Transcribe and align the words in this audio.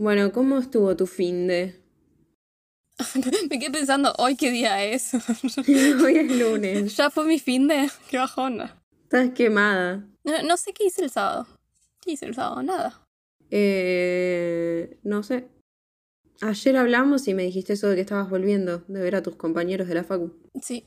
Bueno, 0.00 0.32
¿cómo 0.32 0.56
estuvo 0.56 0.96
tu 0.96 1.06
fin 1.06 1.46
de? 1.46 1.78
Me 3.50 3.58
quedé 3.58 3.70
pensando, 3.70 4.14
¿hoy 4.16 4.34
qué 4.34 4.50
día 4.50 4.82
es? 4.82 5.12
Hoy 6.02 6.16
es 6.16 6.38
lunes. 6.38 6.96
ya 6.96 7.10
fue 7.10 7.26
mi 7.26 7.38
fin 7.38 7.68
de. 7.68 7.90
Qué 8.08 8.16
bajón. 8.16 8.62
Estás 9.02 9.28
quemada. 9.32 10.08
No, 10.24 10.42
no 10.42 10.56
sé 10.56 10.72
qué 10.72 10.86
hice 10.86 11.04
el 11.04 11.10
sábado. 11.10 11.46
¿Qué 12.00 12.12
hice 12.12 12.24
el 12.24 12.34
sábado? 12.34 12.62
Nada. 12.62 13.06
Eh, 13.50 14.98
no 15.02 15.22
sé. 15.22 15.48
Ayer 16.40 16.78
hablamos 16.78 17.28
y 17.28 17.34
me 17.34 17.42
dijiste 17.42 17.74
eso 17.74 17.90
de 17.90 17.96
que 17.96 18.00
estabas 18.00 18.30
volviendo 18.30 18.78
de 18.88 19.02
ver 19.02 19.16
a 19.16 19.22
tus 19.22 19.36
compañeros 19.36 19.86
de 19.86 19.96
la 19.96 20.04
facu. 20.04 20.32
Sí. 20.62 20.86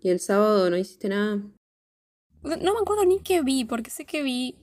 Y 0.00 0.10
el 0.10 0.20
sábado 0.20 0.70
no 0.70 0.76
hiciste 0.76 1.08
nada. 1.08 1.42
No 2.44 2.56
no 2.58 2.74
me 2.74 2.80
acuerdo 2.80 3.06
ni 3.06 3.18
qué 3.24 3.42
vi, 3.42 3.64
porque 3.64 3.90
sé 3.90 4.04
que 4.04 4.22
vi. 4.22 4.54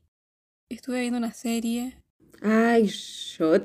Estuve 0.70 1.02
viendo 1.02 1.18
una 1.18 1.34
serie. 1.34 2.01
Ay, 2.42 2.88
yo 2.88 3.62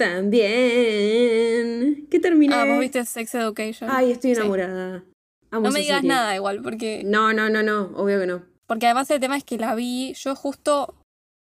también. 0.97 2.07
¿Qué 2.11 2.21
terminé? 2.21 2.55
Ah, 2.55 2.65
vos 2.66 2.79
viste 2.79 3.05
Sex 3.05 3.35
Education. 3.35 3.89
Ay, 3.91 4.12
estoy 4.12 4.35
Sí. 4.35 4.41
enamorada. 4.41 5.05
Amo 5.51 5.66
no 5.69 5.73
me 5.73 5.80
digas 5.80 5.99
serie. 5.99 6.09
nada 6.09 6.35
igual, 6.37 6.61
porque. 6.62 7.02
No, 7.05 7.33
no, 7.33 7.49
no, 7.49 7.62
no, 7.62 7.85
obvio 7.97 8.21
que 8.21 8.27
no. 8.27 8.43
Porque 8.66 8.87
además 8.87 9.11
el 9.11 9.21
tema 9.21 9.37
es 9.37 9.45
que 9.45 9.59
la 9.59 9.75
vi. 9.75 10.12
Yo 10.15 10.35
justo. 10.35 10.95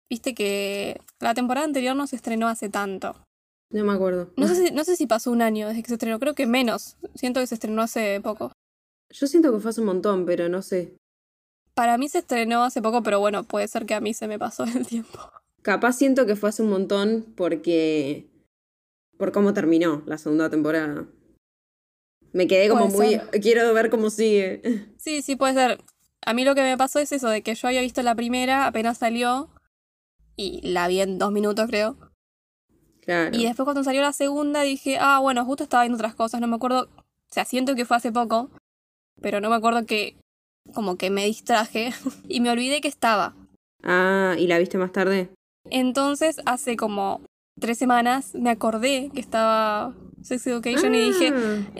Viste 0.09 0.33
que 0.33 1.01
la 1.19 1.33
temporada 1.33 1.65
anterior 1.65 1.95
no 1.95 2.07
se 2.07 2.15
estrenó 2.15 2.47
hace 2.47 2.69
tanto. 2.69 3.15
No 3.73 3.83
me 3.83 3.91
acuerdo. 3.93 4.31
No 4.37 4.47
sé, 4.47 4.55
si, 4.67 4.71
no 4.73 4.85
sé 4.85 4.95
si 4.95 5.05
pasó 5.07 5.31
un 5.31 5.41
año 5.41 5.67
desde 5.67 5.81
que 5.81 5.89
se 5.89 5.95
estrenó, 5.95 6.19
creo 6.19 6.33
que 6.35 6.47
menos. 6.47 6.95
Siento 7.15 7.41
que 7.41 7.47
se 7.47 7.55
estrenó 7.55 7.81
hace 7.81 8.21
poco. 8.21 8.53
Yo 9.11 9.27
siento 9.27 9.51
que 9.51 9.59
fue 9.59 9.71
hace 9.71 9.81
un 9.81 9.87
montón, 9.87 10.25
pero 10.25 10.47
no 10.47 10.61
sé. 10.61 10.95
Para 11.73 11.97
mí 11.97 12.07
se 12.07 12.19
estrenó 12.19 12.63
hace 12.63 12.81
poco, 12.81 13.03
pero 13.03 13.19
bueno, 13.19 13.43
puede 13.43 13.67
ser 13.67 13.85
que 13.85 13.95
a 13.95 13.99
mí 13.99 14.13
se 14.13 14.27
me 14.29 14.39
pasó 14.39 14.63
el 14.63 14.87
tiempo. 14.87 15.19
Capaz 15.67 15.97
siento 15.97 16.25
que 16.25 16.37
fue 16.37 16.47
hace 16.47 16.63
un 16.63 16.69
montón 16.69 17.25
porque. 17.35 18.25
por 19.17 19.33
cómo 19.33 19.53
terminó 19.53 20.01
la 20.05 20.17
segunda 20.17 20.49
temporada. 20.49 21.07
Me 22.31 22.47
quedé 22.47 22.69
como 22.69 22.87
muy. 22.87 23.19
Quiero 23.41 23.73
ver 23.73 23.89
cómo 23.89 24.09
sigue. 24.09 24.61
Sí, 24.97 25.21
sí, 25.21 25.35
puede 25.35 25.55
ser. 25.55 25.83
A 26.25 26.33
mí 26.33 26.45
lo 26.45 26.55
que 26.55 26.61
me 26.61 26.77
pasó 26.77 26.99
es 26.99 27.11
eso, 27.11 27.27
de 27.27 27.41
que 27.41 27.53
yo 27.53 27.67
había 27.67 27.81
visto 27.81 28.01
la 28.01 28.15
primera, 28.15 28.65
apenas 28.65 28.99
salió, 28.99 29.49
y 30.37 30.61
la 30.63 30.87
vi 30.87 31.01
en 31.01 31.17
dos 31.17 31.33
minutos, 31.33 31.67
creo. 31.67 31.97
Claro. 33.01 33.37
Y 33.37 33.43
después 33.43 33.65
cuando 33.65 33.83
salió 33.83 34.01
la 34.01 34.13
segunda 34.13 34.61
dije, 34.61 34.97
ah, 35.01 35.19
bueno, 35.19 35.43
justo 35.43 35.63
estaba 35.63 35.83
viendo 35.83 35.97
otras 35.97 36.15
cosas, 36.15 36.39
no 36.39 36.47
me 36.47 36.55
acuerdo, 36.55 36.87
o 36.95 37.03
sea, 37.29 37.43
siento 37.43 37.75
que 37.75 37.83
fue 37.83 37.97
hace 37.97 38.13
poco, 38.13 38.51
pero 39.21 39.41
no 39.41 39.49
me 39.49 39.57
acuerdo 39.57 39.85
que 39.85 40.15
como 40.73 40.95
que 40.95 41.09
me 41.09 41.25
distraje 41.25 41.91
y 42.29 42.39
me 42.39 42.51
olvidé 42.51 42.79
que 42.79 42.87
estaba. 42.87 43.35
Ah, 43.83 44.37
¿y 44.39 44.47
la 44.47 44.59
viste 44.59 44.77
más 44.77 44.93
tarde? 44.93 45.29
Entonces, 45.71 46.41
hace 46.45 46.75
como 46.77 47.21
tres 47.59 47.77
semanas 47.77 48.33
me 48.35 48.49
acordé 48.49 49.09
que 49.13 49.19
estaba 49.19 49.93
Sex 50.21 50.45
Education 50.47 50.93
y 50.95 50.99
dije, 51.11 51.33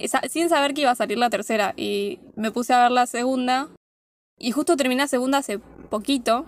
sa- 0.08 0.22
sin 0.30 0.50
saber 0.50 0.74
que 0.74 0.82
iba 0.82 0.92
a 0.92 0.96
salir 0.96 1.18
la 1.18 1.30
tercera, 1.30 1.74
y 1.78 2.20
me 2.36 2.52
puse 2.52 2.74
a 2.74 2.84
ver 2.84 2.92
la 2.92 3.06
segunda, 3.06 3.70
y 4.40 4.52
justo 4.52 4.76
terminé 4.78 5.02
la 5.04 5.08
segunda 5.08 5.40
hace 5.40 5.60
poquito, 5.90 6.46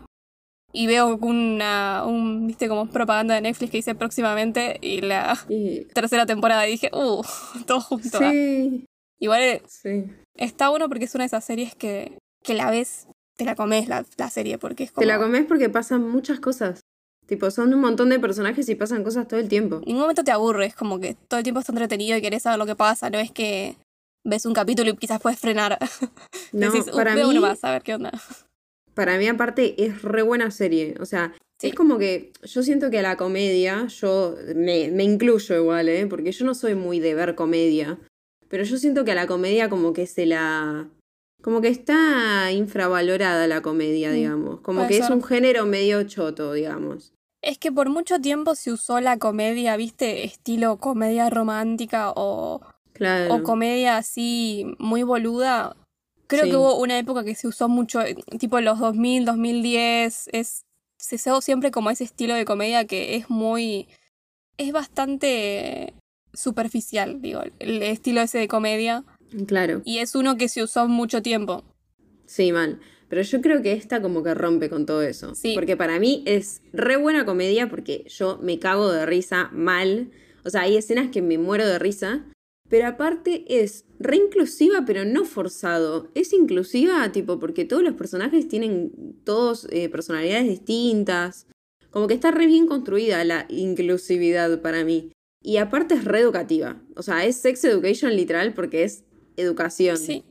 y 0.72 0.86
veo 0.88 1.18
una, 1.18 2.04
un, 2.06 2.46
viste, 2.48 2.68
como 2.70 2.88
propaganda 2.88 3.34
de 3.36 3.42
Netflix 3.42 3.72
que 3.72 3.78
dice 3.78 3.96
próximamente, 3.96 4.78
y 4.82 5.02
la 5.02 5.38
y- 5.50 5.86
tercera 5.86 6.26
temporada, 6.26 6.68
y 6.68 6.72
dije, 6.72 6.92
uh, 6.94 7.22
todo 7.68 7.82
junto. 7.82 8.20
ah. 8.22 8.32
Sí, 8.32 8.86
Igual 9.22 9.62
sí. 9.68 10.06
está 10.36 10.70
bueno 10.70 10.88
porque 10.88 11.06
es 11.06 11.14
una 11.16 11.24
de 11.24 11.28
esas 11.28 11.44
series 11.44 11.76
que, 11.76 12.18
que 12.44 12.54
la 12.54 12.70
ves, 12.72 13.08
te 13.36 13.44
la 13.46 13.56
comes 13.56 13.88
la, 13.90 14.06
la 14.18 14.30
serie, 14.30 14.58
porque 14.58 14.84
es 14.86 14.92
como... 14.92 15.02
Te 15.02 15.08
la 15.08 15.18
comes 15.20 15.46
porque 15.46 15.70
pasan 15.70 16.08
muchas 16.10 16.40
cosas. 16.40 16.80
Tipo, 17.30 17.52
son 17.52 17.74
un 17.74 17.80
montón 17.80 18.10
de 18.10 18.20
personajes 18.20 18.68
y 18.70 18.76
pasan 18.76 19.04
cosas 19.04 19.28
todo 19.28 19.40
el 19.40 19.48
tiempo. 19.48 19.76
En 19.78 19.82
ningún 19.86 20.02
momento 20.02 20.24
te 20.24 20.32
aburres, 20.32 20.76
como 20.76 21.00
que 21.00 21.16
todo 21.28 21.38
el 21.38 21.44
tiempo 21.44 21.60
está 21.60 21.72
entretenido 21.72 22.18
y 22.18 22.22
querés 22.22 22.42
saber 22.44 22.58
lo 22.58 22.66
que 22.66 22.76
pasa, 22.76 23.10
no 23.12 23.20
es 23.20 23.32
que 23.32 23.76
ves 24.26 24.46
un 24.48 24.54
capítulo 24.54 24.90
y 24.90 24.98
quizás 24.98 25.22
puedes 25.22 25.40
frenar. 25.40 25.78
No, 26.52 26.72
Decís, 26.72 26.88
"Uh, 26.92 26.96
para 26.96 27.14
mí, 27.16 27.22
uno 27.22 27.42
más, 27.42 27.64
a 27.64 27.72
ver 27.72 27.84
qué 27.84 27.94
onda. 27.94 28.12
para 28.96 29.20
mí 29.20 29.28
aparte 29.28 29.76
es 29.86 30.02
re 30.02 30.24
buena 30.24 30.50
serie. 30.50 30.96
O 31.00 31.06
sea, 31.06 31.36
Sí. 31.62 31.68
es 31.68 31.76
como 31.76 32.00
que 32.00 32.32
yo 32.44 32.64
siento 32.64 32.90
que 32.90 32.98
a 33.00 33.04
la 33.04 33.16
comedia, 33.18 33.86
yo 33.88 34.36
me, 34.56 34.90
me 34.90 35.04
incluyo 35.04 35.56
igual, 35.56 35.88
¿eh? 35.90 36.08
Porque 36.08 36.32
yo 36.32 36.46
no 36.46 36.56
soy 36.56 36.74
muy 36.74 37.00
de 37.00 37.14
ver 37.14 37.36
comedia. 37.36 38.00
Pero 38.48 38.64
yo 38.64 38.78
siento 38.78 39.06
que 39.06 39.12
a 39.12 39.16
la 39.16 39.28
comedia 39.28 39.70
como 39.70 39.94
que 39.94 40.08
se 40.08 40.26
la... 40.26 40.88
Como 41.44 41.62
que 41.62 41.68
está 41.68 42.52
infravalorada 42.52 43.46
la 43.48 43.62
comedia, 43.62 44.10
Mm, 44.10 44.14
digamos. 44.16 44.62
Como 44.62 44.80
puede 44.80 44.90
que 44.90 44.98
es 45.06 45.10
un 45.12 45.22
género 45.24 45.66
medio 45.68 46.02
choto, 46.04 46.54
digamos. 46.54 47.14
Es 47.42 47.58
que 47.58 47.72
por 47.72 47.90
mucho 47.90 48.20
tiempo 48.20 48.56
se 48.56 48.72
usó 48.72 49.00
la 49.00 49.18
comedia, 49.18 49.78
viste, 49.78 50.26
estilo 50.26 50.78
comedia 50.78 51.30
romántica 51.30 52.12
o, 52.16 52.62
Claro. 52.94 53.36
o 53.36 53.44
comedia 53.44 53.98
así 53.98 54.66
muy 54.78 55.04
boluda. 55.04 55.76
Creo 56.28 56.44
Sí. 56.44 56.52
que 56.52 56.58
hubo 56.58 56.78
una 56.80 56.98
época 57.00 57.24
que 57.24 57.36
se 57.36 57.48
usó 57.48 57.70
mucho, 57.70 58.02
eh, 58.02 58.16
tipo 58.40 58.60
los 58.60 58.78
2000, 58.80 59.26
2010, 59.26 60.30
es, 60.34 60.66
se 60.98 61.16
usó 61.16 61.42
siempre 61.42 61.72
como 61.72 61.90
ese 61.90 62.04
estilo 62.04 62.34
de 62.36 62.46
comedia 62.46 62.86
que 62.86 63.16
es 63.16 63.30
muy, 63.30 63.88
es 64.58 64.72
bastante 64.74 65.94
superficial, 66.34 67.22
digo, 67.22 67.42
el 67.60 67.82
estilo 67.84 68.22
ese 68.22 68.38
de 68.38 68.48
comedia. 68.50 69.06
Claro. 69.48 69.82
Y 69.86 70.00
es 70.00 70.14
uno 70.14 70.36
que 70.38 70.50
se 70.50 70.62
usó 70.62 70.88
mucho 70.88 71.22
tiempo. 71.22 71.64
Sí, 72.26 72.52
mal. 72.52 72.80
Pero 73.10 73.24
yo 73.24 73.42
creo 73.42 73.62
que 73.62 73.74
esta 73.74 74.02
como 74.02 74.24
que 74.24 74.34
rompe 74.34 74.70
con 74.70 74.86
todo 74.86 75.02
eso. 75.02 75.36
Sí. 75.36 75.54
Porque 75.56 75.76
para 75.76 76.00
mí 76.00 76.24
es 76.26 76.62
re 76.72 76.96
buena 76.96 77.26
comedia 77.26 77.70
porque 77.70 78.06
yo 78.08 78.40
me 78.42 78.60
cago 78.60 78.92
de 78.92 79.06
risa 79.06 79.50
mal. 79.52 80.12
O 80.46 80.50
sea, 80.50 80.62
hay 80.62 80.78
escenas 80.78 81.10
que 81.10 81.22
me 81.22 81.38
muero 81.38 81.68
de 81.68 81.80
risa. 81.80 82.26
Pero 82.70 82.86
aparte 82.88 83.46
es 83.48 83.86
re 84.00 84.18
inclusiva, 84.18 84.84
pero 84.86 85.04
no 85.04 85.26
forzado. 85.26 86.12
Es 86.14 86.34
inclusiva, 86.34 87.12
tipo, 87.12 87.40
porque 87.40 87.66
todos 87.66 87.82
los 87.82 87.96
personajes 87.96 88.48
tienen 88.48 89.20
todos 89.24 89.68
eh, 89.72 89.90
personalidades 89.90 90.48
distintas. 90.48 91.48
Como 91.90 92.08
que 92.08 92.14
está 92.14 92.30
re 92.30 92.46
bien 92.46 92.68
construida 92.68 93.24
la 93.24 93.48
inclusividad 93.50 94.62
para 94.62 94.86
mí. 94.86 95.12
Y 95.42 95.58
aparte 95.58 95.96
es 95.96 96.06
re 96.06 96.20
educativa. 96.20 96.80
O 96.96 97.02
sea, 97.02 97.26
es 97.26 97.38
sex 97.38 97.64
education 97.64 98.16
literal 98.16 98.54
porque 98.54 98.84
es 98.84 99.04
educación. 99.36 99.98
Sí. 99.98 100.24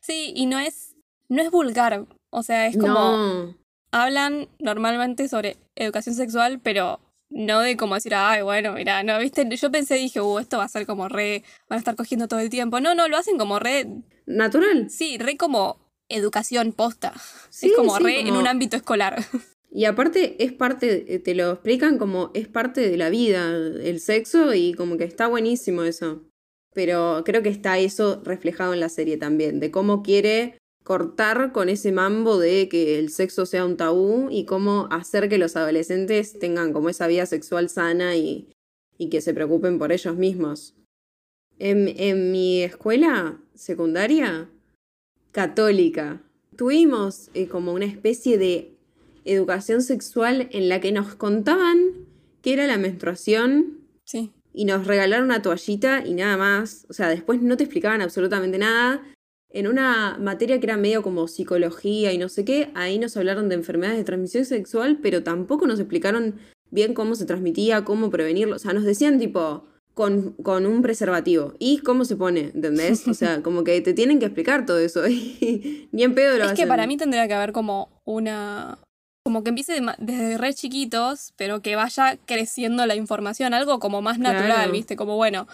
Sí, 0.00 0.32
y 0.36 0.44
no 0.44 0.58
es, 0.58 0.83
no 1.28 1.42
es 1.42 1.50
vulgar. 1.50 2.06
O 2.30 2.42
sea, 2.42 2.66
es 2.66 2.76
como, 2.76 2.94
No. 2.94 3.56
hablan 3.92 4.48
normalmente 4.58 5.28
sobre 5.28 5.56
educación 5.76 6.14
sexual, 6.14 6.60
pero 6.62 7.00
no 7.30 7.60
de 7.60 7.76
como 7.76 7.94
decir, 7.94 8.14
ay, 8.14 8.42
bueno, 8.42 8.72
mira, 8.74 9.02
no, 9.02 9.18
viste, 9.18 9.48
yo 9.56 9.70
pensé, 9.70 9.94
dije, 9.96 10.20
uh, 10.20 10.38
esto 10.38 10.58
va 10.58 10.64
a 10.64 10.68
ser 10.68 10.86
como 10.86 11.08
re, 11.08 11.42
van 11.68 11.76
a 11.76 11.80
estar 11.80 11.96
cogiendo 11.96 12.28
todo 12.28 12.40
el 12.40 12.50
tiempo. 12.50 12.80
No, 12.80 12.94
no, 12.94 13.08
lo 13.08 13.16
hacen 13.16 13.38
como 13.38 13.58
re, 13.58 13.86
Natural. 14.26 14.88
sí, 14.90 15.18
re 15.18 15.36
como 15.36 15.78
educación 16.08 16.72
posta. 16.72 17.12
Sí, 17.50 17.68
es 17.68 17.72
como 17.74 17.96
sí, 17.96 18.04
re 18.04 18.20
en 18.20 18.36
un 18.36 18.46
ámbito 18.46 18.76
escolar. 18.76 19.24
Y 19.76 19.86
aparte 19.86 20.36
es 20.44 20.52
parte, 20.52 21.12
eh, 21.12 21.18
te 21.18 21.34
lo 21.34 21.50
explican 21.52 21.98
como 21.98 22.30
es 22.34 22.46
parte 22.46 22.88
de 22.88 22.96
la 22.96 23.10
vida, 23.10 23.48
el 23.48 23.98
sexo, 23.98 24.54
y 24.54 24.72
como 24.74 24.96
que 24.96 25.02
está 25.04 25.26
buenísimo 25.26 25.82
eso. 25.82 26.22
Pero 26.74 27.22
creo 27.24 27.42
que 27.42 27.48
está 27.48 27.78
eso 27.78 28.20
reflejado 28.24 28.72
en 28.74 28.78
la 28.80 28.88
serie 28.88 29.16
también, 29.16 29.58
de 29.58 29.72
cómo 29.72 30.04
quiere 30.04 30.58
cortar 30.84 31.50
con 31.52 31.68
ese 31.68 31.90
mambo 31.92 32.38
de 32.38 32.68
que 32.68 32.98
el 32.98 33.08
sexo 33.10 33.46
sea 33.46 33.64
un 33.64 33.76
tabú 33.76 34.28
y 34.30 34.44
cómo 34.44 34.86
hacer 34.90 35.28
que 35.28 35.38
los 35.38 35.56
adolescentes 35.56 36.38
tengan 36.38 36.72
como 36.72 36.90
esa 36.90 37.06
vida 37.06 37.26
sexual 37.26 37.68
sana 37.68 38.16
y, 38.16 38.52
y 38.98 39.08
que 39.08 39.20
se 39.20 39.34
preocupen 39.34 39.78
por 39.78 39.90
ellos 39.92 40.14
mismos. 40.16 40.76
En, 41.58 41.88
en 41.96 42.30
mi 42.32 42.62
escuela 42.62 43.40
secundaria, 43.54 44.50
católica, 45.32 46.20
tuvimos 46.56 47.30
eh, 47.34 47.48
como 47.48 47.72
una 47.72 47.86
especie 47.86 48.38
de 48.38 48.72
educación 49.24 49.82
sexual 49.82 50.48
en 50.52 50.68
la 50.68 50.80
que 50.80 50.92
nos 50.92 51.14
contaban 51.14 51.78
qué 52.42 52.52
era 52.52 52.66
la 52.66 52.76
menstruación 52.78 53.78
Sí. 54.04 54.32
y 54.52 54.66
nos 54.66 54.86
regalaron 54.86 55.24
una 55.24 55.40
toallita 55.40 56.06
y 56.06 56.12
nada 56.12 56.36
más. 56.36 56.86
O 56.90 56.92
sea, 56.92 57.08
después 57.08 57.40
no 57.40 57.56
te 57.56 57.64
explicaban 57.64 58.02
absolutamente 58.02 58.58
nada. 58.58 59.02
En 59.54 59.68
una 59.68 60.18
materia 60.20 60.58
que 60.58 60.66
era 60.66 60.76
medio 60.76 61.02
como 61.02 61.28
psicología 61.28 62.12
y 62.12 62.18
no 62.18 62.28
sé 62.28 62.44
qué, 62.44 62.70
ahí 62.74 62.98
nos 62.98 63.16
hablaron 63.16 63.48
de 63.48 63.54
enfermedades 63.54 63.98
de 63.98 64.04
transmisión 64.04 64.44
sexual, 64.44 64.98
pero 65.00 65.22
tampoco 65.22 65.68
nos 65.68 65.78
explicaron 65.78 66.40
bien 66.72 66.92
cómo 66.92 67.14
se 67.14 67.24
transmitía, 67.24 67.84
cómo 67.84 68.10
prevenirlo. 68.10 68.56
O 68.56 68.58
sea, 68.58 68.72
nos 68.72 68.82
decían 68.82 69.20
tipo 69.20 69.64
con, 69.94 70.32
con 70.42 70.66
un 70.66 70.82
preservativo 70.82 71.54
y 71.60 71.78
cómo 71.78 72.04
se 72.04 72.16
pone, 72.16 72.50
¿entendés? 72.52 73.06
O 73.06 73.14
sea, 73.14 73.42
como 73.42 73.62
que 73.62 73.80
te 73.80 73.94
tienen 73.94 74.18
que 74.18 74.26
explicar 74.26 74.66
todo 74.66 74.80
eso. 74.80 75.06
y 75.08 75.88
Ni 75.92 76.02
en 76.02 76.16
pedo 76.16 76.36
lo 76.36 76.46
Es 76.46 76.54
que 76.54 76.66
para 76.66 76.88
mí 76.88 76.96
tendría 76.96 77.28
que 77.28 77.34
haber 77.34 77.52
como 77.52 77.88
una. 78.04 78.78
Como 79.24 79.44
que 79.44 79.50
empiece 79.50 79.80
de 79.80 79.86
desde 79.98 80.36
re 80.36 80.52
chiquitos, 80.52 81.32
pero 81.36 81.62
que 81.62 81.76
vaya 81.76 82.18
creciendo 82.26 82.84
la 82.86 82.96
información, 82.96 83.54
algo 83.54 83.78
como 83.78 84.02
más 84.02 84.18
natural, 84.18 84.46
Claro. 84.46 84.72
¿viste? 84.72 84.96
Como 84.96 85.16
bueno, 85.16 85.46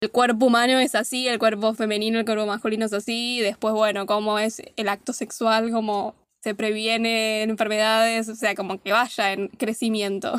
el 0.00 0.10
cuerpo 0.10 0.46
humano 0.46 0.78
es 0.80 0.94
así, 0.94 1.28
el 1.28 1.38
cuerpo 1.38 1.74
femenino, 1.74 2.18
el 2.18 2.24
cuerpo 2.24 2.46
masculino 2.46 2.86
es 2.86 2.92
así, 2.92 3.38
y 3.38 3.40
después, 3.40 3.74
bueno, 3.74 4.06
cómo 4.06 4.38
es 4.38 4.62
el 4.76 4.88
acto 4.88 5.12
sexual, 5.12 5.70
cómo 5.70 6.14
se 6.42 6.54
previene 6.54 7.42
enfermedades, 7.42 8.28
o 8.30 8.34
sea, 8.34 8.54
como 8.54 8.80
que 8.80 8.92
vaya 8.92 9.32
en 9.32 9.48
crecimiento. 9.48 10.32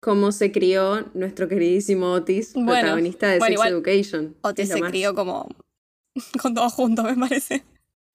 cómo 0.00 0.32
se 0.32 0.52
crió 0.52 1.10
nuestro 1.14 1.48
queridísimo 1.48 2.12
Otis, 2.12 2.54
Bueno, 2.54 2.72
protagonista 2.72 3.28
de 3.28 3.38
bueno, 3.38 3.46
Sex 3.46 3.54
igual, 3.54 3.72
Education. 3.72 4.36
Otis 4.42 4.68
se 4.68 4.80
más. 4.80 4.90
crió 4.90 5.14
como 5.14 5.48
con 6.42 6.54
todos 6.54 6.72
juntos, 6.72 7.04
me 7.04 7.16
parece. 7.16 7.64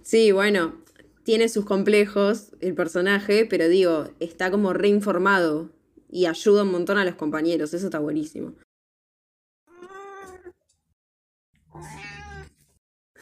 Sí, 0.04 0.32
bueno, 0.32 0.76
tiene 1.24 1.50
sus 1.50 1.66
complejos 1.66 2.52
el 2.62 2.74
personaje, 2.74 3.46
pero 3.46 3.68
digo, 3.68 4.10
está 4.20 4.50
como 4.50 4.74
reinformado 4.74 5.70
y 6.10 6.26
ayuda 6.26 6.64
un 6.64 6.72
montón 6.72 6.98
a 6.98 7.06
los 7.06 7.16
compañeros, 7.16 7.74
eso 7.76 7.86
está 7.86 8.00
buenísimo. 8.00 8.54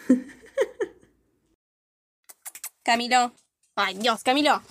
Camilo. 2.83 3.33
Ay, 3.75 3.95
Dios, 3.99 4.23
Camilo. 4.23 4.61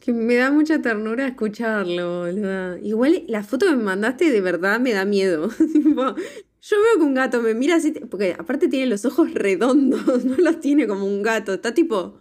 Que 0.00 0.12
me 0.12 0.36
da 0.36 0.50
mucha 0.50 0.80
ternura 0.80 1.26
escucharlo, 1.26 2.20
boluda. 2.20 2.78
Igual 2.80 3.24
la 3.28 3.42
foto 3.42 3.66
que 3.66 3.76
me 3.76 3.82
mandaste 3.82 4.30
de 4.30 4.40
verdad 4.40 4.80
me 4.80 4.92
da 4.92 5.04
miedo. 5.04 5.50
Yo 5.58 6.76
veo 6.82 6.96
que 6.96 7.02
un 7.02 7.14
gato 7.14 7.42
me 7.42 7.54
mira 7.54 7.76
así, 7.76 7.92
porque 7.92 8.34
aparte 8.38 8.68
tiene 8.68 8.86
los 8.86 9.04
ojos 9.04 9.32
redondos, 9.34 10.06
no 10.24 10.36
los 10.36 10.60
tiene 10.60 10.86
como 10.86 11.04
un 11.06 11.22
gato. 11.22 11.54
Está 11.54 11.74
tipo, 11.74 12.20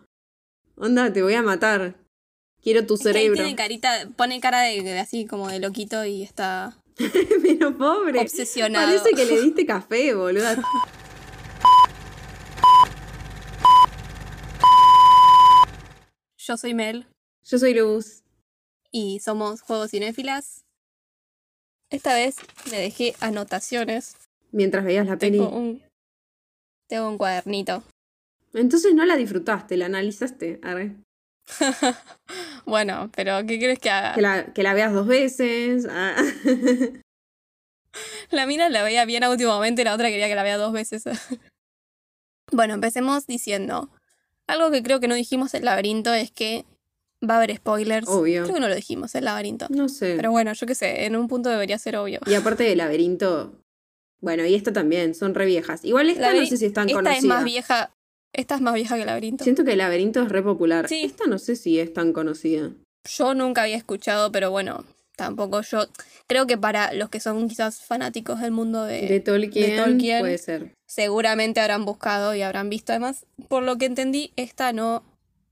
onda, 0.75 1.13
te 1.13 1.21
voy 1.23 1.33
a 1.35 1.41
matar. 1.41 1.95
Quiero 2.61 2.85
tu 2.85 2.95
Es 2.95 3.01
que 3.01 3.09
ahí 3.09 3.13
cerebro. 3.13 3.35
tiene 3.43 3.55
carita, 3.55 4.09
pone 4.15 4.39
cara 4.39 4.61
de, 4.61 4.81
de 4.81 4.99
así 4.99 5.25
como 5.27 5.47
de 5.49 5.59
loquito 5.59 6.03
y 6.05 6.23
está 6.23 6.75
Pero 7.43 7.77
pobre. 7.77 8.19
obsesionado. 8.19 8.87
Parece 8.87 9.11
que 9.15 9.25
le 9.25 9.41
diste 9.41 9.65
café, 9.67 10.15
boluda. 10.15 10.57
Yo 16.45 16.57
soy 16.57 16.75
Mel 16.75 17.07
Yo 17.43 17.57
soy 17.57 17.73
Luz. 17.73 18.23
y 18.91 19.19
somos 19.19 19.61
Juegos 19.61 19.91
Cinéfilas. 19.91 20.63
Esta 21.89 22.13
vez 22.13 22.35
le 22.69 22.77
dejé 22.77 23.15
anotaciones. 23.19 24.15
Mientras 24.51 24.85
veías 24.85 25.07
la 25.07 25.17
peli. 25.17 25.39
Tengo 25.39 25.57
un, 25.57 25.83
tengo 26.87 27.09
un 27.09 27.17
cuadernito. 27.17 27.83
Entonces 28.53 28.93
no 28.93 29.05
la 29.05 29.15
disfrutaste, 29.15 29.75
la 29.75 29.87
analizaste. 29.87 30.59
Arre. 30.63 30.95
Bueno, 32.67 33.11
pero 33.15 33.45
¿qué 33.45 33.59
crees 33.59 33.77
que 33.77 33.91
haga? 33.91 34.15
Que 34.15 34.21
la, 34.21 34.53
que 34.53 34.63
la 34.63 34.73
veas 34.73 34.91
dos 34.91 35.05
veces. 35.05 35.87
ah. 35.89 36.15
La 38.31 38.45
mina 38.45 38.69
la 38.69 38.83
veía 38.83 39.05
bien 39.05 39.23
y 39.23 39.83
la 39.83 39.93
otra 39.93 40.09
quería 40.09 40.27
que 40.27 40.35
la 40.35 40.43
vea 40.43 40.57
dos 40.57 40.73
veces. 40.73 41.03
bueno, 42.51 42.73
empecemos 42.73 43.27
diciendo. 43.27 43.89
Algo 44.47 44.71
que 44.71 44.83
creo 44.83 44.99
que 44.99 45.07
no 45.07 45.15
dijimos 45.15 45.53
en 45.53 45.65
laberinto 45.65 46.13
es 46.13 46.31
que 46.31 46.65
va 47.27 47.35
a 47.35 47.37
haber 47.37 47.55
spoilers. 47.55 48.07
Obvio. 48.07 48.43
Creo 48.43 48.55
que 48.55 48.61
no 48.61 48.67
lo 48.67 48.75
dijimos 48.75 49.15
en 49.15 49.25
laberinto. 49.25 49.67
No 49.69 49.89
sé. 49.89 50.15
Pero 50.15 50.31
bueno, 50.31 50.53
yo 50.53 50.67
qué 50.67 50.75
sé, 50.75 51.05
en 51.05 51.15
un 51.15 51.27
punto 51.27 51.49
debería 51.49 51.77
ser 51.79 51.97
obvio. 51.97 52.19
Y 52.25 52.33
aparte 52.35 52.63
del 52.63 52.77
laberinto. 52.77 53.53
Bueno, 54.21 54.45
y 54.45 54.55
esta 54.55 54.71
también, 54.73 55.13
son 55.13 55.35
re 55.35 55.45
viejas. 55.45 55.83
Igual 55.85 56.09
esta 56.09 56.33
no 56.33 56.45
sé 56.45 56.57
si 56.57 56.65
es 56.65 56.73
tan 56.73 56.87
Esta 56.89 56.99
conocida. 56.99 57.17
es 57.17 57.23
más 57.25 57.43
vieja. 57.43 57.91
Esta 58.33 58.55
es 58.55 58.61
más 58.61 58.73
vieja 58.73 58.95
que 58.95 59.01
el 59.01 59.07
laberinto. 59.07 59.43
Siento 59.43 59.63
que 59.63 59.73
el 59.73 59.77
laberinto 59.77 60.21
es 60.21 60.29
re 60.29 60.41
popular. 60.41 60.87
Sí. 60.89 61.03
Esta 61.03 61.25
no 61.25 61.37
sé 61.39 61.55
si 61.55 61.79
es 61.79 61.93
tan 61.93 62.11
conocida. 62.11 62.71
Yo 63.07 63.33
nunca 63.33 63.63
había 63.63 63.77
escuchado, 63.77 64.31
pero 64.31 64.51
bueno, 64.51 64.83
tampoco 65.15 65.61
yo. 65.61 65.85
Creo 66.27 66.47
que 66.47 66.57
para 66.57 66.93
los 66.93 67.09
que 67.09 67.19
son 67.19 67.47
quizás 67.47 67.81
fanáticos 67.81 68.41
del 68.41 68.51
mundo 68.51 68.83
de, 68.83 69.07
De 69.07 69.19
Tolkien, 69.19 69.71
de 69.71 69.83
Tolkien. 69.83 70.19
puede 70.21 70.37
ser. 70.37 70.75
seguramente 70.85 71.59
habrán 71.59 71.85
buscado 71.85 72.35
y 72.35 72.41
habrán 72.41 72.69
visto. 72.69 72.91
Además, 72.91 73.25
por 73.47 73.63
lo 73.63 73.77
que 73.77 73.85
entendí, 73.85 74.31
esta 74.35 74.73
no 74.73 75.03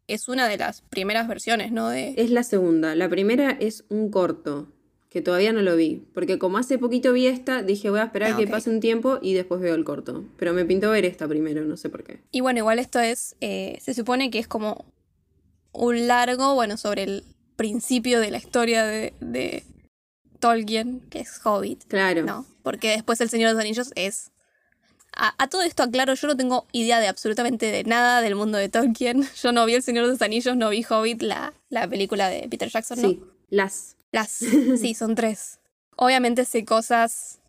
es 0.08 0.28
una 0.28 0.48
de 0.48 0.58
las 0.58 0.82
primeras 0.82 1.28
versiones, 1.28 1.72
¿no? 1.72 1.90
De, 1.90 2.14
Es 2.18 2.30
la 2.30 2.44
segunda. 2.44 2.96
La 2.96 3.10
primera 3.10 3.52
es 3.52 3.86
un 3.90 4.12
corto, 4.12 4.68
que 5.10 5.22
todavía 5.22 5.54
no 5.54 5.62
lo 5.62 5.76
vi. 5.76 6.04
Porque 6.14 6.38
como 6.40 6.58
hace 6.58 6.78
poquito 6.78 7.14
vi 7.14 7.28
esta, 7.28 7.62
dije 7.62 7.90
voy 7.90 8.00
a 8.00 8.06
esperar 8.06 8.34
Ah, 8.34 8.38
que 8.38 8.48
pase 8.48 8.70
un 8.70 8.80
tiempo 8.80 9.20
y 9.22 9.34
después 9.34 9.62
veo 9.62 9.76
el 9.76 9.84
corto. 9.86 10.26
Pero 10.38 10.54
me 10.54 10.66
pintó 10.66 10.90
ver 10.90 11.06
esta 11.06 11.28
primero, 11.28 11.64
no 11.66 11.78
sé 11.78 11.90
por 11.90 12.04
qué. 12.04 12.20
Y 12.32 12.42
bueno, 12.42 12.60
igual 12.60 12.80
esto 12.80 13.00
es, 13.00 13.36
eh, 13.40 13.78
se 13.82 13.94
supone 13.94 14.30
que 14.32 14.40
es 14.40 14.48
como 14.48 14.86
un 15.72 16.08
largo, 16.08 16.54
bueno, 16.56 16.78
sobre 16.78 17.04
el 17.04 17.24
principio 17.56 18.20
de 18.20 18.32
la 18.32 18.38
historia 18.38 18.84
de, 18.86 19.14
de 19.20 19.64
Tolkien, 20.40 21.02
que 21.10 21.20
es 21.20 21.40
Hobbit, 21.44 21.86
Claro. 21.88 22.24
¿no? 22.24 22.46
Porque 22.64 22.90
después 22.90 23.20
El 23.22 23.30
Señor 23.30 23.50
de 23.50 23.54
los 23.54 23.62
Anillos 23.62 23.92
es... 23.96 24.32
A, 25.16 25.36
a 25.38 25.48
todo 25.48 25.62
esto 25.62 25.84
aclaro, 25.84 26.16
yo 26.16 26.28
no 26.28 26.36
tengo 26.36 26.66
idea 26.72 27.00
de 27.00 27.08
absolutamente 27.08 27.68
de 27.68 27.84
nada 27.84 28.22
del 28.22 28.36
mundo 28.36 28.58
de 28.58 28.68
Tolkien. 28.68 29.28
Yo 29.44 29.52
no 29.52 29.64
vi 29.68 29.76
El 29.76 29.84
Señor 29.84 30.06
de 30.06 30.14
los 30.14 30.22
Anillos, 30.24 30.58
no 30.58 30.70
vi 30.72 30.84
Hobbit, 30.90 31.22
la, 31.22 31.54
la 31.70 31.88
película 31.88 32.30
de 32.30 32.48
Peter 32.50 32.68
Jackson, 32.70 33.00
¿no? 33.00 33.10
Sí, 33.10 33.22
las. 33.50 33.96
Las, 34.12 34.30
sí, 34.82 34.96
son 34.96 35.14
tres. 35.14 35.60
Obviamente 35.98 36.46
sé 36.46 36.66
cosas 36.66 37.40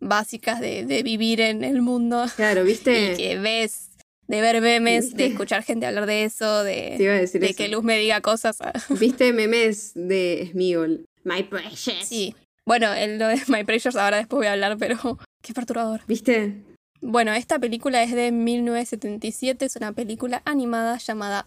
básicas 0.00 0.60
de, 0.60 0.84
de 0.84 1.02
vivir 1.02 1.40
en 1.40 1.64
el 1.64 1.80
mundo 1.80 2.26
Claro, 2.36 2.60
y 2.64 2.66
¿viste? 2.66 3.14
que 3.16 3.38
ves, 3.38 3.88
de 4.26 4.40
ver 4.40 4.60
memes, 4.60 5.14
de 5.14 5.26
escuchar 5.26 5.62
gente 5.62 5.86
hablar 5.86 6.06
de 6.06 6.24
eso, 6.24 6.64
de, 6.64 6.96
de 6.98 7.22
eso. 7.24 7.38
que 7.56 7.68
Luz 7.68 7.84
me 7.84 7.98
diga 7.98 8.20
cosas. 8.20 8.58
¿Viste 9.00 9.32
memes 9.32 9.92
de 9.94 10.48
Smigol? 10.52 11.04
My 11.24 11.42
precious. 11.42 12.06
Sí. 12.06 12.34
Bueno, 12.66 12.92
el 12.92 13.18
lo 13.18 13.28
de 13.28 13.40
My 13.48 13.64
Precious 13.64 13.96
ahora 13.96 14.18
después 14.18 14.38
voy 14.38 14.46
a 14.46 14.52
hablar, 14.52 14.76
pero 14.78 14.96
qué 15.42 15.52
perturbador. 15.52 16.00
¿Viste? 16.06 16.62
Bueno, 17.00 17.32
esta 17.34 17.58
película 17.58 18.02
es 18.02 18.12
de 18.12 18.32
1977, 18.32 19.66
es 19.66 19.76
una 19.76 19.92
película 19.92 20.40
animada 20.46 20.96
llamada 20.96 21.46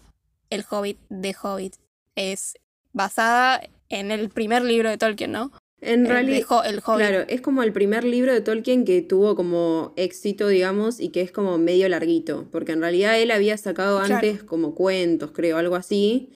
El 0.50 0.64
Hobbit 0.68 0.98
de 1.08 1.34
Hobbit. 1.40 1.74
Es 2.14 2.56
basada 2.92 3.60
en 3.88 4.12
el 4.12 4.28
primer 4.28 4.62
libro 4.62 4.88
de 4.88 4.98
Tolkien, 4.98 5.32
¿no? 5.32 5.50
En 5.80 6.06
El, 6.06 6.08
realidad, 6.12 6.46
Ho- 6.48 6.64
el 6.64 6.76
Hobbit. 6.84 6.96
claro, 7.06 7.24
es 7.28 7.40
como 7.40 7.62
el 7.62 7.72
primer 7.72 8.02
libro 8.04 8.32
de 8.32 8.40
Tolkien 8.40 8.84
que 8.84 9.00
tuvo 9.02 9.36
como 9.36 9.92
éxito, 9.96 10.48
digamos, 10.48 10.98
y 10.98 11.10
que 11.10 11.20
es 11.20 11.30
como 11.30 11.56
medio 11.58 11.88
larguito, 11.88 12.48
porque 12.50 12.72
en 12.72 12.80
realidad 12.80 13.20
él 13.20 13.30
había 13.30 13.56
sacado 13.56 13.98
Claro. 13.98 14.14
antes 14.16 14.42
como 14.42 14.74
cuentos, 14.74 15.30
creo, 15.32 15.56
algo 15.56 15.76
así, 15.76 16.30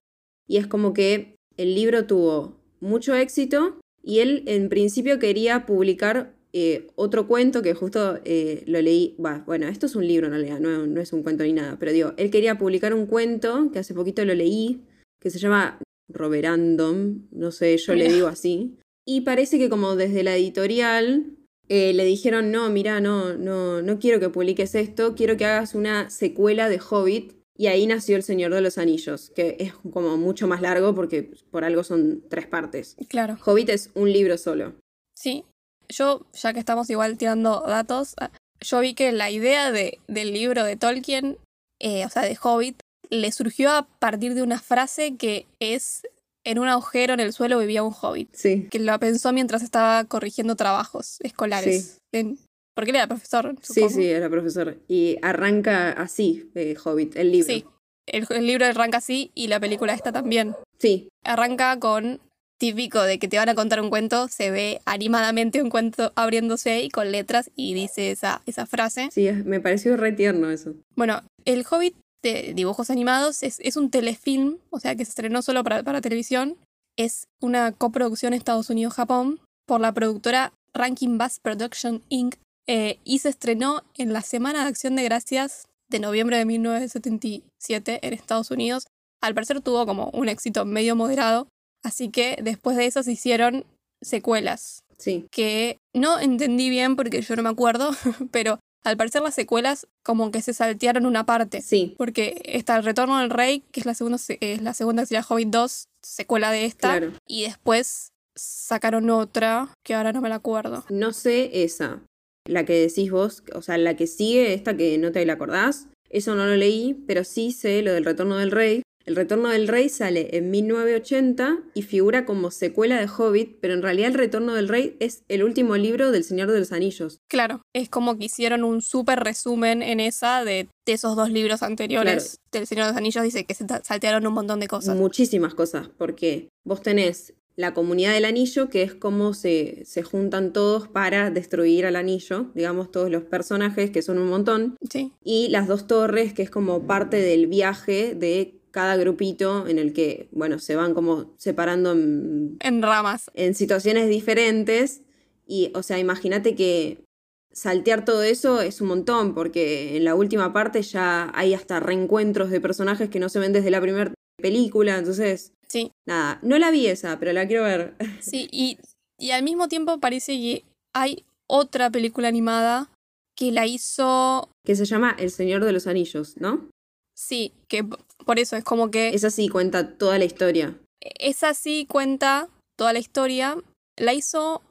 y 0.46 0.58
es 0.58 0.66
como 0.68 0.92
que 0.92 1.34
el 1.56 1.74
libro 1.74 2.06
tuvo 2.06 2.56
mucho 2.80 3.14
éxito 3.16 3.78
y 4.02 4.20
él 4.20 4.44
en 4.46 4.68
principio 4.68 5.18
quería 5.18 5.66
publicar 5.66 6.34
eh, 6.52 6.86
otro 6.96 7.26
cuento 7.26 7.62
que 7.62 7.74
justo 7.74 8.20
eh, 8.24 8.62
lo 8.66 8.80
leí, 8.80 9.14
bah, 9.18 9.42
bueno, 9.46 9.66
esto 9.68 9.86
es 9.86 9.96
un 9.96 10.06
libro 10.06 10.26
en 10.26 10.34
realidad, 10.34 10.60
no, 10.60 10.86
no 10.86 11.00
es 11.00 11.12
un 11.12 11.22
cuento 11.22 11.42
ni 11.44 11.52
nada, 11.54 11.76
pero 11.80 11.92
digo, 11.92 12.12
él 12.16 12.30
quería 12.30 12.58
publicar 12.58 12.94
un 12.94 13.06
cuento 13.06 13.70
que 13.72 13.78
hace 13.80 13.94
poquito 13.94 14.24
lo 14.24 14.34
leí, 14.34 14.82
que 15.20 15.30
se 15.30 15.38
llama 15.38 15.78
Roberandom, 16.12 17.22
no 17.32 17.50
sé, 17.50 17.76
yo 17.78 17.94
le 17.94 18.08
digo 18.08 18.26
así. 18.28 18.76
Y 19.04 19.22
parece 19.22 19.58
que 19.58 19.68
como 19.68 19.96
desde 19.96 20.22
la 20.22 20.36
editorial 20.36 21.36
eh, 21.68 21.92
le 21.92 22.04
dijeron, 22.04 22.50
no, 22.50 22.68
mira, 22.70 23.00
no, 23.00 23.34
no, 23.34 23.82
no 23.82 23.98
quiero 23.98 24.20
que 24.20 24.28
publiques 24.28 24.74
esto, 24.74 25.14
quiero 25.14 25.36
que 25.36 25.44
hagas 25.44 25.74
una 25.74 26.10
secuela 26.10 26.68
de 26.68 26.80
Hobbit. 26.80 27.32
Y 27.54 27.66
ahí 27.66 27.86
nació 27.86 28.16
El 28.16 28.22
Señor 28.22 28.54
de 28.54 28.62
los 28.62 28.78
Anillos, 28.78 29.30
que 29.34 29.56
es 29.60 29.74
como 29.92 30.16
mucho 30.16 30.46
más 30.46 30.62
largo 30.62 30.94
porque 30.94 31.30
por 31.50 31.64
algo 31.64 31.84
son 31.84 32.24
tres 32.28 32.46
partes. 32.46 32.96
Claro. 33.08 33.38
Hobbit 33.44 33.68
es 33.68 33.90
un 33.94 34.10
libro 34.10 34.38
solo. 34.38 34.74
Sí, 35.14 35.44
yo, 35.88 36.26
ya 36.32 36.52
que 36.52 36.58
estamos 36.58 36.88
igual 36.90 37.18
tirando 37.18 37.62
datos, 37.66 38.14
ah, 38.18 38.30
yo 38.60 38.80
vi 38.80 38.94
que 38.94 39.12
la 39.12 39.30
idea 39.30 39.70
de, 39.70 39.98
del 40.08 40.32
libro 40.32 40.64
de 40.64 40.76
Tolkien, 40.76 41.38
eh, 41.78 42.06
o 42.06 42.08
sea, 42.08 42.22
de 42.22 42.38
Hobbit, 42.40 42.80
le 43.10 43.30
surgió 43.32 43.70
a 43.70 43.86
partir 43.98 44.34
de 44.34 44.42
una 44.42 44.58
frase 44.58 45.16
que 45.16 45.46
es, 45.60 46.02
en 46.44 46.58
un 46.58 46.68
agujero 46.68 47.14
en 47.14 47.20
el 47.20 47.32
suelo 47.32 47.58
vivía 47.58 47.82
un 47.82 47.94
hobbit, 48.00 48.28
Sí. 48.34 48.68
que 48.70 48.78
lo 48.78 48.98
pensó 48.98 49.32
mientras 49.32 49.62
estaba 49.62 50.04
corrigiendo 50.04 50.56
trabajos 50.56 51.18
escolares. 51.20 51.98
En- 52.12 52.38
porque 52.74 52.90
él 52.90 52.96
era 52.96 53.06
profesor. 53.06 53.54
Sí, 53.60 53.74
supongo. 53.82 53.94
sí, 53.94 54.06
era 54.06 54.30
profesor. 54.30 54.78
Y 54.88 55.18
arranca 55.20 55.90
así, 55.92 56.50
eh, 56.54 56.74
Hobbit, 56.82 57.16
el 57.16 57.30
libro. 57.32 57.46
Sí, 57.46 57.64
el, 58.06 58.26
el 58.30 58.46
libro 58.46 58.64
arranca 58.64 58.96
así 58.98 59.30
y 59.34 59.48
la 59.48 59.60
película 59.60 59.92
esta 59.92 60.10
también. 60.10 60.54
Sí, 60.78 61.08
Arranca 61.24 61.78
con 61.78 62.18
típico 62.58 63.02
de 63.02 63.18
que 63.18 63.28
te 63.28 63.36
van 63.36 63.48
a 63.48 63.54
contar 63.54 63.80
un 63.80 63.90
cuento, 63.90 64.28
se 64.28 64.50
ve 64.50 64.80
animadamente 64.84 65.60
un 65.62 65.68
cuento 65.68 66.12
abriéndose 66.14 66.80
y 66.82 66.90
con 66.90 67.10
letras 67.12 67.50
y 67.56 67.74
dice 67.74 68.10
esa, 68.12 68.40
esa 68.46 68.66
frase. 68.66 69.08
sí, 69.12 69.28
me 69.44 69.60
pareció 69.60 69.96
re 69.96 70.12
tierno 70.12 70.50
eso. 70.50 70.74
Bueno, 70.96 71.22
El 71.44 71.64
Hobbit 71.68 71.94
de 72.22 72.52
dibujos 72.54 72.90
animados 72.90 73.42
es, 73.42 73.58
es 73.60 73.76
un 73.76 73.90
telefilm, 73.90 74.58
o 74.70 74.80
sea 74.80 74.94
que 74.94 75.04
se 75.04 75.10
estrenó 75.10 75.42
solo 75.42 75.64
para, 75.64 75.82
para 75.82 76.00
televisión. 76.00 76.56
Es 76.96 77.26
una 77.40 77.72
coproducción 77.72 78.34
Estados 78.34 78.70
Unidos-Japón 78.70 79.40
por 79.66 79.80
la 79.80 79.92
productora 79.92 80.52
Rankin 80.74 81.18
Bass 81.18 81.38
Production 81.40 82.02
Inc. 82.08 82.36
eh, 82.68 82.98
y 83.04 83.20
se 83.20 83.28
estrenó 83.28 83.82
en 83.96 84.12
la 84.12 84.22
Semana 84.22 84.62
de 84.62 84.68
Acción 84.68 84.96
de 84.96 85.04
Gracias 85.04 85.66
de 85.90 86.00
noviembre 86.00 86.36
de 86.38 86.44
1977 86.44 88.00
en 88.02 88.12
Estados 88.12 88.50
Unidos. 88.50 88.86
Al 89.22 89.34
parecer 89.34 89.60
tuvo 89.60 89.86
como 89.86 90.10
un 90.10 90.28
éxito 90.28 90.64
medio 90.64 90.96
moderado, 90.96 91.48
así 91.82 92.08
que 92.08 92.38
después 92.42 92.76
de 92.76 92.86
eso 92.86 93.02
se 93.02 93.12
hicieron 93.12 93.64
secuelas 94.02 94.82
Sí, 95.02 95.26
que 95.32 95.78
no 95.92 96.20
entendí 96.20 96.70
bien 96.70 96.94
porque 96.94 97.22
yo 97.22 97.34
no 97.34 97.42
me 97.42 97.48
acuerdo, 97.48 97.90
pero 98.30 98.60
al 98.84 98.96
parecer 98.96 99.22
las 99.22 99.34
secuelas 99.34 99.86
como 100.02 100.30
que 100.30 100.42
se 100.42 100.52
saltearon 100.54 101.06
una 101.06 101.24
parte. 101.24 101.60
sí, 101.62 101.94
Porque 101.98 102.40
está 102.44 102.76
El 102.76 102.84
Retorno 102.84 103.18
del 103.18 103.30
Rey, 103.30 103.62
que 103.72 103.80
es 103.80 103.86
la 103.86 103.94
segunda, 103.94 104.18
se- 104.18 104.38
es 104.40 104.60
la 104.62 104.74
segunda 104.74 105.02
que 105.02 105.06
sería 105.06 105.24
Hobbit 105.28 105.48
2, 105.48 105.84
secuela 106.02 106.50
de 106.50 106.64
esta. 106.64 106.98
claro. 106.98 107.12
Y 107.28 107.42
después 107.44 108.08
sacaron 108.36 109.10
otra, 109.10 109.68
que 109.84 109.94
ahora 109.94 110.12
no 110.12 110.20
me 110.20 110.28
la 110.28 110.36
acuerdo. 110.36 110.84
No 110.88 111.12
sé 111.12 111.62
esa, 111.64 112.00
la 112.48 112.64
que 112.64 112.72
decís 112.74 113.10
vos, 113.10 113.44
o 113.54 113.62
sea, 113.62 113.76
la 113.78 113.94
que 113.94 114.06
sigue, 114.06 114.54
esta 114.54 114.76
que 114.76 114.96
no 114.98 115.12
te 115.12 115.24
la 115.26 115.34
acordás, 115.34 115.86
eso 116.10 116.34
no 116.34 116.46
lo 116.46 116.56
leí, 116.56 116.94
pero 117.06 117.24
sí 117.24 117.52
sé 117.52 117.82
lo 117.82 117.92
del 117.92 118.04
Retorno 118.04 118.36
del 118.38 118.50
Rey. 118.50 118.82
El 119.04 119.16
Retorno 119.16 119.48
del 119.48 119.68
Rey 119.68 119.88
sale 119.88 120.36
en 120.36 120.50
1980 120.50 121.62
y 121.74 121.82
figura 121.82 122.24
como 122.24 122.50
secuela 122.50 122.98
de 123.00 123.06
Hobbit, 123.06 123.58
pero 123.60 123.74
en 123.74 123.82
realidad 123.82 124.08
El 124.08 124.14
Retorno 124.14 124.54
del 124.54 124.68
Rey 124.68 124.96
es 125.00 125.24
el 125.28 125.42
último 125.42 125.76
libro 125.76 126.12
del 126.12 126.24
Señor 126.24 126.50
de 126.50 126.58
los 126.58 126.72
Anillos. 126.72 127.20
Claro, 127.28 127.62
es 127.72 127.88
como 127.88 128.16
que 128.16 128.26
hicieron 128.26 128.64
un 128.64 128.82
súper 128.82 129.20
resumen 129.20 129.82
en 129.82 130.00
esa 130.00 130.44
de, 130.44 130.68
de 130.86 130.92
esos 130.92 131.16
dos 131.16 131.30
libros 131.30 131.62
anteriores 131.62 132.40
del 132.52 132.66
Señor 132.66 132.86
de 132.86 132.92
los 132.92 132.98
Anillos. 132.98 133.24
Dice 133.24 133.44
que 133.44 133.54
se 133.54 133.66
saltearon 133.82 134.26
un 134.26 134.34
montón 134.34 134.60
de 134.60 134.68
cosas. 134.68 134.96
Muchísimas 134.96 135.54
cosas, 135.54 135.88
porque 135.96 136.48
vos 136.64 136.82
tenés 136.82 137.34
la 137.56 137.74
comunidad 137.74 138.14
del 138.14 138.24
anillo, 138.24 138.70
que 138.70 138.82
es 138.82 138.94
como 138.94 139.34
se, 139.34 139.82
se, 139.84 140.02
juntan 140.02 140.52
todos 140.52 140.88
para 140.88 141.30
destruir 141.30 141.84
al 141.84 141.96
anillo, 141.96 142.50
digamos, 142.54 142.90
todos 142.90 143.10
los 143.10 143.24
personajes, 143.24 143.90
que 143.90 144.00
son 144.00 144.18
un 144.18 144.28
montón. 144.28 144.76
Sí. 144.88 145.12
Y 145.22 145.48
las 145.48 145.68
dos 145.68 145.86
torres, 145.86 146.32
que 146.32 146.42
es 146.42 146.50
como 146.50 146.86
parte 146.86 147.18
del 147.18 147.46
viaje 147.46 148.14
de 148.14 148.61
cada 148.72 148.96
grupito 148.96 149.68
en 149.68 149.78
el 149.78 149.92
que, 149.92 150.28
bueno, 150.32 150.58
se 150.58 150.74
van 150.74 150.94
como 150.94 151.34
separando 151.38 151.92
en, 151.92 152.56
en 152.60 152.82
ramas. 152.82 153.30
En 153.34 153.54
situaciones 153.54 154.08
diferentes. 154.08 155.02
Y, 155.46 155.70
o 155.74 155.82
sea, 155.82 155.98
imagínate 155.98 156.56
que 156.56 157.04
saltear 157.52 158.04
todo 158.04 158.22
eso 158.22 158.60
es 158.60 158.80
un 158.80 158.88
montón, 158.88 159.34
porque 159.34 159.96
en 159.96 160.04
la 160.04 160.14
última 160.14 160.52
parte 160.52 160.82
ya 160.82 161.30
hay 161.34 161.54
hasta 161.54 161.78
reencuentros 161.78 162.50
de 162.50 162.60
personajes 162.60 163.10
que 163.10 163.20
no 163.20 163.28
se 163.28 163.38
ven 163.38 163.52
desde 163.52 163.70
la 163.70 163.80
primera 163.80 164.12
película, 164.40 164.98
entonces 164.98 165.52
Sí. 165.72 165.90
Nada, 166.06 166.38
no 166.42 166.58
la 166.58 166.70
vi 166.70 166.86
esa, 166.86 167.18
pero 167.18 167.32
la 167.32 167.46
quiero 167.46 167.62
ver. 167.62 167.96
Sí, 168.20 168.46
y, 168.52 168.76
y 169.18 169.30
al 169.30 169.42
mismo 169.42 169.68
tiempo 169.68 170.00
parece 170.00 170.32
que 170.32 170.64
hay 170.92 171.24
otra 171.46 171.88
película 171.88 172.28
animada 172.28 172.90
que 173.34 173.52
la 173.52 173.66
hizo... 173.66 174.50
Que 174.66 174.76
se 174.76 174.84
llama 174.84 175.16
El 175.18 175.30
Señor 175.30 175.64
de 175.64 175.72
los 175.72 175.86
Anillos, 175.86 176.36
¿no? 176.36 176.68
Sí, 177.14 177.54
que 177.68 177.88
por 178.24 178.38
eso 178.38 178.56
es 178.56 178.64
como 178.64 178.90
que... 178.90 179.10
Esa 179.10 179.30
sí 179.30 179.48
cuenta 179.48 179.96
toda 179.96 180.18
la 180.18 180.24
historia. 180.24 180.76
Esa 181.00 181.54
sí 181.54 181.86
cuenta 181.88 182.48
toda 182.76 182.92
la 182.92 182.98
historia. 182.98 183.56
La 183.96 184.14
hizo 184.14 184.62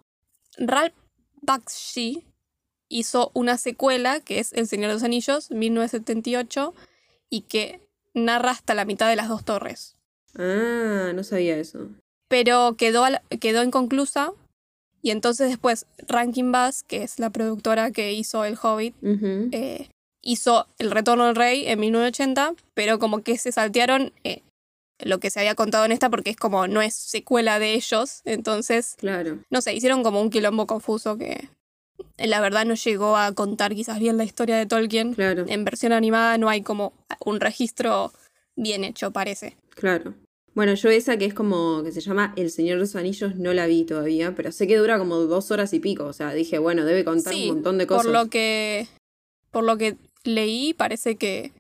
Ralph 0.58 0.93
Bakshi. 1.41 2.25
Hizo 2.89 3.31
una 3.34 3.58
secuela 3.58 4.20
que 4.20 4.39
es 4.39 4.51
El 4.53 4.67
Señor 4.67 4.89
de 4.89 4.96
los 4.96 5.03
Anillos, 5.03 5.50
1978, 5.51 6.74
y 7.29 7.41
que 7.41 7.79
narra 8.13 8.51
hasta 8.51 8.74
la 8.74 8.86
mitad 8.86 9.10
de 9.10 9.15
las 9.15 9.29
dos 9.29 9.46
torres. 9.46 9.96
Ah, 10.36 11.12
no 11.13 11.24
sabía 11.24 11.58
eso. 11.58 11.89
Pero 12.27 12.75
quedó, 12.77 13.05
quedó 13.39 13.63
inconclusa. 13.63 14.34
Y 15.01 15.12
entonces 15.12 15.50
después 15.50 15.88
Rankin 16.08 16.51
Bass, 16.51 16.84
que 16.84 17.03
es 17.03 17.17
la 17.17 17.31
productora 17.31 17.91
que 17.91 18.13
hizo 18.13 18.46
El 18.46 18.58
Hobbit, 18.62 18.96
eh, 19.01 19.89
hizo 20.21 20.67
El 20.77 20.91
Retorno 20.91 21.25
del 21.25 21.35
Rey 21.35 21.67
en 21.67 21.79
1980, 21.79 22.53
pero 22.73 22.99
como 22.99 23.23
que 23.23 23.37
se 23.37 23.51
saltearon 23.51 24.13
eh, 24.23 24.41
lo 24.99 25.19
que 25.19 25.29
se 25.29 25.39
había 25.39 25.55
contado 25.55 25.85
en 25.85 25.91
esta 25.91 26.09
porque 26.09 26.29
es 26.29 26.37
como 26.37 26.67
no 26.67 26.81
es 26.81 26.93
secuela 26.93 27.59
de 27.59 27.73
ellos. 27.73 28.21
Entonces, 28.25 28.95
claro. 28.97 29.39
no 29.49 29.61
sé, 29.61 29.73
hicieron 29.73 30.03
como 30.03 30.21
un 30.21 30.29
quilombo 30.29 30.67
confuso 30.67 31.17
que 31.17 31.49
la 32.17 32.41
verdad 32.41 32.65
no 32.65 32.75
llegó 32.75 33.17
a 33.17 33.31
contar 33.33 33.73
quizás 33.75 33.99
bien 33.99 34.17
la 34.17 34.23
historia 34.23 34.57
de 34.57 34.65
Tolkien. 34.65 35.13
Claro. 35.13 35.45
En 35.47 35.65
versión 35.65 35.91
animada 35.93 36.37
no 36.37 36.49
hay 36.49 36.61
como 36.61 36.93
un 37.23 37.39
registro 37.39 38.11
bien 38.55 38.83
hecho, 38.83 39.11
parece. 39.11 39.57
Claro. 39.75 40.13
Bueno, 40.53 40.73
yo 40.73 40.89
esa 40.89 41.17
que 41.17 41.25
es 41.25 41.33
como 41.33 41.81
que 41.81 41.93
se 41.93 42.01
llama 42.01 42.33
El 42.35 42.51
Señor 42.51 42.75
de 42.75 42.81
los 42.81 42.95
Anillos 42.97 43.35
no 43.35 43.53
la 43.53 43.67
vi 43.67 43.85
todavía, 43.85 44.35
pero 44.35 44.51
sé 44.51 44.67
que 44.67 44.77
dura 44.77 44.97
como 44.97 45.15
dos 45.17 45.49
horas 45.49 45.73
y 45.73 45.79
pico. 45.79 46.05
O 46.05 46.13
sea, 46.13 46.33
dije, 46.33 46.59
bueno, 46.59 46.83
debe 46.83 47.05
contar 47.05 47.33
un 47.33 47.47
montón 47.47 47.77
de 47.77 47.87
cosas. 47.87 48.05
Por 48.05 48.13
lo 48.13 48.29
que. 48.29 48.87
Por 49.51 49.63
lo 49.63 49.77
que 49.77 49.97
leí, 50.23 50.73
parece 50.73 51.15
que, 51.15 51.51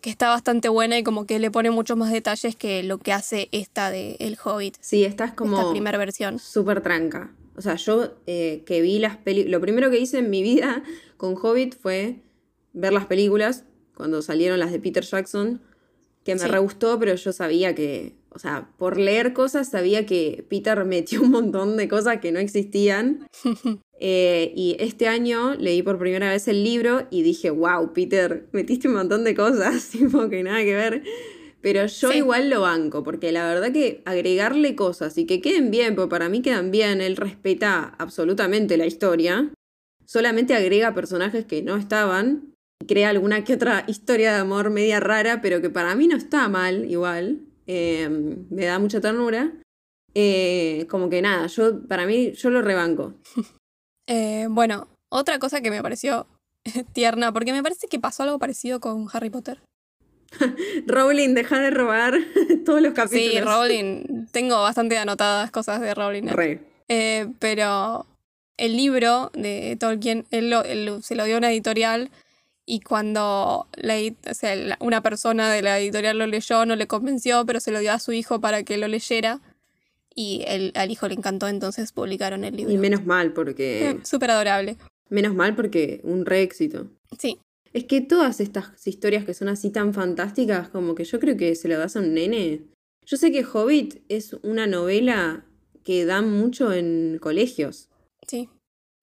que 0.00 0.10
está 0.10 0.28
bastante 0.28 0.68
buena 0.68 0.98
y 0.98 1.02
como 1.02 1.26
que 1.26 1.38
le 1.38 1.50
pone 1.50 1.70
muchos 1.70 1.96
más 1.96 2.12
detalles 2.12 2.56
que 2.56 2.82
lo 2.82 2.98
que 2.98 3.12
hace 3.12 3.48
esta 3.52 3.90
de 3.90 4.16
El 4.18 4.36
Hobbit. 4.42 4.76
Sí, 4.80 5.04
esta 5.04 5.24
es 5.24 5.32
como. 5.32 5.58
Esta 5.58 5.70
primera 5.70 5.98
versión. 5.98 6.38
Súper 6.38 6.82
tranca. 6.82 7.34
O 7.56 7.60
sea, 7.60 7.76
yo 7.76 8.14
eh, 8.26 8.62
que 8.66 8.80
vi 8.80 8.98
las 8.98 9.16
películas. 9.16 9.52
Lo 9.52 9.60
primero 9.60 9.90
que 9.90 9.98
hice 9.98 10.18
en 10.18 10.30
mi 10.30 10.42
vida 10.42 10.82
con 11.16 11.36
Hobbit 11.36 11.76
fue 11.80 12.22
ver 12.72 12.92
las 12.92 13.06
películas 13.06 13.64
cuando 13.94 14.22
salieron 14.22 14.58
las 14.58 14.72
de 14.72 14.80
Peter 14.80 15.04
Jackson 15.04 15.60
que 16.24 16.34
me 16.34 16.46
re 16.46 16.58
gustó, 16.58 16.98
pero 16.98 17.14
yo 17.14 17.32
sabía 17.32 17.74
que, 17.74 18.14
o 18.34 18.38
sea, 18.38 18.68
por 18.78 18.98
leer 18.98 19.32
cosas 19.32 19.68
sabía 19.68 20.06
que 20.06 20.44
Peter 20.48 20.84
metió 20.84 21.22
un 21.22 21.30
montón 21.30 21.76
de 21.76 21.88
cosas 21.88 22.18
que 22.18 22.32
no 22.32 22.38
existían. 22.38 23.26
Eh, 24.04 24.52
y 24.56 24.74
este 24.80 25.06
año 25.06 25.54
leí 25.54 25.80
por 25.80 25.96
primera 25.96 26.28
vez 26.28 26.48
el 26.48 26.64
libro 26.64 27.06
y 27.12 27.22
dije, 27.22 27.50
wow, 27.50 27.92
Peter, 27.92 28.48
metiste 28.50 28.88
un 28.88 28.94
montón 28.94 29.22
de 29.22 29.36
cosas, 29.36 29.88
tipo 29.92 30.28
que 30.28 30.42
nada 30.42 30.58
que 30.64 30.74
ver. 30.74 31.04
Pero 31.60 31.86
yo 31.86 32.12
igual 32.12 32.50
lo 32.50 32.62
banco, 32.62 33.04
porque 33.04 33.30
la 33.30 33.46
verdad 33.46 33.70
que 33.70 34.02
agregarle 34.04 34.74
cosas 34.74 35.16
y 35.18 35.24
que 35.24 35.40
queden 35.40 35.70
bien, 35.70 35.94
porque 35.94 36.10
para 36.10 36.28
mí 36.28 36.42
quedan 36.42 36.72
bien, 36.72 37.00
él 37.00 37.14
respeta 37.14 37.94
absolutamente 37.96 38.76
la 38.76 38.86
historia, 38.86 39.54
solamente 40.04 40.56
agrega 40.56 40.94
personajes 40.94 41.44
que 41.44 41.62
no 41.62 41.76
estaban 41.76 42.52
crea 42.86 43.10
alguna 43.10 43.44
que 43.44 43.54
otra 43.54 43.84
historia 43.86 44.32
de 44.32 44.40
amor 44.40 44.70
media 44.70 45.00
rara, 45.00 45.40
pero 45.40 45.60
que 45.60 45.70
para 45.70 45.94
mí 45.94 46.08
no 46.08 46.16
está 46.16 46.48
mal 46.48 46.90
igual. 46.90 47.40
Eh, 47.66 48.08
me 48.08 48.64
da 48.64 48.78
mucha 48.78 49.00
ternura. 49.00 49.52
Eh, 50.14 50.86
como 50.90 51.08
que 51.08 51.22
nada, 51.22 51.46
yo 51.46 51.86
para 51.86 52.06
mí 52.06 52.32
yo 52.32 52.50
lo 52.50 52.62
rebanco. 52.62 53.14
Eh, 54.08 54.48
bueno, 54.50 54.88
otra 55.10 55.38
cosa 55.38 55.60
que 55.60 55.70
me 55.70 55.80
pareció 55.80 56.26
tierna, 56.92 57.32
porque 57.32 57.52
me 57.52 57.62
parece 57.62 57.86
que 57.86 58.00
pasó 58.00 58.24
algo 58.24 58.40
parecido 58.40 58.80
con 58.80 59.06
Harry 59.12 59.30
Potter. 59.30 59.60
Rowling, 60.86 61.34
deja 61.34 61.60
de 61.60 61.70
robar 61.70 62.14
todos 62.66 62.82
los 62.82 62.94
capítulos. 62.94 63.32
Sí, 63.32 63.40
Rowling, 63.40 64.26
tengo 64.32 64.60
bastante 64.60 64.98
anotadas 64.98 65.52
cosas 65.52 65.80
de 65.80 65.94
Rowling. 65.94 66.26
pero 67.38 68.06
el 68.56 68.76
libro 68.76 69.30
de 69.34 69.76
Tolkien, 69.78 70.26
él, 70.32 70.52
se 71.02 71.14
lo 71.14 71.24
dio 71.24 71.36
a 71.36 71.38
una 71.38 71.52
editorial 71.52 72.10
y 72.72 72.80
cuando 72.80 73.68
una 74.80 75.02
persona 75.02 75.52
de 75.52 75.60
la 75.60 75.78
editorial 75.78 76.16
lo 76.16 76.26
leyó, 76.26 76.64
no 76.64 76.74
le 76.74 76.86
convenció, 76.86 77.44
pero 77.44 77.60
se 77.60 77.70
lo 77.70 77.80
dio 77.80 77.92
a 77.92 77.98
su 77.98 78.12
hijo 78.12 78.40
para 78.40 78.62
que 78.62 78.78
lo 78.78 78.88
leyera. 78.88 79.42
Y 80.14 80.42
el, 80.46 80.72
al 80.74 80.90
hijo 80.90 81.06
le 81.06 81.12
encantó, 81.12 81.48
entonces 81.48 81.92
publicaron 81.92 82.44
el 82.44 82.56
libro. 82.56 82.72
Y 82.72 82.78
menos 82.78 83.04
mal, 83.04 83.34
porque. 83.34 83.90
Eh, 83.90 83.98
súper 84.04 84.30
adorable. 84.30 84.78
Menos 85.10 85.34
mal, 85.34 85.54
porque 85.54 86.00
un 86.02 86.24
re 86.24 86.40
éxito. 86.40 86.88
Sí. 87.18 87.38
Es 87.74 87.84
que 87.84 88.00
todas 88.00 88.40
estas 88.40 88.86
historias 88.86 89.26
que 89.26 89.34
son 89.34 89.48
así 89.48 89.68
tan 89.68 89.92
fantásticas, 89.92 90.70
como 90.70 90.94
que 90.94 91.04
yo 91.04 91.20
creo 91.20 91.36
que 91.36 91.54
se 91.54 91.68
lo 91.68 91.76
das 91.76 91.96
a 91.96 92.00
un 92.00 92.14
nene. 92.14 92.62
Yo 93.04 93.18
sé 93.18 93.30
que 93.32 93.44
Hobbit 93.44 94.02
es 94.08 94.32
una 94.42 94.66
novela 94.66 95.44
que 95.84 96.06
dan 96.06 96.32
mucho 96.32 96.72
en 96.72 97.18
colegios. 97.20 97.90
Sí. 98.26 98.48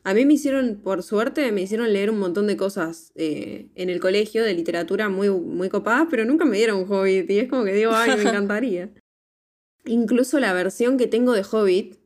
A 0.03 0.13
mí 0.13 0.25
me 0.25 0.33
hicieron, 0.33 0.79
por 0.81 1.03
suerte, 1.03 1.51
me 1.51 1.61
hicieron 1.61 1.91
leer 1.91 2.09
un 2.09 2.19
montón 2.19 2.47
de 2.47 2.55
cosas 2.55 3.11
eh, 3.15 3.67
en 3.75 3.89
el 3.89 3.99
colegio 3.99 4.43
de 4.43 4.53
literatura 4.53 5.09
muy, 5.09 5.29
muy 5.29 5.69
copadas, 5.69 6.07
pero 6.09 6.23
nunca 6.23 6.45
me 6.45 6.57
dieron 6.57 6.89
Hobbit 6.89 7.29
y 7.29 7.39
es 7.39 7.49
como 7.49 7.65
que 7.65 7.73
digo, 7.73 7.91
ay, 7.93 8.15
me 8.15 8.23
encantaría. 8.29 8.89
Incluso 9.85 10.39
la 10.39 10.53
versión 10.53 10.97
que 10.97 11.07
tengo 11.07 11.33
de 11.33 11.43
Hobbit, 11.43 11.97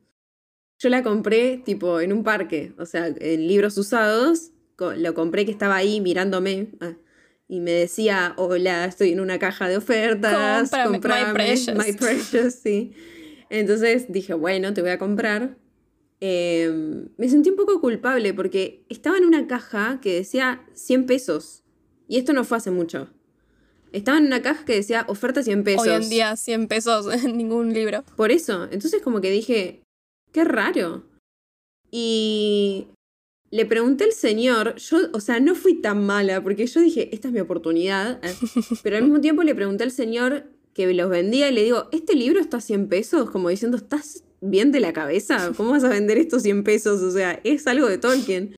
yo 0.78 0.88
la 0.88 1.02
compré 1.02 1.58
tipo 1.64 2.00
en 2.00 2.12
un 2.12 2.24
parque, 2.24 2.74
o 2.78 2.86
sea, 2.86 3.06
en 3.06 3.46
libros 3.46 3.78
usados, 3.78 4.50
lo 4.78 5.14
compré 5.14 5.44
que 5.44 5.52
estaba 5.52 5.76
ahí 5.76 6.00
mirándome 6.00 6.72
ah, 6.80 6.94
y 7.46 7.60
me 7.60 7.70
decía, 7.70 8.34
hola, 8.36 8.86
estoy 8.86 9.12
en 9.12 9.20
una 9.20 9.38
caja 9.38 9.68
de 9.68 9.76
ofertas, 9.76 10.70
comprame, 10.70 11.28
my 11.28 11.34
precious. 11.34 11.76
My 11.76 11.92
precious, 11.92 12.54
sí. 12.54 12.92
Entonces 13.50 14.06
dije, 14.08 14.34
bueno, 14.34 14.74
te 14.74 14.80
voy 14.80 14.90
a 14.90 14.98
comprar. 14.98 15.56
Em, 16.20 17.08
me 17.16 17.28
sentí 17.28 17.50
un 17.50 17.56
poco 17.56 17.80
culpable 17.80 18.32
porque 18.34 18.84
estaba 18.88 19.18
en 19.18 19.24
una 19.24 19.46
caja 19.46 20.00
que 20.00 20.14
decía 20.14 20.64
100 20.74 21.06
pesos. 21.06 21.62
Y 22.08 22.18
esto 22.18 22.32
no 22.32 22.44
fue 22.44 22.58
hace 22.58 22.70
mucho. 22.70 23.08
Estaba 23.92 24.18
en 24.18 24.26
una 24.26 24.42
caja 24.42 24.64
que 24.64 24.74
decía 24.74 25.04
oferta 25.08 25.42
100 25.42 25.64
pesos. 25.64 25.86
Hoy 25.86 25.94
en 25.94 26.08
día 26.08 26.36
100 26.36 26.68
pesos 26.68 27.24
en 27.24 27.36
ningún 27.36 27.72
libro. 27.72 28.04
Por 28.16 28.32
eso. 28.32 28.64
Entonces 28.64 29.00
como 29.02 29.20
que 29.20 29.30
dije, 29.30 29.82
qué 30.32 30.44
raro. 30.44 31.04
Y 31.90 32.88
le 33.50 33.66
pregunté 33.66 34.04
al 34.04 34.12
señor, 34.12 34.74
yo, 34.76 34.98
o 35.12 35.20
sea, 35.20 35.38
no 35.38 35.54
fui 35.54 35.80
tan 35.80 36.04
mala 36.04 36.42
porque 36.42 36.66
yo 36.66 36.80
dije, 36.80 37.14
esta 37.14 37.28
es 37.28 37.34
mi 37.34 37.40
oportunidad. 37.40 38.18
¿eh? 38.24 38.34
Pero 38.82 38.96
al 38.96 39.04
mismo 39.04 39.20
tiempo 39.20 39.44
le 39.44 39.54
pregunté 39.54 39.84
al 39.84 39.92
señor 39.92 40.46
que 40.74 40.92
los 40.92 41.08
vendía 41.08 41.48
y 41.48 41.54
le 41.54 41.62
digo, 41.62 41.88
¿este 41.92 42.16
libro 42.16 42.40
está 42.40 42.56
a 42.56 42.60
100 42.60 42.88
pesos? 42.88 43.30
Como 43.30 43.48
diciendo, 43.48 43.76
¿estás 43.76 44.23
bien 44.50 44.72
de 44.72 44.80
la 44.80 44.92
cabeza? 44.92 45.52
¿Cómo 45.56 45.70
vas 45.70 45.84
a 45.84 45.88
vender 45.88 46.18
estos 46.18 46.42
100 46.42 46.64
pesos? 46.64 47.02
O 47.02 47.10
sea, 47.10 47.40
es 47.44 47.66
algo 47.66 47.88
de 47.88 47.98
Tolkien. 47.98 48.56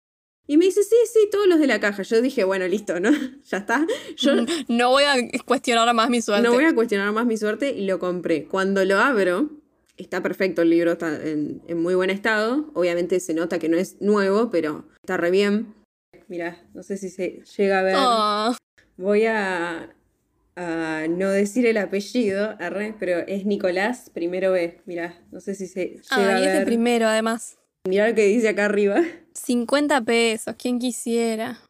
Y 0.48 0.58
me 0.58 0.66
dice, 0.66 0.82
sí, 0.84 0.94
sí, 1.12 1.28
todos 1.30 1.48
los 1.48 1.58
de 1.58 1.66
la 1.66 1.80
caja. 1.80 2.02
Yo 2.02 2.22
dije, 2.22 2.44
bueno, 2.44 2.68
listo, 2.68 3.00
¿no? 3.00 3.10
ya 3.44 3.58
está. 3.58 3.86
Yo 4.16 4.32
no 4.68 4.90
voy 4.90 5.04
a 5.04 5.14
cuestionar 5.44 5.92
más 5.94 6.08
mi 6.08 6.22
suerte. 6.22 6.46
No 6.46 6.54
voy 6.54 6.64
a 6.64 6.74
cuestionar 6.74 7.12
más 7.12 7.26
mi 7.26 7.36
suerte 7.36 7.70
y 7.72 7.86
lo 7.86 7.98
compré. 7.98 8.44
Cuando 8.44 8.84
lo 8.84 8.98
abro, 8.98 9.50
está 9.96 10.22
perfecto 10.22 10.62
el 10.62 10.70
libro, 10.70 10.92
está 10.92 11.16
en, 11.26 11.62
en 11.66 11.82
muy 11.82 11.94
buen 11.96 12.10
estado. 12.10 12.70
Obviamente 12.74 13.18
se 13.18 13.34
nota 13.34 13.58
que 13.58 13.68
no 13.68 13.76
es 13.76 14.00
nuevo, 14.00 14.50
pero 14.50 14.84
está 15.02 15.16
re 15.16 15.32
bien. 15.32 15.74
Mirá, 16.28 16.64
no 16.74 16.82
sé 16.82 16.96
si 16.96 17.10
se 17.10 17.42
llega 17.56 17.80
a 17.80 17.82
ver. 17.82 17.94
Oh, 17.98 18.56
Voy 18.96 19.26
a, 19.26 19.94
a 20.56 21.06
no 21.08 21.30
decir 21.30 21.66
el 21.66 21.76
apellido, 21.76 22.56
arre, 22.58 22.94
pero 22.98 23.18
es 23.18 23.44
Nicolás, 23.44 24.10
primero 24.12 24.52
B. 24.52 24.80
Mirá, 24.86 25.22
no 25.30 25.40
sé 25.40 25.54
si 25.54 25.66
se 25.66 26.00
llega 26.10 26.36
ah, 26.36 26.40
y 26.40 26.46
es 26.46 26.52
de 26.58 26.64
primero, 26.64 27.06
además. 27.06 27.58
Mirá 27.86 28.08
lo 28.08 28.14
que 28.14 28.26
dice 28.26 28.48
acá 28.48 28.64
arriba. 28.64 29.02
50 29.34 30.00
pesos, 30.00 30.54
quien 30.56 30.78
quisiera. 30.78 31.60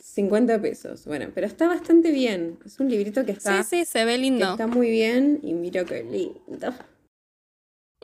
50 0.00 0.60
pesos. 0.62 1.04
Bueno, 1.04 1.30
pero 1.34 1.46
está 1.46 1.68
bastante 1.68 2.10
bien. 2.10 2.58
Es 2.64 2.80
un 2.80 2.88
librito 2.88 3.24
que 3.26 3.32
está, 3.32 3.62
Sí, 3.62 3.78
sí, 3.78 3.84
se 3.84 4.04
ve 4.04 4.16
lindo. 4.16 4.52
está 4.52 4.66
muy 4.66 4.90
bien. 4.90 5.40
Y 5.42 5.52
mira 5.52 5.84
qué 5.84 6.02
lindo. 6.02 6.74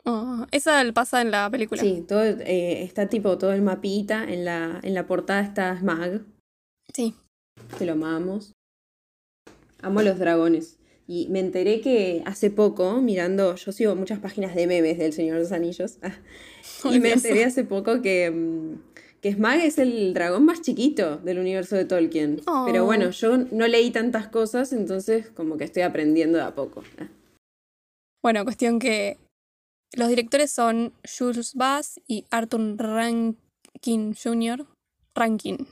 Oh, 0.05 0.45
esa 0.51 0.83
pasa 0.93 1.21
en 1.21 1.31
la 1.31 1.49
película. 1.49 1.81
Sí, 1.81 2.03
todo 2.07 2.23
eh, 2.23 2.83
está 2.83 3.07
tipo 3.07 3.37
todo 3.37 3.53
el 3.53 3.61
mapita. 3.61 4.23
En 4.23 4.45
la, 4.45 4.79
en 4.83 4.93
la 4.93 5.07
portada 5.07 5.41
está 5.41 5.77
Smag. 5.77 6.21
Sí. 6.93 7.15
que 7.77 7.85
lo 7.85 7.93
amamos. 7.93 8.53
Amo 9.83 10.01
los 10.01 10.17
dragones. 10.17 10.77
Y 11.05 11.27
me 11.29 11.39
enteré 11.39 11.81
que 11.81 12.23
hace 12.25 12.49
poco, 12.49 13.01
mirando, 13.01 13.55
yo 13.55 13.71
sigo 13.73 13.95
muchas 13.95 14.19
páginas 14.19 14.55
de 14.55 14.67
memes 14.67 14.97
del 14.97 15.11
Señor 15.11 15.35
de 15.35 15.43
los 15.43 15.51
Anillos, 15.51 15.97
ah, 16.01 16.15
y 16.91 16.99
me 16.99 17.11
enteré 17.11 17.43
hace 17.43 17.65
poco 17.65 18.01
que, 18.01 18.31
mm, 18.31 18.75
que 19.19 19.33
Smag 19.33 19.59
es 19.61 19.77
el 19.79 20.13
dragón 20.13 20.45
más 20.45 20.61
chiquito 20.61 21.17
del 21.17 21.39
universo 21.39 21.75
de 21.75 21.85
Tolkien. 21.85 22.41
Oh. 22.47 22.63
Pero 22.65 22.85
bueno, 22.85 23.09
yo 23.09 23.37
no 23.37 23.67
leí 23.67 23.91
tantas 23.91 24.29
cosas, 24.29 24.71
entonces 24.71 25.29
como 25.29 25.57
que 25.57 25.65
estoy 25.65 25.83
aprendiendo 25.83 26.37
de 26.37 26.45
a 26.45 26.55
poco. 26.55 26.83
Ah, 26.97 27.09
Bueno, 28.21 28.45
cuestión 28.45 28.79
que 28.79 29.17
los 29.95 30.07
directores 30.07 30.51
son 30.51 30.93
Jules 31.05 31.53
Bass 31.53 31.99
y 32.07 32.25
Arthur 32.31 32.77
Rankin 32.77 34.15
Jr. 34.15 34.65
Rankin. 35.13 35.67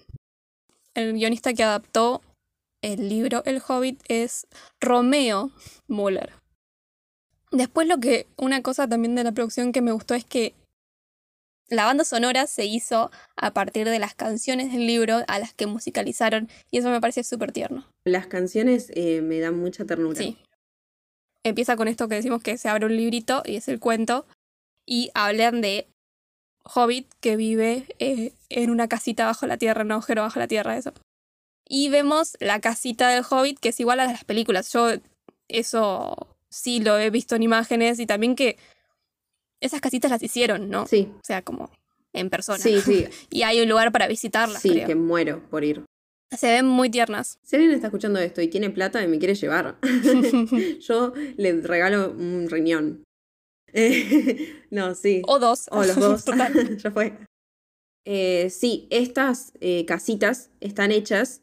El 0.93 1.13
guionista 1.13 1.53
que 1.53 1.63
adaptó 1.63 2.21
el 2.81 3.09
libro 3.09 3.43
El 3.45 3.61
Hobbit 3.65 4.01
es 4.07 4.47
Romeo 4.79 5.51
Muller. 5.87 6.33
Después 7.51 7.87
lo 7.87 7.99
que 7.99 8.27
una 8.37 8.61
cosa 8.61 8.87
también 8.87 9.15
de 9.15 9.23
la 9.23 9.33
producción 9.33 9.71
que 9.71 9.81
me 9.81 9.91
gustó 9.91 10.13
es 10.15 10.23
que 10.23 10.55
la 11.69 11.85
banda 11.85 12.03
sonora 12.03 12.47
se 12.47 12.65
hizo 12.65 13.11
a 13.37 13.53
partir 13.53 13.87
de 13.87 13.99
las 13.99 14.13
canciones 14.13 14.71
del 14.71 14.85
libro 14.85 15.23
a 15.27 15.39
las 15.39 15.53
que 15.53 15.67
musicalizaron 15.67 16.49
y 16.69 16.79
eso 16.79 16.89
me 16.89 16.99
parece 16.99 17.23
súper 17.23 17.51
tierno. 17.51 17.87
Las 18.03 18.27
canciones 18.27 18.91
eh, 18.93 19.21
me 19.21 19.39
dan 19.39 19.57
mucha 19.57 19.85
ternura. 19.85 20.17
Sí. 20.17 20.37
Empieza 21.43 21.75
con 21.75 21.87
esto 21.87 22.07
que 22.07 22.15
decimos 22.15 22.43
que 22.43 22.57
se 22.57 22.69
abre 22.69 22.85
un 22.85 22.95
librito 22.95 23.41
y 23.45 23.55
es 23.55 23.67
el 23.67 23.79
cuento. 23.79 24.25
Y 24.85 25.11
hablan 25.13 25.61
de 25.61 25.87
Hobbit 26.63 27.07
que 27.21 27.35
vive 27.35 27.85
eh, 27.99 28.33
en 28.49 28.69
una 28.69 28.87
casita 28.87 29.25
bajo 29.25 29.47
la 29.47 29.57
tierra, 29.57 29.81
en 29.81 29.87
un 29.87 29.93
agujero 29.93 30.23
bajo 30.23 30.39
la 30.39 30.47
tierra, 30.47 30.77
eso. 30.77 30.93
Y 31.73 31.87
vemos 31.87 32.35
la 32.41 32.59
casita 32.59 33.07
del 33.07 33.23
Hobbit 33.23 33.57
que 33.57 33.69
es 33.69 33.79
igual 33.79 34.01
a 34.01 34.05
las 34.05 34.25
películas. 34.25 34.73
Yo 34.73 34.89
eso 35.47 36.35
sí 36.49 36.81
lo 36.81 36.99
he 36.99 37.09
visto 37.09 37.33
en 37.37 37.43
imágenes 37.43 37.97
y 38.01 38.05
también 38.05 38.35
que 38.35 38.57
esas 39.61 39.79
casitas 39.79 40.11
las 40.11 40.21
hicieron, 40.21 40.69
¿no? 40.69 40.85
Sí, 40.85 41.07
O 41.15 41.23
sea, 41.23 41.43
como 41.43 41.71
en 42.11 42.29
persona. 42.29 42.59
sí, 42.59 42.81
sí. 42.81 43.05
Y 43.29 43.43
hay 43.43 43.61
un 43.61 43.69
lugar 43.69 43.93
para 43.93 44.09
visitarlas, 44.09 44.61
sí, 44.61 44.71
creo. 44.71 44.85
que 44.85 44.95
muero 44.95 45.47
por 45.49 45.63
ir. 45.63 45.85
Se 46.37 46.51
ven 46.51 46.65
muy 46.65 46.89
tiernas. 46.89 47.39
Si 47.41 47.55
alguien 47.55 47.71
está 47.71 47.87
escuchando 47.87 48.19
esto 48.19 48.41
y 48.41 48.49
tiene 48.49 48.69
plata 48.69 49.01
y 49.01 49.07
me 49.07 49.17
quiere 49.17 49.35
llevar, 49.35 49.77
yo 50.81 51.13
le 51.37 51.61
regalo 51.61 52.11
un 52.11 52.49
riñón. 52.49 53.05
Eh, 53.71 54.65
no, 54.71 54.93
sí. 54.93 55.21
o 55.25 55.39
dos. 55.39 55.69
O 55.71 55.85
los 55.85 55.95
dos. 55.95 56.25
Total. 56.25 56.77
ya 56.77 56.91
fue. 56.91 57.17
Eh, 58.03 58.49
sí, 58.49 58.87
estas 58.89 59.53
eh, 59.61 59.85
casitas 59.85 60.49
están 60.59 60.91
hechas 60.91 61.41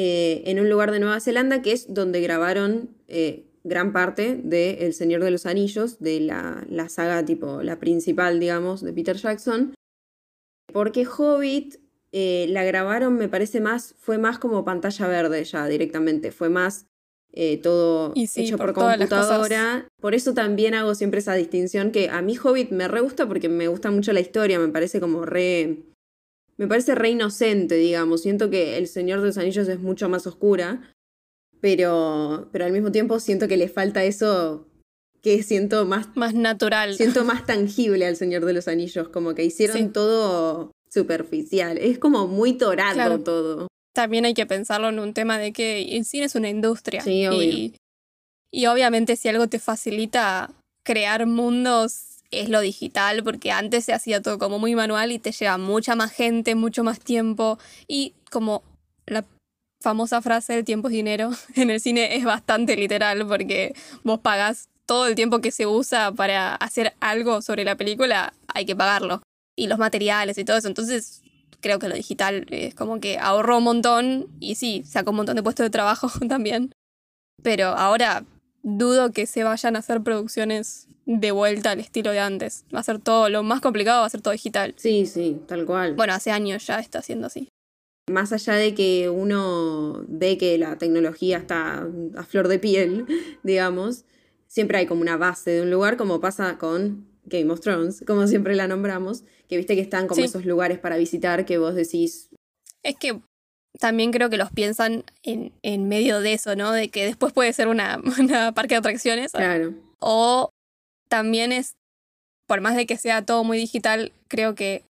eh, 0.00 0.48
en 0.48 0.60
un 0.60 0.70
lugar 0.70 0.92
de 0.92 1.00
Nueva 1.00 1.18
Zelanda 1.18 1.60
que 1.60 1.72
es 1.72 1.92
donde 1.92 2.20
grabaron 2.20 2.90
eh, 3.08 3.48
gran 3.64 3.92
parte 3.92 4.40
de 4.40 4.86
El 4.86 4.94
Señor 4.94 5.24
de 5.24 5.32
los 5.32 5.44
Anillos, 5.44 5.98
de 5.98 6.20
la, 6.20 6.64
la 6.70 6.88
saga 6.88 7.24
tipo, 7.24 7.64
la 7.64 7.80
principal, 7.80 8.38
digamos, 8.38 8.80
de 8.80 8.92
Peter 8.92 9.16
Jackson. 9.16 9.74
Porque 10.72 11.04
Hobbit 11.04 11.80
eh, 12.12 12.46
la 12.50 12.62
grabaron, 12.62 13.16
me 13.16 13.28
parece 13.28 13.60
más, 13.60 13.96
fue 13.98 14.18
más 14.18 14.38
como 14.38 14.64
pantalla 14.64 15.08
verde 15.08 15.42
ya 15.42 15.66
directamente, 15.66 16.30
fue 16.30 16.48
más 16.48 16.86
eh, 17.32 17.58
todo 17.58 18.12
Y 18.14 18.28
sí, 18.28 18.44
hecho 18.44 18.56
por 18.56 18.74
por, 18.74 18.84
computadora. 18.84 19.88
Por 20.00 20.14
eso 20.14 20.32
también 20.32 20.74
hago 20.74 20.94
siempre 20.94 21.18
esa 21.18 21.34
distinción 21.34 21.90
que 21.90 22.08
a 22.08 22.22
mí 22.22 22.36
Hobbit 22.40 22.70
me 22.70 22.86
re 22.86 23.00
gusta 23.00 23.26
porque 23.26 23.48
me 23.48 23.66
gusta 23.66 23.90
mucho 23.90 24.12
la 24.12 24.20
historia, 24.20 24.60
me 24.60 24.68
parece 24.68 25.00
como 25.00 25.26
re... 25.26 25.78
Me 26.58 26.66
parece 26.66 26.94
re 26.94 27.10
inocente, 27.10 27.76
digamos. 27.76 28.22
Siento 28.22 28.50
que 28.50 28.76
El 28.78 28.88
Señor 28.88 29.20
de 29.20 29.26
los 29.28 29.38
Anillos 29.38 29.68
es 29.68 29.78
mucho 29.80 30.08
más 30.08 30.26
oscura, 30.26 30.92
pero, 31.60 32.48
pero 32.52 32.64
al 32.64 32.72
mismo 32.72 32.92
tiempo 32.92 33.20
siento 33.20 33.48
que 33.48 33.56
le 33.56 33.68
falta 33.68 34.04
eso 34.04 34.66
que 35.22 35.42
siento 35.42 35.84
más 35.84 36.16
Más 36.16 36.34
natural. 36.34 36.94
siento 36.94 37.24
más 37.24 37.44
tangible 37.46 38.06
al 38.06 38.16
Señor 38.16 38.44
de 38.44 38.52
los 38.52 38.68
Anillos, 38.68 39.08
como 39.08 39.34
que 39.34 39.44
hicieron 39.44 39.76
Sí. 39.78 39.88
todo 39.88 40.70
superficial. 40.90 41.78
Es 41.78 41.98
como 41.98 42.26
muy 42.28 42.54
torado 42.54 42.94
Claro. 42.94 43.20
todo. 43.20 43.68
también 43.94 44.24
hay 44.24 44.34
que 44.34 44.46
pensarlo 44.46 44.88
en 44.90 45.00
un 45.00 45.12
tema 45.12 45.38
de 45.38 45.52
que 45.52 45.96
el 45.96 46.04
cine 46.04 46.26
es 46.26 46.34
una 46.36 46.48
industria. 46.48 47.00
Sí, 47.02 47.26
obvio. 47.26 47.42
Y, 47.42 47.74
y 48.52 48.66
obviamente 48.66 49.16
si 49.16 49.28
algo 49.28 49.48
te 49.48 49.58
facilita 49.58 50.50
crear 50.84 51.26
mundos 51.26 52.17
es 52.30 52.48
lo 52.48 52.60
digital, 52.60 53.22
porque 53.24 53.52
antes 53.52 53.84
se 53.84 53.92
hacía 53.92 54.22
todo 54.22 54.38
como 54.38 54.58
muy 54.58 54.74
manual 54.74 55.12
y 55.12 55.18
te 55.18 55.32
lleva 55.32 55.58
mucha 55.58 55.94
más 55.94 56.12
gente, 56.12 56.54
mucho 56.54 56.84
más 56.84 57.00
tiempo. 57.00 57.58
Y 57.86 58.14
como 58.30 58.62
la 59.06 59.24
famosa 59.80 60.20
frase 60.20 60.58
el 60.58 60.64
tiempo 60.64 60.88
es 60.88 60.92
dinero, 60.92 61.30
en 61.54 61.70
el 61.70 61.80
cine 61.80 62.16
es 62.16 62.24
bastante 62.24 62.76
literal 62.76 63.26
porque 63.26 63.74
vos 64.04 64.20
pagás 64.20 64.68
todo 64.86 65.06
el 65.06 65.14
tiempo 65.14 65.40
que 65.40 65.50
se 65.50 65.66
usa 65.66 66.12
para 66.12 66.54
hacer 66.54 66.94
algo 67.00 67.42
sobre 67.42 67.64
la 67.64 67.76
película, 67.76 68.32
hay 68.48 68.64
que 68.64 68.76
pagarlo. 68.76 69.22
Y 69.56 69.66
los 69.66 69.78
materiales 69.78 70.38
y 70.38 70.44
todo 70.44 70.56
eso. 70.56 70.68
Entonces, 70.68 71.22
creo 71.60 71.78
que 71.78 71.88
lo 71.88 71.94
digital 71.94 72.46
es 72.50 72.74
como 72.74 73.00
que 73.00 73.18
ahorró 73.18 73.58
un 73.58 73.64
montón 73.64 74.28
y 74.40 74.54
sí, 74.54 74.84
sacó 74.86 75.10
un 75.10 75.16
montón 75.16 75.36
de 75.36 75.42
puestos 75.42 75.64
de 75.64 75.70
trabajo 75.70 76.10
también. 76.28 76.72
Pero 77.42 77.68
ahora 77.68 78.24
dudo 78.76 79.12
que 79.12 79.26
se 79.26 79.44
vayan 79.44 79.76
a 79.76 79.80
hacer 79.80 80.02
producciones 80.02 80.88
de 81.06 81.30
vuelta 81.30 81.70
al 81.70 81.80
estilo 81.80 82.10
de 82.10 82.18
antes. 82.20 82.64
Va 82.74 82.80
a 82.80 82.82
ser 82.82 82.98
todo, 82.98 83.28
lo 83.30 83.42
más 83.42 83.60
complicado 83.60 84.00
va 84.00 84.06
a 84.06 84.10
ser 84.10 84.20
todo 84.20 84.32
digital. 84.32 84.74
Sí, 84.76 85.06
sí, 85.06 85.40
tal 85.46 85.64
cual. 85.64 85.94
Bueno, 85.94 86.12
hace 86.12 86.30
años 86.30 86.66
ya 86.66 86.78
está 86.80 87.00
siendo 87.02 87.26
así. 87.28 87.48
Más 88.10 88.32
allá 88.32 88.54
de 88.54 88.74
que 88.74 89.08
uno 89.10 90.04
ve 90.08 90.38
que 90.38 90.56
la 90.58 90.76
tecnología 90.78 91.38
está 91.38 91.86
a 92.16 92.22
flor 92.24 92.48
de 92.48 92.58
piel, 92.58 93.06
digamos, 93.42 94.04
siempre 94.46 94.78
hay 94.78 94.86
como 94.86 95.00
una 95.02 95.16
base 95.16 95.50
de 95.50 95.62
un 95.62 95.70
lugar, 95.70 95.96
como 95.96 96.20
pasa 96.20 96.58
con 96.58 97.06
Game 97.24 97.50
of 97.52 97.60
Thrones, 97.60 98.02
como 98.06 98.26
siempre 98.26 98.54
la 98.54 98.66
nombramos, 98.68 99.24
que 99.48 99.56
viste 99.58 99.74
que 99.74 99.82
están 99.82 100.06
como 100.08 100.20
Sí. 100.20 100.24
esos 100.26 100.46
lugares 100.46 100.78
para 100.78 100.96
visitar 100.96 101.44
que 101.44 101.58
vos 101.58 101.74
decís, 101.74 102.30
Es 102.82 102.96
que 102.96 103.20
también 103.78 104.12
creo 104.12 104.30
que 104.30 104.36
los 104.36 104.50
piensan 104.50 105.04
en, 105.22 105.52
en 105.62 105.88
medio 105.88 106.20
de 106.20 106.32
eso, 106.32 106.56
¿no? 106.56 106.72
De 106.72 106.88
que 106.88 107.04
después 107.04 107.32
puede 107.32 107.52
ser 107.52 107.68
una, 107.68 108.00
una 108.18 108.52
parque 108.52 108.74
de 108.74 108.78
atracciones. 108.78 109.32
claro, 109.32 109.74
O 110.00 110.50
también 111.08 111.52
es, 111.52 111.74
por 112.46 112.60
más 112.60 112.76
de 112.76 112.86
que 112.86 112.96
sea 112.96 113.24
todo 113.24 113.44
muy 113.44 113.58
digital, 113.58 114.12
creo 114.28 114.54
que 114.54 114.84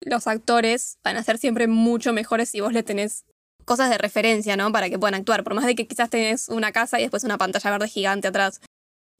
los 0.00 0.26
actores 0.26 0.98
van 1.02 1.16
a 1.16 1.22
ser 1.22 1.38
siempre 1.38 1.66
mucho 1.66 2.12
mejores 2.12 2.50
si 2.50 2.60
vos 2.60 2.72
le 2.72 2.82
tenés 2.82 3.24
cosas 3.64 3.90
de 3.90 3.98
referencia, 3.98 4.56
¿no? 4.56 4.70
Para 4.72 4.90
que 4.90 4.98
puedan 4.98 5.14
actuar. 5.14 5.44
Por 5.44 5.54
más 5.54 5.66
de 5.66 5.74
que 5.74 5.86
quizás 5.86 6.10
tenés 6.10 6.48
una 6.48 6.72
casa 6.72 6.98
y 6.98 7.02
después 7.02 7.24
una 7.24 7.38
pantalla 7.38 7.70
verde 7.70 7.88
gigante 7.88 8.28
atrás. 8.28 8.60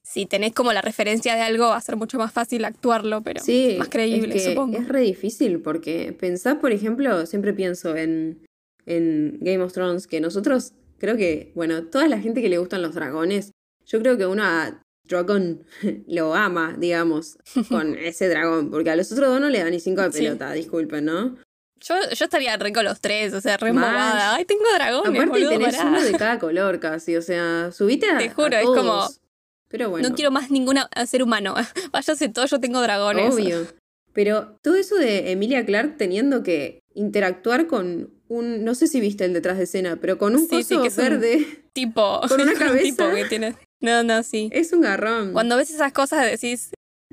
Si 0.07 0.26
tenés 0.26 0.52
como 0.52 0.74
la 0.74 0.83
referencia 0.83 1.35
de 1.35 1.40
algo, 1.40 1.68
va 1.68 1.76
a 1.76 1.80
ser 1.80 1.96
mucho 1.96 2.18
más 2.18 2.30
fácil 2.30 2.66
actuarlo, 2.66 3.22
pero 3.22 3.42
sí, 3.42 3.76
más 3.78 3.88
creíble, 3.88 4.37
es 4.37 4.42
que 4.42 4.50
supongo. 4.50 4.76
Es 4.76 4.87
re 4.87 5.00
difícil 5.00 5.61
porque 5.61 6.14
pensás, 6.18 6.57
por 6.57 6.72
ejemplo, 6.72 7.24
siempre 7.24 7.54
pienso 7.54 7.96
en, 7.96 8.44
en 8.86 9.38
Game 9.40 9.62
of 9.62 9.72
Thrones, 9.72 10.06
que 10.06 10.20
nosotros 10.20 10.72
creo 10.98 11.16
que, 11.16 11.52
bueno, 11.54 11.84
toda 11.84 12.08
la 12.08 12.18
gente 12.20 12.40
que 12.42 12.48
le 12.48 12.58
gustan 12.58 12.82
los 12.82 12.94
dragones, 12.94 13.50
yo 13.86 13.98
creo 14.00 14.16
que 14.16 14.26
uno 14.26 14.42
a 14.44 14.80
Dragon 15.06 15.62
lo 16.06 16.34
ama, 16.34 16.74
digamos, 16.78 17.36
con 17.68 17.94
ese 17.96 18.28
dragón, 18.28 18.70
porque 18.70 18.90
a 18.90 18.96
los 18.96 19.10
otros 19.12 19.28
dos 19.28 19.40
no 19.40 19.50
le 19.50 19.58
dan 19.60 19.70
ni 19.70 19.80
cinco 19.80 20.02
de 20.02 20.12
Sí. 20.12 20.18
pelota, 20.24 20.52
disculpen, 20.52 21.04
¿no? 21.04 21.36
Yo, 21.80 21.94
yo 22.14 22.24
estaría 22.24 22.56
re 22.56 22.72
con 22.72 22.84
los 22.86 23.00
tres, 23.00 23.34
o 23.34 23.40
sea, 23.42 23.58
re 23.58 23.68
embobada. 23.68 24.36
Ay, 24.36 24.46
tengo 24.46 24.62
dragones, 24.74 25.20
Aparte 25.22 25.28
boludo, 25.44 25.50
tenés 25.58 25.76
pará. 25.76 25.88
uno 25.90 26.02
de 26.02 26.12
cada 26.18 26.38
color 26.38 26.80
casi, 26.80 27.14
o 27.16 27.20
sea, 27.20 27.70
subite 27.72 28.06
a, 28.08 28.16
Te 28.16 28.30
juro, 28.30 28.56
a 28.56 28.60
es 28.60 28.64
como- 28.66 28.82
todos. 28.82 29.20
Pero 29.68 29.90
bueno, 29.90 30.08
No 30.08 30.14
quiero 30.14 30.30
más 30.30 30.50
ninguna 30.52 30.88
ser 31.06 31.22
humano. 31.22 31.54
Váyase 31.90 32.28
todo, 32.28 32.46
yo 32.46 32.60
tengo 32.60 32.80
dragones. 32.80 33.34
obvio. 33.34 33.66
Pero 34.12 34.56
todo 34.62 34.76
eso 34.76 34.94
de 34.94 35.32
Emilia 35.32 35.66
Clark 35.66 35.96
teniendo 35.98 36.44
que 36.44 36.78
interactuar 36.94 37.66
con 37.66 38.13
un, 38.28 38.64
no 38.64 38.74
sé 38.74 38.87
si 38.87 39.00
viste 39.00 39.24
el 39.24 39.32
detrás 39.32 39.58
de 39.58 39.64
escena, 39.64 39.96
pero 40.00 40.18
con 40.18 40.34
un 40.34 40.48
Sí, 40.48 40.62
sí, 40.62 40.74
coso 40.76 40.82
que 40.82 40.88
es 40.88 40.98
un- 40.98 41.04
verde. 41.04 41.46
Tipo, 41.72 42.20
Con 42.28 42.40
una 42.40 42.52
un 42.52 42.58
cabeza. 42.58 42.82
tipo 42.82 43.10
que 43.14 43.24
tiene 43.26 43.54
No, 43.80 44.02
no, 44.02 44.22
sí. 44.22 44.48
Es 44.52 44.72
un 44.72 44.80
garrón. 44.80 45.32
Cuando 45.32 45.56
ves 45.56 45.70
esas 45.70 45.92
cosas 45.92 46.24
decís, 46.30 46.70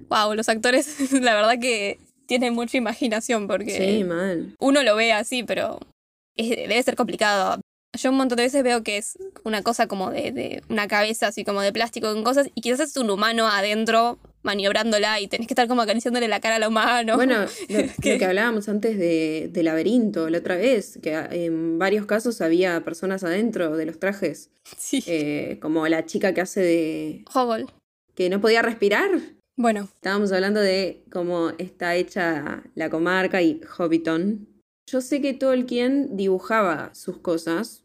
wow, 0.09 0.33
los 0.35 0.47
actores, 0.49 0.87
la 1.11 1.33
verdad 1.35 1.59
que 1.59 1.99
tienen 2.27 2.53
mucha 2.53 2.77
imaginación 2.77 3.47
porque 3.47 3.77
Sí, 3.97 4.03
mal. 4.03 4.55
uno 4.59 4.83
lo 4.83 4.95
ve 4.95 5.11
así, 5.13 5.43
pero 5.43 5.79
es- 6.37 6.49
debe 6.49 6.81
ser 6.83 6.95
complicado. 6.95 7.59
Yo 7.97 8.09
un 8.09 8.15
montón 8.15 8.37
de 8.37 8.43
veces 8.43 8.63
veo 8.63 8.83
que 8.83 8.95
es 8.97 9.17
una 9.43 9.63
cosa 9.63 9.87
como 9.87 10.11
de, 10.11 10.31
de 10.31 10.63
una 10.69 10.87
cabeza 10.87 11.27
así 11.27 11.43
como 11.43 11.59
de 11.61 11.73
plástico 11.73 12.13
con 12.13 12.23
cosas 12.23 12.47
y 12.55 12.61
quizás 12.61 12.79
es 12.79 12.95
un 12.95 13.09
humano 13.09 13.47
adentro 13.49 14.17
maniobrándola 14.43 15.19
y 15.19 15.27
tenés 15.27 15.47
que 15.47 15.53
estar 15.53 15.67
como 15.67 15.81
acariciándole 15.81 16.27
la 16.27 16.39
cara 16.39 16.55
al 16.55 16.67
humano. 16.67 17.15
Bueno, 17.15 17.45
lo, 17.69 18.17
que 18.17 18.25
hablábamos 18.25 18.69
antes 18.69 18.97
de, 18.97 19.49
de 19.51 19.63
laberinto, 19.63 20.29
la 20.29 20.39
otra 20.39 20.55
vez, 20.55 20.99
que 21.01 21.13
en 21.13 21.79
varios 21.79 22.05
casos 22.05 22.41
había 22.41 22.83
personas 22.83 23.23
adentro 23.23 23.75
de 23.75 23.85
los 23.85 23.99
trajes, 23.99 24.49
sí. 24.77 25.03
eh, 25.07 25.59
como 25.61 25.87
la 25.87 26.05
chica 26.05 26.33
que 26.33 26.41
hace 26.41 26.61
de... 26.61 27.25
Hoggle. 27.33 27.65
que 28.15 28.29
no 28.29 28.41
podía 28.41 28.61
respirar. 28.61 29.09
Bueno, 29.57 29.89
Estábamos 29.95 30.31
hablando 30.31 30.59
de 30.59 31.03
cómo 31.11 31.51
está 31.57 31.95
hecha 31.95 32.63
la 32.73 32.89
comarca 32.89 33.41
y 33.41 33.61
Hobbiton. 33.77 34.47
Yo 34.89 35.01
sé 35.01 35.21
que 35.21 35.33
Tolkien 35.33 36.17
dibujaba 36.17 36.93
sus 36.95 37.17
cosas. 37.19 37.83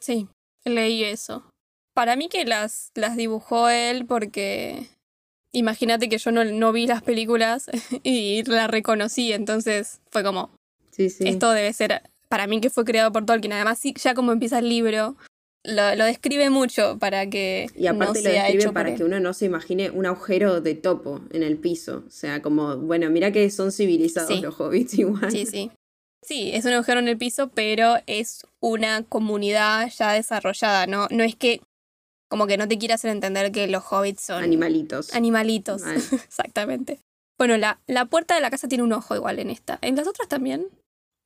sí, 0.00 0.28
leí 0.64 1.04
eso. 1.04 1.48
Para 1.94 2.16
mí 2.16 2.28
que 2.28 2.44
las, 2.44 2.90
las 2.94 3.16
dibujó 3.16 3.68
él 3.68 4.06
porque 4.06 4.88
imagínate 5.52 6.08
que 6.08 6.18
yo 6.18 6.32
no, 6.32 6.44
no 6.44 6.72
vi 6.72 6.86
las 6.86 7.02
películas 7.02 7.70
y 8.02 8.42
la 8.44 8.66
reconocí, 8.66 9.32
entonces 9.32 10.00
fue 10.10 10.22
como, 10.22 10.50
Sí, 10.90 11.08
sí. 11.08 11.24
Esto 11.26 11.50
debe 11.52 11.72
ser, 11.72 12.02
para 12.28 12.46
mí 12.46 12.60
que 12.60 12.68
fue 12.68 12.84
creado 12.84 13.10
por 13.12 13.24
Tolkien. 13.24 13.54
Además, 13.54 13.78
sí, 13.78 13.94
ya 13.98 14.12
como 14.14 14.30
empieza 14.32 14.58
el 14.58 14.68
libro, 14.68 15.16
lo, 15.64 15.94
lo 15.96 16.04
describe 16.04 16.50
mucho 16.50 16.98
para 16.98 17.30
que 17.30 17.68
Y 17.74 17.86
aparte 17.86 18.20
no 18.22 18.28
lo 18.28 18.34
describe 18.34 18.72
para 18.72 18.94
que 18.94 19.02
uno 19.04 19.18
no 19.18 19.32
se 19.32 19.46
imagine 19.46 19.90
un 19.90 20.04
agujero 20.04 20.60
de 20.60 20.74
topo 20.74 21.22
en 21.30 21.42
el 21.42 21.56
piso. 21.56 22.04
O 22.06 22.10
sea, 22.10 22.42
como, 22.42 22.76
bueno, 22.76 23.08
mira 23.08 23.32
que 23.32 23.48
son 23.50 23.72
civilizados 23.72 24.28
Sí. 24.28 24.42
los 24.42 24.60
hobbits 24.60 24.92
igual. 24.98 25.30
Sí, 25.30 25.46
sí. 25.46 25.70
Sí, 26.22 26.50
es 26.52 26.66
un 26.66 26.72
agujero 26.74 27.00
en 27.00 27.08
el 27.08 27.16
piso, 27.16 27.48
pero 27.48 27.96
es 28.06 28.46
una 28.60 29.02
comunidad 29.04 29.90
ya 29.98 30.12
desarrollada, 30.12 30.86
¿no? 30.86 31.08
No 31.10 31.24
es 31.24 31.36
que 31.36 31.62
como 32.32 32.46
que 32.46 32.56
no 32.56 32.66
te 32.66 32.78
quiera 32.78 32.94
hacer 32.94 33.10
entender 33.10 33.52
que 33.52 33.66
los 33.68 33.84
hobbits 33.90 34.22
son 34.22 34.42
Animalitos. 34.42 35.12
animalitos. 35.12 35.82
Mal. 35.82 35.96
Exactamente. 36.12 36.98
Bueno, 37.38 37.58
la, 37.58 37.78
la 37.86 38.06
puerta 38.06 38.34
de 38.34 38.40
la 38.40 38.48
casa 38.48 38.68
tiene 38.68 38.82
un 38.84 38.94
ojo 38.94 39.14
igual 39.14 39.38
en 39.38 39.50
esta. 39.50 39.78
¿En 39.82 39.96
las 39.96 40.06
otras 40.08 40.28
también? 40.28 40.66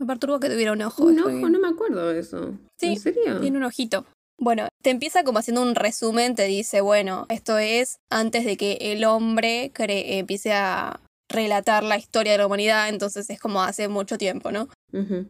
Me 0.00 0.06
perturba 0.06 0.40
que 0.40 0.50
tuviera 0.50 0.72
un 0.72 0.82
ojo. 0.82 1.04
Un 1.04 1.20
ojo, 1.20 1.48
no 1.48 1.60
me 1.60 1.68
acuerdo 1.68 2.12
de 2.12 2.18
eso. 2.18 2.54
Sí, 2.80 2.88
¿En 2.88 2.98
serio? 2.98 3.40
Tiene 3.40 3.56
un 3.56 3.62
ojito. 3.62 4.04
Bueno, 4.40 4.66
te 4.82 4.90
empieza 4.90 5.22
como 5.22 5.38
haciendo 5.38 5.62
un 5.62 5.76
resumen, 5.76 6.34
te 6.34 6.46
dice, 6.46 6.80
bueno, 6.80 7.26
esto 7.28 7.56
es 7.56 7.98
antes 8.10 8.44
de 8.44 8.56
que 8.56 8.78
el 8.80 9.04
hombre 9.04 9.70
empiece 9.78 10.54
a 10.54 10.98
relatar 11.30 11.84
la 11.84 11.98
historia 11.98 12.32
de 12.32 12.38
la 12.38 12.46
humanidad, 12.48 12.88
entonces 12.88 13.30
es 13.30 13.38
como 13.38 13.62
hace 13.62 13.86
mucho 13.86 14.18
tiempo, 14.18 14.50
¿no? 14.50 14.68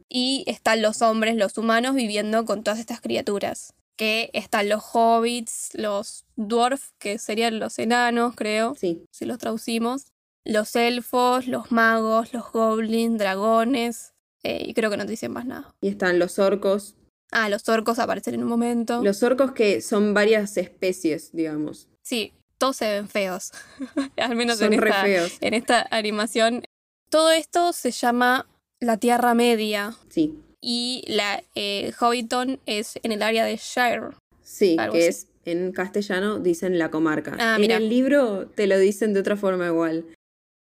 Y 0.09 0.43
están 0.47 0.81
los 0.81 1.03
hombres, 1.03 1.37
los 1.37 1.59
humanos, 1.59 1.95
viviendo 1.95 2.47
con 2.47 2.65
todas 2.65 2.81
estas 2.81 3.03
criaturas. 3.03 3.75
Que 3.97 4.31
están 4.35 4.69
los 4.69 4.83
hobbits, 4.93 5.71
los 5.75 6.25
dwarf, 6.37 6.91
que 6.99 7.19
serían 7.19 7.59
los 7.59 7.79
enanos, 7.79 8.35
creo, 8.37 8.75
Sí. 8.75 9.05
si 9.11 9.25
los 9.25 9.39
traducimos. 9.39 10.13
Los 10.45 10.77
elfos, 10.77 11.49
los 11.49 11.73
magos, 11.73 12.33
los 12.33 12.53
goblins, 12.53 13.19
dragones. 13.19 14.13
eh, 14.43 14.63
y 14.65 14.75
creo 14.75 14.91
que 14.91 14.97
no 14.97 15.05
te 15.07 15.11
dicen 15.11 15.33
más 15.33 15.45
nada. 15.45 15.75
Y 15.81 15.89
están 15.89 16.21
los 16.21 16.39
orcos. 16.39 16.95
Ah, 17.33 17.49
los 17.49 17.69
orcos 17.69 17.99
aparecen 17.99 18.35
en 18.35 18.45
un 18.45 18.49
momento. 18.49 19.03
Los 19.03 19.25
orcos 19.25 19.51
que 19.53 19.81
son 19.81 20.15
varias 20.15 20.57
especies, 20.57 21.33
digamos. 21.33 21.89
Sí, 22.03 22.33
todos 22.59 22.77
se 22.77 22.89
ven 22.93 23.09
feos. 23.09 23.51
Al 24.17 24.37
menos 24.37 24.59
Son 24.59 24.73
en 24.73 24.81
re 24.81 24.91
esta, 24.91 25.03
feos. 25.03 25.33
en 25.41 25.55
esta 25.55 25.85
animación. 25.91 26.63
Todo 27.11 27.33
esto 27.33 27.73
se 27.73 27.91
llama 27.91 28.47
la 28.79 28.99
Tierra 28.99 29.35
Media. 29.35 29.97
Sí. 30.11 30.39
Y 30.69 31.05
la 31.07 31.45
eh, 31.55 31.93
Hobbiton 32.01 32.59
es 32.67 32.99
en 33.05 33.13
el 33.13 33.23
área 33.23 33.45
de 33.45 33.57
Shire. 33.57 34.17
Sí, 34.43 34.75
que 34.77 34.83
así. 34.83 34.99
es 34.99 35.29
en 35.45 35.71
castellano 35.71 36.41
dicen 36.41 36.77
la 36.77 36.91
comarca. 36.91 37.37
Ah, 37.39 37.55
en 37.55 37.61
mira. 37.61 37.77
el 37.77 37.89
libro 37.89 38.49
te 38.49 38.67
lo 38.67 38.77
dicen 38.77 39.15
de 39.15 39.21
otra 39.21 39.37
forma 39.37 39.69
igual. 39.69 40.05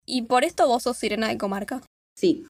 Y 0.06 0.24
por 0.24 0.44
esto 0.44 0.68
vos 0.68 0.84
sos 0.84 0.98
sirena 0.98 1.30
de 1.30 1.38
comarca. 1.38 1.82
Sí. 2.18 2.46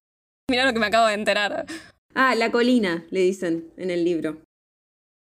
Mira 0.50 0.65
lo 0.65 0.73
que 0.73 0.80
me 0.80 0.88
acabo 0.88 1.06
de 1.06 1.13
enterar. 1.13 1.67
Ah, 2.15 2.34
la 2.34 2.52
colina, 2.52 3.06
le 3.12 3.19
dicen 3.19 3.71
en 3.78 3.91
el 3.91 4.04
libro. 4.04 4.41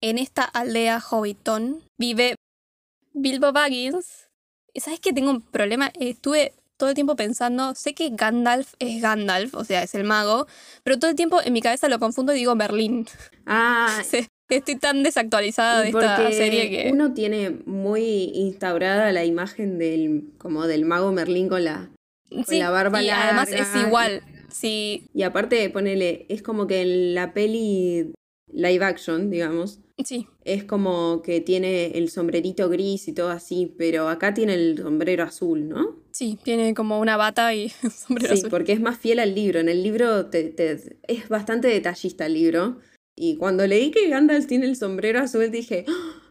En 0.02 0.18
esta 0.18 0.44
aldea 0.44 1.00
Hobbiton 1.00 1.82
vive 1.98 2.36
Bilbo 3.14 3.54
Baggins. 3.54 4.28
¿Sabes 4.76 5.00
que 5.00 5.14
tengo 5.14 5.30
un 5.30 5.42
problema? 5.42 5.94
Estuve 5.98 6.52
todo 6.82 6.90
el 6.90 6.96
tiempo 6.96 7.16
pensando, 7.16 7.76
sé 7.76 7.94
que 7.94 8.10
Gandalf 8.10 8.74
es 8.80 9.04
Gandalf, 9.04 9.54
o 9.54 9.64
sea, 9.64 9.84
es 9.84 9.94
el 9.94 10.04
mago, 10.04 10.48
pero 10.84 10.98
todo 10.98 11.12
el 11.12 11.16
tiempo 11.16 11.40
en 11.40 11.54
mi 11.54 11.62
cabeza 11.62 11.88
lo 11.90 12.00
confundo 12.00 12.34
y 12.34 12.38
digo 12.38 12.56
Merlín. 12.56 13.06
Ah, 13.46 14.02
Sí, 14.10 14.26
Estoy 14.50 14.78
tan 14.78 15.04
desactualizada 15.04 15.82
de 15.84 15.90
esta 15.90 16.32
serie 16.32 16.72
que... 16.72 16.92
uno 16.92 17.14
tiene 17.14 17.52
muy 17.68 18.32
instaurada 18.34 19.12
la 19.12 19.24
imagen 19.24 19.78
del 19.78 20.24
como 20.40 20.66
del 20.66 20.86
mago 20.86 21.12
Merlín 21.12 21.50
con 21.50 21.66
la 21.66 21.92
Sí, 22.48 22.58
la 22.58 22.72
barba 22.72 23.04
y 23.04 23.12
además 23.12 23.50
es 23.50 23.76
igual. 23.76 24.24
Sí, 24.50 25.08
y 25.14 25.22
aparte 25.22 25.70
ponele 25.70 26.26
es 26.30 26.42
como 26.42 26.66
que 26.66 26.82
en 26.82 27.14
la 27.14 27.32
peli 27.34 28.12
live 28.54 28.84
action, 28.86 29.30
digamos, 29.30 29.80
sí. 30.04 30.28
es 30.44 30.64
como 30.64 31.22
que 31.22 31.42
tiene 31.42 31.98
el 31.98 32.10
sombrerito 32.10 32.70
gris 32.70 33.08
y 33.08 33.14
todo 33.14 33.30
así, 33.30 33.74
pero 33.78 34.10
acá 34.10 34.34
tiene 34.34 34.54
el 34.56 34.78
sombrero 34.78 35.24
azul, 35.24 35.68
¿no? 35.70 36.00
Sí, 36.12 36.38
tiene 36.44 36.74
como 36.74 37.00
una 37.00 37.18
bata 37.18 37.54
y 37.54 37.70
sombrero 37.96 38.34
Sí, 38.34 38.40
azul. 38.42 38.50
porque 38.50 38.74
es 38.74 38.82
más 38.82 38.98
fiel 38.98 39.20
al 39.20 39.34
libro. 39.36 39.60
En 39.60 39.70
el 39.70 39.82
libro 39.84 40.26
te- 40.28 40.50
te- 40.50 40.98
es 41.08 41.30
bastante 41.30 41.68
detallista 41.68 42.26
el 42.26 42.34
libro. 42.34 42.80
Y 43.16 43.38
cuando 43.38 43.66
leí 43.68 43.92
que 43.92 44.08
Gandalf 44.10 44.48
tiene 44.48 44.66
el 44.66 44.76
sombrero 44.76 45.20
azul, 45.20 45.50
dije, 45.52 45.86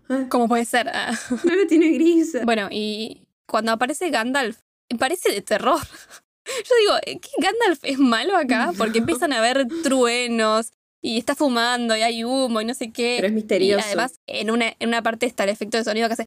"Ah, 0.08 0.26
¿Cómo 0.28 0.48
puede 0.48 0.64
ser? 0.64 0.88
Ah. 0.94 1.12
no 1.44 1.54
lo 1.56 1.66
tiene 1.66 1.90
gris. 1.92 2.36
Bueno, 2.44 2.68
y 2.70 3.26
cuando 3.46 3.72
aparece 3.72 4.10
Gandalf, 4.10 4.58
parece 4.98 5.30
de 5.32 5.40
terror. 5.42 5.78
Yo 6.46 6.74
digo, 6.80 6.92
¿eh, 7.06 7.20
¿qué 7.20 7.28
Gandalf 7.38 7.78
es 7.84 7.98
malo 7.98 8.36
acá? 8.36 8.72
Porque 8.76 8.98
empiezan 8.98 9.32
a 9.32 9.38
haber 9.38 9.66
truenos 9.82 10.72
y 11.02 11.18
está 11.18 11.34
fumando 11.34 11.96
y 11.96 12.02
hay 12.02 12.24
humo 12.24 12.60
y 12.60 12.64
no 12.64 12.74
sé 12.74 12.90
qué. 12.90 13.14
Pero 13.16 13.28
es 13.28 13.32
misterioso. 13.34 13.80
Y 13.80 13.82
además, 13.86 14.14
en 14.26 14.50
una, 14.50 14.74
en 14.78 14.88
una 14.88 15.02
parte 15.02 15.26
está 15.26 15.44
el 15.44 15.50
efecto 15.50 15.76
de 15.78 15.84
sonido 15.84 16.08
que 16.08 16.14
hace. 16.14 16.26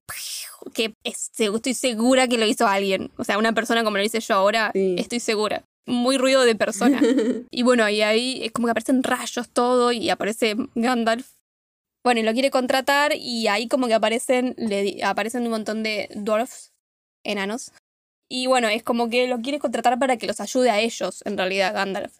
que 0.73 0.93
es- 1.03 1.29
estoy 1.37 1.73
segura 1.73 2.27
que 2.27 2.37
lo 2.37 2.45
hizo 2.45 2.65
alguien. 2.67 3.11
O 3.17 3.23
sea, 3.23 3.37
una 3.37 3.53
persona 3.53 3.83
como 3.83 3.97
lo 3.97 4.03
hice 4.03 4.19
yo 4.21 4.35
ahora, 4.35 4.71
Sí. 4.73 4.95
estoy 4.97 5.19
segura. 5.19 5.63
Muy 5.85 6.17
ruido 6.17 6.43
de 6.43 6.55
persona. 6.55 6.99
y 7.51 7.63
bueno, 7.63 7.87
y 7.89 8.01
ahí 8.01 8.41
es 8.43 8.51
como 8.53 8.67
que 8.67 8.71
aparecen 8.71 9.03
rayos 9.03 9.49
todo 9.49 9.91
y 9.91 10.09
aparece 10.09 10.55
Gandalf. 10.75 11.27
Bueno, 12.03 12.21
y 12.21 12.23
lo 12.23 12.33
quiere 12.33 12.49
contratar 12.51 13.13
y 13.15 13.47
ahí 13.47 13.67
como 13.67 13.87
que 13.87 13.93
aparecen, 13.93 14.55
le 14.57 14.81
di- 14.83 15.01
aparecen 15.01 15.43
un 15.43 15.49
montón 15.51 15.83
de 15.83 16.09
dwarfs, 16.15 16.71
enanos. 17.25 17.71
Y 18.29 18.47
bueno, 18.47 18.67
es 18.69 18.83
como 18.83 19.09
que 19.09 19.27
lo 19.27 19.39
quiere 19.41 19.59
contratar 19.59 19.99
para 19.99 20.17
que 20.17 20.27
los 20.27 20.39
ayude 20.39 20.69
a 20.69 20.79
ellos, 20.79 21.21
en 21.25 21.37
realidad, 21.37 21.73
Gandalf. 21.73 22.13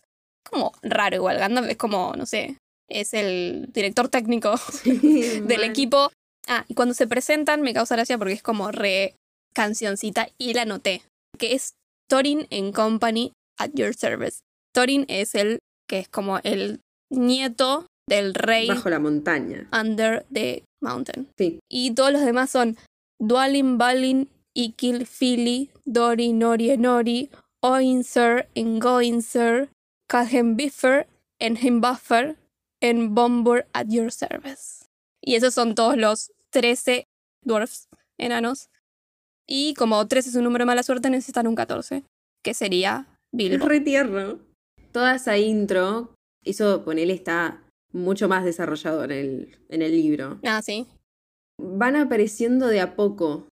Como 0.49 0.73
raro 0.81 1.15
igual, 1.15 1.37
Gandalf 1.37 1.69
es 1.69 1.77
como, 1.77 2.13
no 2.15 2.25
sé, 2.25 2.57
es 2.89 3.13
el 3.13 3.69
director 3.73 4.09
técnico 4.09 4.55
del 4.85 5.63
equipo. 5.63 6.11
Ah, 6.47 6.65
y 6.67 6.73
cuando 6.73 6.93
se 6.93 7.07
presentan 7.07 7.61
me 7.61 7.73
causa 7.73 7.95
gracia 7.95 8.17
porque 8.17 8.33
es 8.33 8.43
como 8.43 8.71
re 8.71 9.15
cancioncita 9.53 10.27
y 10.37 10.53
la 10.53 10.65
noté. 10.65 11.03
Que 11.37 11.53
es 11.53 11.73
Thorin 12.09 12.47
and 12.51 12.73
Company 12.73 13.31
at 13.57 13.71
your 13.73 13.93
service. 13.95 14.39
Thorin 14.73 15.05
es 15.07 15.35
el 15.35 15.59
que 15.87 15.99
es 15.99 16.09
como 16.09 16.39
el 16.43 16.81
nieto 17.09 17.85
del 18.07 18.33
rey 18.33 18.67
Bajo 18.67 18.89
la 18.89 18.99
montaña. 18.99 19.67
Under 19.71 20.25
the 20.31 20.63
Mountain. 20.81 21.29
Sí. 21.37 21.59
Y 21.71 21.91
todos 21.91 22.11
los 22.11 22.25
demás 22.25 22.49
son 22.49 22.77
Dwalin, 23.19 23.77
Balin, 23.77 24.29
Ikil, 24.55 25.05
Fili, 25.07 25.69
Dori, 25.85 26.33
Nori, 26.33 26.71
Enori, 26.71 27.29
Oinser, 27.61 28.49
Engoinser, 28.55 29.69
Calhem 30.07 30.55
Biffer, 30.55 31.07
Enhim 31.39 31.81
Buffer, 31.81 32.37
en 32.81 33.15
Bombur 33.15 33.65
at 33.73 33.87
your 33.89 34.11
service. 34.11 34.85
Y 35.21 35.35
esos 35.35 35.53
son 35.53 35.75
todos 35.75 35.97
los 35.97 36.31
13 36.51 37.05
dwarfs 37.43 37.87
enanos. 38.17 38.69
Y 39.47 39.73
como 39.73 40.05
13 40.07 40.29
es 40.29 40.35
un 40.35 40.43
número 40.43 40.63
de 40.63 40.67
mala 40.67 40.83
suerte, 40.83 41.09
necesitan 41.09 41.47
un 41.47 41.55
14, 41.55 42.03
que 42.43 42.53
sería 42.53 43.07
Es 43.09 43.37
Bilbo. 43.37 43.67
re 43.67 43.79
tierno. 43.79 44.39
Toda 44.91 45.15
esa 45.15 45.37
intro, 45.37 46.13
eso 46.45 46.83
ponele 46.85 47.13
está 47.13 47.63
mucho 47.91 48.27
más 48.27 48.45
desarrollado 48.45 49.03
en 49.05 49.11
el, 49.11 49.57
en 49.69 49.81
el 49.81 49.91
libro. 49.91 50.39
Ah, 50.43 50.61
sí. 50.61 50.87
Van 51.59 51.95
apareciendo 51.95 52.67
de 52.67 52.81
a 52.81 52.95
poco. 52.95 53.47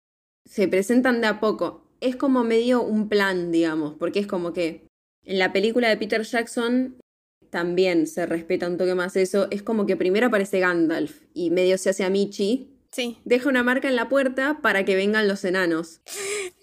Se 0.46 0.68
presentan 0.68 1.20
de 1.20 1.26
a 1.28 1.40
poco. 1.40 1.84
Es 2.00 2.16
como 2.16 2.44
medio 2.44 2.82
un 2.82 3.08
plan, 3.08 3.50
digamos, 3.52 3.94
porque 3.94 4.20
es 4.20 4.26
como 4.26 4.52
que 4.52 4.87
en 5.28 5.38
la 5.38 5.52
película 5.52 5.88
de 5.88 5.96
Peter 5.96 6.22
Jackson 6.22 6.96
también 7.50 8.06
se 8.06 8.26
respeta 8.26 8.66
un 8.68 8.76
toque 8.76 8.94
más 8.94 9.14
eso. 9.16 9.46
Es 9.50 9.62
como 9.62 9.86
que 9.86 9.96
primero 9.96 10.26
aparece 10.26 10.58
Gandalf 10.60 11.22
y 11.34 11.50
medio 11.50 11.78
se 11.78 11.90
hace 11.90 12.04
a 12.04 12.10
Michi. 12.10 12.74
Sí. 12.90 13.18
deja 13.26 13.50
una 13.50 13.62
marca 13.62 13.86
en 13.86 13.96
la 13.96 14.08
puerta 14.08 14.60
para 14.62 14.86
que 14.86 14.96
vengan 14.96 15.28
los 15.28 15.44
enanos. 15.44 16.00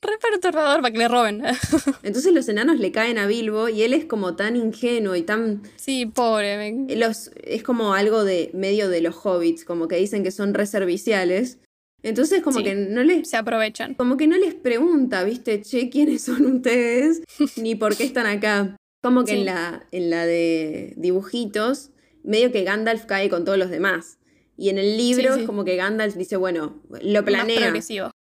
Re 0.02 0.14
perturbador 0.20 0.82
para 0.82 0.92
que 0.92 0.98
le 0.98 1.08
roben. 1.08 1.44
Entonces 2.04 2.34
los 2.34 2.50
enanos 2.50 2.80
le 2.80 2.92
caen 2.92 3.20
a 3.20 3.28
Bilbo 3.28 3.70
y 3.70 3.84
él 3.84 3.94
es 3.94 4.06
como 4.06 4.36
tan 4.36 4.56
ingenuo 4.56 5.16
y 5.16 5.22
tan... 5.22 5.62
sí, 5.76 6.08
pobre. 6.08 6.58
me- 6.58 6.96
Los, 6.96 7.30
es 7.44 7.62
como 7.62 7.94
algo 7.94 8.24
de 8.24 8.50
medio 8.56 8.90
de 8.90 9.02
los 9.02 9.16
hobbits, 9.24 9.66
como 9.66 9.88
que 9.88 9.98
dicen 9.98 10.24
que 10.24 10.32
son 10.32 10.56
reserviciales. 10.56 11.60
Entonces 12.06 12.42
como 12.44 12.60
Sí. 12.60 12.64
que 12.64 12.76
no 12.76 13.04
les... 13.04 13.28
Se 13.30 13.36
aprovechan. 13.38 13.96
Como 13.96 14.16
que 14.16 14.28
no 14.28 14.38
les 14.38 14.54
pregunta, 14.54 15.24
viste, 15.24 15.62
che, 15.62 15.90
¿quiénes 15.90 16.22
son 16.24 16.46
ustedes? 16.58 17.22
Ni 17.58 17.76
por 17.76 17.98
qué 17.98 18.04
están 18.04 18.28
acá. 18.28 18.78
Como 19.04 19.24
que 19.26 19.32
Sí. 19.34 19.40
en, 19.40 19.46
la, 19.46 19.88
en 19.92 20.10
la 20.10 20.26
de 20.26 20.94
dibujitos, 20.98 21.90
medio 22.24 22.52
que 22.52 22.64
Gandalf 22.64 23.06
cae 23.06 23.30
con 23.30 23.44
todos 23.46 23.58
los 23.58 23.70
demás. 23.70 24.20
Y 24.58 24.70
en 24.70 24.78
el 24.78 24.98
libro 24.98 25.34
Sí, 25.36 25.42
es 25.42 25.46
como 25.46 25.66
que 25.66 25.76
Gandalf 25.76 26.16
dice, 26.16 26.38
bueno, 26.38 26.82
lo 27.02 27.22
Más 27.22 27.24
planea. 27.24 27.60
progresivo. 27.60 28.12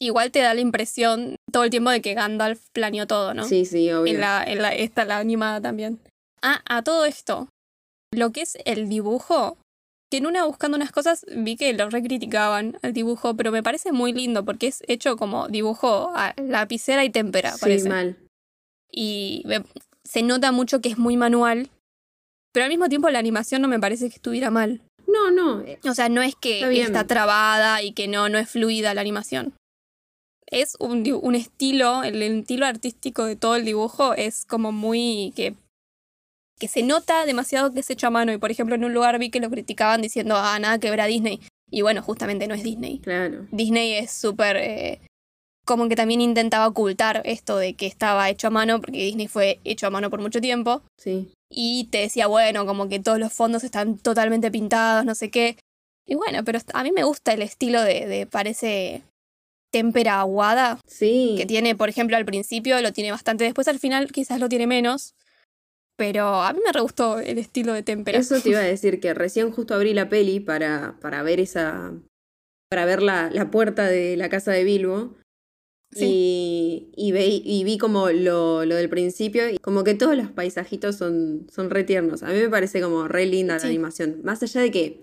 Igual 0.00 0.30
te 0.30 0.38
da 0.40 0.54
la 0.54 0.60
impresión 0.60 1.36
todo 1.52 1.64
el 1.64 1.70
tiempo 1.70 1.90
de 1.90 2.00
que 2.00 2.14
Gandalf 2.14 2.60
planeó 2.72 3.06
todo, 3.06 3.34
¿no? 3.34 3.44
Sí, 3.44 3.64
sí, 3.64 3.90
obvio. 3.92 4.12
En 4.14 4.20
la, 4.20 4.44
en 4.44 4.62
la, 4.62 4.74
esta, 4.74 5.04
la 5.04 5.18
animada 5.18 5.60
también. 5.60 5.98
Ah, 6.42 6.62
a 6.68 6.82
todo 6.82 7.04
esto. 7.04 7.48
Lo 8.14 8.30
que 8.30 8.42
es 8.42 8.56
el 8.64 8.88
dibujo, 8.88 9.58
que 10.10 10.18
en 10.18 10.26
una 10.26 10.44
buscando 10.44 10.76
unas 10.76 10.90
cosas 10.92 11.26
vi 11.36 11.56
que 11.56 11.72
lo 11.74 11.90
recriticaban 11.90 12.78
al 12.82 12.92
dibujo, 12.92 13.34
pero 13.36 13.52
me 13.52 13.62
parece 13.62 13.92
muy 13.92 14.12
lindo 14.12 14.44
porque 14.44 14.68
es 14.68 14.82
hecho 14.88 15.16
como 15.16 15.48
dibujo 15.48 16.10
a 16.14 16.34
lapicera 16.38 17.04
y 17.04 17.10
témpera, 17.10 17.52
Sí, 17.52 17.60
parece. 17.60 17.88
mal. 17.88 18.16
Y 18.90 19.42
me- 19.46 19.64
se 20.04 20.22
nota 20.22 20.50
mucho 20.52 20.80
que 20.80 20.88
es 20.88 20.98
muy 20.98 21.16
manual, 21.16 21.68
pero 22.52 22.64
al 22.64 22.70
mismo 22.70 22.88
tiempo 22.88 23.10
la 23.10 23.18
animación 23.18 23.60
no 23.60 23.68
me 23.68 23.78
parece 23.78 24.08
que 24.08 24.16
estuviera 24.16 24.50
mal. 24.50 24.80
No, 25.06 25.30
no. 25.30 25.62
O 25.88 25.94
sea, 25.94 26.08
no 26.08 26.22
es 26.22 26.34
que 26.34 26.60
Está 26.82 27.06
trabada 27.06 27.82
y 27.82 27.92
que 27.92 28.08
no, 28.08 28.28
no 28.28 28.38
es 28.38 28.48
fluida 28.48 28.94
la 28.94 29.00
animación. 29.02 29.54
Es 30.50 30.76
un, 30.80 31.04
un 31.22 31.34
estilo, 31.34 32.02
el 32.02 32.22
estilo 32.22 32.64
artístico 32.64 33.24
de 33.26 33.36
todo 33.36 33.56
el 33.56 33.66
dibujo 33.66 34.14
es 34.14 34.46
como 34.46 34.72
muy 34.72 35.32
que, 35.36 35.54
que 36.58 36.68
se 36.68 36.82
nota 36.82 37.24
demasiado 37.26 37.72
que 37.72 37.80
es 37.80 37.90
hecho 37.90 38.06
a 38.06 38.10
mano. 38.10 38.32
Y 38.32 38.38
por 38.38 38.50
ejemplo, 38.50 38.74
en 38.74 38.84
un 38.84 38.92
lugar 38.94 39.18
vi 39.18 39.30
que 39.30 39.40
lo 39.40 39.50
criticaban 39.50 40.02
diciendo, 40.02 40.34
ah, 40.36 40.58
nada 40.58 40.78
que 40.78 40.90
ver 40.90 41.00
a 41.00 41.06
Disney. 41.06 41.40
Y 41.70 41.82
bueno, 41.82 42.02
justamente 42.02 42.46
no 42.48 42.54
es 42.54 42.62
Disney. 42.62 42.98
Claro. 42.98 43.46
Disney 43.52 43.92
es 43.94 44.10
súper... 44.10 44.56
eh, 44.56 45.00
como 45.66 45.86
que 45.90 45.96
también 45.96 46.22
intentaba 46.22 46.66
ocultar 46.66 47.20
esto 47.26 47.58
de 47.58 47.74
que 47.74 47.84
estaba 47.86 48.30
hecho 48.30 48.46
a 48.46 48.50
mano, 48.50 48.80
porque 48.80 49.04
Disney 49.04 49.28
fue 49.28 49.60
hecho 49.64 49.86
a 49.86 49.90
mano 49.90 50.08
por 50.08 50.18
mucho 50.22 50.40
tiempo 50.40 50.80
Sí. 50.96 51.28
y 51.50 51.84
te 51.90 51.98
decía, 51.98 52.26
bueno, 52.26 52.64
como 52.64 52.88
que 52.88 52.98
todos 53.00 53.18
los 53.18 53.34
fondos 53.34 53.64
están 53.64 53.98
totalmente 53.98 54.50
pintados, 54.50 55.04
no 55.04 55.14
sé 55.14 55.30
qué. 55.30 55.58
Y 56.06 56.14
bueno, 56.14 56.42
pero 56.42 56.58
a 56.72 56.82
mí 56.82 56.90
me 56.90 57.04
gusta 57.04 57.34
el 57.34 57.42
estilo 57.42 57.82
de, 57.82 58.06
de 58.06 58.24
parece 58.26 59.02
témpera 59.70 60.20
aguada, 60.20 60.78
Sí. 60.86 61.34
que 61.36 61.44
tiene, 61.44 61.76
por 61.76 61.90
ejemplo, 61.90 62.16
al 62.16 62.24
principio 62.24 62.80
lo 62.80 62.92
tiene 62.94 63.10
bastante, 63.10 63.44
después 63.44 63.68
al 63.68 63.78
final 63.78 64.10
quizás 64.10 64.40
lo 64.40 64.48
tiene 64.48 64.66
menos, 64.66 65.12
pero 65.98 66.40
a 66.42 66.52
mí 66.54 66.60
me 66.64 66.72
re 66.72 66.80
gustó 66.80 67.18
el 67.18 67.36
estilo 67.38 67.72
de 67.74 67.82
témpera. 67.82 68.18
Eso 68.18 68.40
te 68.40 68.50
iba 68.50 68.60
a 68.60 68.62
decir 68.76 69.00
que 69.00 69.12
recién 69.12 69.50
justo 69.50 69.74
abrí 69.74 69.92
la 69.92 70.08
peli 70.08 70.40
para, 70.40 70.96
para 71.00 71.22
ver 71.22 71.40
esa. 71.40 71.92
para 72.70 72.84
ver 72.86 73.02
la, 73.02 73.28
la 73.30 73.50
puerta 73.50 73.86
de 73.86 74.16
la 74.16 74.28
casa 74.28 74.52
de 74.52 74.64
Bilbo. 74.64 75.16
Y, 75.96 76.90
y, 76.96 77.12
ve- 77.12 77.40
y 77.42 77.64
vi 77.64 77.78
como 77.78 78.10
lo, 78.10 78.64
lo 78.66 78.74
del 78.74 78.90
principio 78.90 79.48
y 79.48 79.56
como 79.56 79.84
que 79.84 79.94
todos 79.94 80.16
los 80.16 80.30
paisajitos 80.30 80.96
son, 80.96 81.46
son 81.50 81.70
re 81.70 81.82
tiernos. 81.82 82.22
A 82.22 82.28
mí 82.28 82.34
me 82.38 82.50
parece 82.50 82.80
como 82.82 83.08
re 83.08 83.24
linda 83.24 83.58
Sí. 83.58 83.64
la 83.66 83.70
animación. 83.70 84.20
Más 84.22 84.42
allá 84.42 84.60
de 84.60 84.70
que 84.70 85.02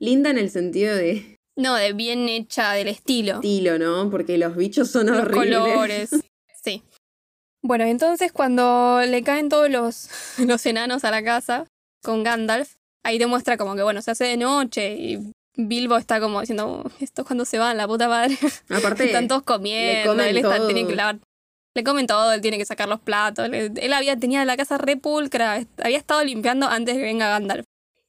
linda 0.00 0.30
en 0.30 0.38
el 0.38 0.50
sentido 0.50 0.96
de 0.96 1.36
No, 1.56 1.76
de 1.76 1.92
bien 1.92 2.28
hecha 2.28 2.72
del 2.72 2.88
estilo. 2.88 3.34
estilo, 3.34 3.78
¿no? 3.78 4.10
Porque 4.10 4.38
los 4.38 4.56
bichos 4.56 4.90
son 4.90 5.06
los 5.06 5.18
horribles. 5.18 5.58
colores. 5.58 6.10
Bueno, 7.62 7.84
entonces 7.84 8.32
cuando 8.32 9.00
le 9.06 9.22
caen 9.22 9.48
todos 9.48 9.68
los, 9.70 10.08
los 10.38 10.64
enanos 10.66 11.04
a 11.04 11.10
la 11.10 11.22
casa 11.22 11.64
con 12.02 12.22
Gandalf, 12.22 12.74
ahí 13.04 13.18
demuestra 13.18 13.56
como 13.56 13.74
que, 13.76 13.82
bueno, 13.82 14.02
se 14.02 14.10
hace 14.12 14.24
de 14.24 14.36
noche 14.36 14.94
y 14.96 15.32
Bilbo 15.56 15.96
está 15.96 16.20
como 16.20 16.40
diciendo, 16.40 16.84
"Oh, 16.84 16.90
esto 17.00 17.22
es 17.22 17.26
cuando 17.26 17.44
se 17.44 17.58
van, 17.58 17.76
la 17.76 17.88
puta 17.88 18.08
madre. 18.08 18.36
Aparte, 18.70 19.06
Están 19.06 19.26
todos 19.28 19.42
comiendo, 19.42 20.12
comen 20.12 20.26
él 20.28 20.36
está, 20.38 20.66
tiene 20.66 20.86
que 20.86 20.94
lavar. 20.94 21.18
Le 21.74 21.84
comen 21.84 22.06
todo, 22.06 22.32
él 22.32 22.40
tiene 22.40 22.58
que 22.58 22.64
sacar 22.64 22.88
los 22.88 23.00
platos. 23.00 23.48
le- 23.48 23.72
Él 23.76 23.92
había, 23.92 24.16
tenía 24.16 24.44
la 24.44 24.56
casa 24.56 24.78
repulcra, 24.78 25.60
había 25.82 25.98
estado 25.98 26.22
limpiando 26.24 26.66
antes 26.68 26.94
de 26.94 27.00
que 27.00 27.06
venga 27.06 27.28
Gandalf. 27.28 27.64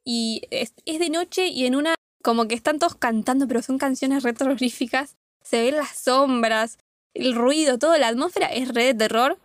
Y 0.06 0.42
es, 0.52 0.74
es 0.86 1.00
de 1.00 1.10
noche 1.10 1.48
y 1.48 1.66
en 1.66 1.76
una, 1.76 1.96
como 2.24 2.48
que 2.48 2.56
están 2.56 2.78
todos 2.80 2.96
cantando, 2.96 3.48
pero 3.48 3.62
son 3.62 3.78
canciones 3.80 4.24
re 4.24 4.34
terroríficas. 4.34 5.16
Se 5.44 5.64
ven 5.64 5.76
las 5.78 5.98
sombras, 5.98 6.78
el 7.14 7.36
ruido, 7.36 7.78
todo, 7.78 7.98
la 7.98 8.08
atmósfera 8.08 8.48
es 8.48 8.74
re 8.74 8.86
de 8.86 8.94
terror. 8.94 9.38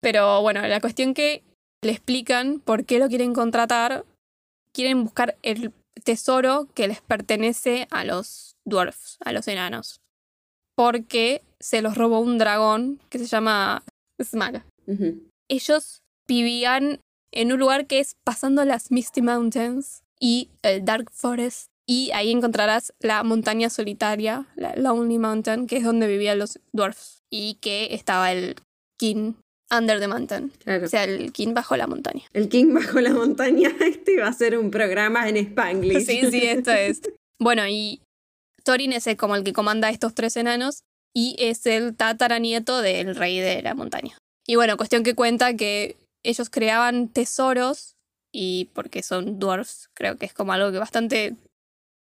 Pero 0.00 0.42
bueno, 0.42 0.66
la 0.66 0.80
cuestión 0.80 1.14
que 1.14 1.42
le 1.82 1.92
explican 1.92 2.60
por 2.60 2.84
qué 2.84 2.98
lo 2.98 3.08
quieren 3.08 3.34
contratar, 3.34 4.04
quieren 4.72 5.04
buscar 5.04 5.36
el 5.42 5.72
tesoro 6.02 6.68
que 6.74 6.88
les 6.88 7.00
pertenece 7.00 7.88
a 7.90 8.04
los 8.04 8.56
dwarfs, 8.66 9.16
a 9.24 9.32
los 9.32 9.48
enanos. 9.48 10.00
Porque 10.76 11.42
se 11.60 11.82
los 11.82 11.96
robó 11.96 12.20
un 12.20 12.36
dragón 12.36 13.00
que 13.08 13.18
se 13.18 13.26
llama 13.26 13.82
Smag. 14.22 14.64
Ellos 15.48 16.02
vivían 16.28 17.00
en 17.32 17.52
un 17.52 17.58
lugar 17.58 17.86
que 17.86 18.00
es 18.00 18.16
pasando 18.24 18.64
las 18.64 18.90
Misty 18.90 19.22
Mountains 19.22 20.02
y 20.20 20.50
el 20.62 20.84
Dark 20.84 21.10
Forest. 21.12 21.68
Y 21.86 22.10
ahí 22.12 22.30
encontrarás 22.30 22.94
la 23.00 23.22
montaña 23.24 23.68
solitaria, 23.70 24.46
la 24.56 24.74
Lonely 24.76 25.18
Mountain, 25.18 25.66
que 25.66 25.76
es 25.76 25.84
donde 25.84 26.06
vivían 26.06 26.38
los 26.38 26.58
dwarfs. 26.72 27.22
Y 27.30 27.54
que 27.60 27.94
estaba 27.94 28.32
el 28.32 28.56
King 28.98 29.34
under 29.76 29.98
the 30.00 30.08
mountain. 30.08 30.50
Claro. 30.62 30.84
O 30.86 30.88
sea, 30.88 31.04
el 31.04 31.32
King 31.32 31.52
bajo 31.52 31.76
la 31.76 31.86
montaña. 31.86 32.22
El 32.32 32.48
King 32.48 32.72
bajo 32.74 33.00
la 33.00 33.10
montaña, 33.12 33.70
este 33.80 34.20
va 34.20 34.28
a 34.28 34.32
ser 34.32 34.56
un 34.56 34.70
programa 34.70 35.28
en 35.28 35.36
Spanglish. 35.36 36.06
Sí, 36.06 36.22
sí, 36.30 36.44
esto 36.44 36.70
es. 36.70 37.00
Bueno, 37.40 37.66
y 37.66 38.00
Thorin 38.62 38.92
es 38.92 39.06
el- 39.06 39.16
como 39.16 39.36
el 39.36 39.42
que 39.44 39.52
comanda 39.52 39.90
estos 39.90 40.14
tres 40.14 40.36
enanos 40.36 40.80
y 41.14 41.36
es 41.38 41.66
el 41.66 41.94
tataranieto 41.96 42.80
del 42.80 43.16
rey 43.16 43.40
de 43.40 43.62
la 43.62 43.74
montaña. 43.74 44.16
Y 44.46 44.54
bueno, 44.56 44.76
cuestión 44.76 45.02
que 45.02 45.14
cuenta 45.14 45.54
que 45.54 45.96
ellos 46.24 46.50
creaban 46.50 47.08
tesoros 47.08 47.94
y 48.32 48.66
porque 48.74 49.02
son 49.02 49.38
dwarfs, 49.38 49.88
creo 49.94 50.16
que 50.16 50.26
es 50.26 50.32
como 50.32 50.52
algo 50.52 50.70
que 50.72 50.78
bastante 50.78 51.34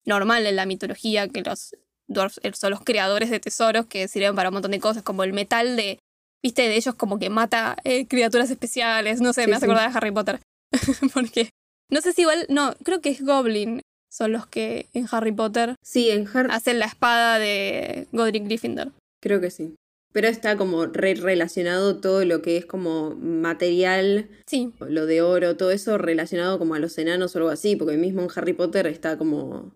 normal 0.06 0.46
en 0.46 0.56
la 0.56 0.66
mitología, 0.66 1.28
que 1.28 1.42
los 1.42 1.76
dwarfs 2.08 2.40
eh, 2.44 2.52
son 2.54 2.72
los 2.72 2.82
creadores 2.82 3.30
de 3.30 3.40
tesoros 3.40 3.86
que 3.86 4.08
sirven 4.08 4.36
para 4.36 4.50
un 4.50 4.54
montón 4.54 4.72
de 4.72 4.80
cosas, 4.80 5.04
como 5.04 5.24
el 5.24 5.34
metal 5.34 5.76
de, 5.76 6.00
viste, 6.44 6.64
de 6.64 6.76
ellos 6.76 6.96
como 6.96 7.20
que 7.20 7.30
mata 7.30 7.78
eh, 7.84 8.08
criaturas 8.08 8.50
especiales, 8.52 9.22
no 9.22 9.34
sé, 9.34 9.44
Sí, 9.44 9.50
me 9.50 9.56
hace 9.56 9.66
sí. 9.66 9.72
acordar 9.72 9.92
de 9.92 9.98
Harry 9.98 10.12
Potter. 10.12 10.40
porque, 11.14 11.50
no 11.90 12.02
sé 12.02 12.14
si 12.14 12.22
igual, 12.22 12.46
no, 12.50 12.74
creo 12.84 13.02
que 13.02 13.10
es 13.10 13.24
Goblin, 13.24 13.82
son 14.12 14.32
los 14.34 14.46
que 14.48 14.88
en 14.94 15.08
Harry 15.12 15.32
Potter 15.32 15.76
Sí, 15.84 16.10
en 16.10 16.28
Harry 16.34 16.50
hacen 16.52 16.80
la 16.80 16.86
espada 16.86 17.40
de 17.40 18.08
Godric 18.12 18.44
Gryffindor. 18.46 18.92
creo 19.22 19.40
que 19.40 19.52
sí. 19.52 19.76
Pero 20.14 20.28
está 20.28 20.58
como 20.58 20.88
re 20.88 21.14
relacionado 21.14 22.02
todo 22.02 22.26
lo 22.26 22.42
que 22.42 22.58
es 22.58 22.66
como 22.66 23.16
material, 23.16 24.28
Sí, 24.46 24.74
lo 24.80 25.06
de 25.06 25.22
oro, 25.22 25.56
todo 25.56 25.72
eso 25.72 25.98
relacionado 25.98 26.60
como 26.60 26.76
a 26.76 26.80
los 26.80 26.98
enanos 26.98 27.34
o 27.34 27.40
algo 27.40 27.50
así, 27.50 27.78
porque 27.78 27.96
mismo 27.96 28.22
en 28.22 28.28
Harry 28.36 28.52
Potter 28.52 28.88
está 28.88 29.18
como 29.18 29.72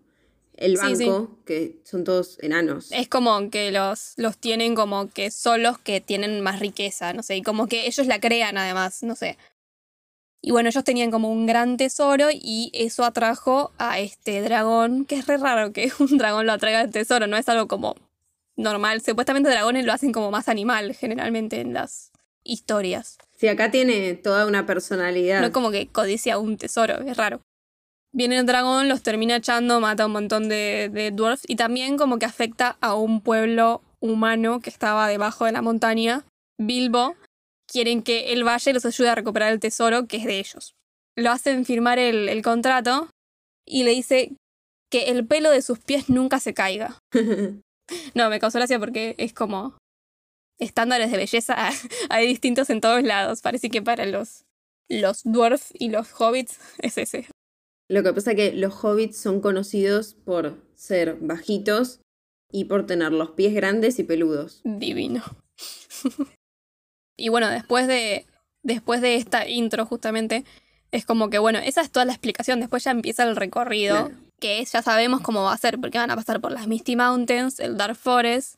el 0.56 0.78
Sí, 0.78 0.96
sí. 0.96 1.04
banco, 1.08 1.38
que 1.44 1.80
son 1.84 2.04
todos 2.04 2.38
enanos. 2.42 2.90
es 2.92 3.08
como 3.08 3.50
que 3.50 3.70
los, 3.72 4.14
los 4.16 4.38
tienen 4.38 4.74
como 4.74 5.08
que 5.10 5.30
son 5.30 5.62
los 5.62 5.78
que 5.78 6.00
tienen 6.00 6.40
más 6.40 6.60
riqueza, 6.60 7.12
no 7.12 7.22
sé, 7.22 7.36
y 7.36 7.42
como 7.42 7.66
que 7.66 7.86
ellos 7.86 8.06
la 8.06 8.20
crean 8.20 8.56
además, 8.58 9.02
no 9.02 9.14
sé. 9.16 9.36
Y 10.42 10.52
bueno, 10.52 10.68
ellos 10.68 10.84
tenían 10.84 11.10
como 11.10 11.30
un 11.32 11.46
gran 11.46 11.76
tesoro 11.76 12.28
y 12.32 12.70
eso 12.72 13.04
atrajo 13.04 13.72
a 13.78 13.98
este 13.98 14.40
dragón, 14.42 15.04
que 15.04 15.16
es 15.16 15.26
re 15.26 15.38
raro 15.38 15.72
que 15.72 15.90
un 15.98 16.18
dragón 16.18 16.46
lo 16.46 16.52
atraiga 16.52 16.80
al 16.80 16.90
tesoro, 16.90 17.26
no 17.26 17.36
es 17.36 17.48
algo 17.48 17.66
como 17.68 17.96
normal. 18.56 19.00
Supuestamente 19.02 19.50
dragones 19.50 19.84
lo 19.84 19.92
hacen 19.92 20.12
como 20.12 20.30
más 20.30 20.48
animal 20.48 20.94
generalmente 20.94 21.60
en 21.60 21.74
las 21.74 22.12
historias. 22.44 23.18
Sí, 23.36 23.48
acá 23.48 23.70
tiene 23.70 24.14
toda 24.14 24.46
una 24.46 24.64
personalidad. 24.66 25.40
No 25.42 25.52
como 25.52 25.70
que 25.70 25.88
codicia 25.88 26.38
un 26.38 26.56
tesoro, 26.56 27.00
es 27.02 27.16
raro. 27.16 27.40
Viene 28.16 28.38
el 28.38 28.46
dragón, 28.46 28.88
los 28.88 29.02
termina 29.02 29.36
echando, 29.36 29.78
mata 29.78 30.04
a 30.04 30.06
un 30.06 30.12
montón 30.12 30.48
de, 30.48 30.88
de 30.90 31.10
dwarfs 31.10 31.44
y 31.46 31.56
también 31.56 31.98
como 31.98 32.18
que 32.18 32.24
afecta 32.24 32.78
a 32.80 32.94
un 32.94 33.20
pueblo 33.20 33.82
humano 34.00 34.60
que 34.60 34.70
estaba 34.70 35.06
debajo 35.06 35.44
de 35.44 35.52
la 35.52 35.60
montaña. 35.60 36.24
Bilbo 36.58 37.14
quieren 37.70 38.02
que 38.02 38.32
él 38.32 38.42
vaya 38.42 38.70
y 38.70 38.72
los 38.72 38.86
ayude 38.86 39.10
a 39.10 39.14
recuperar 39.14 39.52
el 39.52 39.60
tesoro 39.60 40.06
que 40.06 40.16
es 40.16 40.24
de 40.24 40.38
ellos. 40.38 40.74
Lo 41.14 41.30
hacen 41.30 41.66
firmar 41.66 41.98
el, 41.98 42.30
el 42.30 42.40
contrato 42.40 43.10
y 43.66 43.82
le 43.82 43.90
dice 43.90 44.32
que 44.90 45.10
el 45.10 45.26
pelo 45.26 45.50
de 45.50 45.60
sus 45.60 45.78
pies 45.78 46.08
nunca 46.08 46.40
se 46.40 46.54
caiga. 46.54 46.98
No, 48.16 48.28
me 48.30 48.40
causó 48.40 48.58
gracia 48.58 48.80
porque 48.80 49.14
es 49.16 49.32
como 49.32 49.78
estándares 50.58 51.08
de 51.12 51.18
belleza 51.18 51.70
hay 52.10 52.26
distintos 52.26 52.68
en 52.68 52.80
todos 52.80 53.04
lados. 53.04 53.42
Parece 53.42 53.70
que 53.70 53.80
para 53.80 54.06
los 54.06 54.42
los 54.88 55.22
dwarf 55.22 55.70
y 55.72 55.90
los 55.90 56.12
hobbits 56.20 56.58
es 56.78 56.98
ese. 56.98 57.28
Lo 57.88 58.02
que 58.02 58.12
pasa 58.12 58.32
es 58.32 58.36
que 58.36 58.52
los 58.52 58.74
hobbits 58.84 59.16
son 59.16 59.40
conocidos 59.40 60.14
por 60.14 60.56
ser 60.74 61.16
bajitos 61.20 62.00
y 62.50 62.64
por 62.64 62.86
tener 62.86 63.12
los 63.12 63.30
pies 63.30 63.54
grandes 63.54 63.98
y 63.98 64.04
peludos. 64.04 64.60
Divino. 64.64 65.22
y 67.16 67.28
bueno, 67.28 67.48
después 67.48 67.86
de, 67.86 68.26
después 68.62 69.00
de 69.00 69.16
esta 69.16 69.48
intro 69.48 69.86
justamente, 69.86 70.44
es 70.92 71.04
como 71.04 71.30
que, 71.30 71.38
bueno, 71.38 71.58
esa 71.58 71.80
es 71.80 71.90
toda 71.90 72.04
la 72.04 72.12
explicación. 72.12 72.60
Después 72.60 72.84
ya 72.84 72.90
empieza 72.90 73.24
el 73.24 73.36
recorrido, 73.36 74.06
Claro. 74.06 74.20
que 74.40 74.60
es- 74.60 74.72
ya 74.72 74.82
sabemos 74.82 75.20
cómo 75.20 75.42
va 75.44 75.52
a 75.52 75.58
ser, 75.58 75.78
porque 75.80 75.98
van 75.98 76.10
a 76.10 76.16
pasar 76.16 76.40
por 76.40 76.52
las 76.52 76.66
Misty 76.68 76.96
Mountains, 76.96 77.58
el 77.60 77.76
Dark 77.76 77.96
Forest, 77.96 78.56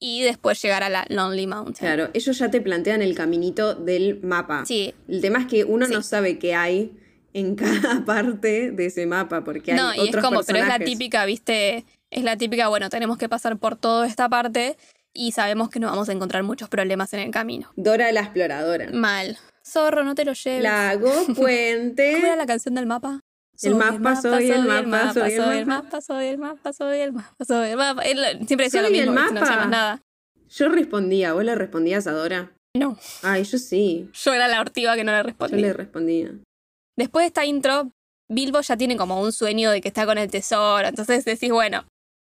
y 0.00 0.22
después 0.22 0.60
llegar 0.62 0.82
a 0.82 0.88
la 0.88 1.06
Lonely 1.08 1.46
Mountain. 1.46 1.74
Claro, 1.94 2.10
ellos 2.14 2.38
ya 2.38 2.50
te 2.50 2.60
plantean 2.60 3.00
el 3.02 3.14
caminito 3.14 3.74
del 3.74 4.20
mapa. 4.22 4.64
Sí, 4.66 4.94
El 5.08 5.20
tema 5.20 5.40
es 5.40 5.46
que 5.46 5.64
uno 5.64 5.86
Sí. 5.86 5.92
no 5.92 6.02
sabe 6.02 6.38
qué 6.38 6.54
hay 6.54 6.96
en 7.34 7.54
cada 7.56 8.04
parte 8.06 8.70
de 8.70 8.86
ese 8.86 9.06
mapa, 9.06 9.44
porque 9.44 9.72
hay 9.72 9.76
no, 9.78 9.94
y 9.94 9.98
otros 10.08 10.16
es 10.16 10.28
como, 10.28 10.42
pero 10.44 10.58
es 10.58 10.64
la 10.64 10.78
personajes. 10.78 10.86
típica, 10.86 11.24
viste, 11.26 11.84
es 12.10 12.24
la 12.24 12.36
típica, 12.38 12.68
bueno, 12.68 12.88
tenemos 12.88 13.18
que 13.18 13.28
pasar 13.28 13.58
por 13.58 13.76
toda 13.76 14.06
esta 14.06 14.28
parte 14.30 14.76
y 15.12 15.32
sabemos 15.32 15.68
que 15.68 15.78
nos 15.80 15.90
vamos 15.90 16.08
a 16.08 16.12
encontrar 16.12 16.42
muchos 16.44 16.68
problemas 16.68 17.12
en 17.12 17.20
el 17.20 17.30
camino. 17.30 17.70
Dora 17.76 18.10
la 18.12 18.20
exploradora. 18.20 18.88
Mal. 18.92 19.36
Zorro, 19.66 20.04
no 20.04 20.14
te 20.14 20.24
lo 20.24 20.32
lleves. 20.32 20.62
Lago, 20.62 21.10
puente. 21.36 22.12
¿Cómo 22.14 22.26
era 22.26 22.36
la 22.36 22.46
canción 22.46 22.74
del 22.74 22.86
mapa? 22.86 23.20
El 23.62 23.76
mapa, 23.76 24.16
soy 24.16 24.50
el 24.50 24.64
mapa, 24.64 25.12
soy 25.14 25.32
el 25.32 25.66
mapa. 25.66 26.00
soy 26.00 26.26
el 26.26 26.38
mapa, 26.38 26.72
soy 26.72 26.96
el 26.98 27.12
mapa, 27.12 27.44
soy 27.44 27.68
el 27.70 27.76
mapa. 27.76 28.02
Siempre 28.46 28.64
decía 28.66 28.82
lo 28.82 28.90
mismo, 28.90 29.12
no 29.12 29.40
más 29.40 29.68
nada. 29.68 30.02
Yo 30.50 30.68
respondía, 30.68 31.32
¿vos 31.32 31.44
le 31.44 31.54
respondías 31.54 32.06
a 32.06 32.12
Dora? 32.12 32.52
No, 32.76 32.98
Ay, 33.22 33.44
yo 33.44 33.58
sí. 33.58 34.10
yo 34.12 34.34
era 34.34 34.48
la 34.48 34.60
ortiva 34.60 34.96
que 34.96 35.04
no 35.04 35.12
le 35.12 35.18
Yo 35.18 35.22
respondía. 35.22 35.60
le 35.60 35.72
respondía. 35.72 36.30
Después 36.96 37.24
de 37.24 37.26
esta 37.28 37.44
intro, 37.44 37.90
Bilbo 38.28 38.60
ya 38.60 38.76
tiene 38.76 38.96
como 38.96 39.20
un 39.20 39.32
sueño 39.32 39.70
de 39.70 39.80
que 39.80 39.88
está 39.88 40.06
con 40.06 40.18
el 40.18 40.30
tesoro. 40.30 40.86
Entonces 40.86 41.24
decís, 41.24 41.50
bueno, 41.50 41.84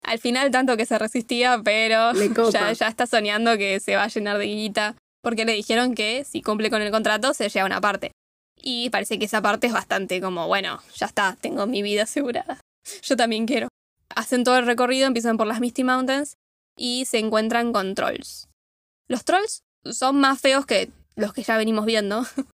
al 0.02 0.18
final 0.18 0.50
tanto 0.50 0.76
que 0.76 0.86
se 0.86 0.98
resistía, 0.98 1.60
pero 1.62 2.12
ya 2.52 2.88
está 2.88 3.06
soñando 3.06 3.56
que 3.56 3.80
se 3.80 3.96
va 3.96 4.04
a 4.04 4.08
llenar 4.08 4.38
de 4.38 4.46
guita. 4.46 4.96
Porque 5.22 5.44
le 5.44 5.52
dijeron 5.52 5.94
que 5.94 6.24
si 6.24 6.40
cumple 6.40 6.70
con 6.70 6.82
el 6.82 6.92
contrato 6.92 7.34
se 7.34 7.48
lleva 7.48 7.66
una 7.66 7.80
parte. 7.80 8.12
Y 8.56 8.90
parece 8.90 9.18
que 9.18 9.26
esa 9.26 9.42
parte 9.42 9.66
es 9.66 9.72
bastante 9.72 10.20
como, 10.20 10.46
bueno, 10.46 10.80
ya 10.94 11.06
está, 11.06 11.36
tengo 11.40 11.66
mi 11.66 11.82
vida 11.82 12.04
asegurada. 12.04 12.60
Yo 13.02 13.16
también 13.16 13.46
quiero. 13.46 13.68
Hacen 14.14 14.44
todo 14.44 14.56
el 14.58 14.66
recorrido, 14.66 15.06
empiezan 15.06 15.36
por 15.36 15.46
las 15.46 15.60
Misty 15.60 15.84
Mountains 15.84 16.36
y 16.76 17.04
se 17.06 17.18
encuentran 17.18 17.72
con 17.72 17.94
trolls. 17.94 18.48
Los 19.08 19.24
trolls 19.24 19.62
son 19.84 20.20
más 20.20 20.40
feos 20.40 20.66
que 20.66 20.90
los 21.16 21.32
que 21.32 21.42
ya 21.42 21.56
venimos 21.56 21.86
viendo. 21.86 22.24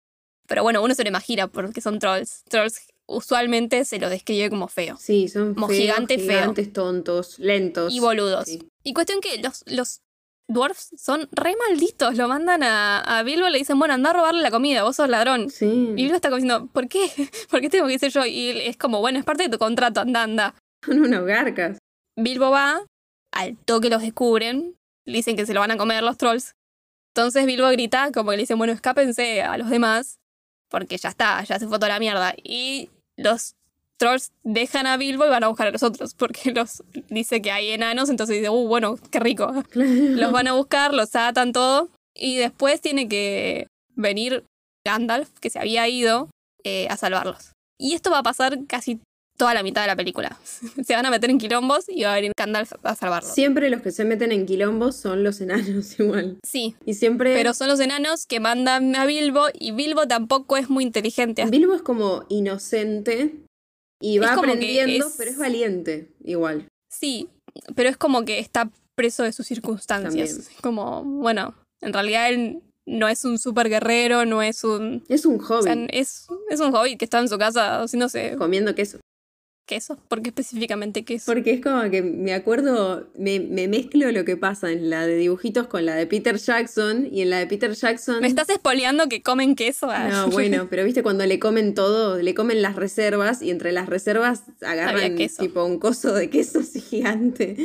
Pero 0.50 0.64
bueno, 0.64 0.82
uno 0.82 0.94
se 0.96 1.04
lo 1.04 1.08
imagina 1.08 1.46
porque 1.46 1.80
son 1.80 2.00
trolls. 2.00 2.42
Trolls 2.48 2.88
usualmente 3.06 3.84
se 3.84 4.00
lo 4.00 4.10
describe 4.10 4.50
como 4.50 4.66
feo. 4.66 4.96
Sí, 4.98 5.28
son 5.28 5.54
Como 5.54 5.68
feos, 5.68 5.78
gigante 5.80 6.18
feo. 6.18 6.40
gigantes, 6.40 6.72
tontos, 6.72 7.38
lentos. 7.38 7.94
Y 7.94 8.00
boludos. 8.00 8.46
Sí. 8.46 8.68
Y 8.82 8.92
cuestión 8.92 9.20
que 9.20 9.38
los, 9.38 9.62
los 9.66 10.00
dwarfs 10.48 10.90
son 10.96 11.28
re 11.30 11.54
malditos. 11.68 12.16
Lo 12.16 12.26
mandan 12.26 12.64
a, 12.64 12.98
a 13.00 13.22
Bilbo 13.22 13.46
y 13.46 13.52
le 13.52 13.58
dicen, 13.58 13.78
bueno, 13.78 13.94
anda 13.94 14.10
a 14.10 14.12
robarle 14.12 14.42
la 14.42 14.50
comida, 14.50 14.82
vos 14.82 14.96
sos 14.96 15.08
ladrón. 15.08 15.50
Sí. 15.50 15.66
Y 15.66 16.02
Bilbo 16.02 16.14
está 16.16 16.30
como 16.30 16.42
diciendo, 16.42 16.66
¿por 16.72 16.88
qué? 16.88 17.08
¿Por 17.50 17.60
qué 17.60 17.68
tengo 17.70 17.86
que 17.86 17.98
ser 18.00 18.10
yo? 18.10 18.26
Y 18.26 18.50
es 18.50 18.76
como, 18.76 18.98
bueno, 19.00 19.20
es 19.20 19.24
parte 19.24 19.44
de 19.44 19.48
tu 19.50 19.58
contrato, 19.58 20.00
anda, 20.00 20.24
anda. 20.24 20.54
Son 20.84 20.98
unos 21.00 21.24
garcas. 21.26 21.78
Bilbo 22.16 22.50
va, 22.50 22.84
al 23.32 23.56
toque 23.56 23.88
los 23.88 24.02
descubren, 24.02 24.76
le 25.06 25.18
dicen 25.18 25.36
que 25.36 25.46
se 25.46 25.54
lo 25.54 25.60
van 25.60 25.70
a 25.70 25.76
comer 25.76 26.02
los 26.02 26.16
trolls. 26.18 26.54
Entonces 27.14 27.44
Bilbo 27.46 27.68
grita, 27.70 28.10
como 28.12 28.30
que 28.30 28.36
le 28.36 28.42
dicen, 28.44 28.58
bueno, 28.58 28.72
escápense 28.72 29.42
a 29.42 29.56
los 29.58 29.68
demás, 29.68 30.19
porque 30.70 30.96
ya 30.96 31.10
está, 31.10 31.42
ya 31.44 31.58
se 31.58 31.66
fue 31.66 31.78
toda 31.78 31.88
la 31.88 31.98
mierda. 31.98 32.34
Y 32.42 32.88
los 33.16 33.54
trolls 33.98 34.32
dejan 34.42 34.86
a 34.86 34.96
Bilbo 34.96 35.26
y 35.26 35.28
van 35.28 35.44
a 35.44 35.48
buscar 35.48 35.66
a 35.66 35.70
los 35.70 35.82
otros, 35.82 36.14
porque 36.14 36.50
los 36.54 36.82
dice 37.08 37.42
que 37.42 37.52
hay 37.52 37.70
enanos, 37.70 38.08
entonces 38.08 38.36
dice, 38.36 38.50
uh, 38.50 38.66
bueno, 38.66 38.96
qué 39.10 39.20
rico. 39.20 39.52
Los 39.74 40.32
van 40.32 40.48
a 40.48 40.54
buscar, 40.54 40.94
los 40.94 41.14
atan 41.14 41.52
todo, 41.52 41.90
y 42.14 42.36
después 42.36 42.80
tiene 42.80 43.08
que 43.08 43.66
venir 43.94 44.44
Gandalf, 44.86 45.28
que 45.40 45.50
se 45.50 45.58
había 45.58 45.86
ido, 45.88 46.30
eh, 46.64 46.86
a 46.88 46.96
salvarlos. 46.96 47.52
Y 47.78 47.94
esto 47.94 48.10
va 48.10 48.18
a 48.18 48.22
pasar 48.22 48.58
casi 48.66 49.00
toda 49.40 49.54
la 49.54 49.62
mitad 49.62 49.80
de 49.80 49.86
la 49.88 49.96
película. 49.96 50.38
se 50.84 50.94
van 50.94 51.06
a 51.06 51.10
meter 51.10 51.30
en 51.30 51.38
quilombos 51.38 51.86
y 51.88 52.02
va 52.04 52.12
a 52.12 52.16
venir 52.16 52.32
Gandalf 52.38 52.72
a 52.82 52.94
salvarlos. 52.94 53.32
Siempre 53.34 53.70
los 53.70 53.80
que 53.82 53.90
se 53.90 54.04
meten 54.04 54.30
en 54.32 54.44
quilombos 54.46 54.94
son 54.96 55.24
los 55.24 55.40
enanos 55.40 55.86
igual. 55.98 56.38
Sí, 56.46 56.76
Y 56.84 56.94
siempre... 56.94 57.34
pero 57.34 57.54
son 57.54 57.68
los 57.68 57.80
enanos 57.80 58.26
que 58.26 58.38
mandan 58.38 58.94
a 58.94 59.06
Bilbo 59.06 59.46
y 59.54 59.72
Bilbo 59.72 60.06
tampoco 60.06 60.56
es 60.56 60.68
muy 60.70 60.84
inteligente. 60.84 61.44
Bilbo 61.46 61.74
es 61.74 61.82
como 61.82 62.24
inocente 62.28 63.34
y 64.00 64.18
va 64.18 64.34
aprendiendo, 64.34 65.06
es- 65.06 65.14
pero 65.18 65.30
es 65.30 65.38
valiente 65.38 66.10
igual. 66.24 66.66
Sí, 66.92 67.28
pero 67.74 67.88
es 67.88 67.96
como 67.96 68.24
que 68.24 68.38
está 68.38 68.70
preso 68.94 69.22
de 69.22 69.32
sus 69.32 69.46
circunstancias. 69.46 70.30
También. 70.30 70.60
Como, 70.62 71.02
bueno, 71.04 71.54
en 71.80 71.92
realidad 71.92 72.28
él 72.30 72.62
no 72.86 73.08
es 73.08 73.24
un 73.24 73.38
super 73.38 73.68
guerrero, 73.68 74.24
no 74.26 74.42
es 74.42 74.64
un... 74.64 75.04
Es 75.08 75.24
un 75.24 75.36
O 75.40 75.44
hobby 75.44 75.62
sea, 75.62 75.74
es, 75.90 76.26
es 76.50 76.60
un 76.60 76.74
hobbit 76.74 76.98
que 76.98 77.04
está 77.04 77.20
en 77.20 77.28
su 77.28 77.38
casa 77.38 77.82
haciéndose 77.82 78.34
comiendo 78.36 78.74
queso. 78.74 78.98
Queso. 79.70 79.96
¿Por 80.08 80.20
qué 80.20 80.30
específicamente 80.30 81.04
queso? 81.04 81.26
Porque 81.26 81.52
es 81.52 81.60
como 81.60 81.88
que 81.90 82.02
me 82.02 82.34
acuerdo, 82.34 83.08
me, 83.16 83.38
me 83.38 83.68
mezclo 83.68 84.10
lo 84.10 84.24
que 84.24 84.36
pasa 84.36 84.72
en 84.72 84.90
la 84.90 85.06
de 85.06 85.16
dibujitos 85.16 85.68
con 85.68 85.86
la 85.86 85.94
de 85.94 86.08
Peter 86.08 86.36
Jackson 86.36 87.06
y 87.10 87.22
en 87.22 87.30
la 87.30 87.38
de 87.38 87.46
Peter 87.46 87.72
Jackson... 87.72 88.20
¿Me 88.20 88.26
estás 88.26 88.48
espoleando 88.50 89.08
que 89.08 89.22
comen 89.22 89.54
queso? 89.54 89.88
Ah. 89.88 90.08
No, 90.08 90.28
bueno, 90.28 90.66
pero 90.70 90.82
viste 90.84 91.04
cuando 91.04 91.24
le 91.24 91.38
comen 91.38 91.74
todo, 91.74 92.20
le 92.20 92.34
comen 92.34 92.62
las 92.62 92.74
reservas 92.74 93.42
y 93.42 93.50
entre 93.50 93.70
las 93.70 93.88
reservas 93.88 94.42
agarran 94.60 95.14
queso. 95.14 95.40
tipo 95.40 95.64
un 95.64 95.78
coso 95.78 96.14
de 96.14 96.28
queso 96.28 96.60
gigante. 96.90 97.56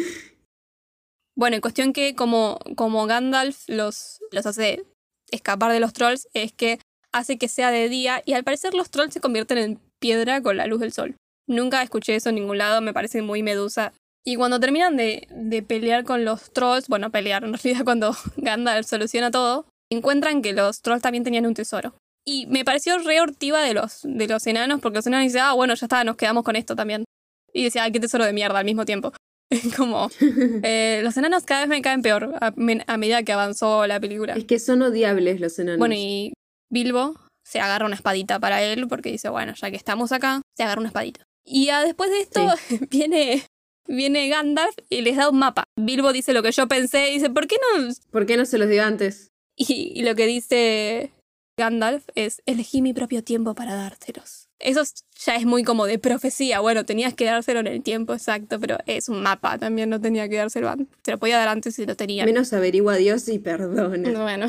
Bueno, 1.36 1.56
en 1.56 1.62
cuestión 1.62 1.92
que 1.92 2.14
como, 2.14 2.60
como 2.76 3.08
Gandalf 3.08 3.64
los, 3.68 4.20
los 4.32 4.46
hace 4.46 4.86
escapar 5.32 5.72
de 5.72 5.80
los 5.80 5.92
trolls 5.92 6.28
es 6.36 6.54
que 6.54 6.78
hace 7.12 7.40
que 7.40 7.48
sea 7.48 7.72
de 7.72 7.90
día 7.90 8.22
y 8.26 8.34
al 8.34 8.44
parecer 8.44 8.76
los 8.76 8.92
trolls 8.92 9.14
se 9.14 9.22
convierten 9.22 9.58
en 9.58 9.80
piedra 10.00 10.42
con 10.42 10.56
la 10.56 10.68
luz 10.68 10.82
del 10.82 10.94
sol. 10.94 11.16
Nunca 11.48 11.82
escuché 11.82 12.16
eso 12.16 12.30
en 12.30 12.36
ningún 12.36 12.58
lado, 12.58 12.82
me 12.82 12.94
parece 12.94 13.22
muy 13.22 13.44
medusa. 13.44 13.94
Y 14.26 14.36
cuando 14.36 14.60
terminan 14.60 14.98
de, 14.98 15.28
de 15.30 15.62
pelear 15.62 16.04
con 16.04 16.26
los 16.26 16.52
trolls, 16.52 16.88
bueno, 16.88 17.12
pelear 17.12 17.44
en 17.44 17.54
realidad 17.64 17.86
cuando 17.86 18.16
Gandalf 18.38 18.88
soluciona 18.88 19.32
todo, 19.32 19.68
encuentran 19.92 20.42
que 20.42 20.54
los 20.54 20.82
trolls 20.82 21.02
también 21.02 21.24
tenían 21.24 21.46
un 21.46 21.54
tesoro. 21.54 21.94
Y 22.28 22.48
me 22.48 22.66
pareció 22.66 22.98
re 22.98 23.22
hortiva 23.22 23.62
de 23.62 23.76
los, 23.76 24.00
de 24.04 24.28
los 24.28 24.48
enanos, 24.48 24.82
porque 24.82 24.98
los 24.98 25.08
enanos 25.08 25.26
dicen, 25.26 25.42
ah, 25.42 25.54
bueno, 25.54 25.76
ya 25.76 25.86
está, 25.86 26.04
nos 26.04 26.16
quedamos 26.16 26.44
con 26.44 26.56
esto 26.56 26.76
también. 26.76 27.06
Y 27.54 27.66
decía, 27.66 27.84
ay, 27.84 27.92
qué 27.92 28.00
tesoro 28.00 28.26
de 28.26 28.34
mierda 28.34 28.58
al 28.58 28.66
mismo 28.66 28.84
tiempo. 28.84 29.14
Como, 29.78 30.10
eh, 30.64 31.02
los 31.04 31.16
enanos 31.18 31.44
cada 31.44 31.62
vez 31.62 31.70
me 31.70 31.82
caen 31.84 32.02
peor 32.02 32.34
a, 32.42 32.48
a 32.48 32.98
medida 32.98 33.22
que 33.22 33.32
avanzó 33.32 33.86
la 33.86 34.00
película. 34.00 34.34
Es 34.34 34.46
que 34.46 34.58
son 34.58 34.82
odiables 34.82 35.40
los 35.40 35.60
enanos. 35.60 35.78
Bueno, 35.78 35.94
y 35.96 36.34
Bilbo 36.72 37.16
se 37.46 37.60
agarra 37.60 37.86
una 37.86 37.96
espadita 37.96 38.40
para 38.40 38.64
él 38.64 38.88
porque 38.88 39.12
dice, 39.12 39.30
bueno, 39.30 39.54
ya 39.56 39.70
que 39.70 39.78
estamos 39.78 40.12
acá, 40.12 40.42
se 40.58 40.64
agarra 40.64 40.80
una 40.80 40.90
espadita. 40.90 41.24
Y 41.46 41.68
ya 41.68 41.84
después 41.84 42.10
de 42.10 42.22
esto 42.22 42.42
viene, 42.90 43.44
viene 43.88 44.28
Gandalf 44.30 44.76
y 44.90 45.02
les 45.02 45.16
da 45.18 45.30
un 45.30 45.40
mapa. 45.40 45.66
Bilbo 45.80 46.12
dice 46.12 46.34
lo 46.34 46.42
que 46.44 46.52
yo 46.52 46.68
pensé 46.68 47.12
y 47.12 47.14
dice, 47.16 47.30
¿por 47.30 47.48
qué 47.48 47.58
no? 47.78 47.88
¿Por 48.12 48.26
qué 48.26 48.36
no 48.38 48.46
se 48.46 48.58
los 48.58 48.68
dio 48.70 48.84
antes? 48.84 49.30
Y, 49.56 49.92
y 49.96 50.04
lo 50.04 50.16
que 50.16 50.26
dice 50.28 51.12
Gandalf 51.58 52.06
es, 52.16 52.42
elegí 52.46 52.82
mi 52.82 52.94
propio 52.94 53.24
tiempo 53.24 53.54
para 53.56 53.76
dárselos. 53.76 54.48
Eso 54.60 54.82
es- 54.82 55.04
ya 55.24 55.36
es 55.36 55.46
muy 55.46 55.64
como 55.64 55.86
de 55.86 56.00
profecía. 56.00 56.60
Bueno, 56.60 56.86
tenías 56.86 57.14
que 57.14 57.26
dárselo 57.26 57.60
en 57.62 57.68
el 57.68 57.82
tiempo 57.84 58.14
exacto, 58.14 58.60
pero 58.60 58.78
es 58.86 59.08
un 59.10 59.22
mapa. 59.22 59.58
También 59.58 59.90
no 59.90 60.02
tenía 60.02 60.28
que 60.28 60.36
dárselo 60.38 60.70
antes. 60.70 60.88
Se 61.04 61.12
lo 61.12 61.18
podía 61.20 61.38
dar 61.38 61.48
antes 61.50 61.76
si 61.76 61.86
lo 61.86 61.96
tenía. 61.96 62.26
Menos 62.26 62.52
averigua 62.54 62.96
Dios 62.96 63.28
y 63.30 63.40
perdona. 63.40 64.12
Bueno, 64.22 64.48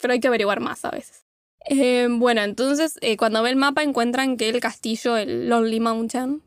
pero 0.00 0.12
hay 0.12 0.20
que 0.20 0.28
averiguar 0.28 0.60
más 0.60 0.84
a 0.84 0.90
veces. 0.90 1.22
Eh, 1.66 2.08
bueno, 2.10 2.42
entonces 2.42 2.98
eh, 3.02 3.16
cuando 3.16 3.42
ve 3.42 3.50
el 3.50 3.56
mapa 3.56 3.82
encuentran 3.82 4.36
que 4.36 4.48
el 4.48 4.60
castillo, 4.60 5.16
el 5.16 5.48
Lonely 5.48 5.80
Mountain, 5.80 6.42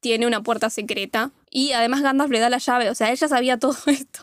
tiene 0.00 0.26
una 0.26 0.42
puerta 0.42 0.70
secreta 0.70 1.32
y 1.50 1.72
además 1.72 2.02
Gandalf 2.02 2.30
le 2.30 2.38
da 2.40 2.50
la 2.50 2.58
llave, 2.58 2.90
o 2.90 2.94
sea, 2.94 3.10
ella 3.12 3.28
sabía 3.28 3.58
todo 3.58 3.76
esto. 3.86 4.22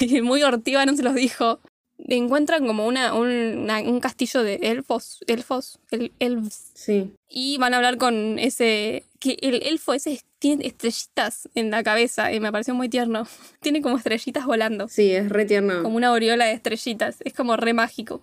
y 0.00 0.20
muy 0.22 0.42
hortiva 0.42 0.86
no 0.86 0.94
se 0.96 1.02
los 1.02 1.14
dijo. 1.14 1.60
Encuentran 1.96 2.66
como 2.66 2.86
una, 2.86 3.14
un, 3.14 3.28
una- 3.28 3.80
un 3.80 4.00
castillo 4.00 4.42
de 4.42 4.56
elfos, 4.62 5.20
elfos, 5.28 5.78
el, 5.92 6.12
elves, 6.18 6.72
Sí. 6.74 7.12
y 7.30 7.56
van 7.58 7.72
a 7.72 7.76
hablar 7.76 7.98
con 7.98 8.38
ese. 8.40 9.04
que 9.20 9.38
el 9.42 9.62
elfo 9.62 9.94
ese 9.94 10.20
tiene 10.40 10.66
estrellitas 10.66 11.48
en 11.54 11.70
la 11.70 11.82
cabeza 11.84 12.32
y 12.32 12.40
me 12.40 12.50
pareció 12.50 12.74
muy 12.74 12.88
tierno. 12.88 13.26
Tiene 13.60 13.80
como 13.80 13.96
estrellitas 13.96 14.44
volando 14.44 14.88
Sí, 14.88 15.12
es 15.12 15.28
re 15.30 15.44
tierno. 15.44 15.82
como 15.84 15.96
una 15.96 16.08
aureola 16.08 16.46
de 16.46 16.52
estrellitas. 16.54 17.16
Es 17.20 17.32
como 17.32 17.56
re 17.56 17.72
mágico. 17.74 18.20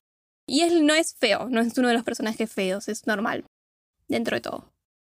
Y 0.52 0.64
él 0.64 0.86
no 0.86 0.94
es 0.94 1.16
feo, 1.16 1.48
no 1.48 1.62
es 1.62 1.78
uno 1.78 1.88
de 1.88 1.94
los 1.94 2.04
personajes 2.04 2.52
feos, 2.52 2.90
es 2.90 3.08
normal. 3.08 3.46
Dentro 4.10 4.36
de 4.36 4.42
todo. 4.42 4.70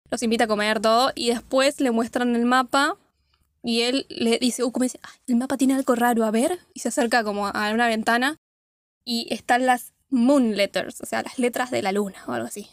Los 0.08 0.22
invita 0.22 0.44
a 0.44 0.46
comer 0.46 0.78
todo 0.78 1.10
y 1.16 1.30
después 1.30 1.80
le 1.80 1.90
muestran 1.90 2.36
el 2.36 2.44
mapa 2.44 2.96
y 3.60 3.80
él 3.80 4.06
le 4.10 4.38
dice, 4.38 4.62
uh, 4.62 4.70
como 4.70 4.84
dice, 4.84 5.00
"Ay, 5.02 5.18
el 5.26 5.34
mapa 5.34 5.56
tiene 5.56 5.74
algo 5.74 5.96
raro, 5.96 6.24
a 6.24 6.30
ver. 6.30 6.60
Y 6.72 6.80
se 6.80 6.88
acerca 6.90 7.24
como 7.24 7.48
a 7.48 7.72
una 7.72 7.88
ventana 7.88 8.36
y 9.04 9.26
están 9.34 9.66
las 9.66 9.92
moon 10.08 10.56
letters, 10.56 11.00
o 11.00 11.06
sea, 11.06 11.22
las 11.22 11.40
letras 11.40 11.72
de 11.72 11.82
la 11.82 11.90
luna 11.90 12.22
o 12.28 12.32
algo 12.32 12.46
así. 12.46 12.68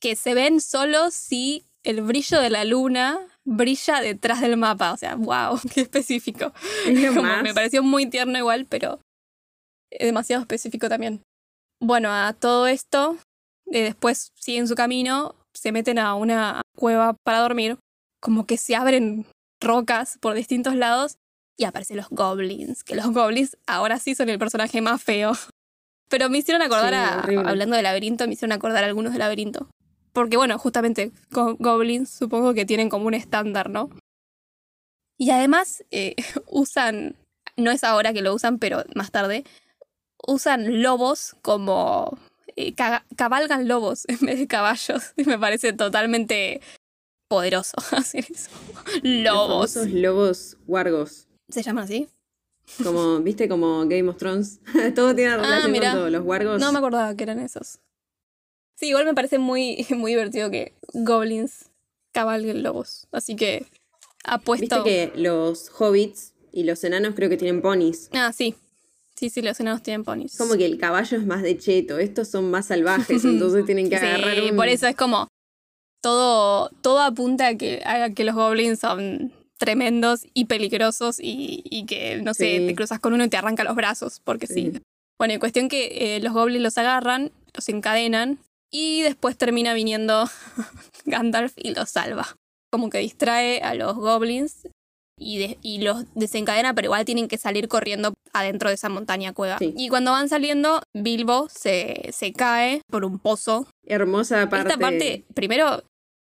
Que 0.00 0.16
se 0.16 0.34
ven 0.34 0.60
solo 0.60 1.12
si 1.12 1.64
el 1.84 2.02
brillo 2.02 2.40
de 2.40 2.50
la 2.50 2.64
luna 2.64 3.20
brilla 3.44 4.00
detrás 4.00 4.40
del 4.40 4.56
mapa. 4.56 4.94
O 4.94 4.96
sea, 4.96 5.14
wow, 5.14 5.60
qué 5.72 5.82
específico. 5.82 6.52
me 7.44 7.54
pareció 7.54 7.84
muy 7.84 8.06
tierno 8.06 8.36
igual, 8.36 8.66
pero 8.66 8.98
es 9.92 10.06
demasiado 10.06 10.42
específico 10.42 10.88
también. 10.88 11.22
Bueno, 11.80 12.10
a 12.12 12.32
todo 12.32 12.66
esto, 12.66 13.16
eh, 13.66 13.82
después 13.82 14.32
siguen 14.34 14.66
su 14.66 14.74
camino, 14.74 15.34
se 15.54 15.72
meten 15.72 15.98
a 15.98 16.14
una 16.14 16.62
cueva 16.76 17.14
para 17.24 17.40
dormir, 17.40 17.78
como 18.20 18.46
que 18.46 18.56
se 18.56 18.74
abren 18.74 19.26
rocas 19.60 20.18
por 20.20 20.34
distintos 20.34 20.74
lados 20.74 21.18
y 21.56 21.64
aparecen 21.64 21.96
los 21.96 22.08
goblins, 22.10 22.84
que 22.84 22.94
los 22.94 23.06
goblins 23.12 23.56
ahora 23.66 23.98
sí 23.98 24.14
son 24.14 24.28
el 24.28 24.38
personaje 24.38 24.80
más 24.80 25.02
feo. 25.02 25.32
Pero 26.08 26.30
me 26.30 26.38
hicieron 26.38 26.62
acordar, 26.62 26.94
a, 26.94 27.20
hablando 27.20 27.76
de 27.76 27.82
laberinto, 27.82 28.26
me 28.26 28.32
hicieron 28.32 28.52
acordar 28.52 28.82
a 28.82 28.86
algunos 28.86 29.12
de 29.12 29.18
laberinto. 29.18 29.68
Porque 30.14 30.38
bueno, 30.38 30.58
justamente 30.58 31.12
goblins 31.30 32.08
supongo 32.08 32.54
que 32.54 32.64
tienen 32.64 32.88
como 32.88 33.06
un 33.06 33.14
estándar, 33.14 33.68
¿no? 33.68 33.90
Y 35.18 35.30
además 35.30 35.84
eh, 35.90 36.14
usan, 36.46 37.16
no 37.56 37.70
es 37.70 37.84
ahora 37.84 38.14
que 38.14 38.22
lo 38.22 38.32
usan, 38.32 38.58
pero 38.58 38.84
más 38.94 39.10
tarde, 39.10 39.44
usan 40.26 40.82
lobos 40.82 41.36
como... 41.42 42.18
Eh, 42.56 42.74
cabalgan 43.16 43.68
lobos 43.68 44.04
en 44.08 44.18
vez 44.20 44.38
de 44.38 44.46
caballos. 44.48 45.12
Y 45.16 45.24
me 45.24 45.38
parece 45.38 45.72
totalmente 45.72 46.60
poderoso 47.28 47.76
hacer 47.92 48.26
eso. 48.30 48.50
Lobos. 49.02 49.76
Los 49.76 49.90
lobos 49.90 50.56
wargos. 50.66 51.28
¿Se 51.48 51.62
llaman 51.62 51.84
así? 51.84 52.08
Como, 52.82 53.20
¿viste? 53.20 53.48
Como 53.48 53.86
Game 53.86 54.08
of 54.08 54.16
Thrones. 54.16 54.60
todo 54.94 55.14
tiene 55.14 55.32
ah, 55.32 55.36
relación 55.36 55.72
con 55.72 55.92
todo. 55.92 56.10
Los 56.10 56.24
wargos. 56.24 56.60
No 56.60 56.72
me 56.72 56.78
acordaba 56.78 57.14
que 57.14 57.22
eran 57.22 57.38
esos. 57.38 57.78
Sí, 58.76 58.88
igual 58.88 59.04
me 59.04 59.14
parece 59.14 59.38
muy, 59.38 59.86
muy 59.96 60.12
divertido 60.12 60.50
que 60.50 60.74
goblins 60.92 61.70
cabalguen 62.12 62.62
lobos. 62.62 63.06
Así 63.12 63.36
que 63.36 63.66
apuesto. 64.24 64.82
Viste 64.82 64.82
que 64.82 65.12
los 65.18 65.70
hobbits 65.78 66.34
y 66.52 66.64
los 66.64 66.82
enanos 66.84 67.14
creo 67.14 67.28
que 67.28 67.36
tienen 67.36 67.62
ponis. 67.62 68.10
Ah, 68.12 68.32
sí. 68.32 68.54
Sí, 69.18 69.30
sí, 69.30 69.42
los 69.42 69.58
enanos 69.58 69.82
tienen 69.82 70.04
ponis. 70.04 70.36
Como 70.38 70.54
que 70.54 70.64
el 70.64 70.78
caballo 70.78 71.18
es 71.18 71.26
más 71.26 71.42
de 71.42 71.58
cheto, 71.58 71.98
estos 71.98 72.28
son 72.28 72.52
más 72.52 72.66
salvajes, 72.66 73.24
entonces 73.24 73.64
tienen 73.66 73.90
que 73.90 73.96
agarrar 73.96 74.36
sí, 74.36 74.52
por 74.52 74.68
eso 74.68 74.86
es 74.86 74.94
como 74.94 75.26
todo, 76.00 76.70
todo 76.82 77.00
apunta 77.00 77.48
a 77.48 77.54
que, 77.56 77.82
a 77.84 78.10
que 78.10 78.22
los 78.22 78.36
goblins 78.36 78.78
son 78.78 79.32
tremendos 79.58 80.24
y 80.34 80.44
peligrosos 80.44 81.16
y, 81.20 81.84
que, 81.88 82.22
no 82.22 82.32
sé, 82.32 82.62
te 82.64 82.76
cruzas 82.76 83.00
con 83.00 83.12
uno 83.12 83.24
y 83.24 83.28
te 83.28 83.36
arranca 83.36 83.64
los 83.64 83.74
brazos, 83.74 84.20
porque 84.22 84.46
sí. 84.46 84.80
Bueno, 85.18 85.34
en 85.34 85.40
cuestión 85.40 85.68
que 85.68 86.16
eh, 86.16 86.20
los 86.20 86.32
goblins 86.32 86.62
los 86.62 86.78
agarran, 86.78 87.32
los 87.54 87.68
encadenan 87.68 88.38
y 88.70 89.02
después 89.02 89.36
termina 89.36 89.74
viniendo 89.74 90.30
Gandalf 91.06 91.54
y 91.56 91.74
los 91.74 91.90
salva. 91.90 92.36
Como 92.70 92.88
que 92.88 92.98
distrae 92.98 93.62
a 93.62 93.74
los 93.74 93.96
goblins 93.96 94.68
y, 95.18 95.56
y, 95.62 95.82
los 95.82 96.04
desencadena, 96.14 96.74
pero 96.74 96.86
igual 96.86 97.04
tienen 97.04 97.28
que 97.28 97.38
salir 97.38 97.68
corriendo 97.68 98.14
adentro 98.32 98.68
de 98.68 98.74
esa 98.74 98.88
montaña 98.88 99.32
cueva. 99.32 99.58
Y 99.60 99.88
cuando 99.88 100.12
van 100.12 100.28
saliendo, 100.28 100.82
Bilbo 100.94 101.48
se, 101.50 102.10
se 102.12 102.32
cae 102.32 102.82
por 102.88 103.04
un 103.04 103.18
pozo. 103.18 103.66
Hermosa 103.86 104.48
parte. 104.48 104.68
Esta 104.68 104.80
parte, 104.80 105.24
primero, 105.34 105.82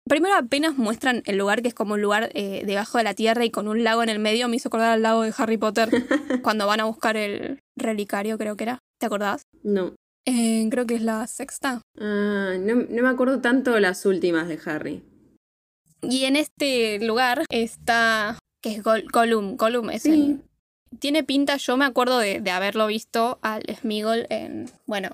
primero 0.07 0.35
apenas 0.35 0.77
muestran 0.77 1.21
el 1.25 1.37
lugar 1.37 1.61
que 1.61 1.67
es 1.67 1.73
como 1.73 1.93
un 1.93 2.01
lugar 2.01 2.29
eh, 2.33 2.63
debajo 2.65 2.97
de 2.97 3.03
la 3.03 3.13
tierra 3.13 3.45
y 3.45 3.51
con 3.51 3.67
un 3.67 3.83
lago 3.83 4.03
en 4.03 4.09
el 4.09 4.19
medio. 4.19 4.47
Me 4.47 4.55
hizo 4.55 4.69
acordar 4.69 4.91
al 4.91 5.01
lago 5.01 5.21
de 5.23 5.33
Harry 5.37 5.57
Potter 5.57 5.89
cuando 6.41 6.65
van 6.67 6.79
a 6.79 6.85
buscar 6.85 7.17
el 7.17 7.59
relicario, 7.75 8.37
creo 8.37 8.55
que 8.55 8.63
era. 8.63 8.79
¿Te 8.99 9.05
acordás? 9.05 9.43
No. 9.63 9.93
Eh, 10.25 10.67
creo 10.69 10.85
que 10.85 10.95
es 10.95 11.01
la 11.01 11.25
sexta. 11.27 11.81
Ah, 11.99 12.55
no, 12.59 12.75
me 12.75 13.07
acuerdo 13.07 13.39
tanto 13.39 13.79
las 13.79 14.05
últimas 14.05 14.47
de 14.47 14.59
Harry. 14.65 15.03
Y 16.01 16.25
en 16.25 16.35
este 16.35 16.99
lugar 16.99 17.45
está. 17.49 18.37
Que 18.69 18.75
es 18.75 18.83
Gollum. 19.11 19.57
Gollum 19.57 19.89
es 19.89 20.05
el. 20.05 20.41
Tiene 20.99 21.23
pinta, 21.23 21.57
yo 21.57 21.75
me 21.77 21.85
acuerdo 21.85 22.19
de, 22.19 22.41
haberlo 22.49 22.87
visto 22.87 23.39
al 23.41 23.63
Smigol 23.79 24.25
en. 24.29 24.69
Bueno, 24.85 25.09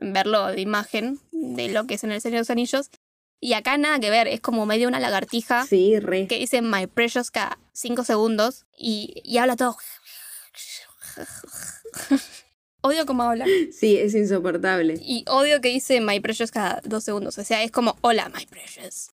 en 0.00 0.12
verlo 0.12 0.46
de 0.48 0.60
imagen 0.60 1.18
de 1.32 1.68
lo 1.68 1.86
que 1.86 1.94
es 1.94 2.04
en 2.04 2.12
el 2.12 2.20
Señor 2.20 2.34
de 2.34 2.40
los 2.40 2.50
Anillos. 2.50 2.90
Y 3.40 3.52
acá 3.52 3.76
nada 3.76 4.00
que 4.00 4.10
ver, 4.10 4.28
es 4.28 4.40
como 4.40 4.64
medio 4.64 4.88
una 4.88 5.00
lagartija. 5.00 5.66
Sí, 5.66 5.98
re. 5.98 6.26
Que 6.26 6.38
dice 6.38 6.62
My 6.62 6.86
Precious 6.86 7.30
cada 7.30 7.58
5 7.72 8.04
segundos 8.04 8.64
y, 8.76 9.20
y 9.24 9.38
habla 9.38 9.56
todo. 9.56 9.76
Odio 12.84 13.06
cómo 13.06 13.22
habla. 13.22 13.46
Sí, 13.72 13.96
es 13.96 14.14
insoportable. 14.14 14.98
Y 15.00 15.24
odio 15.26 15.62
que 15.62 15.70
dice 15.70 16.02
My 16.02 16.20
Precious 16.20 16.50
cada 16.50 16.82
dos 16.84 17.02
segundos. 17.02 17.38
O 17.38 17.42
sea, 17.42 17.62
es 17.62 17.70
como, 17.70 17.96
hola, 18.02 18.28
My 18.28 18.44
Precious. 18.44 19.10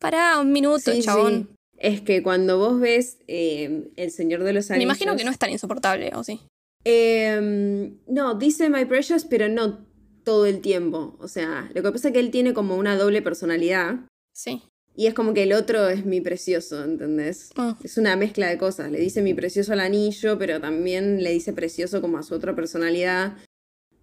Para 0.00 0.40
un 0.40 0.50
minuto, 0.50 0.90
chabón. 1.00 1.56
Es 1.78 2.00
que 2.00 2.22
cuando 2.22 2.58
vos 2.58 2.80
ves 2.80 3.18
eh, 3.26 3.90
El 3.96 4.10
Señor 4.10 4.42
de 4.44 4.52
los 4.52 4.70
Anillos... 4.70 4.86
Me 4.86 4.92
imagino 4.92 5.16
que 5.16 5.24
no 5.24 5.30
es 5.30 5.38
tan 5.38 5.50
insoportable, 5.50 6.12
¿o 6.14 6.24
sí? 6.24 6.40
Em, 6.84 7.98
no, 8.06 8.34
dice 8.34 8.68
My 8.70 8.84
Precious, 8.84 9.24
pero 9.24 9.48
no 9.48 9.86
todo 10.22 10.46
el 10.46 10.60
tiempo. 10.60 11.16
O 11.18 11.28
sea, 11.28 11.70
lo 11.74 11.82
que 11.82 11.92
pasa 11.92 12.08
es 12.08 12.14
que 12.14 12.20
él 12.20 12.30
tiene 12.30 12.54
como 12.54 12.76
una 12.76 12.96
doble 12.96 13.22
personalidad. 13.22 14.00
Sí. 14.32 14.62
Y 14.96 15.06
es 15.06 15.14
como 15.14 15.34
que 15.34 15.42
el 15.42 15.52
otro 15.52 15.88
es 15.88 16.04
mi 16.04 16.20
precioso, 16.20 16.84
¿entendés? 16.84 17.50
Ah. 17.56 17.76
Es 17.82 17.98
una 17.98 18.16
mezcla 18.16 18.48
de 18.48 18.58
cosas. 18.58 18.90
Le 18.90 19.00
dice 19.00 19.22
mi 19.22 19.34
precioso 19.34 19.72
al 19.72 19.80
anillo, 19.80 20.38
pero 20.38 20.60
también 20.60 21.22
le 21.22 21.32
dice 21.32 21.52
precioso 21.52 22.00
como 22.00 22.18
a 22.18 22.22
su 22.22 22.34
otra 22.34 22.54
personalidad. 22.54 23.36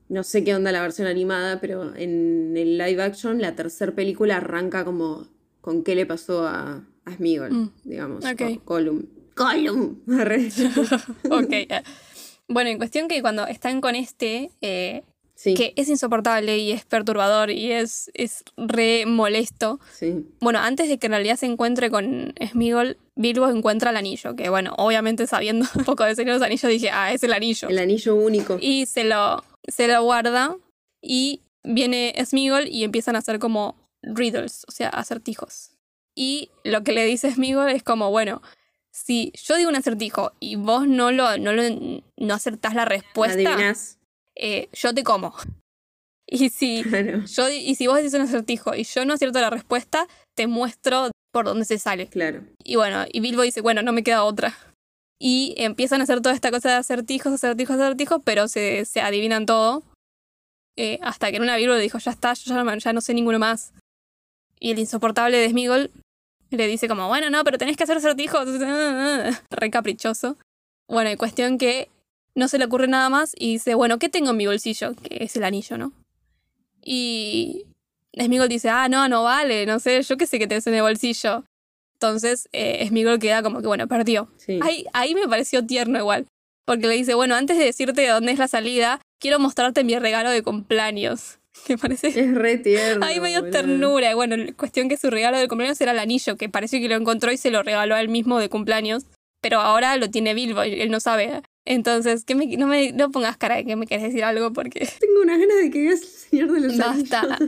No 0.09 0.23
sé 0.23 0.43
qué 0.43 0.53
onda 0.53 0.73
la 0.73 0.81
versión 0.81 1.07
animada, 1.07 1.61
pero 1.61 1.95
en 1.95 2.57
el 2.57 2.77
live 2.77 3.01
action 3.01 3.41
la 3.41 3.55
tercera 3.55 3.93
película 3.93 4.37
arranca 4.37 4.83
como 4.83 5.29
con 5.61 5.83
qué 5.83 5.95
le 5.95 6.05
pasó 6.05 6.45
a, 6.45 6.85
a 7.11 7.15
Smigol, 7.15 7.51
mm. 7.51 7.71
digamos. 7.83 8.25
Okay. 8.25 8.59
Column. 8.63 9.07
Column. 9.35 10.01
ok. 11.29 11.53
Bueno, 12.47 12.69
en 12.69 12.77
cuestión 12.77 13.07
que 13.07 13.21
cuando 13.21 13.47
están 13.47 13.81
con 13.81 13.95
este, 13.95 14.51
eh, 14.61 15.03
que 15.43 15.73
es 15.75 15.89
insoportable 15.89 16.57
y 16.57 16.71
es 16.71 16.85
perturbador 16.85 17.49
y 17.49 17.71
es, 17.71 18.11
es 18.13 18.43
re 18.57 19.05
molesto. 19.05 19.79
Sí. 19.91 20.25
Bueno, 20.39 20.59
antes 20.59 20.87
de 20.89 20.97
que 20.97 21.07
en 21.07 21.13
realidad 21.13 21.37
se 21.37 21.45
encuentre 21.45 21.89
con 21.89 22.33
Smigol, 22.45 22.97
Bilbo 23.15 23.49
encuentra 23.49 23.91
el 23.91 23.97
anillo, 23.97 24.35
que 24.35 24.49
bueno, 24.49 24.73
obviamente 24.77 25.27
sabiendo 25.27 25.65
un 25.75 25.83
poco 25.83 26.03
de 26.03 26.15
Señor 26.15 26.33
de 26.33 26.39
los 26.39 26.45
Anillos 26.45 26.69
dije, 26.69 26.89
ah, 26.91 27.13
es 27.13 27.23
el 27.23 27.33
anillo. 27.33 27.69
El 27.69 27.79
anillo 27.79 28.15
único. 28.15 28.57
Y 28.59 28.85
se 28.85 29.03
lo, 29.03 29.43
se 29.67 29.87
lo 29.87 30.03
guarda 30.03 30.55
y 31.01 31.41
viene 31.63 32.13
Smigol 32.23 32.67
y 32.67 32.83
empiezan 32.83 33.15
a 33.15 33.19
hacer 33.19 33.39
como 33.39 33.75
riddles, 34.03 34.65
o 34.67 34.71
sea, 34.71 34.89
acertijos. 34.89 35.70
Y 36.15 36.49
lo 36.63 36.83
que 36.83 36.91
le 36.91 37.05
dice 37.05 37.31
Smigol 37.31 37.71
es 37.71 37.83
como, 37.83 38.11
bueno, 38.11 38.41
si 38.91 39.31
yo 39.41 39.55
digo 39.55 39.69
un 39.69 39.75
acertijo 39.75 40.33
y 40.39 40.55
vos 40.55 40.87
no 40.87 41.11
lo, 41.11 41.37
no, 41.37 41.53
lo, 41.53 41.63
no 42.17 42.33
acertás 42.33 42.75
la 42.75 42.85
respuesta... 42.85 43.57
Eh, 44.35 44.69
yo 44.73 44.93
te 44.93 45.03
como. 45.03 45.33
Y 46.33 46.49
si, 46.49 46.81
yo, 47.27 47.49
y 47.49 47.75
si 47.75 47.87
vos 47.87 47.97
decís 47.97 48.13
un 48.13 48.21
acertijo 48.21 48.73
y 48.73 48.85
yo 48.85 49.03
no 49.03 49.15
acierto 49.15 49.41
la 49.41 49.49
respuesta, 49.49 50.07
te 50.33 50.47
muestro 50.47 51.11
por 51.33 51.43
dónde 51.43 51.65
se 51.65 51.77
sale. 51.77 52.07
Claro. 52.07 52.43
Y 52.63 52.77
bueno, 52.77 53.03
y 53.11 53.19
Bilbo 53.19 53.41
dice, 53.41 53.59
bueno, 53.59 53.81
no 53.81 53.91
me 53.91 54.01
queda 54.01 54.23
otra. 54.23 54.57
Y 55.19 55.55
empiezan 55.57 55.99
a 55.99 56.05
hacer 56.05 56.21
toda 56.21 56.33
esta 56.33 56.49
cosa 56.49 56.69
de 56.69 56.75
acertijos, 56.75 57.33
acertijos, 57.33 57.75
acertijos, 57.75 58.21
pero 58.23 58.47
se, 58.47 58.85
se 58.85 59.01
adivinan 59.01 59.45
todo. 59.45 59.83
Eh, 60.77 60.99
hasta 61.01 61.31
que 61.31 61.35
en 61.35 61.43
una 61.43 61.57
Bilbo 61.57 61.75
dijo, 61.75 61.97
ya 61.97 62.11
está, 62.11 62.33
yo 62.33 62.53
ya 62.77 62.93
no, 62.93 63.01
sé 63.01 63.13
ninguno 63.13 63.37
más. 63.37 63.73
Y 64.61 64.71
el 64.71 64.79
insoportable 64.79 65.37
de 65.37 65.49
Smigol 65.49 65.91
le 66.51 66.67
dice 66.67 66.87
como, 66.87 67.07
bueno, 67.07 67.29
no, 67.29 67.43
pero 67.43 67.57
tenés 67.57 67.75
que 67.75 67.83
hacer 67.83 67.97
acertijos. 67.97 68.45
Re 69.49 69.71
caprichoso. 69.71 70.37
Bueno, 70.87 71.09
en 71.09 71.17
cuestión 71.17 71.57
que 71.57 71.89
no 72.35 72.47
se 72.47 72.59
le 72.59 72.65
ocurre 72.65 72.87
nada 72.87 73.09
más 73.09 73.33
y 73.37 73.53
dice, 73.53 73.75
bueno, 73.75 73.97
¿qué 73.97 74.07
tengo 74.07 74.31
en 74.31 74.37
mi 74.37 74.45
bolsillo? 74.45 74.93
Que 74.93 75.23
es 75.23 75.35
el 75.35 75.43
anillo, 75.43 75.77
¿no? 75.77 75.93
Y 76.83 77.65
Smigol 78.19 78.49
dice, 78.49 78.69
ah, 78.69 78.87
no, 78.87 79.07
no 79.07 79.23
vale, 79.23 79.65
no 79.65 79.79
sé, 79.79 80.01
yo 80.03 80.17
qué 80.17 80.27
sé 80.27 80.37
que 80.37 80.47
tenés 80.47 80.67
en 80.67 80.75
el 80.75 80.81
bolsillo. 80.83 81.43
Entonces 81.93 82.47
eh, 82.51 82.85
Smigol 82.87 83.19
queda 83.19 83.41
como 83.41 83.61
que, 83.61 83.67
bueno, 83.67 83.87
perdió. 83.87 84.29
Ahí, 84.61 84.85
ahí 84.93 85.15
me 85.15 85.27
pareció 85.27 85.65
tierno 85.65 85.97
igual, 85.97 86.27
porque 86.65 86.87
le 86.87 86.95
dice, 86.95 87.15
bueno, 87.15 87.35
antes 87.35 87.57
de 87.57 87.65
decirte 87.65 88.01
de 88.01 88.09
dónde 88.09 88.31
es 88.31 88.39
la 88.39 88.47
salida, 88.47 89.01
quiero 89.19 89.39
mostrarte 89.39 89.83
mi 89.83 89.97
regalo 89.97 90.29
de 90.29 90.43
cumpleaños. 90.43 91.39
Que 91.67 91.77
parece... 91.77 92.07
Es 92.07 92.33
re 92.33 92.57
tierno. 92.57 93.05
Ahí 93.05 93.19
me 93.19 93.29
dio 93.29 93.49
ternura. 93.49 94.13
Bueno, 94.15 94.35
cuestión 94.57 94.89
que 94.89 94.97
su 94.97 95.09
regalo 95.09 95.37
de 95.37 95.47
cumpleaños 95.47 95.79
era 95.81 95.91
el 95.91 95.99
anillo, 95.99 96.35
que 96.35 96.49
parece 96.49 96.81
que 96.81 96.89
lo 96.89 96.95
encontró 96.95 97.31
y 97.31 97.37
se 97.37 97.51
lo 97.51 97.63
regaló 97.63 97.95
a 97.95 98.01
él 98.01 98.09
mismo 98.09 98.39
de 98.39 98.49
cumpleaños. 98.49 99.05
Pero 99.41 99.59
ahora 99.59 99.95
lo 99.97 100.09
tiene 100.09 100.33
Bilbo 100.33 100.63
y 100.63 100.81
él 100.81 100.91
no 100.91 100.99
sabe 100.99 101.41
entonces, 101.65 102.25
que 102.25 102.35
no 102.35 102.67
me 102.67 102.91
no 102.91 103.11
pongas 103.11 103.37
cara 103.37 103.57
de 103.57 103.65
que 103.65 103.75
me 103.75 103.85
quieres 103.85 104.07
decir 104.07 104.23
algo 104.23 104.51
porque... 104.51 104.79
Tengo 104.99 105.21
una 105.21 105.37
gana 105.37 105.55
de 105.55 105.69
que 105.69 105.81
veas 105.81 106.01
el 106.01 106.07
Señor 106.07 106.51
de 106.51 106.59
los 106.61 106.77
Basta. 106.77 107.39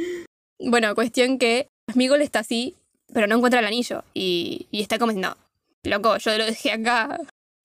bueno, 0.60 0.94
cuestión 0.94 1.38
que 1.38 1.68
Smigol 1.90 2.22
está 2.22 2.40
así, 2.40 2.74
pero 3.12 3.26
no 3.26 3.36
encuentra 3.36 3.60
el 3.60 3.66
anillo. 3.66 4.04
Y, 4.12 4.66
y 4.70 4.82
está 4.82 4.98
como 4.98 5.12
diciendo, 5.12 5.36
loco, 5.84 6.16
yo 6.18 6.36
lo 6.36 6.44
dejé 6.44 6.72
acá. 6.72 7.18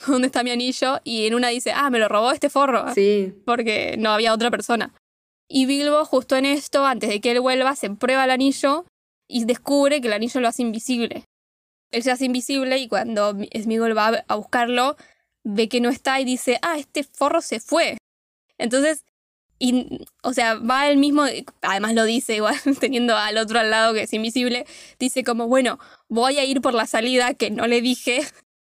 ¿Dónde 0.07 0.27
está 0.27 0.43
mi 0.43 0.51
anillo? 0.51 1.01
Y 1.03 1.27
en 1.27 1.35
una 1.35 1.49
dice, 1.49 1.73
ah, 1.75 1.89
me 1.89 1.99
lo 1.99 2.07
robó 2.07 2.31
este 2.31 2.49
forro. 2.49 2.93
Sí. 2.93 3.33
Porque 3.45 3.95
no 3.97 4.11
había 4.11 4.33
otra 4.33 4.49
persona. 4.49 4.93
Y 5.49 5.65
Bilbo, 5.65 6.05
justo 6.05 6.35
en 6.35 6.45
esto, 6.45 6.85
antes 6.85 7.09
de 7.09 7.19
que 7.19 7.31
él 7.31 7.41
vuelva, 7.41 7.75
se 7.75 7.89
prueba 7.89 8.25
el 8.25 8.31
anillo 8.31 8.85
y 9.27 9.45
descubre 9.45 9.99
que 9.99 10.07
el 10.07 10.13
anillo 10.13 10.39
lo 10.39 10.47
hace 10.47 10.61
invisible. 10.61 11.25
Él 11.91 12.03
se 12.03 12.11
hace 12.11 12.25
invisible 12.25 12.77
y 12.77 12.87
cuando 12.87 13.35
Smigol 13.59 13.97
va 13.97 14.23
a 14.27 14.35
buscarlo, 14.35 14.95
ve 15.43 15.67
que 15.67 15.81
no 15.81 15.89
está 15.89 16.19
y 16.19 16.25
dice, 16.25 16.59
ah, 16.61 16.77
este 16.77 17.03
forro 17.03 17.41
se 17.41 17.59
fue. 17.59 17.97
Entonces, 18.59 19.05
y, 19.57 20.05
o 20.21 20.33
sea, 20.33 20.53
va 20.55 20.87
él 20.89 20.97
mismo, 20.97 21.25
además 21.63 21.95
lo 21.95 22.03
dice 22.05 22.35
igual, 22.35 22.55
teniendo 22.79 23.17
al 23.17 23.37
otro 23.37 23.59
al 23.59 23.71
lado 23.71 23.95
que 23.95 24.03
es 24.03 24.13
invisible, 24.13 24.67
dice 24.99 25.23
como, 25.23 25.47
bueno, 25.47 25.79
voy 26.07 26.37
a 26.37 26.45
ir 26.45 26.61
por 26.61 26.75
la 26.75 26.85
salida 26.85 27.33
que 27.33 27.49
no 27.49 27.65
le 27.65 27.81
dije, 27.81 28.21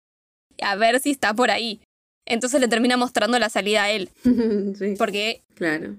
a 0.61 0.75
ver 0.75 0.99
si 0.99 1.11
está 1.11 1.33
por 1.33 1.49
ahí. 1.49 1.79
Entonces 2.25 2.59
le 2.59 2.67
termina 2.67 2.97
mostrando 2.97 3.39
la 3.39 3.49
salida 3.49 3.83
a 3.83 3.91
él. 3.91 4.09
sí. 4.77 4.95
Porque 4.97 5.41
Claro. 5.55 5.95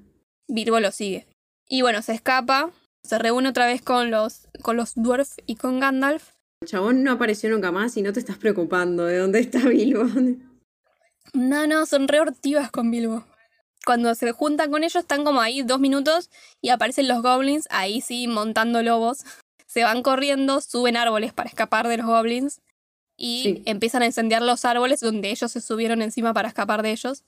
Bilbo 0.49 0.81
lo 0.81 0.91
sigue. 0.91 1.27
Y 1.69 1.83
bueno, 1.83 2.03
se 2.03 2.13
escapa, 2.13 2.71
se 3.03 3.19
reúne 3.19 3.49
otra 3.49 3.67
vez 3.67 3.83
con 3.83 4.11
los, 4.11 4.49
con 4.63 4.77
los 4.77 4.95
dwarf 4.95 5.31
y 5.47 5.57
con 5.57 5.81
Gandalf. 5.81 6.31
El 6.63 6.69
chabón 6.69 7.03
no 7.03 7.13
apareció 7.13 7.51
nunca 7.51 7.73
más 7.73 7.97
y 7.97 8.03
no 8.03 8.13
te 8.13 8.21
estás 8.21 8.39
preocupando 8.39 9.05
de 9.05 9.19
dónde 9.19 9.41
está 9.41 9.61
Bilbo. 9.69 10.05
No, 11.33 11.67
no, 11.67 11.85
son 11.87 12.07
re 12.07 12.21
hortivas 12.21 12.71
con 12.71 12.91
Bilbo. 12.93 13.25
Cuando 13.85 14.15
se 14.15 14.31
juntan 14.33 14.71
con 14.71 14.85
ellos 14.85 15.03
están 15.03 15.25
como 15.25 15.41
ahí 15.41 15.63
dos 15.63 15.81
minutos 15.81 16.31
y 16.61 16.69
aparecen 16.69 17.09
los 17.09 17.23
goblins, 17.23 17.67
ahí 17.71 18.01
sí, 18.01 18.29
montando 18.29 18.83
lobos. 18.83 19.25
Se 19.67 19.83
van 19.83 20.05
corriendo, 20.05 20.61
suben 20.61 20.97
árboles 20.97 21.33
para 21.33 21.49
escapar 21.49 21.89
de 21.89 21.97
los 21.97 22.07
goblins 22.07 22.61
y 23.17 23.43
Sí. 23.43 23.63
empiezan 23.67 24.03
a 24.03 24.07
incendiar 24.07 24.43
los 24.43 24.65
árboles 24.65 25.01
donde 25.01 25.31
ellos 25.31 25.51
se 25.51 25.61
subieron 25.61 26.01
encima 26.03 26.33
para 26.33 26.47
escapar 26.47 26.83
de 26.83 26.93
ellos. 26.93 27.25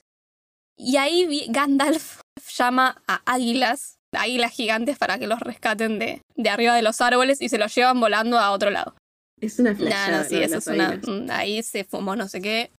Y 0.78 0.96
ahí 0.96 1.46
Gandalf 1.48 2.20
llama 2.56 3.02
a 3.08 3.22
águilas, 3.24 3.96
águilas 4.12 4.52
gigantes 4.52 4.98
para 4.98 5.18
que 5.18 5.26
los 5.26 5.40
rescaten 5.40 5.98
de, 5.98 6.20
de 6.36 6.50
arriba 6.50 6.74
de 6.74 6.82
los 6.82 7.00
árboles 7.00 7.40
y 7.40 7.48
se 7.48 7.58
los 7.58 7.74
llevan 7.74 7.98
volando 8.00 8.38
a 8.38 8.50
otro 8.52 8.70
lado. 8.70 8.94
Es 9.40 9.58
una 9.58 9.74
flashada. 9.74 10.22
no, 10.22 10.28
sí, 10.28 10.36
eso 10.42 10.58
es 10.58 10.66
una... 10.66 10.88
águilas. 10.88 11.08
mm, 11.08 11.30
Ahí 11.30 11.62
se 11.62 11.84
fumó 11.84 12.16
no 12.16 12.28
sé 12.28 12.40
qué. 12.40 12.70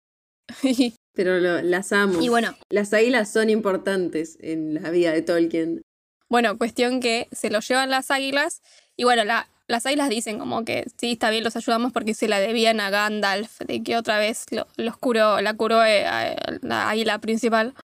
Pero 1.14 1.38
lo- 1.40 1.62
las 1.62 1.92
amo. 1.92 2.20
y 2.20 2.28
bueno, 2.28 2.54
Las 2.70 2.92
águilas 2.92 3.32
son 3.32 3.50
importantes 3.50 4.36
en 4.40 4.74
la 4.74 4.90
vida 4.90 5.12
de 5.12 5.22
Tolkien. 5.22 5.82
Bueno, 6.28 6.58
cuestión 6.58 7.00
que 7.00 7.28
se 7.32 7.50
lo 7.50 7.60
llevan 7.60 7.90
las 7.90 8.10
águilas 8.10 8.60
y 8.96 9.04
bueno, 9.04 9.24
la- 9.24 9.48
las 9.68 9.84
águilas 9.86 10.08
dicen 10.08 10.38
como 10.38 10.64
que 10.64 10.86
sí, 11.00 11.12
está 11.12 11.30
bien, 11.30 11.42
los 11.42 11.56
ayudamos 11.56 11.92
porque 11.92 12.14
se 12.14 12.28
la 12.28 12.38
debían 12.38 12.78
a 12.80 12.90
Gandalf, 12.90 13.58
de 13.60 13.82
que 13.82 13.96
otra 13.96 14.18
vez 14.18 14.44
lo- 14.50 14.66
los 14.76 14.96
curó, 14.96 15.40
la 15.40 15.54
curó 15.54 15.82
eh, 15.84 16.06
a 16.06 16.36
la 16.62 16.88
águila 16.90 17.18
principal. 17.18 17.74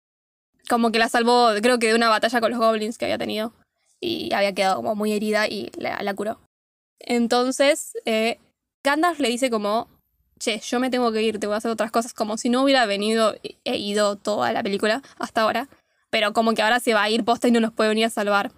Como 0.69 0.93
que 0.93 0.99
la 0.99 1.09
salvó, 1.09 1.51
creo 1.61 1.79
que 1.79 1.89
de 1.89 1.95
una 1.95 2.09
batalla 2.09 2.41
con 2.41 2.51
los 2.51 2.61
goblins 2.61 2.99
que 2.99 3.07
había 3.07 3.19
tenido 3.19 3.53
y 4.01 4.33
había 4.33 4.55
quedado 4.55 4.77
como 4.77 4.95
muy 4.95 5.13
herida 5.13 5.49
y 5.49 5.71
la, 5.77 6.15
curó. 6.15 6.41
Entonces, 7.01 7.93
eh, 8.05 8.39
Gandalf 8.85 9.19
le 9.21 9.29
dice 9.29 9.51
como, 9.51 9.89
che, 10.39 10.61
yo 10.61 10.81
me 10.81 10.91
tengo 10.91 11.13
que 11.13 11.23
ir, 11.23 11.39
te 11.39 11.47
voy 11.47 11.55
a 11.55 11.59
hacer 11.59 11.71
otras 11.71 11.91
cosas, 11.91 12.15
como 12.15 12.37
si 12.37 12.49
no 12.49 12.63
hubiera 12.63 12.87
venido 12.87 13.35
e 13.43 13.77
ido 13.77 14.17
toda 14.17 14.53
la 14.53 14.63
película 14.63 15.03
hasta 15.19 15.43
ahora 15.43 15.69
pero 16.13 16.35
como 16.35 16.53
que 16.53 16.61
ahora 16.61 16.79
se 16.79 16.93
va 16.93 17.05
a 17.05 17.09
ir 17.09 17.25
posta 17.25 17.49
y 17.49 17.53
no 17.53 17.61
nos 17.61 17.73
puede 17.73 17.89
venir 17.89 18.05
a 18.05 18.11
salvar. 18.11 18.53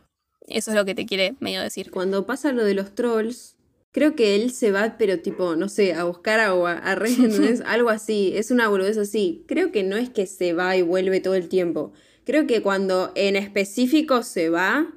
Eso 0.49 0.73
es 0.73 0.77
lo 0.77 0.85
que 0.85 0.97
te 0.97 1.07
quiere 1.07 1.37
medio 1.39 1.63
decir. 1.63 1.93
Cuando 1.93 2.27
pasa 2.27 2.51
lo 2.51 2.65
de 2.65 2.75
los 2.75 2.97
trolls, 2.97 3.54
creo 3.95 4.17
que 4.17 4.35
él 4.35 4.51
se 4.51 4.73
va, 4.73 4.97
pero 4.99 5.21
tipo, 5.21 5.55
no 5.55 5.69
sé, 5.69 5.95
a 5.95 6.03
buscar 6.03 6.41
agua, 6.41 6.73
a 6.73 6.97
re, 6.97 7.11
¿entendés? 7.15 7.63
algo 7.65 7.89
así. 7.89 8.33
Es 8.35 8.51
una 8.51 8.69
boludez 8.69 8.99
así. 8.99 9.45
Creo 9.47 9.71
que 9.73 9.85
no 9.85 9.97
es 9.97 10.11
que 10.11 10.27
se 10.27 10.53
va 10.53 10.77
y 10.77 10.83
vuelve 10.83 11.21
todo 11.21 11.35
el 11.35 11.49
tiempo. 11.49 11.93
Creo 12.27 12.47
que 12.47 12.61
cuando 12.61 13.13
en 13.15 13.37
específico 13.37 14.23
se 14.25 14.51
va, 14.51 14.93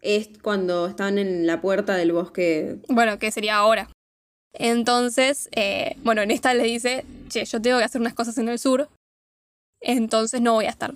es 0.00 0.30
cuando 0.42 0.86
están 0.86 1.18
en 1.18 1.46
la 1.46 1.60
puerta 1.60 1.94
del 1.94 2.12
bosque. 2.12 2.78
Bueno, 2.88 3.18
que 3.18 3.30
sería 3.30 3.56
ahora. 3.56 3.90
Entonces, 4.54 5.50
eh, 5.52 5.96
bueno, 6.02 6.22
en 6.22 6.30
esta 6.30 6.54
le 6.54 6.64
dice, 6.64 7.04
che, 7.28 7.44
yo 7.44 7.60
tengo 7.60 7.78
que 7.78 7.84
hacer 7.84 8.00
unas 8.00 8.14
cosas 8.14 8.38
en 8.38 8.48
el 8.48 8.58
sur, 8.58 8.88
entonces 9.80 10.40
no 10.40 10.54
voy 10.54 10.64
a 10.64 10.70
estar. 10.70 10.94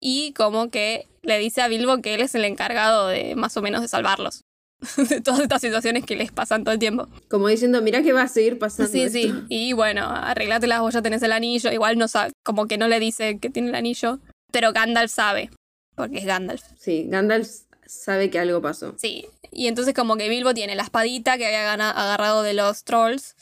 Y 0.00 0.32
como 0.34 0.70
que 0.70 1.06
le 1.22 1.38
dice 1.38 1.62
a 1.62 1.68
Bilbo 1.68 2.02
que 2.02 2.14
él 2.14 2.20
es 2.20 2.34
el 2.34 2.44
encargado 2.44 3.08
de 3.08 3.36
más 3.36 3.56
o 3.56 3.62
menos 3.62 3.80
de 3.80 3.88
salvarlos. 3.88 4.42
de 5.08 5.20
todas 5.20 5.40
estas 5.40 5.60
situaciones 5.60 6.04
que 6.04 6.16
les 6.16 6.32
pasan 6.32 6.64
todo 6.64 6.72
el 6.72 6.78
tiempo. 6.78 7.08
Como 7.28 7.48
diciendo, 7.48 7.82
mirá 7.82 8.02
que 8.02 8.12
va 8.12 8.22
a 8.22 8.28
seguir 8.28 8.58
pasando. 8.58 8.90
Sí, 8.90 9.08
sí. 9.08 9.24
esto". 9.24 9.44
Y 9.48 9.72
bueno, 9.72 10.08
arreglátelas, 10.08 10.80
vos 10.80 10.94
ya 10.94 11.02
tenés 11.02 11.22
el 11.22 11.32
anillo. 11.32 11.70
Igual 11.70 11.98
no 11.98 12.08
sabe, 12.08 12.32
como 12.44 12.66
que 12.66 12.78
no 12.78 12.88
le 12.88 13.00
dice 13.00 13.38
que 13.38 13.50
tiene 13.50 13.68
el 13.68 13.74
anillo. 13.74 14.18
Pero 14.52 14.72
Gandalf 14.72 15.12
sabe, 15.12 15.50
porque 15.94 16.18
es 16.18 16.24
Gandalf. 16.24 16.62
Sí, 16.78 17.06
Gandalf 17.08 17.48
sabe 17.86 18.30
que 18.30 18.38
algo 18.38 18.60
pasó. 18.60 18.94
Sí. 18.98 19.26
Y 19.50 19.66
entonces 19.66 19.94
como 19.94 20.16
que 20.16 20.28
Bilbo 20.28 20.54
tiene 20.54 20.74
la 20.74 20.84
espadita 20.84 21.36
que 21.38 21.46
había 21.46 21.72
agarrado 21.72 22.42
de 22.42 22.54
los 22.54 22.84
trolls 22.84 23.36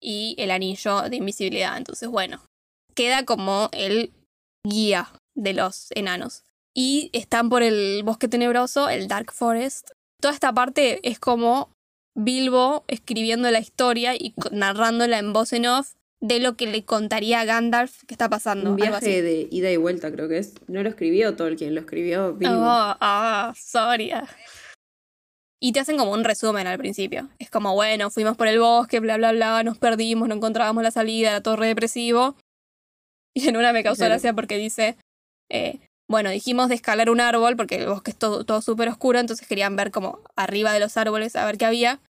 y 0.00 0.34
el 0.38 0.50
anillo 0.50 1.02
de 1.02 1.16
invisibilidad. 1.16 1.76
Entonces, 1.76 2.08
bueno, 2.08 2.40
queda 2.94 3.24
como 3.24 3.68
el 3.72 4.12
guía 4.64 5.12
de 5.34 5.52
los 5.52 5.88
enanos. 5.94 6.44
Y 6.74 7.10
están 7.12 7.48
por 7.48 7.62
el 7.62 8.02
bosque 8.04 8.28
tenebroso, 8.28 8.88
el 8.88 9.08
Dark 9.08 9.32
Forest. 9.32 9.90
Toda 10.20 10.34
esta 10.34 10.52
parte 10.52 11.00
es 11.08 11.18
como 11.18 11.70
Bilbo 12.16 12.84
escribiendo 12.88 13.50
la 13.50 13.60
historia 13.60 14.14
y 14.14 14.34
narrándola 14.50 15.18
en 15.18 15.32
voz 15.32 15.52
en 15.52 15.66
off 15.66 15.94
de 16.20 16.40
lo 16.40 16.56
que 16.56 16.66
le 16.66 16.84
contaría 16.84 17.40
a 17.40 17.44
Gandalf 17.44 18.02
que 18.04 18.14
está 18.14 18.28
pasando. 18.28 18.70
Un 18.70 18.76
viaje 18.76 19.22
de 19.22 19.46
ida 19.50 19.70
y 19.70 19.76
vuelta, 19.76 20.10
creo 20.10 20.28
que 20.28 20.38
es. 20.38 20.54
No 20.66 20.82
lo 20.82 20.88
escribió 20.88 21.36
Tolkien, 21.36 21.74
lo 21.74 21.80
escribió 21.80 22.34
Bilbo. 22.34 22.56
Oh, 22.56 22.96
ah, 23.00 23.52
Soria. 23.56 24.26
Y 25.60 25.72
te 25.72 25.80
hacen 25.80 25.96
como 25.96 26.12
un 26.12 26.24
resumen 26.24 26.66
al 26.66 26.78
principio. 26.78 27.28
Es 27.38 27.50
como, 27.50 27.74
bueno, 27.74 28.10
fuimos 28.10 28.36
por 28.36 28.48
el 28.48 28.58
bosque, 28.58 29.00
bla, 29.00 29.16
bla, 29.16 29.32
bla, 29.32 29.62
nos 29.62 29.78
perdimos, 29.78 30.28
no 30.28 30.34
encontrábamos 30.34 30.82
la 30.82 30.90
salida, 30.90 31.30
era 31.30 31.40
todo 31.40 31.56
re 31.56 31.68
depresivo. 31.68 32.36
Y 33.34 33.48
en 33.48 33.56
una 33.56 33.72
me 33.72 33.84
causó 33.84 33.98
Claro. 34.00 34.14
gracia 34.14 34.32
porque 34.32 34.56
dice, 34.56 34.96
eh, 35.50 35.78
bueno, 36.08 36.30
dijimos 36.30 36.68
de 36.68 36.74
escalar 36.74 37.10
un 37.10 37.20
árbol 37.20 37.56
porque 37.56 37.76
el 37.76 37.86
bosque 37.86 38.10
es 38.10 38.16
todo, 38.16 38.44
todo 38.44 38.62
súper 38.62 38.88
oscuro, 38.88 39.18
entonces 39.18 39.46
querían 39.46 39.76
ver 39.76 39.90
como 39.90 40.20
arriba 40.36 40.72
de 40.72 40.80
los 40.80 40.96
árboles 40.96 41.36
a 41.36 41.44
ver 41.46 41.58
qué 41.58 41.66
había. 41.66 42.00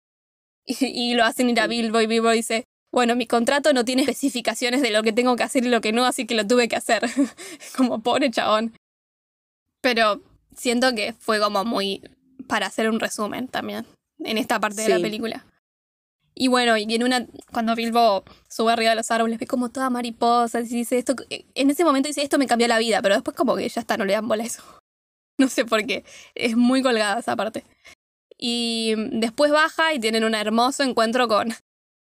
Y, 0.68 0.84
y 0.88 1.14
lo 1.14 1.24
hacen 1.24 1.48
ir 1.48 1.60
a. 1.60 1.68
Bilbo 1.68 2.02
y 2.02 2.08
Bilbo 2.08 2.32
dice, 2.32 2.66
bueno, 2.92 3.16
mi 3.16 3.28
contrato 3.28 3.72
no 3.72 3.86
tiene 3.86 4.02
especificaciones 4.02 4.82
de 4.82 4.90
lo 4.90 5.04
que 5.04 5.14
tengo 5.14 5.36
que 5.36 5.44
hacer 5.44 5.64
y 5.64 5.70
lo 5.70 5.80
que 5.80 5.92
no, 5.92 6.06
así 6.06 6.26
que 6.26 6.34
lo 6.34 6.48
tuve 6.48 6.68
que 6.68 6.76
hacer. 6.76 7.04
como 7.78 8.02
pobre 8.02 8.32
chabón. 8.32 8.74
Pero 9.82 10.24
siento 10.56 10.96
que 10.96 11.14
fue 11.14 11.40
como 11.40 11.64
muy 11.66 12.02
para 12.48 12.68
hacer 12.68 12.90
un 12.90 13.00
resumen 13.00 13.48
también 13.48 13.86
en 14.20 14.38
esta 14.38 14.60
parte 14.60 14.82
de 14.82 14.90
la 14.90 15.00
película. 15.00 15.46
Y 16.38 16.50
bueno, 16.50 16.76
y 16.76 16.84
en 16.94 17.04
una, 17.04 17.26
cuando 17.54 17.76
Bilbo 17.76 18.26
sube 18.50 18.74
arriba 18.74 18.90
de 18.90 18.98
los 18.98 19.10
árboles, 19.10 19.40
ve 19.40 19.48
como 19.48 19.70
toda 19.70 19.90
mariposa, 19.90 20.60
y 20.60 20.64
dice 20.64 20.98
esto, 20.98 21.16
en 21.30 21.70
ese 21.70 21.86
momento 21.86 22.08
dice 22.08 22.22
esto 22.22 22.38
me 22.38 22.46
cambió 22.46 22.68
la 22.68 22.78
vida, 22.78 23.02
pero 23.02 23.16
después 23.16 23.38
como 23.38 23.56
que 23.56 23.70
ya 23.70 23.80
está, 23.80 23.96
no 23.96 24.04
le 24.04 24.14
dan 24.14 24.28
bola 24.28 24.44
a 24.44 24.48
eso. 24.48 24.62
No 25.38 25.50
sé 25.50 25.66
por 25.66 25.86
qué, 25.86 26.06
es 26.34 26.56
muy 26.56 26.82
colgada 26.82 27.20
esa 27.20 27.36
parte. 27.36 27.66
Y 28.38 28.94
después 29.12 29.52
baja 29.52 29.94
y 29.94 30.00
tienen 30.00 30.24
un 30.24 30.34
hermoso 30.34 30.84
encuentro 30.84 31.28
con, 31.28 31.54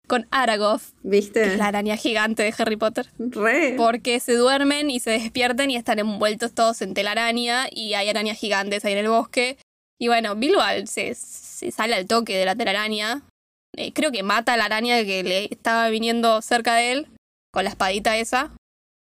con 0.07 0.27
Aragog, 0.29 0.79
que 0.79 1.09
¿Viste? 1.09 1.43
es 1.43 1.57
la 1.57 1.65
araña 1.65 1.97
gigante 1.97 2.43
de 2.43 2.53
Harry 2.55 2.75
Potter. 2.75 3.07
Re. 3.17 3.73
Porque 3.75 4.19
se 4.19 4.35
duermen 4.35 4.91
y 4.91 4.99
se 4.99 5.09
despiertan 5.09 5.71
y 5.71 5.77
están 5.77 5.97
envueltos 5.97 6.53
todos 6.53 6.83
en 6.83 6.93
telaraña 6.93 7.67
y 7.71 7.95
hay 7.95 8.07
arañas 8.07 8.37
gigantes 8.37 8.85
ahí 8.85 8.93
en 8.93 8.99
el 8.99 9.09
bosque. 9.09 9.57
Y 9.99 10.09
bueno, 10.09 10.35
Bilbo 10.35 10.61
se, 10.85 11.15
se 11.15 11.71
sale 11.71 11.95
al 11.95 12.05
toque 12.05 12.37
de 12.37 12.45
la 12.45 12.55
telaraña. 12.55 13.23
Eh, 13.75 13.93
creo 13.93 14.11
que 14.11 14.23
mata 14.23 14.53
a 14.53 14.57
la 14.57 14.65
araña 14.65 15.03
que 15.03 15.23
le 15.23 15.45
estaba 15.45 15.89
viniendo 15.89 16.41
cerca 16.41 16.75
de 16.75 16.91
él 16.93 17.07
con 17.51 17.63
la 17.63 17.69
espadita 17.69 18.17
esa. 18.17 18.55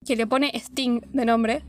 Que 0.07 0.17
le 0.17 0.27
pone 0.27 0.51
Sting 0.55 1.01
de 1.13 1.25
nombre. 1.25 1.65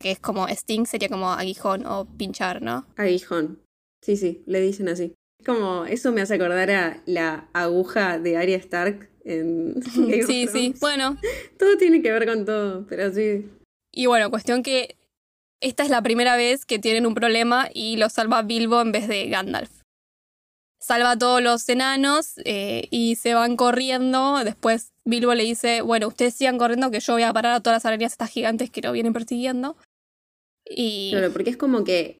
Que 0.00 0.10
es 0.12 0.18
como 0.18 0.48
Sting 0.48 0.86
sería 0.86 1.08
como 1.08 1.30
aguijón 1.30 1.86
o 1.86 2.06
pinchar, 2.16 2.62
¿no? 2.62 2.86
Aguijón. 2.96 3.60
Sí, 4.02 4.16
sí, 4.16 4.42
le 4.46 4.60
dicen 4.60 4.88
así. 4.88 5.14
Es 5.38 5.46
como, 5.46 5.84
eso 5.84 6.12
me 6.12 6.22
hace 6.22 6.34
acordar 6.34 6.70
a 6.70 7.02
la 7.06 7.48
aguja 7.52 8.18
de 8.18 8.36
Arya 8.36 8.56
Stark 8.56 9.10
en 9.24 9.82
sí, 10.26 10.46
sí. 10.48 10.74
Bueno, 10.80 11.18
Todo 11.58 11.76
tiene 11.76 12.02
que 12.02 12.12
ver 12.12 12.26
con 12.26 12.44
todo, 12.44 12.86
pero 12.86 13.12
sí. 13.12 13.48
Y 13.92 14.06
bueno, 14.06 14.30
cuestión 14.30 14.62
que 14.62 14.96
esta 15.60 15.82
es 15.82 15.90
la 15.90 16.02
primera 16.02 16.36
vez 16.36 16.64
que 16.64 16.78
tienen 16.78 17.06
un 17.06 17.14
problema 17.14 17.68
y 17.72 17.96
lo 17.96 18.08
salva 18.08 18.42
Bilbo 18.42 18.80
en 18.80 18.92
vez 18.92 19.08
de 19.08 19.28
Gandalf. 19.28 19.70
Salva 20.80 21.12
a 21.12 21.18
todos 21.18 21.42
los 21.42 21.68
enanos 21.68 22.32
eh, 22.44 22.88
y 22.90 23.16
se 23.16 23.34
van 23.34 23.56
corriendo. 23.56 24.42
Después 24.44 24.92
Bilbo 25.04 25.34
le 25.34 25.44
dice, 25.44 25.82
bueno, 25.82 26.08
ustedes 26.08 26.34
sigan 26.34 26.56
corriendo 26.58 26.90
que 26.90 27.00
yo 27.00 27.12
voy 27.12 27.22
a 27.22 27.32
parar 27.32 27.52
a 27.52 27.60
todas 27.60 27.76
las 27.76 27.86
arañas 27.86 28.12
estas 28.12 28.30
gigantes 28.30 28.70
que 28.70 28.80
lo 28.80 28.90
vienen 28.92 29.12
persiguiendo. 29.12 29.76
Y 30.64 31.10
Claro, 31.12 31.32
porque 31.32 31.50
es 31.50 31.56
como 31.56 31.84
que 31.84 32.18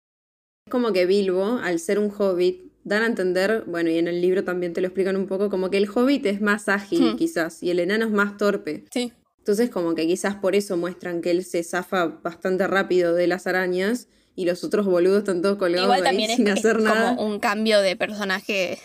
es 0.66 0.70
como 0.70 0.92
que 0.92 1.06
Bilbo, 1.06 1.58
al 1.62 1.78
ser 1.78 1.98
un 1.98 2.12
hobbit, 2.16 2.70
dan 2.84 3.02
a 3.02 3.06
entender, 3.06 3.64
bueno, 3.66 3.90
y 3.90 3.98
en 3.98 4.08
el 4.08 4.20
libro 4.20 4.44
también 4.44 4.72
te 4.72 4.80
lo 4.80 4.88
explican 4.88 5.16
un 5.16 5.26
poco, 5.26 5.48
como 5.50 5.70
que 5.70 5.78
el 5.78 5.88
hobbit 5.88 6.26
es 6.26 6.40
más 6.40 6.68
ágil 6.68 7.12
Hmm. 7.14 7.16
quizás, 7.16 7.62
y 7.62 7.70
el 7.70 7.78
enano 7.78 8.04
es 8.06 8.10
más 8.10 8.36
torpe. 8.36 8.84
sí, 8.92 9.12
Entonces 9.38 9.70
como 9.70 9.94
que 9.94 10.06
quizás 10.06 10.34
por 10.36 10.54
eso 10.54 10.76
muestran 10.76 11.22
que 11.22 11.30
él 11.30 11.44
se 11.44 11.62
zafa 11.64 12.06
bastante 12.06 12.66
rápido 12.66 13.14
de 13.14 13.26
las 13.26 13.46
arañas 13.46 14.06
y 14.40 14.44
los 14.46 14.64
otros 14.64 14.86
boludos 14.86 15.18
están 15.18 15.42
todos 15.42 15.58
colgados 15.58 15.84
igual 15.84 15.98
ahí 16.00 16.04
también 16.04 16.30
es, 16.30 16.36
sin 16.36 16.48
es 16.48 16.58
hacer 16.58 16.80
nada. 16.80 17.14
como 17.16 17.26
un 17.28 17.38
cambio 17.40 17.80
de 17.80 17.94
personaje 17.96 18.78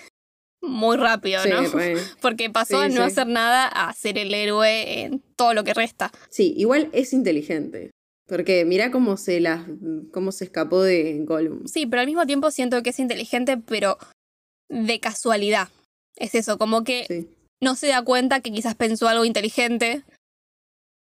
muy 0.61 0.97
rápido, 0.97 1.41
Sí, 1.43 1.49
¿no? 1.49 1.61
re. 1.69 1.95
Porque 2.21 2.49
pasó 2.49 2.79
Sí, 2.79 2.85
a 2.85 2.89
no 2.89 2.95
sí. 2.95 3.01
hacer 3.01 3.27
nada 3.27 3.67
a 3.67 3.93
ser 3.93 4.17
el 4.17 4.33
héroe 4.33 5.03
en 5.03 5.21
todo 5.35 5.53
lo 5.53 5.63
que 5.63 5.73
resta. 5.73 6.11
Sí, 6.29 6.53
igual 6.57 6.89
es 6.91 7.13
inteligente. 7.13 7.91
Porque 8.27 8.65
mirá 8.65 8.89
cómo 8.89 9.17
se 9.17 9.39
las 9.39 9.61
cómo 10.11 10.31
se 10.31 10.45
escapó 10.45 10.81
de 10.81 11.19
Gollum. 11.25 11.67
Sí, 11.67 11.85
pero 11.85 12.01
al 12.01 12.07
mismo 12.07 12.25
tiempo 12.25 12.49
siento 12.49 12.81
que 12.81 12.89
es 12.89 12.99
inteligente, 12.99 13.57
pero 13.57 13.97
de 14.67 14.99
casualidad. 14.99 15.69
Es 16.15 16.33
eso, 16.33 16.57
como 16.57 16.83
que 16.83 17.27
no 17.61 17.75
se 17.75 17.87
da 17.87 18.01
cuenta 18.03 18.39
que 18.39 18.51
quizás 18.51 18.73
pensó 18.73 19.07
algo 19.07 19.25
inteligente, 19.25 20.01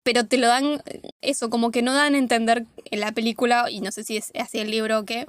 pero 0.09 0.25
te 0.25 0.39
lo 0.39 0.47
dan, 0.47 0.83
eso, 1.21 1.51
como 1.51 1.71
que 1.71 1.83
no 1.83 1.93
dan 1.93 2.15
a 2.15 2.19
entender 2.19 2.65
en 2.87 3.01
la 3.01 3.13
película, 3.13 3.67
y 3.71 3.83
no 3.83 3.93
sé 3.93 4.05
si 4.05 4.17
es 4.17 4.31
así 4.41 4.59
el 4.59 4.71
libro 4.71 5.01
o 5.01 5.05
qué, 5.05 5.27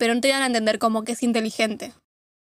pero 0.00 0.16
no 0.16 0.20
te 0.20 0.26
dan 0.26 0.42
a 0.42 0.46
entender 0.46 0.80
como 0.80 1.04
que 1.04 1.12
es 1.12 1.22
inteligente. 1.22 1.92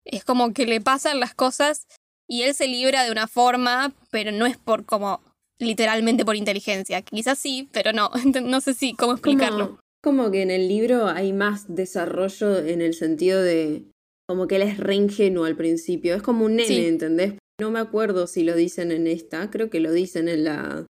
Es 0.06 0.24
como 0.24 0.54
que 0.54 0.66
le 0.66 0.80
pasan 0.80 1.20
las 1.20 1.34
cosas 1.34 1.86
y 2.26 2.44
él 2.44 2.54
se 2.54 2.70
libra 2.70 3.04
de 3.04 3.12
una 3.12 3.28
forma, 3.28 3.94
pero 4.12 4.32
no 4.32 4.46
es 4.46 4.56
por 4.56 4.86
como 4.86 5.22
literalmente 5.60 6.24
por 6.24 6.38
inteligencia. 6.38 7.02
Quizás 7.02 7.38
sí, 7.38 7.68
pero 7.74 7.92
no, 7.92 8.12
no 8.44 8.62
sé 8.62 8.74
si 8.74 8.94
cómo 8.94 9.12
explicarlo. 9.12 9.78
Como, 10.02 10.20
como 10.22 10.32
que 10.32 10.44
en 10.44 10.52
el 10.52 10.70
libro 10.70 11.08
hay 11.08 11.34
más 11.34 11.66
desarrollo 11.68 12.60
en 12.60 12.82
el 12.82 12.94
sentido 12.94 13.42
de 13.42 13.84
como 14.26 14.48
que 14.48 14.56
él 14.56 14.62
es 14.62 14.78
re 14.78 14.96
ingenuo 14.96 15.44
al 15.44 15.58
principio. 15.58 16.16
Es 16.16 16.22
como 16.22 16.46
un 16.46 16.56
nene, 16.56 16.68
Sí. 16.70 16.86
¿entendés? 16.86 17.34
No 17.60 17.72
me 17.72 17.80
acuerdo 17.80 18.26
si 18.26 18.44
lo 18.44 18.56
dicen 18.56 18.94
en 18.94 19.06
esta, 19.06 19.52
creo 19.52 19.70
que 19.70 19.82
lo 19.82 19.92
dicen 19.92 20.30
en 20.30 20.46
la 20.46 20.86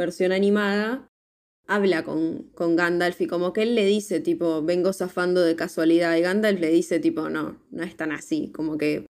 versión 0.00 0.32
animada. 0.32 1.06
Habla 1.66 2.02
con, 2.02 2.50
con 2.54 2.74
Gandalf 2.74 3.20
y 3.20 3.26
como 3.28 3.52
que 3.52 3.62
él 3.62 3.74
le 3.76 3.84
dice 3.86 4.18
tipo, 4.18 4.60
vengo 4.62 4.92
zafando 4.92 5.40
de 5.42 5.54
casualidad. 5.54 6.16
Y 6.16 6.20
Gandalf 6.22 6.58
le 6.58 6.70
dice 6.70 6.98
tipo, 6.98 7.28
no, 7.28 7.60
no 7.70 7.82
es 7.84 7.96
tan 7.96 8.10
así. 8.10 8.50
Como 8.52 8.76
que 8.76 9.06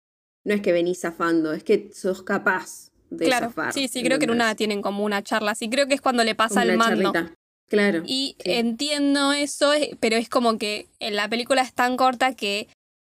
no 0.45 0.55
es 0.55 0.61
que 0.61 0.73
venís 0.73 1.01
zafando, 1.01 1.53
es 1.53 1.63
que 1.63 1.91
sos 1.95 2.23
capaz 2.23 2.91
de 3.11 3.27
Claro, 3.27 3.47
zafar. 3.47 3.73
sí, 3.73 3.87
sí, 3.87 4.03
creo 4.03 4.19
que 4.19 4.25
en 4.25 4.33
una 4.33 4.55
tienen 4.57 4.83
como 4.83 5.05
una 5.05 5.23
charla. 5.23 5.55
Sí, 5.55 5.71
creo 5.71 5.87
que 5.87 5.95
es 5.95 6.01
cuando 6.01 6.25
le 6.25 6.35
pasa 6.35 6.63
el 6.63 6.77
mando. 6.77 7.13
charlita. 7.13 7.35
Claro. 7.69 8.03
Y 8.07 8.35
Sí. 8.43 8.53
entiendo 8.53 9.33
eso, 9.33 9.71
pero 10.01 10.17
es 10.17 10.29
como 10.29 10.59
que 10.59 10.89
en 11.01 11.15
la 11.17 11.29
película 11.29 11.63
es 11.63 11.75
tan 11.75 11.97
corta 11.97 12.35
que 12.35 12.67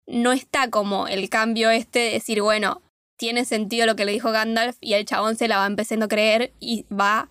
no 0.08 0.32
está 0.32 0.70
como 0.70 1.08
el 1.08 1.30
cambio 1.30 1.70
este 1.70 2.00
de 2.00 2.12
decir, 2.12 2.42
bueno, 2.42 2.82
tiene 3.18 3.44
sentido 3.46 3.86
lo 3.86 3.96
que 3.96 4.06
le 4.06 4.12
dijo 4.14 4.32
Gandalf 4.32 4.78
y 4.82 4.94
el 4.94 5.06
chabón 5.06 5.36
se 5.36 5.48
la 5.48 5.58
va 5.58 5.66
empezando 5.68 6.06
a 6.06 6.10
creer 6.10 6.52
y 6.60 6.86
va 6.94 7.30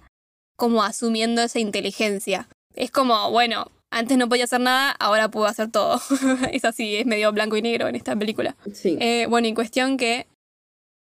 como 0.56 0.82
asumiendo 0.82 1.42
esa 1.42 1.58
inteligencia. 1.58 2.48
Es 2.74 2.90
como, 2.90 3.30
bueno, 3.30 3.70
antes 3.90 4.18
no 4.18 4.28
podía 4.28 4.44
hacer 4.44 4.60
nada, 4.60 4.90
ahora 4.90 5.30
puedo 5.30 5.46
hacer 5.46 5.70
todo. 5.70 6.00
es 6.52 6.64
así, 6.64 6.96
es 6.96 7.06
medio 7.06 7.32
blanco 7.32 7.56
y 7.56 7.62
negro 7.62 7.88
en 7.88 7.96
esta 7.96 8.16
película. 8.16 8.56
Sí. 8.72 8.96
Eh, 9.00 9.26
bueno, 9.28 9.48
en 9.48 9.54
cuestión 9.54 9.96
que 9.96 10.26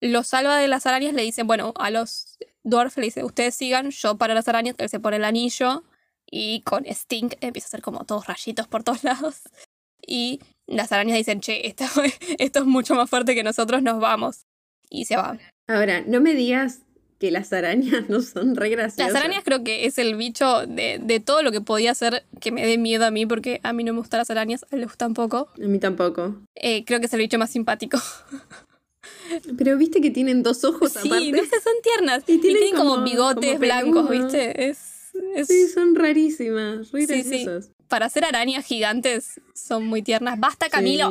los 0.00 0.26
salva 0.26 0.56
de 0.56 0.68
las 0.68 0.86
arañas 0.86 1.14
le 1.14 1.22
dicen, 1.22 1.46
bueno, 1.46 1.72
a 1.76 1.90
los 1.90 2.38
dwarfs 2.64 2.96
le 2.96 3.04
dice, 3.04 3.24
ustedes 3.24 3.54
sigan, 3.54 3.90
yo 3.90 4.16
para 4.16 4.34
las 4.34 4.48
arañas, 4.48 4.74
él 4.78 4.88
se 4.88 5.00
pone 5.00 5.16
el 5.16 5.24
anillo 5.24 5.84
y 6.26 6.62
con 6.62 6.84
Stink 6.86 7.34
empieza 7.40 7.66
a 7.66 7.68
hacer 7.68 7.82
como 7.82 8.04
todos 8.04 8.26
rayitos 8.26 8.66
por 8.66 8.82
todos 8.82 9.04
lados. 9.04 9.42
Y 10.06 10.40
las 10.66 10.92
arañas 10.92 11.16
dicen, 11.16 11.40
che, 11.40 11.66
esto, 11.66 11.84
esto 12.38 12.58
es 12.60 12.66
mucho 12.66 12.94
más 12.94 13.10
fuerte 13.10 13.34
que 13.34 13.42
nosotros, 13.42 13.82
nos 13.82 14.00
vamos. 14.00 14.46
Y 14.88 15.04
se 15.04 15.16
van. 15.16 15.40
Ahora, 15.68 16.00
no 16.00 16.20
me 16.20 16.34
digas 16.34 16.80
que 17.20 17.30
las 17.30 17.52
arañas 17.52 18.04
no 18.08 18.20
son 18.22 18.56
re 18.56 18.70
graciosas. 18.70 19.12
Las 19.12 19.22
arañas 19.22 19.44
creo 19.44 19.62
que 19.62 19.84
es 19.86 19.98
el 19.98 20.16
bicho 20.16 20.66
de, 20.66 20.98
de 21.00 21.20
todo 21.20 21.42
lo 21.42 21.52
que 21.52 21.60
podía 21.60 21.92
hacer 21.92 22.24
que 22.40 22.50
me 22.50 22.66
dé 22.66 22.78
miedo 22.78 23.04
a 23.04 23.10
mí, 23.12 23.26
porque 23.26 23.60
a 23.62 23.72
mí 23.72 23.84
no 23.84 23.92
me 23.92 24.00
gustan 24.00 24.18
las 24.18 24.30
arañas, 24.30 24.64
a 24.64 24.74
él 24.74 24.80
le 24.80 24.86
gustan 24.86 25.14
poco. 25.14 25.48
A 25.62 25.66
mí 25.68 25.78
tampoco. 25.78 26.40
Eh, 26.56 26.84
creo 26.84 26.98
que 26.98 27.06
es 27.06 27.12
el 27.12 27.20
bicho 27.20 27.38
más 27.38 27.50
simpático. 27.50 27.98
Pero 29.58 29.76
viste 29.78 30.00
que 30.00 30.10
tienen 30.10 30.42
dos 30.42 30.64
ojos 30.64 30.92
Sí, 30.92 31.08
aparte. 31.08 31.32
no 31.32 31.38
sé, 31.44 31.60
son 31.62 31.72
tiernas. 31.82 32.24
Y 32.26 32.32
Y 32.34 32.38
tienen 32.40 32.74
como, 32.74 32.94
como- 32.96 33.04
bigotes 33.04 33.46
como 33.52 33.58
blancos. 33.60 34.10
¿viste? 34.10 34.68
Es, 34.68 35.10
es- 35.36 35.46
Sí, 35.46 35.68
son 35.68 35.94
rarísimas, 35.94 36.90
re 36.90 37.06
Sí, 37.06 37.22
sí. 37.22 37.28
graciosas. 37.44 37.70
Para 37.88 38.06
hacer 38.06 38.24
arañas 38.24 38.64
gigantes 38.64 39.40
son 39.54 39.86
muy 39.86 40.02
tiernas. 40.02 40.38
¡Basta, 40.38 40.68
Camilo! 40.68 41.10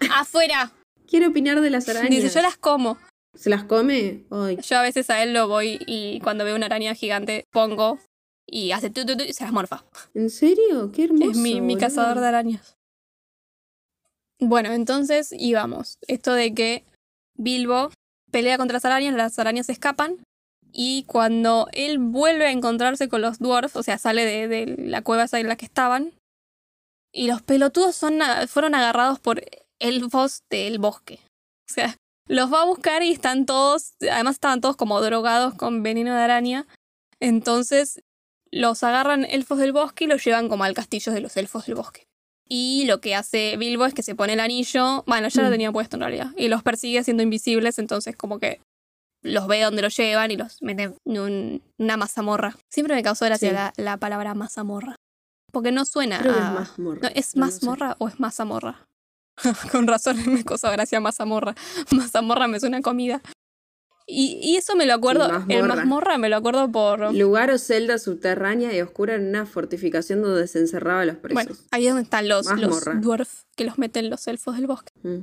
¡Afuera! 0.14 0.72
Quiero 1.08 1.28
opinar 1.28 1.60
de 1.60 1.70
las 1.70 1.88
arañas. 1.88 2.10
Dice, 2.10 2.28
yo 2.28 2.42
las 2.42 2.56
como. 2.58 2.98
¿Se 3.34 3.50
las 3.50 3.64
come? 3.64 4.24
Ay, 4.30 4.58
Yo 4.62 4.78
a 4.78 4.82
veces 4.82 5.10
a 5.10 5.22
él 5.22 5.32
lo 5.32 5.48
voy 5.48 5.78
y 5.86 6.20
cuando 6.20 6.44
veo 6.44 6.56
una 6.56 6.66
araña 6.66 6.94
gigante 6.94 7.44
pongo 7.52 7.98
y 8.46 8.72
hace 8.72 8.90
tu, 8.90 9.04
tu, 9.04 9.16
tu 9.16 9.24
y 9.24 9.32
se 9.32 9.44
las 9.44 9.52
morfa. 9.52 9.84
¿En 10.14 10.30
serio? 10.30 10.90
Qué 10.92 11.04
hermoso. 11.04 11.30
es 11.30 11.36
mi, 11.36 11.76
cazador 11.76 12.20
de 12.20 12.26
arañas. 12.26 12.76
Bueno, 14.40 14.72
entonces 14.72 15.32
íbamos. 15.32 15.98
Esto 16.06 16.32
de 16.32 16.54
que 16.54 16.84
Bilbo 17.34 17.90
pelea 18.30 18.56
contra 18.56 18.76
las 18.76 18.84
arañas, 18.84 19.14
las 19.14 19.38
arañas 19.38 19.68
escapan. 19.68 20.16
Y 20.72 21.04
cuando 21.04 21.68
él 21.72 21.98
vuelve 21.98 22.46
a 22.46 22.52
encontrarse 22.52 23.08
con 23.08 23.22
los 23.22 23.38
dwarfs, 23.38 23.76
o 23.76 23.82
sea, 23.82 23.98
sale 23.98 24.24
de, 24.24 24.48
de 24.48 24.66
la 24.66 25.02
cueva 25.02 25.24
esa 25.24 25.40
en 25.40 25.48
la 25.48 25.56
que 25.56 25.64
estaban, 25.64 26.12
y 27.12 27.26
los 27.26 27.42
pelotudos 27.42 27.96
son, 27.96 28.20
fueron 28.48 28.74
agarrados 28.74 29.18
por 29.18 29.42
elfos 29.78 30.42
del 30.50 30.78
bosque. 30.78 31.20
O 31.68 31.72
sea, 31.72 31.96
los 32.28 32.52
va 32.52 32.62
a 32.62 32.66
buscar 32.66 33.02
y 33.02 33.10
están 33.12 33.44
todos, 33.46 33.94
además 34.10 34.34
estaban 34.36 34.60
todos 34.60 34.76
como 34.76 35.00
drogados 35.00 35.54
con 35.54 35.82
veneno 35.82 36.14
de 36.14 36.22
araña. 36.22 36.66
Entonces 37.20 38.00
los 38.50 38.82
agarran 38.82 39.24
elfos 39.24 39.58
del 39.58 39.72
bosque 39.72 40.04
y 40.04 40.06
los 40.06 40.24
llevan 40.24 40.48
como 40.48 40.64
al 40.64 40.74
castillo 40.74 41.12
de 41.12 41.20
los 41.20 41.36
elfos 41.36 41.66
del 41.66 41.74
bosque. 41.74 42.06
Y 42.48 42.84
lo 42.86 43.00
que 43.00 43.14
hace 43.14 43.56
Bilbo 43.58 43.84
es 43.84 43.92
que 43.92 44.02
se 44.02 44.14
pone 44.14 44.32
el 44.32 44.40
anillo, 44.40 45.04
bueno, 45.06 45.28
ya 45.28 45.42
lo 45.42 45.48
Mm. 45.48 45.52
tenía 45.52 45.72
puesto 45.72 45.96
en 45.96 46.00
realidad, 46.00 46.30
y 46.36 46.48
los 46.48 46.62
persigue 46.62 47.04
siendo 47.04 47.22
invisibles, 47.22 47.78
entonces 47.78 48.16
como 48.16 48.38
que 48.38 48.60
los 49.22 49.46
ve 49.48 49.60
donde 49.60 49.82
los 49.82 49.94
llevan 49.96 50.30
y 50.30 50.36
los 50.36 50.62
mete 50.62 50.94
en 51.04 51.18
un- 51.18 51.62
una 51.78 51.96
mazamorra. 51.98 52.56
Siempre 52.72 52.94
me 52.94 53.02
causó 53.02 53.26
gracia 53.26 53.48
Sí. 53.50 53.54
la, 53.54 53.72
la 53.76 53.96
palabra 53.98 54.32
mazamorra. 54.34 54.96
Porque 55.52 55.72
no 55.72 55.84
suena 55.84 56.20
Creo 56.20 56.32
que 56.34 56.38
es 56.38 56.44
a- 56.46 56.50
mazmorra. 56.52 57.00
No, 57.02 57.08
¿Es 57.14 57.36
No, 57.36 57.44
no 57.46 57.50
sé. 57.52 57.56
mazmorra 57.66 57.96
o 57.98 58.08
es 58.08 58.20
mazamorra? 58.20 58.86
Con 59.72 59.86
razón 59.86 60.16
me 60.32 60.44
causó 60.44 60.70
gracia 60.70 61.00
mazamorra. 61.00 61.54
Mazamorra 61.92 62.48
me 62.48 62.60
suena 62.60 62.80
comida. 62.82 63.20
Y, 64.10 64.38
y 64.42 64.56
eso 64.56 64.74
me 64.74 64.86
lo 64.86 64.94
acuerdo, 64.94 65.26
el 65.26 65.32
mazmorra. 65.32 65.74
mazmorra 65.76 66.18
me 66.18 66.28
lo 66.30 66.36
acuerdo 66.36 66.72
por... 66.72 67.14
Lugar 67.14 67.50
o 67.50 67.58
celda 67.58 67.98
subterránea 67.98 68.74
y 68.74 68.80
oscura 68.80 69.16
en 69.16 69.28
una 69.28 69.44
fortificación 69.44 70.22
donde 70.22 70.48
se 70.48 70.60
encerraba 70.60 71.02
a 71.02 71.04
los 71.04 71.16
presos. 71.16 71.34
Bueno, 71.34 71.60
ahí 71.72 71.86
es 71.86 71.90
donde 71.92 72.04
están 72.04 72.26
los, 72.26 72.46
los 72.46 72.58
Mazmorra. 72.58 72.94
dwarf 72.94 73.42
que 73.54 73.64
los 73.64 73.76
meten 73.76 74.08
los 74.08 74.26
elfos 74.26 74.56
del 74.56 74.66
bosque. 74.66 74.92
Mm. 75.02 75.18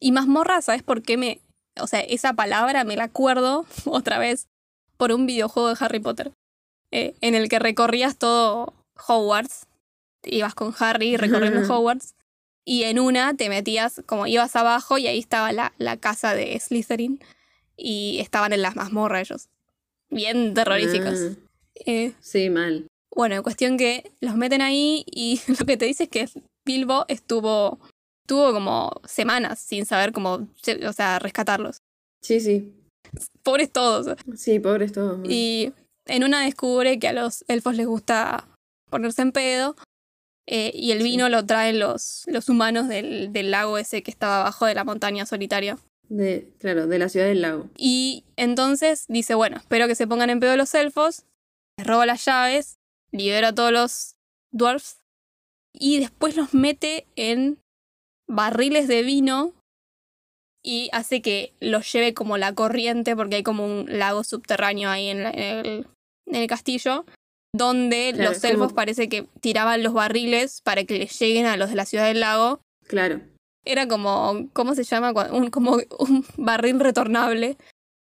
Y 0.00 0.12
mazmorra, 0.12 0.62
¿sabes 0.62 0.82
por 0.82 1.02
qué 1.02 1.18
me...? 1.18 1.40
O 1.78 1.86
sea, 1.86 2.00
esa 2.00 2.32
palabra 2.32 2.84
me 2.84 2.96
la 2.96 3.04
acuerdo 3.04 3.66
otra 3.84 4.18
vez 4.18 4.46
por 4.96 5.12
un 5.12 5.26
videojuego 5.26 5.68
de 5.68 5.76
Harry 5.80 6.00
Potter. 6.00 6.32
eh, 6.90 7.14
en 7.20 7.34
el 7.34 7.50
que 7.50 7.58
recorrías 7.58 8.16
todo 8.16 8.72
Hogwarts. 9.08 9.66
Ibas 10.24 10.54
con 10.54 10.74
Harry 10.78 11.16
recorriendo 11.18 11.60
Hogwarts. 11.70 12.14
Y 12.64 12.84
en 12.84 12.98
una 13.00 13.34
te 13.34 13.48
metías, 13.48 14.02
como 14.06 14.26
ibas 14.26 14.54
abajo 14.56 14.98
y 14.98 15.06
ahí 15.06 15.18
estaba 15.18 15.52
la, 15.52 15.72
la 15.78 15.96
casa 15.96 16.34
de 16.34 16.58
Slytherin. 16.58 17.20
Y 17.76 18.18
estaban 18.20 18.52
en 18.52 18.62
las 18.62 18.76
mazmorras 18.76 19.28
ellos. 19.30 19.48
Bien 20.10 20.54
terroríficos. 20.54 21.18
Ah, 21.20 21.38
Eh, 21.86 22.12
sí, 22.20 22.50
mal. 22.50 22.86
bueno, 23.16 23.42
cuestión 23.42 23.76
que 23.78 24.12
los 24.20 24.36
meten 24.36 24.60
ahí 24.62 25.04
y 25.06 25.40
lo 25.58 25.64
que 25.66 25.76
te 25.76 25.86
dice 25.86 26.04
es 26.04 26.10
que 26.10 26.28
Bilbo 26.66 27.06
estuvo, 27.08 27.80
estuvo 28.24 28.52
como 28.52 28.92
semanas 29.04 29.58
sin 29.58 29.86
saber 29.86 30.12
cómo, 30.12 30.46
o 30.86 30.92
sea, 30.92 31.18
rescatarlos. 31.18 31.78
Sí, 32.22 32.40
sí. 32.40 32.72
Pobres 33.42 33.72
todos. 33.72 34.16
Sí, 34.36 34.60
pobres 34.60 34.92
todos. 34.92 35.18
Y 35.28 35.72
en 36.06 36.24
una 36.24 36.44
descubre 36.44 36.98
que 36.98 37.08
a 37.08 37.12
los 37.12 37.44
elfos 37.48 37.74
les 37.74 37.86
gusta 37.86 38.46
ponerse 38.90 39.22
en 39.22 39.32
pedo 39.32 39.74
eh, 40.46 40.70
y 40.74 40.90
el 40.92 40.98
Sí. 40.98 41.04
vino 41.04 41.28
lo 41.28 41.46
traen 41.46 41.78
los, 41.78 42.24
los 42.26 42.48
humanos 42.48 42.88
del, 42.88 43.32
del 43.32 43.50
lago 43.50 43.78
ese 43.78 44.02
que 44.02 44.10
estaba 44.10 44.40
abajo 44.40 44.66
de 44.66 44.74
la 44.74 44.84
montaña 44.84 45.24
solitaria. 45.26 45.78
De, 46.08 46.52
claro, 46.58 46.86
de 46.88 46.98
la 46.98 47.08
ciudad 47.08 47.26
del 47.26 47.40
lago. 47.42 47.70
Y 47.76 48.24
entonces 48.36 49.06
dice, 49.08 49.34
bueno, 49.34 49.56
espero 49.56 49.86
que 49.86 49.94
se 49.94 50.06
pongan 50.06 50.30
en 50.30 50.40
pedo 50.40 50.56
los 50.56 50.74
elfos, 50.74 51.24
les 51.78 51.86
roba 51.86 52.04
las 52.06 52.24
llaves, 52.24 52.76
libera 53.12 53.48
a 53.48 53.54
todos 53.54 53.72
los 53.72 54.14
dwarfs 54.52 54.98
y 55.72 56.00
después 56.00 56.36
los 56.36 56.52
mete 56.54 57.06
en 57.16 57.58
barriles 58.28 58.88
de 58.88 59.02
vino 59.02 59.54
y 60.62 60.88
hace 60.92 61.22
que 61.22 61.52
los 61.60 61.90
lleve 61.92 62.14
como 62.14 62.36
la 62.36 62.54
corriente 62.54 63.16
porque 63.16 63.36
hay 63.36 63.42
como 63.42 63.64
un 63.64 63.86
lago 63.98 64.22
subterráneo 64.22 64.90
ahí 64.90 65.08
en, 65.08 65.22
la- 65.22 65.30
en 65.30 65.66
el, 65.66 65.86
en 66.26 66.34
el 66.36 66.46
castillo 66.46 67.04
donde 67.62 68.12
Claro, 68.14 68.30
los 68.30 68.40
como- 68.40 68.52
elfos 68.52 68.72
parece 68.72 69.08
que 69.08 69.26
tiraban 69.40 69.82
los 69.82 69.92
barriles 69.92 70.60
para 70.62 70.84
que 70.84 70.98
les 70.98 71.18
lleguen 71.18 71.46
a 71.46 71.56
los 71.56 71.70
de 71.70 71.76
la 71.76 71.84
ciudad 71.86 72.06
del 72.06 72.20
lago 72.20 72.60
Claro. 72.86 73.20
era 73.64 73.86
como, 73.86 74.48
¿cómo 74.52 74.74
se 74.74 74.84
llama? 74.84 75.12
Un, 75.30 75.50
como 75.50 75.78
un 75.98 76.24
barril 76.36 76.80
retornable 76.80 77.56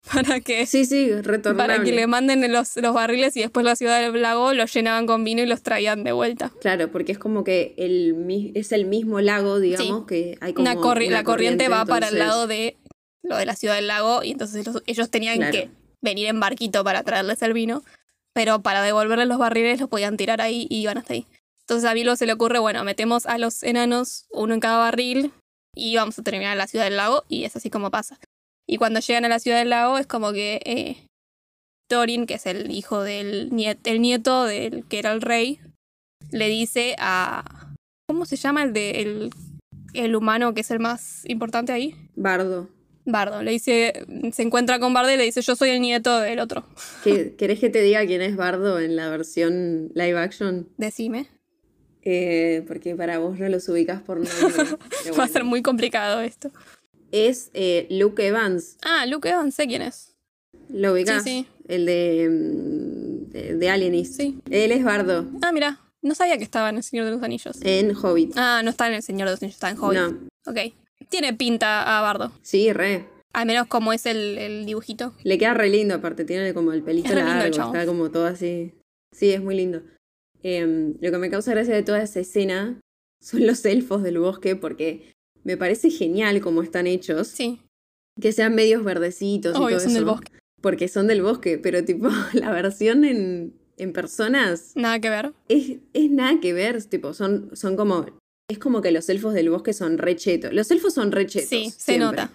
para 0.14 0.40
que, 0.40 0.66
Sí, 0.66 0.86
sí, 0.86 1.12
retornable. 1.12 1.74
para 1.74 1.84
que 1.84 1.92
le 1.92 2.08
manden 2.08 2.52
los, 2.52 2.76
los 2.78 2.94
barriles 2.94 3.36
y 3.38 3.42
después 3.42 3.64
la 3.64 3.76
ciudad 3.76 4.00
del 4.02 4.22
lago 4.22 4.54
los 4.54 4.74
llenaban 4.74 5.06
con 5.06 5.24
vino 5.24 5.42
y 5.42 5.46
los 5.46 5.62
traían 5.64 6.04
de 6.04 6.12
vuelta. 6.12 6.52
Claro, 6.62 6.92
porque 6.92 7.12
es 7.12 7.20
como 7.20 7.44
que 7.44 7.74
el, 7.78 8.52
es 8.56 8.72
el 8.72 8.86
mismo 8.86 9.22
lago, 9.22 9.60
digamos, 9.60 10.06
que 10.06 10.38
hay 10.42 10.54
como 10.54 10.70
Una 10.70 10.80
corri- 10.80 11.08
una 11.08 11.18
la 11.18 11.24
corriente, 11.24 11.70
va 11.70 11.86
para 11.86 12.08
el 12.10 12.18
lado 12.20 12.48
de 12.48 12.78
lo 13.24 13.38
de 13.38 13.46
la 13.48 13.56
ciudad 13.56 13.76
del 13.76 13.88
lago, 13.88 14.24
y 14.24 14.32
entonces 14.32 14.66
los- 14.68 14.84
ellos 14.86 15.10
tenían 15.10 15.38
Claro. 15.38 15.52
que 15.52 15.70
venir 16.04 16.28
en 16.28 16.40
barquito 16.40 16.84
para 16.84 17.02
traerles 17.02 17.42
el 17.42 17.54
vino, 17.54 17.84
pero 18.36 18.62
para 18.62 18.84
devolverles 18.84 19.28
los 19.28 19.40
barriles 19.40 19.80
los 19.80 19.90
podían 19.90 20.18
tirar 20.18 20.42
ahí 20.42 20.68
y 20.70 20.82
iban 20.82 20.98
hasta 21.00 21.14
ahí. 21.14 21.26
Entonces 21.62 21.90
a 21.90 21.94
Bilbo 21.94 22.16
se 22.16 22.28
le 22.28 22.34
ocurre, 22.34 22.60
bueno, 22.60 22.84
metemos 22.84 23.26
a 23.26 23.40
los 23.40 23.64
enanos 23.64 24.28
uno 24.30 24.54
en 24.54 24.60
cada 24.60 24.78
barril 24.78 25.32
y 25.74 25.96
vamos 25.96 26.20
a 26.20 26.24
terminar 26.24 26.52
en 26.52 26.60
la 26.60 26.68
ciudad 26.68 26.86
del 26.86 26.98
lago, 26.98 27.24
y 27.28 27.46
es 27.46 27.56
así 27.56 27.70
como 27.70 27.90
pasa. 27.92 28.20
Y 28.68 28.78
cuando 28.78 29.00
llegan 29.00 29.26
a 29.26 29.30
la 29.30 29.40
ciudad 29.40 29.58
del 29.60 29.70
lago 29.72 29.98
es 29.98 30.08
como 30.08 30.32
que 30.32 30.62
eh, 30.66 31.08
Thorin, 31.90 32.26
que 32.28 32.36
es 32.36 32.46
el 32.46 32.72
hijo 32.72 33.02
del 33.04 33.52
niet- 33.52 33.80
el 33.86 34.02
nieto 34.02 34.44
del 34.44 34.86
que 34.88 35.00
era 35.00 35.12
el 35.12 35.22
rey, 35.22 35.60
le 36.32 36.50
dice 36.50 36.96
a... 37.00 37.74
¿Cómo 38.08 38.26
se 38.26 38.36
llama 38.36 38.62
el 38.64 38.72
de 38.74 39.02
el, 39.02 39.32
el 39.94 40.16
humano 40.16 40.54
que 40.54 40.62
es 40.62 40.70
el 40.70 40.80
más 40.80 41.28
importante 41.28 41.72
ahí? 41.72 41.96
Bardo. 42.16 42.70
Bardo. 43.06 43.44
Le 43.44 43.52
dice, 43.52 44.06
se 44.34 44.42
encuentra 44.42 44.80
con 44.80 44.94
Bardo 44.94 45.12
y 45.12 45.18
le 45.18 45.24
dice, 45.24 45.42
yo 45.42 45.56
soy 45.56 45.70
el 45.70 45.82
nieto 45.82 46.20
del 46.20 46.40
otro. 46.40 46.66
¿Qué- 47.04 47.36
¿Querés 47.38 47.60
que 47.60 47.70
te 47.70 47.82
diga 47.82 48.06
quién 48.06 48.22
es 48.22 48.36
Bardo 48.36 48.80
en 48.80 48.96
la 48.96 49.10
versión 49.10 49.92
live 49.94 50.18
action? 50.18 50.68
Decime. 50.78 51.28
Eh, 52.04 52.64
porque 52.68 52.96
para 52.96 53.18
vos 53.20 53.40
no 53.40 53.50
los 53.50 53.68
ubicas 53.70 54.02
por 54.02 54.18
nombre. 54.18 54.32
Va 55.20 55.24
a 55.24 55.28
ser 55.28 55.44
muy 55.44 55.62
complicado 55.62 56.22
esto. 56.22 56.52
Es 57.12 57.50
eh, 57.54 57.88
Luke 57.90 58.26
Evans. 58.26 58.78
Ah, 58.84 59.06
Luke 59.06 59.30
Evans, 59.30 59.56
sé 59.56 59.68
quién 59.68 59.82
es. 59.82 60.16
¿Lo 60.70 60.94
ubicás? 60.94 61.24
Sí, 61.24 61.48
El 61.68 61.86
de, 61.86 62.28
mm, 62.30 63.32
de, 63.32 63.56
de 63.56 63.70
Alienist. 63.70 64.16
Sí. 64.20 64.40
Él 64.50 64.72
es 64.72 64.84
Bardo. 64.84 65.26
Ah, 65.42 65.52
mira, 65.52 65.80
no 66.02 66.14
sabía 66.16 66.38
que 66.38 66.44
estaba 66.44 66.70
en 66.70 66.78
El 66.78 66.84
Señor 66.84 67.06
de 67.06 67.12
los 67.12 67.24
Anillos. 67.24 67.58
En 67.62 67.96
Hobbit. 67.96 68.34
Ah, 68.36 68.62
no 68.64 68.70
está 68.72 68.88
en 68.88 68.94
El 68.96 69.04
Señor 69.04 69.28
de 69.28 69.34
los 69.34 69.42
Anillos, 69.44 69.56
está 69.56 69.70
en 69.70 69.78
Hobbit. 69.80 70.00
No. 70.00 70.28
Ok. 70.48 70.58
Tiene 71.10 71.34
pinta 71.34 71.98
a 71.98 72.02
Bardo. 72.02 72.32
Sí, 72.42 72.72
re. 72.74 73.06
Al 73.34 73.46
menos 73.46 73.68
como 73.68 73.92
es 73.94 74.06
el, 74.06 74.38
el 74.38 74.66
dibujito. 74.66 75.14
Le 75.24 75.38
queda 75.38 75.54
re 75.54 75.70
lindo, 75.70 75.96
aparte, 75.96 76.24
tiene 76.26 76.54
como 76.54 76.72
el 76.72 76.84
pelito 76.84 77.10
Es 77.10 77.16
lindo 77.16 77.32
largo, 77.32 77.54
chabón. 77.54 77.76
está 77.76 77.86
como 77.86 78.10
todo 78.12 78.26
así. 78.26 78.74
Sí, 79.12 79.32
es 79.32 79.42
muy 79.42 79.56
lindo. 79.56 79.82
Em, 80.42 80.96
lo 81.02 81.12
que 81.12 81.18
me 81.18 81.30
causa 81.30 81.52
gracia 81.52 81.74
de 81.76 81.84
toda 81.84 82.02
esa 82.02 82.20
escena 82.22 82.80
son 83.22 83.46
los 83.46 83.66
elfos 83.66 84.04
del 84.04 84.20
bosque, 84.20 84.56
porque 84.56 85.14
me 85.44 85.58
parece 85.58 85.90
genial 85.90 86.40
cómo 86.42 86.62
están 86.62 86.88
hechos. 86.88 87.28
Sí. 87.28 87.62
Que 88.22 88.32
sean 88.32 88.56
medios 88.56 88.84
verdecitos 88.84 89.54
y 89.56 89.58
Obvio, 89.58 89.70
todo 89.78 89.80
son 89.82 89.90
eso. 89.90 89.96
del 90.00 90.06
bosque. 90.06 90.32
Porque 90.62 90.88
son 90.88 91.08
del 91.08 91.22
bosque, 91.22 91.58
pero 91.58 91.84
tipo, 91.84 92.08
la 92.34 92.52
versión 92.52 93.04
en, 93.04 93.54
en 93.78 93.92
personas 93.94 94.72
Nada 94.76 95.00
que 95.00 95.10
ver. 95.10 95.34
es, 95.50 95.78
es 95.94 96.10
nada 96.10 96.40
que 96.40 96.54
ver. 96.54 96.82
Tipo, 96.86 97.14
son, 97.14 97.50
son 97.54 97.76
como. 97.76 98.06
Es 98.48 98.60
como 98.60 98.82
que 98.82 98.92
los 98.92 99.10
elfos 99.10 99.34
del 99.34 99.50
bosque 99.50 99.74
son 99.74 99.98
rechetos. 99.98 100.54
Los 100.54 100.70
elfos 100.72 100.94
son 100.94 101.12
rechetos. 101.12 101.50
Sí, 101.50 101.74
se 101.76 101.98
nota. 101.98 102.32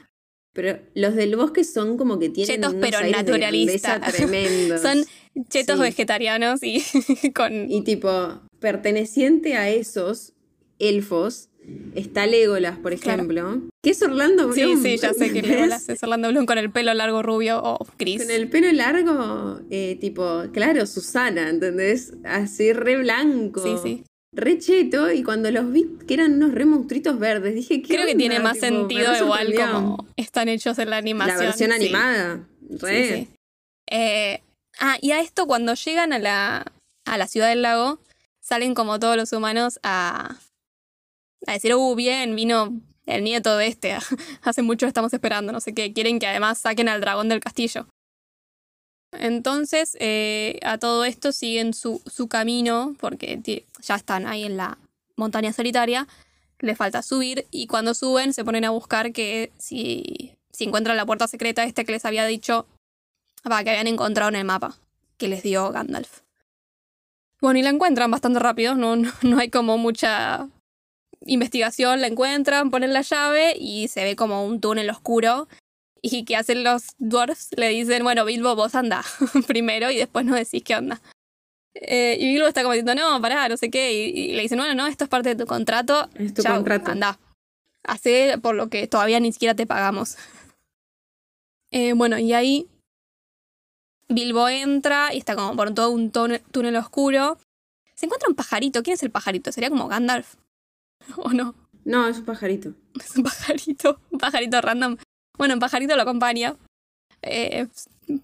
Pero 0.53 0.81
los 0.95 1.15
del 1.15 1.37
bosque 1.37 1.63
son 1.63 1.97
como 1.97 2.19
que 2.19 2.29
tienen 2.29 2.57
Chetos, 2.57 2.73
unos 2.75 2.85
pero 2.85 2.99
aires 2.99 3.25
de 3.25 4.11
tremendos. 4.17 4.81
Son 4.83 5.05
chetos 5.49 5.77
Sí. 5.77 5.83
vegetarianos 5.83 6.61
y 6.65 6.83
con... 7.35 7.71
Y 7.71 7.83
tipo, 7.85 8.41
perteneciente 8.59 9.55
a 9.55 9.71
esos 9.71 10.33
elfos 10.81 11.51
está 11.95 12.27
Legolas, 12.27 12.79
por 12.79 12.93
Claro. 12.97 13.23
ejemplo. 13.23 13.63
Que 13.81 13.91
es 13.91 14.03
Orlando 14.03 14.53
Sí, 14.53 14.65
Bloom. 14.65 14.83
sí, 14.83 14.97
ya 14.97 15.15
sé 15.15 15.33
que. 15.33 15.41
Legolas 15.47 15.89
es 15.89 16.03
Orlando 16.03 16.29
Bloom 16.31 16.47
con 16.47 16.59
el 16.59 16.73
pelo 16.73 16.93
largo 16.95 17.23
rubio 17.23 17.61
o 17.63 17.87
gris. 17.97 18.21
Con 18.23 18.33
el 18.33 18.49
pelo 18.51 18.73
largo, 18.73 19.61
eh, 19.71 19.97
tipo, 20.01 20.43
claro, 20.53 20.85
Susana, 20.87 21.49
¿entendés? 21.49 22.13
Así 22.25 22.73
re 22.73 22.97
blanco. 22.97 23.63
Sí, 23.63 23.75
sí. 23.81 24.05
Re 24.33 24.59
cheto, 24.59 25.11
y 25.11 25.25
cuando 25.25 25.51
los 25.51 25.73
vi 25.73 25.99
que 26.07 26.15
eran 26.15 26.35
unos 26.35 26.53
re 26.53 26.65
monstruitos 26.65 27.19
verdes, 27.19 27.55
dije 27.55 27.83
que. 27.83 27.95
Creo 27.95 28.07
que 28.07 28.15
tiene 28.15 28.39
más 28.39 28.59
sentido 28.59 29.17
igual 29.17 29.53
como 29.55 30.07
están 30.17 30.49
hechos 30.49 30.79
en 30.79 30.91
la 30.91 30.97
La 30.97 30.99
animación. 30.99 31.39
versión 31.39 31.71
sí. 31.71 31.77
animada. 31.77 32.47
Re. 32.69 33.09
Sí, 33.09 33.15
sí. 33.15 33.29
Eh, 33.91 34.43
ah, 34.79 34.97
y 35.01 35.11
a 35.11 35.21
esto 35.21 35.47
cuando 35.47 35.75
llegan 35.75 36.13
a 36.13 36.21
la, 36.21 36.73
a 37.05 37.19
la 37.19 37.27
ciudad 37.27 37.49
del 37.49 37.63
lago, 37.63 37.99
salen 38.41 38.75
como 38.75 39.01
todos 39.01 39.17
los 39.17 39.33
humanos 39.33 39.81
a, 39.83 40.37
a 41.47 41.53
decir, 41.53 41.75
uh, 41.75 41.95
bien, 41.97 42.37
vino 42.37 42.81
el 43.07 43.25
nieto 43.25 43.57
de 43.57 43.67
este, 43.67 43.97
hace 44.43 44.63
mucho 44.63 44.87
estamos 44.87 45.13
esperando, 45.13 45.51
no 45.53 45.61
sé 45.61 45.75
qué, 45.75 45.93
quieren 45.93 46.21
que 46.21 46.29
además 46.29 46.59
saquen 46.59 46.89
al 46.89 47.01
dragón 47.01 47.29
del 47.29 47.41
castillo. 47.41 47.89
Entonces, 49.13 49.97
eh, 50.01 50.61
a 50.63 50.79
todo 50.79 51.05
esto 51.05 51.33
siguen 51.33 51.75
su, 51.75 52.01
su 52.07 52.29
camino, 52.29 52.95
porque 53.01 53.65
ya 53.83 53.95
están 53.97 54.27
ahí 54.27 54.45
en 54.45 54.57
la 54.57 54.79
montaña 55.17 55.53
solitaria, 55.53 56.07
les 56.61 56.77
falta 56.77 57.03
subir, 57.03 57.47
y 57.51 57.67
cuando 57.67 57.95
suben 57.95 58.33
se 58.33 58.45
ponen 58.45 58.65
a 58.65 58.71
buscar 58.71 59.13
que 59.13 59.53
si, 59.59 60.37
si 60.53 60.65
encuentran 60.65 60.97
la 60.97 61.07
puerta 61.07 61.27
secreta 61.27 61.65
este 61.65 61.85
que 61.85 61.93
les 61.93 62.05
había 62.05 62.27
dicho 62.27 62.67
va, 63.51 63.65
que 63.65 63.71
habían 63.71 63.87
encontrado 63.87 64.29
en 64.29 64.37
el 64.37 64.45
mapa 64.45 64.77
que 65.17 65.29
les 65.29 65.43
dio 65.43 65.71
Gandalf. 65.71 66.21
Bueno, 67.41 67.59
y 67.59 67.63
la 67.63 67.71
encuentran 67.71 68.11
bastante 68.11 68.39
rápido, 68.39 68.75
no, 68.75 68.97
no, 68.97 69.11
no 69.23 69.39
hay 69.39 69.51
como 69.51 69.79
mucha 69.79 70.49
investigación, 71.27 72.01
la 72.01 72.07
encuentran, 72.07 72.71
ponen 72.71 72.93
la 72.93 73.03
llave 73.03 73.55
y 73.57 73.89
se 73.89 74.05
ve 74.05 74.17
como 74.17 74.45
un 74.45 74.61
túnel 74.61 74.91
oscuro. 74.91 75.49
Y 76.03 76.25
que 76.25 76.37
hacen 76.37 76.65
los 76.65 76.95
dwarfs, 76.99 77.51
le 77.57 77.69
dicen, 77.69 78.03
bueno, 78.03 78.25
Bilbo, 78.25 78.57
vos 78.57 78.75
anda 78.75 79.05
primero 79.47 79.91
y 79.91 79.97
después 79.97 80.25
nos 80.25 80.37
decís 80.37 80.63
qué 80.65 80.77
onda. 80.77 81.01
Eh, 81.75 82.17
y 82.19 82.33
Bilbo 82.33 82.47
está 82.47 82.63
como 82.63 82.75
diciendo, 82.75 82.95
no, 82.95 83.21
pará, 83.21 83.49
no 83.49 83.57
sé 83.57 83.71
qué. 83.71 83.93
Y, 83.93 84.31
y 84.31 84.33
le 84.35 84.43
dicen, 84.43 84.59
bueno, 84.59 84.75
no, 84.75 84.87
esto 84.87 85.05
es 85.05 85.11
parte 85.11 85.31
de 85.31 85.37
tu 85.37 85.47
contrato. 85.47 86.09
Es 86.15 86.35
tu 86.35 86.43
Chau, 86.43 86.57
contrato. 86.57 86.91
Anda. 86.91 87.19
Hacé 87.85 88.39
por 88.41 88.55
lo 88.55 88.69
que 88.69 88.87
todavía 88.87 89.21
ni 89.21 89.33
siquiera 89.33 89.55
te 89.55 89.67
pagamos. 89.67 90.17
Eh, 91.71 91.93
bueno, 91.93 92.19
y 92.19 92.33
ahí 92.33 92.69
Bilbo 94.09 94.49
entra 94.49 95.15
y 95.15 95.19
está 95.19 95.37
como 95.37 95.55
por 95.55 95.73
todo 95.73 95.91
un 95.91 96.11
túnel 96.11 96.77
oscuro. 96.77 97.39
Se 97.95 98.07
encuentra 98.07 98.29
un 98.29 98.35
pajarito. 98.35 98.83
¿Quién 98.83 98.95
es 98.95 99.03
el 99.03 99.11
pajarito? 99.11 99.53
¿Sería 99.53 99.71
como 99.71 99.89
Gandalf? 99.89 100.35
¿O 101.17 101.31
no? 101.31 101.55
No, 101.85 102.09
es 102.09 102.19
un 102.19 102.25
pajarito. 102.25 102.75
Es 103.01 103.17
un 103.17 103.23
pajarito. 103.23 104.01
Un 104.11 104.19
pajarito 104.19 104.61
random. 104.61 104.97
Bueno, 105.41 105.55
un 105.55 105.61
pajarito 105.61 105.97
lo 105.97 106.03
acompaña. 106.03 106.55
Eh, 107.23 107.67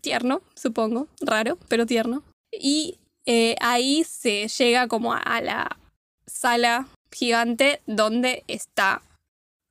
tierno, 0.03 0.43
supongo. 0.55 1.09
Raro, 1.23 1.57
pero 1.67 1.87
tierno. 1.87 2.23
Y 2.53 2.99
eh, 3.25 3.57
ahí 3.63 4.05
se 4.05 4.49
llega 4.49 4.87
como 4.87 5.15
a, 5.15 5.41
la 5.41 5.79
sala 6.27 6.89
gigante 7.11 7.81
donde 7.87 8.45
está 8.49 9.01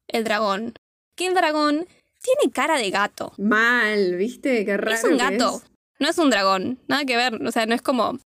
el 0.08 0.24
dragón. 0.24 0.74
Que 1.16 1.28
el 1.28 1.36
dragón 1.36 1.86
tiene 2.20 2.52
cara 2.52 2.80
de 2.80 2.90
gato. 2.90 3.32
Mal, 3.38 4.16
¿viste? 4.16 4.66
Qué 4.66 4.78
raro. 4.78 4.96
es 4.96 5.04
un 5.04 5.18
gato. 5.18 5.62
es. 5.64 5.72
No 6.00 6.10
es 6.10 6.18
un 6.18 6.32
dragón. 6.32 6.80
Nada 6.88 7.06
que 7.06 7.16
ver. 7.16 7.46
O 7.46 7.52
sea, 7.52 7.68
no 7.68 7.76
es 7.76 7.84
como 7.84 8.18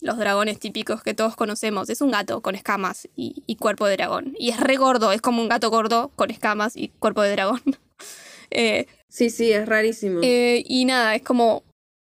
los 0.00 0.18
dragones 0.18 0.58
típicos 0.58 1.04
que 1.04 1.14
todos 1.14 1.36
conocemos. 1.36 1.88
Es 1.88 2.00
un 2.00 2.10
gato 2.10 2.40
con 2.40 2.56
escamas 2.56 3.08
y, 3.14 3.44
y 3.46 3.54
cuerpo 3.54 3.86
de 3.86 3.96
dragón. 3.96 4.34
Y 4.40 4.50
es 4.50 4.58
re 4.58 4.74
gordo. 4.74 5.12
Es 5.12 5.20
como 5.20 5.40
un 5.40 5.48
gato 5.48 5.70
gordo 5.70 6.10
con 6.16 6.32
escamas 6.32 6.76
y 6.76 6.88
cuerpo 6.88 7.22
de 7.22 7.30
dragón. 7.30 7.62
Eh, 8.50 8.86
Sí, 9.08 9.30
sí, 9.30 9.50
es 9.52 9.66
rarísimo. 9.66 10.20
eh, 10.22 10.62
y 10.66 10.84
nada, 10.84 11.14
es 11.14 11.22
como. 11.22 11.64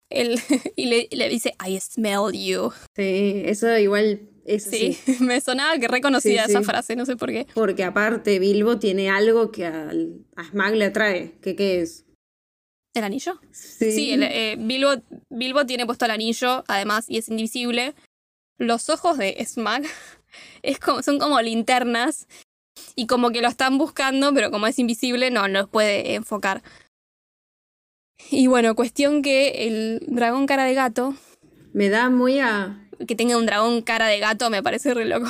Él, 0.09 0.39
y 0.75 0.85
le, 0.87 1.07
le 1.11 1.29
dice, 1.29 1.53
I 1.65 1.79
smell 1.79 2.33
you. 2.33 2.71
Sí, 2.95 3.43
eso 3.45 3.77
igual 3.77 4.27
es 4.45 4.63
Sí, 4.63 4.97
me 5.19 5.39
sonaba 5.39 5.77
que 5.77 5.87
reconocía 5.87 6.45
Sí, 6.45 6.51
esa 6.51 6.59
sí. 6.61 6.65
frase, 6.65 6.95
no 6.95 7.05
sé 7.05 7.15
por 7.15 7.29
qué. 7.29 7.45
Porque 7.53 7.83
aparte 7.83 8.39
Bilbo 8.39 8.79
tiene 8.79 9.09
algo 9.09 9.51
que 9.51 9.65
al- 9.65 10.25
a 10.35 10.43
Smag 10.45 10.75
le 10.75 10.85
atrae. 10.85 11.33
¿Qué, 11.41 11.55
qué 11.55 11.81
es? 11.81 12.05
¿El 12.95 13.03
anillo? 13.03 13.39
Sí, 13.51 13.91
Sí, 13.91 14.11
el, 14.11 14.23
eh, 14.23 14.55
Bilbo, 14.57 14.95
Bilbo 15.29 15.65
tiene 15.67 15.85
puesto 15.85 16.05
el 16.05 16.11
anillo, 16.11 16.63
además, 16.67 17.05
y 17.07 17.17
es 17.19 17.29
invisible. 17.29 17.93
Los 18.57 18.89
ojos 18.89 19.17
de 19.19 19.37
Smag 19.45 19.83
es 20.63 20.79
como, 20.79 21.03
son 21.03 21.19
como 21.19 21.39
linternas 21.41 22.27
y 22.95 23.07
como 23.07 23.31
que 23.31 23.41
lo 23.41 23.47
están 23.47 23.77
buscando, 23.77 24.33
pero 24.33 24.51
como 24.51 24.67
es 24.67 24.79
invisible, 24.79 25.31
no, 25.31 25.47
no 25.47 25.59
los 25.61 25.69
puede 25.69 26.15
enfocar. 26.15 26.61
Y 28.31 28.47
bueno, 28.47 28.75
cuestión 28.75 29.21
que 29.21 29.67
el 29.67 30.03
dragón 30.07 30.45
cara 30.45 30.65
de 30.65 30.73
gato, 30.73 31.15
Me 31.73 31.89
da 31.89 32.09
muy 32.09 32.39
a. 32.39 32.85
que 33.07 33.15
tenga 33.15 33.37
un 33.37 33.45
dragón 33.45 33.81
cara 33.81 34.07
de 34.07 34.19
gato, 34.19 34.49
me 34.49 34.61
parece 34.61 34.93
re 34.93 35.05
loco. 35.05 35.29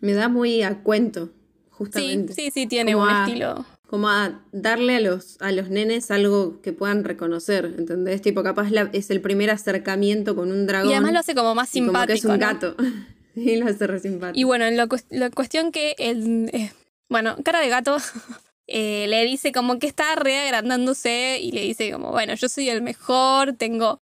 Me 0.00 0.12
da 0.14 0.28
muy 0.28 0.62
a 0.62 0.82
cuento, 0.82 1.26
Sí, 1.26 1.70
justamente. 1.70 2.32
sí, 2.34 2.50
sí, 2.52 2.66
tiene 2.66 2.92
Como 2.92 3.04
un 3.04 3.10
a- 3.10 3.24
estilo. 3.26 3.64
Como 3.86 4.08
a 4.08 4.40
darle 4.52 4.96
a 4.96 5.00
los, 5.00 5.36
a 5.42 5.50
los 5.50 5.68
nenes 5.68 6.10
algo 6.12 6.60
que 6.62 6.72
puedan 6.72 7.02
reconocer, 7.02 7.74
¿entendés? 7.76 8.22
Tipo, 8.22 8.42
capaz 8.44 8.70
la- 8.70 8.88
es 8.92 9.10
el 9.10 9.20
primer 9.20 9.50
acercamiento 9.50 10.36
con 10.36 10.52
un 10.52 10.66
dragón. 10.66 10.90
Y 10.90 10.94
además 10.94 11.12
lo 11.12 11.18
hace 11.18 11.34
como 11.34 11.54
más 11.56 11.74
y 11.74 11.80
como 11.80 11.88
simpático. 11.90 12.12
que 12.12 12.18
es 12.18 12.24
un 12.24 12.30
¿no? 12.32 12.38
gato. 12.38 12.76
y 13.34 13.56
lo 13.56 13.66
hace 13.66 13.86
re 13.86 14.00
simpático. 14.00 14.38
Y 14.38 14.44
bueno, 14.44 14.70
la, 14.70 14.88
la 15.10 15.30
cuestión 15.30 15.72
que 15.72 15.94
el. 15.98 16.50
eh, 16.52 16.72
bueno, 17.08 17.36
cara 17.44 17.60
de 17.60 17.68
gato 17.68 17.96
eh, 18.66 19.06
le 19.08 19.24
dice 19.24 19.52
como 19.52 19.78
que 19.78 19.86
está 19.86 20.14
re 20.14 20.38
agrandándose 20.38 21.38
y 21.40 21.52
le 21.52 21.62
dice 21.62 21.90
como, 21.92 22.10
bueno, 22.10 22.34
yo 22.34 22.48
soy 22.48 22.68
el 22.68 22.82
mejor, 22.82 23.54
tengo, 23.54 23.98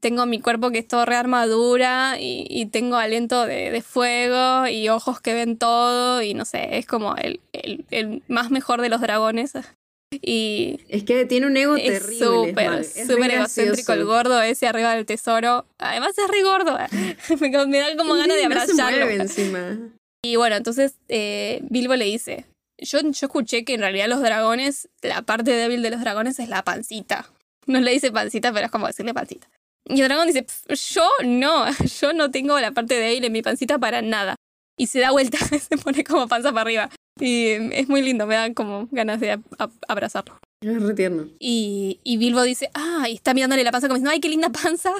tengo 0.00 0.26
mi 0.26 0.40
cuerpo 0.40 0.70
que 0.70 0.78
es 0.78 0.88
todo 0.88 1.06
re 1.06 1.16
armadura 1.16 2.16
y, 2.20 2.46
y 2.48 2.66
tengo 2.66 2.96
aliento 2.96 3.46
de, 3.46 3.70
de 3.70 3.82
fuego 3.82 4.66
y 4.66 4.88
ojos 4.88 5.20
que 5.20 5.32
ven 5.32 5.56
todo 5.56 6.22
y 6.22 6.34
no 6.34 6.44
sé, 6.44 6.76
es 6.76 6.86
como 6.86 7.16
el, 7.16 7.40
el, 7.52 7.84
el 7.90 8.22
más 8.28 8.50
mejor 8.50 8.82
de 8.82 8.90
los 8.90 9.00
dragones. 9.00 9.52
Y 10.20 10.80
Es 10.88 11.04
que 11.04 11.24
tiene 11.26 11.46
un 11.46 11.56
ego 11.56 11.76
es 11.76 12.00
terrible. 12.00 12.26
súper, 12.26 12.84
súper 12.84 13.30
egocéntrico 13.30 13.92
el 13.92 14.04
gordo 14.04 14.40
ese 14.42 14.66
arriba 14.66 14.94
del 14.94 15.06
tesoro. 15.06 15.66
Además 15.78 16.10
es 16.18 16.28
re 16.28 16.42
gordo. 16.42 16.76
me, 17.40 17.66
me 17.66 17.78
da 17.78 17.96
como 17.96 18.14
ganas 18.14 18.36
de 18.36 18.42
no 18.42 18.46
abrazarlo. 18.48 19.06
mueve 19.06 19.14
encima. 19.22 19.78
Y 20.24 20.36
bueno, 20.36 20.56
entonces 20.56 20.94
eh, 21.08 21.60
Bilbo 21.68 21.96
le 21.96 22.04
dice, 22.04 22.44
yo, 22.78 23.00
yo 23.00 23.26
escuché 23.26 23.64
que 23.64 23.74
en 23.74 23.80
realidad 23.80 24.08
los 24.08 24.20
dragones, 24.20 24.88
la 25.02 25.22
parte 25.22 25.50
débil 25.52 25.82
de 25.82 25.90
los 25.90 26.00
dragones 26.00 26.38
es 26.38 26.48
la 26.48 26.62
pancita. 26.62 27.30
No 27.66 27.80
le 27.80 27.92
dice 27.92 28.12
pancita, 28.12 28.52
pero 28.52 28.66
es 28.66 28.72
como 28.72 28.86
decirle 28.86 29.14
pancita. 29.14 29.48
Y 29.88 30.00
el 30.00 30.06
dragón 30.08 30.28
dice, 30.28 30.44
"Pf, 30.44 30.74
yo 30.94 31.08
no, 31.24 31.64
yo 32.00 32.12
no 32.12 32.30
tengo 32.30 32.58
la 32.60 32.70
parte 32.72 32.94
débil 32.94 33.24
en 33.24 33.32
mi 33.32 33.42
pancita 33.42 33.78
para 33.78 34.00
nada. 34.02 34.36
Y 34.78 34.86
se 34.86 35.00
da 35.00 35.10
vuelta, 35.10 35.38
se 35.68 35.76
pone 35.76 36.04
como 36.04 36.28
panza 36.28 36.50
para 36.50 36.62
arriba. 36.62 36.90
Y 37.22 37.50
es 37.72 37.88
muy 37.88 38.02
lindo, 38.02 38.26
me 38.26 38.34
dan 38.34 38.52
como 38.52 38.88
ganas 38.90 39.20
de 39.20 39.38
abrazarlo. 39.86 40.40
Es 40.60 40.82
re 40.82 40.92
tierno. 40.92 41.28
Y, 41.38 42.00
y 42.02 42.16
Bilbo 42.16 42.42
dice, 42.42 42.68
ah, 42.74 43.06
y 43.08 43.14
está 43.14 43.32
mirándole 43.32 43.62
la 43.62 43.70
panza 43.70 43.86
como 43.86 43.94
diciendo, 43.94 44.10
ay, 44.10 44.18
qué 44.18 44.28
linda 44.28 44.50
panza. 44.50 44.92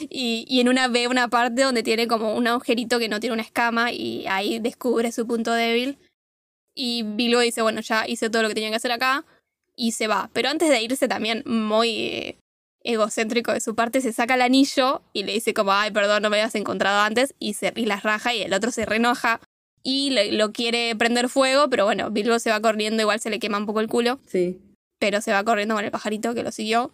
Y, 0.00 0.44
y 0.48 0.60
en 0.60 0.68
una 0.68 0.88
ve 0.88 1.06
una 1.06 1.28
parte 1.28 1.62
donde 1.62 1.84
tiene 1.84 2.08
como 2.08 2.34
un 2.34 2.48
agujerito 2.48 2.98
que 2.98 3.08
no 3.08 3.20
tiene 3.20 3.34
una 3.34 3.44
escama 3.44 3.92
y 3.92 4.26
ahí 4.26 4.58
descubre 4.58 5.12
su 5.12 5.28
punto 5.28 5.52
débil. 5.52 5.96
Y 6.74 7.04
Bilbo 7.04 7.38
dice, 7.38 7.62
bueno, 7.62 7.82
ya 7.82 8.04
hice 8.08 8.30
todo 8.30 8.42
lo 8.42 8.48
que 8.48 8.54
tenía 8.54 8.70
que 8.70 8.76
hacer 8.76 8.90
acá 8.90 9.24
y 9.76 9.92
se 9.92 10.08
va. 10.08 10.28
Pero 10.32 10.48
antes 10.48 10.70
de 10.70 10.82
irse 10.82 11.06
también 11.06 11.44
muy 11.46 11.88
eh, 11.88 12.38
egocéntrico 12.82 13.52
de 13.52 13.60
su 13.60 13.76
parte, 13.76 14.00
se 14.00 14.12
saca 14.12 14.34
el 14.34 14.42
anillo 14.42 15.02
y 15.12 15.22
le 15.22 15.34
dice 15.34 15.54
como, 15.54 15.72
ay, 15.72 15.92
perdón, 15.92 16.24
no 16.24 16.30
me 16.30 16.38
habías 16.38 16.56
encontrado 16.56 17.00
antes 17.00 17.32
y, 17.38 17.54
se, 17.54 17.72
y 17.76 17.86
las 17.86 18.02
raja 18.02 18.34
y 18.34 18.42
el 18.42 18.54
otro 18.54 18.72
se 18.72 18.86
renoja 18.86 19.40
y 19.82 20.10
le- 20.10 20.32
lo 20.32 20.52
quiere 20.52 20.94
prender 20.96 21.28
fuego, 21.28 21.68
pero 21.70 21.84
bueno, 21.84 22.10
Bilbo 22.10 22.38
se 22.38 22.50
va 22.50 22.60
corriendo, 22.60 23.02
igual 23.02 23.20
se 23.20 23.30
le 23.30 23.38
quema 23.38 23.58
un 23.58 23.66
poco 23.66 23.80
el 23.80 23.88
culo 23.88 24.18
Sí. 24.26 24.58
pero 24.98 25.20
se 25.20 25.32
va 25.32 25.42
corriendo 25.44 25.74
con 25.74 25.84
el 25.84 25.90
pajarito 25.90 26.34
que 26.34 26.42
lo 26.42 26.52
siguió. 26.52 26.92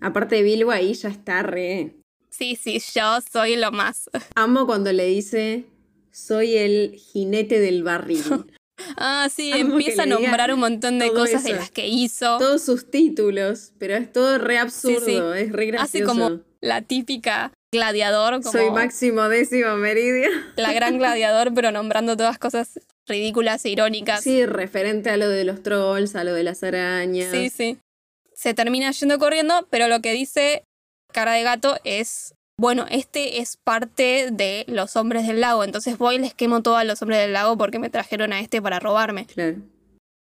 Aparte 0.00 0.42
Bilbo 0.42 0.70
ahí 0.70 0.94
ya 0.94 1.08
está 1.08 1.42
re. 1.42 1.92
Sí, 2.30 2.56
sí, 2.56 2.80
yo 2.94 3.18
soy 3.32 3.56
lo 3.56 3.70
más. 3.72 4.10
Amo 4.34 4.66
cuando 4.66 4.92
le 4.92 5.06
dice 5.06 5.64
soy 6.10 6.56
el 6.56 6.94
jinete 6.96 7.60
del 7.60 7.82
barril. 7.82 8.22
Ah, 8.96 9.28
sí, 9.32 9.52
Amo 9.52 9.74
empieza 9.76 10.02
a 10.02 10.06
nombrar 10.06 10.52
un 10.52 10.58
montón 10.58 10.98
de 10.98 11.12
cosas 11.12 11.44
de 11.44 11.52
las 11.52 11.70
que 11.70 11.86
hizo. 11.86 12.38
Todos 12.38 12.60
sus 12.62 12.90
títulos, 12.90 13.72
pero 13.78 13.94
es 13.94 14.12
todo 14.12 14.36
re 14.38 14.58
absurdo, 14.58 15.32
es 15.32 15.52
re 15.52 15.66
gracioso. 15.66 15.84
Hace 15.84 16.04
como 16.04 16.40
la 16.60 16.82
típica 16.82 17.52
gladiador, 17.74 18.40
como 18.40 18.52
Soy 18.52 18.70
máximo 18.70 19.28
décimo 19.28 19.76
meridio. 19.76 20.30
la 20.56 20.72
gran 20.72 20.96
gladiador, 20.98 21.52
pero 21.54 21.70
nombrando 21.70 22.16
todas 22.16 22.38
cosas 22.38 22.80
ridículas 23.06 23.64
e 23.66 23.70
irónicas. 23.70 24.22
Sí, 24.22 24.46
referente 24.46 25.10
a 25.10 25.18
lo 25.18 25.28
de 25.28 25.44
los 25.44 25.62
trolls, 25.62 26.16
a 26.16 26.24
lo 26.24 26.32
de 26.32 26.42
las 26.44 26.62
arañas. 26.62 27.30
sí, 27.30 27.50
sí. 27.50 27.78
Se 28.34 28.52
termina 28.54 28.90
yendo 28.90 29.18
corriendo, 29.18 29.66
pero 29.70 29.86
lo 29.88 30.00
que 30.00 30.12
dice 30.12 30.64
cara 31.12 31.32
de 31.32 31.44
gato 31.44 31.78
es, 31.84 32.34
bueno, 32.58 32.86
este 32.90 33.40
es 33.40 33.56
parte 33.56 34.28
de 34.32 34.64
los 34.66 34.96
hombres 34.96 35.26
del 35.26 35.40
lago, 35.40 35.62
entonces 35.62 35.96
voy 35.98 36.16
y 36.16 36.18
les 36.18 36.34
quemo 36.34 36.60
todo 36.62 36.76
a 36.76 36.84
los 36.84 37.00
hombres 37.00 37.20
del 37.20 37.32
lago 37.32 37.56
porque 37.56 37.78
me 37.78 37.90
trajeron 37.90 38.32
a 38.32 38.40
este 38.40 38.60
para 38.60 38.80
robarme. 38.80 39.26
Claro. 39.26 39.58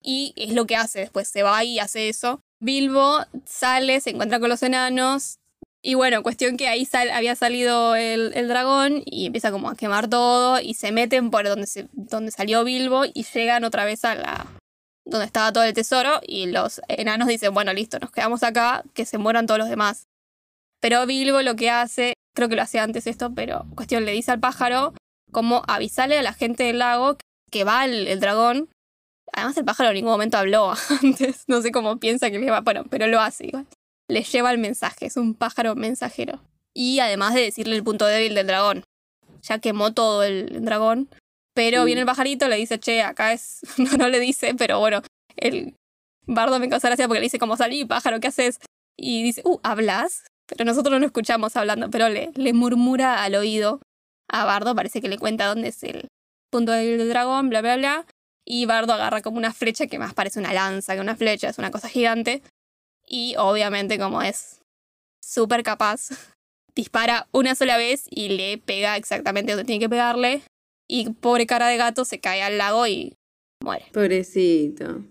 Y 0.02 0.34
es 0.36 0.54
lo 0.54 0.66
que 0.66 0.76
hace 0.76 1.00
después, 1.00 1.30
se 1.30 1.44
va 1.44 1.64
y 1.64 1.80
hace 1.80 2.10
eso. 2.10 2.42
Bilbo 2.60 3.20
sale, 3.46 4.02
se 4.02 4.12
encuentra 4.12 4.40
con 4.40 4.50
los 4.50 4.62
enanos. 4.64 5.38
Y 5.86 5.96
bueno, 5.96 6.24
cuestión 6.24 6.56
que 6.56 6.68
ahí 6.70 6.86
sal- 6.86 7.10
había 7.12 7.36
salido 7.36 7.96
el, 7.96 8.32
el 8.36 8.48
dragón 8.48 9.04
y 9.06 9.26
empieza 9.26 9.52
como 9.52 9.70
a 9.70 9.76
quemar 9.76 10.08
todo 10.10 10.60
y 10.62 10.76
se 10.76 10.94
meten 10.94 11.30
por 11.30 11.46
donde, 11.46 11.68
se, 11.68 11.90
donde 11.92 12.32
salió 12.32 12.64
Bilbo 12.64 13.04
y 13.06 13.26
llegan 13.34 13.66
otra 13.66 13.84
vez 13.84 14.06
a 14.06 14.16
la... 14.16 14.46
donde 15.06 15.26
estaba 15.26 15.52
todo 15.52 15.64
el 15.66 15.74
tesoro 15.74 16.22
y 16.26 16.46
los 16.46 16.80
enanos 16.88 17.28
dicen, 17.28 17.54
bueno, 17.54 17.74
listo, 17.74 18.00
nos 18.00 18.12
quedamos 18.12 18.44
acá, 18.44 18.84
que 18.94 19.06
se 19.06 19.18
mueran 19.18 19.46
todos 19.46 19.58
los 19.60 19.68
demás. 19.68 20.06
Pero 20.80 21.06
Bilbo 21.06 21.42
lo 21.42 21.56
que 21.58 21.70
hace, 21.70 22.14
creo 22.34 22.48
que 22.48 22.56
lo 22.56 22.62
hacía 22.62 22.84
antes 22.84 23.06
esto, 23.06 23.34
pero 23.36 23.66
cuestión 23.76 24.06
le 24.06 24.14
dice 24.14 24.32
al 24.32 24.40
pájaro 24.40 24.94
como 25.34 25.64
avisarle 25.68 26.18
a 26.18 26.24
la 26.24 26.34
gente 26.34 26.64
del 26.64 26.80
lago 26.80 27.18
que 27.52 27.66
va 27.66 27.84
el, 27.86 28.08
el 28.08 28.20
dragón 28.22 28.70
Además, 29.36 29.58
el 29.58 29.66
pájaro 29.66 29.90
en 29.90 29.96
ningún 29.96 30.12
momento 30.12 30.38
habló 30.38 30.74
antes. 31.02 31.44
No 31.48 31.62
sé 31.64 31.72
cómo 31.72 31.98
piensa 31.98 32.30
que 32.30 32.38
le 32.38 32.52
va. 32.52 32.62
Bueno, 32.62 32.84
pero 32.88 33.08
lo 33.08 33.20
hace 33.20 33.48
igual. 33.48 33.66
Le 34.10 34.24
lleva 34.24 34.52
el 34.52 34.58
mensaje. 34.58 35.06
Es 35.06 35.18
un 35.18 35.34
pájaro 35.34 35.76
mensajero. 35.76 36.42
Y 36.74 37.00
además 37.00 37.34
de 37.34 37.42
decirle 37.42 37.76
el 37.76 37.84
punto 37.84 38.06
débil 38.06 38.36
del 38.36 38.48
dragón. 38.48 38.84
Ya 39.42 39.60
quemó 39.60 39.94
todo 39.94 40.24
el 40.24 40.64
dragón. 40.64 41.10
Pero 41.54 41.86
viene 41.86 42.02
el 42.02 42.08
pajarito, 42.08 42.48
le 42.48 42.56
dice, 42.56 42.80
che, 42.80 43.04
acá 43.04 43.34
es. 43.34 43.62
No, 43.78 43.98
no 43.98 44.08
le 44.10 44.20
dice, 44.20 44.56
pero 44.56 44.80
bueno. 44.80 45.02
El 45.36 45.76
bardo 46.26 46.60
me 46.60 46.70
causa 46.70 46.88
gracia 46.88 47.08
porque 47.08 47.20
le 47.20 47.26
dice, 47.26 47.40
como 47.40 47.58
salí, 47.58 47.86
pájaro, 47.86 48.20
¿qué 48.20 48.28
haces? 48.28 48.60
Y 48.98 49.24
dice, 49.24 49.42
uh, 49.46 49.60
¿hablas? 49.64 50.24
Pero 50.48 50.66
nosotros 50.66 50.94
no 50.94 51.00
lo 51.00 51.06
escuchamos 51.06 51.56
hablando, 51.56 51.90
pero 51.90 52.10
le, 52.10 52.32
le 52.36 52.54
murmura 52.54 53.24
al 53.24 53.36
oído 53.36 53.80
a 54.30 54.46
Bardo. 54.46 54.76
Parece 54.76 55.02
que 55.02 55.10
le 55.10 55.18
cuenta 55.18 55.48
dónde 55.48 55.70
es 55.70 55.84
el 55.84 56.08
punto 56.52 56.72
débil 56.72 56.98
del 56.98 57.10
dragón, 57.10 57.50
bla, 57.50 57.62
bla, 57.62 57.78
bla. 57.78 58.06
Y 58.46 58.66
Bardo 58.66 58.94
agarra 58.94 59.22
como 59.22 59.38
una 59.38 59.54
flecha 59.54 59.88
que 59.88 60.00
más 60.00 60.14
parece 60.14 60.40
una 60.40 60.54
lanza 60.54 60.96
que 60.96 61.02
una 61.02 61.16
flecha, 61.16 61.50
es 61.50 61.58
una 61.58 61.72
cosa 61.72 61.88
gigante. 61.88 62.42
Y 63.14 63.36
obviamente, 63.38 64.00
como 64.00 64.24
es 64.24 64.60
súper 65.24 65.62
capaz, 65.62 66.10
dispara 66.76 67.28
una 67.32 67.54
sola 67.54 67.78
vez 67.78 68.08
y 68.10 68.30
le 68.30 68.58
pega 68.58 68.98
exactamente 68.98 69.52
donde 69.52 69.66
tiene 69.66 69.80
que 69.80 69.90
pegarle. 69.90 70.42
Y 70.90 71.12
pobre 71.12 71.46
cara 71.46 71.68
de 71.68 71.78
gato 71.78 72.06
se 72.06 72.20
cae 72.20 72.42
al 72.42 72.58
lago 72.58 72.88
y 72.88 73.14
muere. 73.64 73.86
Pobrecito. 73.94 75.04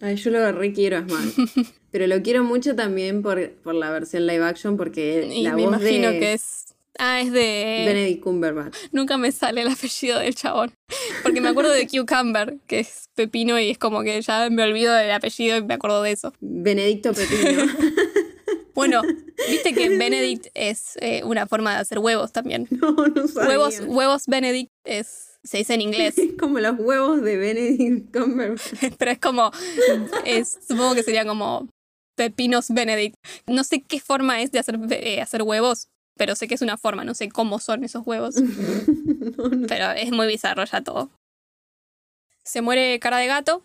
Ay, 0.00 0.14
yo 0.14 0.30
lo 0.30 0.52
re 0.52 0.72
quiero 0.72 0.98
a 0.98 1.02
Smaug. 1.02 1.48
Pero 1.90 2.06
lo 2.06 2.22
quiero 2.22 2.44
mucho 2.44 2.76
también 2.76 3.22
por, 3.22 3.50
por 3.56 3.74
la 3.74 3.90
versión 3.90 4.28
live 4.28 4.44
action 4.44 4.76
porque 4.76 5.28
Y 5.28 5.42
la 5.42 5.56
me 5.56 5.64
voz 5.64 5.74
imagino 5.74 6.12
de 6.12 6.20
que 6.20 6.32
es. 6.34 6.76
Ah, 6.98 7.20
es 7.20 7.32
de. 7.32 7.84
Benedict 7.86 8.22
Cumberbatch. 8.22 8.76
Nunca 8.92 9.16
me 9.16 9.30
sale 9.32 9.62
el 9.62 9.68
apellido 9.68 10.18
del 10.18 10.34
chabón. 10.34 10.72
Porque 11.22 11.40
me 11.40 11.48
acuerdo 11.48 11.70
de 11.70 11.86
Cucumber, 11.86 12.58
que 12.66 12.80
es 12.80 13.08
pepino, 13.14 13.58
y 13.58 13.70
es 13.70 13.78
como 13.78 14.02
que 14.02 14.20
ya 14.20 14.50
me 14.50 14.62
olvido 14.64 14.92
del 14.94 15.12
apellido 15.12 15.56
y 15.56 15.62
me 15.62 15.74
acuerdo 15.74 16.02
de 16.02 16.12
eso. 16.12 16.32
Benedicto 16.40 17.12
Pepino. 17.12 17.62
Bueno, 18.78 19.02
viste 19.50 19.74
que 19.74 19.88
Benedict 19.98 20.46
es 20.54 20.96
eh, 21.00 21.24
una 21.24 21.48
forma 21.48 21.72
de 21.72 21.78
hacer 21.78 21.98
huevos 21.98 22.30
también. 22.30 22.68
no, 22.70 22.92
no 22.92 23.26
sabía. 23.26 23.48
Huevos, 23.48 23.80
huevos 23.84 24.26
Benedict 24.28 24.70
es, 24.84 25.36
se 25.42 25.58
dice 25.58 25.74
en 25.74 25.80
inglés, 25.80 26.16
Es 26.16 26.34
como 26.38 26.60
los 26.60 26.78
huevos 26.78 27.20
de 27.22 27.36
Benedict 27.38 28.16
Cumberbatch. 28.16 28.94
pero 28.96 29.10
es 29.10 29.18
como, 29.18 29.50
es, 30.24 30.60
supongo 30.68 30.94
que 30.94 31.02
sería 31.02 31.26
como 31.26 31.68
pepinos 32.16 32.70
Benedict. 32.70 33.16
No 33.48 33.64
sé 33.64 33.82
qué 33.82 33.98
forma 33.98 34.42
es 34.42 34.52
de 34.52 34.60
hacer, 34.60 34.78
eh, 34.90 35.22
hacer 35.22 35.42
huevos, 35.42 35.88
pero 36.18 36.34
sé 36.34 36.46
que 36.48 36.54
es 36.54 36.62
una 36.62 36.76
forma, 36.76 37.04
no 37.04 37.14
sé 37.14 37.30
cómo 37.30 37.58
son 37.58 37.84
esos 37.84 38.06
huevos, 38.06 38.34
no, 38.36 39.48
no. 39.48 39.66
pero 39.66 39.92
es 39.92 40.10
muy 40.10 40.26
bizarro 40.26 40.64
ya 40.64 40.82
todo. 40.82 41.10
Se 42.44 42.60
muere 42.60 42.98
cara 42.98 43.18
de 43.18 43.26
gato 43.26 43.64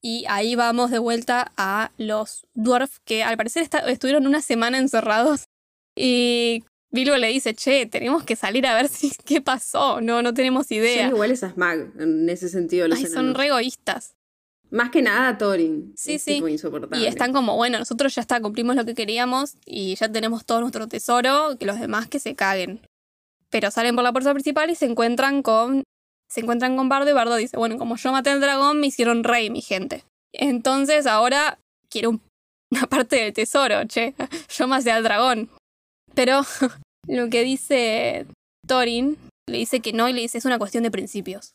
y 0.00 0.24
ahí 0.28 0.54
vamos 0.54 0.90
de 0.92 0.98
vuelta 0.98 1.52
a 1.56 1.90
los 1.96 2.46
dwarf 2.54 2.98
que 3.04 3.24
al 3.24 3.36
parecer 3.36 3.68
estuvieron 3.88 4.26
una 4.26 4.42
semana 4.42 4.78
encerrados 4.78 5.48
y 5.96 6.64
Bilbo 6.90 7.16
le 7.16 7.28
dice, 7.28 7.54
che, 7.54 7.86
tenemos 7.86 8.24
que 8.24 8.36
salir 8.36 8.66
a 8.66 8.74
ver 8.74 8.88
si 8.90 9.10
qué 9.24 9.40
pasó, 9.40 10.00
no, 10.00 10.22
no 10.22 10.34
tenemos 10.34 10.70
idea. 10.70 11.06
Son 11.06 11.14
iguales 11.14 11.42
a 11.42 11.50
Smag 11.50 11.92
en 11.98 12.28
ese 12.28 12.48
sentido. 12.48 12.88
Los 12.88 12.98
Ay, 12.98 13.06
son 13.06 13.34
re 13.34 13.46
egoístas. 13.46 14.15
Más 14.70 14.90
que 14.90 15.00
nada 15.02 15.38
Thorin. 15.38 15.92
Sí, 15.96 16.14
es 16.14 16.22
sí. 16.22 16.34
tipo 16.34 16.48
insoportable. 16.48 16.98
Y 16.98 17.06
están 17.06 17.32
como, 17.32 17.54
bueno, 17.56 17.78
nosotros 17.78 18.14
ya 18.14 18.20
está, 18.20 18.40
cumplimos 18.40 18.74
lo 18.76 18.84
que 18.84 18.94
queríamos 18.94 19.56
y 19.64 19.94
ya 19.94 20.10
tenemos 20.10 20.44
todo 20.44 20.60
nuestro 20.60 20.88
tesoro, 20.88 21.56
que 21.58 21.66
los 21.66 21.78
demás 21.78 22.08
que 22.08 22.18
se 22.18 22.34
caguen. 22.34 22.80
Pero 23.50 23.70
salen 23.70 23.94
por 23.94 24.02
la 24.04 24.12
puerta 24.12 24.32
principal 24.32 24.68
y 24.70 24.74
se 24.74 24.86
encuentran 24.86 25.42
con. 25.42 25.84
Se 26.28 26.40
encuentran 26.40 26.76
con 26.76 26.88
Bardo 26.88 27.08
y 27.08 27.12
Bardo 27.12 27.36
dice, 27.36 27.56
bueno, 27.56 27.78
como 27.78 27.96
yo 27.96 28.10
maté 28.10 28.30
al 28.30 28.40
dragón, 28.40 28.80
me 28.80 28.88
hicieron 28.88 29.22
rey, 29.22 29.48
mi 29.50 29.60
gente. 29.62 30.02
Entonces 30.32 31.06
ahora 31.06 31.58
quiero 31.88 32.10
un- 32.10 32.20
una 32.72 32.86
parte 32.88 33.16
del 33.16 33.32
tesoro, 33.32 33.84
che. 33.86 34.14
Yo 34.50 34.66
maté 34.66 34.90
al 34.90 35.04
dragón. 35.04 35.48
Pero 36.14 36.40
lo 37.06 37.30
que 37.30 37.44
dice 37.44 38.26
Thorin, 38.66 39.16
le 39.48 39.58
dice 39.58 39.78
que 39.78 39.92
no 39.92 40.08
y 40.08 40.12
le 40.12 40.22
dice 40.22 40.38
es 40.38 40.44
una 40.44 40.58
cuestión 40.58 40.82
de 40.82 40.90
principios. 40.90 41.52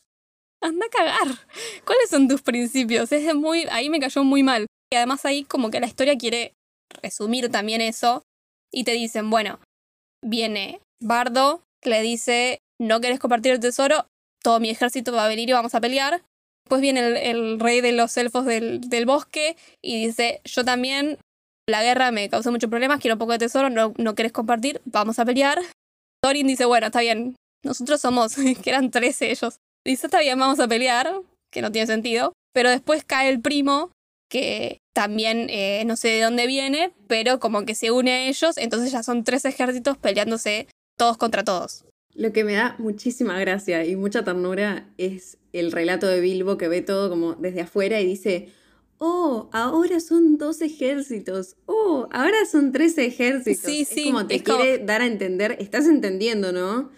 Anda 0.62 0.86
a 0.86 0.90
cagar. 0.90 1.38
¿Cuáles 1.84 2.08
son 2.08 2.28
tus 2.28 2.42
principios? 2.42 3.10
Es 3.12 3.34
muy. 3.34 3.66
Ahí 3.70 3.90
me 3.90 4.00
cayó 4.00 4.24
muy 4.24 4.42
mal. 4.42 4.66
Y 4.92 4.96
además 4.96 5.24
ahí 5.24 5.44
como 5.44 5.70
que 5.70 5.80
la 5.80 5.86
historia 5.86 6.16
quiere 6.16 6.54
resumir 7.02 7.50
también 7.50 7.80
eso. 7.80 8.22
Y 8.72 8.84
te 8.84 8.92
dicen, 8.92 9.28
bueno, 9.28 9.58
viene 10.24 10.80
Bardo, 11.00 11.62
le 11.82 12.00
dice, 12.02 12.60
no 12.80 13.00
querés 13.00 13.18
compartir 13.18 13.52
el 13.52 13.60
tesoro, 13.60 14.06
todo 14.42 14.60
mi 14.60 14.70
ejército 14.70 15.12
va 15.12 15.24
a 15.24 15.28
venir 15.28 15.48
y 15.48 15.52
vamos 15.52 15.74
a 15.74 15.80
pelear. 15.80 16.22
Después 16.64 16.80
viene 16.80 17.00
el, 17.00 17.16
el 17.16 17.60
rey 17.60 17.80
de 17.80 17.92
los 17.92 18.16
elfos 18.16 18.44
del, 18.46 18.80
del 18.80 19.04
bosque 19.04 19.56
y 19.82 20.06
dice, 20.06 20.40
yo 20.44 20.64
también, 20.64 21.18
la 21.68 21.82
guerra 21.82 22.12
me 22.12 22.28
causó 22.28 22.50
muchos 22.50 22.70
problemas, 22.70 23.00
quiero 23.00 23.16
un 23.16 23.18
poco 23.18 23.32
de 23.32 23.38
tesoro, 23.38 23.68
no, 23.68 23.92
no 23.98 24.14
querés 24.14 24.32
compartir, 24.32 24.80
vamos 24.84 25.18
a 25.18 25.24
pelear. 25.24 25.60
Thorin 26.22 26.46
dice, 26.46 26.64
bueno, 26.64 26.86
está 26.86 27.00
bien, 27.00 27.34
nosotros 27.64 28.00
somos, 28.00 28.36
que 28.62 28.70
eran 28.70 28.90
13 28.90 29.30
ellos. 29.30 29.58
Dice, 29.84 30.06
está 30.06 30.20
bien, 30.20 30.38
vamos 30.38 30.60
a 30.60 30.68
pelear, 30.68 31.12
que 31.50 31.62
no 31.62 31.72
tiene 31.72 31.86
sentido. 31.86 32.32
Pero 32.54 32.70
después 32.70 33.04
cae 33.04 33.30
el 33.30 33.40
primo, 33.40 33.90
que 34.28 34.78
también 34.94 35.48
eh, 35.50 35.84
no 35.86 35.96
sé 35.96 36.08
de 36.08 36.22
dónde 36.22 36.46
viene, 36.46 36.92
pero 37.06 37.40
como 37.40 37.64
que 37.64 37.74
se 37.74 37.90
une 37.90 38.12
a 38.12 38.28
ellos, 38.28 38.56
entonces 38.58 38.92
ya 38.92 39.02
son 39.02 39.24
tres 39.24 39.44
ejércitos 39.44 39.98
peleándose 39.98 40.68
todos 40.98 41.16
contra 41.16 41.44
todos. 41.44 41.84
Lo 42.14 42.32
que 42.32 42.44
me 42.44 42.54
da 42.54 42.76
muchísima 42.78 43.38
gracia 43.38 43.84
y 43.84 43.96
mucha 43.96 44.22
ternura 44.22 44.88
es 44.98 45.38
el 45.52 45.72
relato 45.72 46.06
de 46.06 46.20
Bilbo 46.20 46.58
que 46.58 46.68
ve 46.68 46.82
todo 46.82 47.08
como 47.08 47.34
desde 47.34 47.62
afuera 47.62 48.00
y 48.00 48.06
dice, 48.06 48.48
oh, 48.98 49.48
ahora 49.52 49.98
son 50.00 50.36
dos 50.36 50.60
ejércitos, 50.60 51.56
oh, 51.66 52.08
ahora 52.12 52.44
son 52.50 52.72
tres 52.72 52.98
ejércitos. 52.98 53.64
Sí, 53.64 53.84
sí. 53.84 54.04
Es 54.04 54.06
como 54.06 54.26
te 54.26 54.42
quiere 54.42 54.78
dar 54.78 55.00
a 55.00 55.06
entender, 55.06 55.56
estás 55.58 55.86
entendiendo, 55.86 56.52
¿no? 56.52 56.90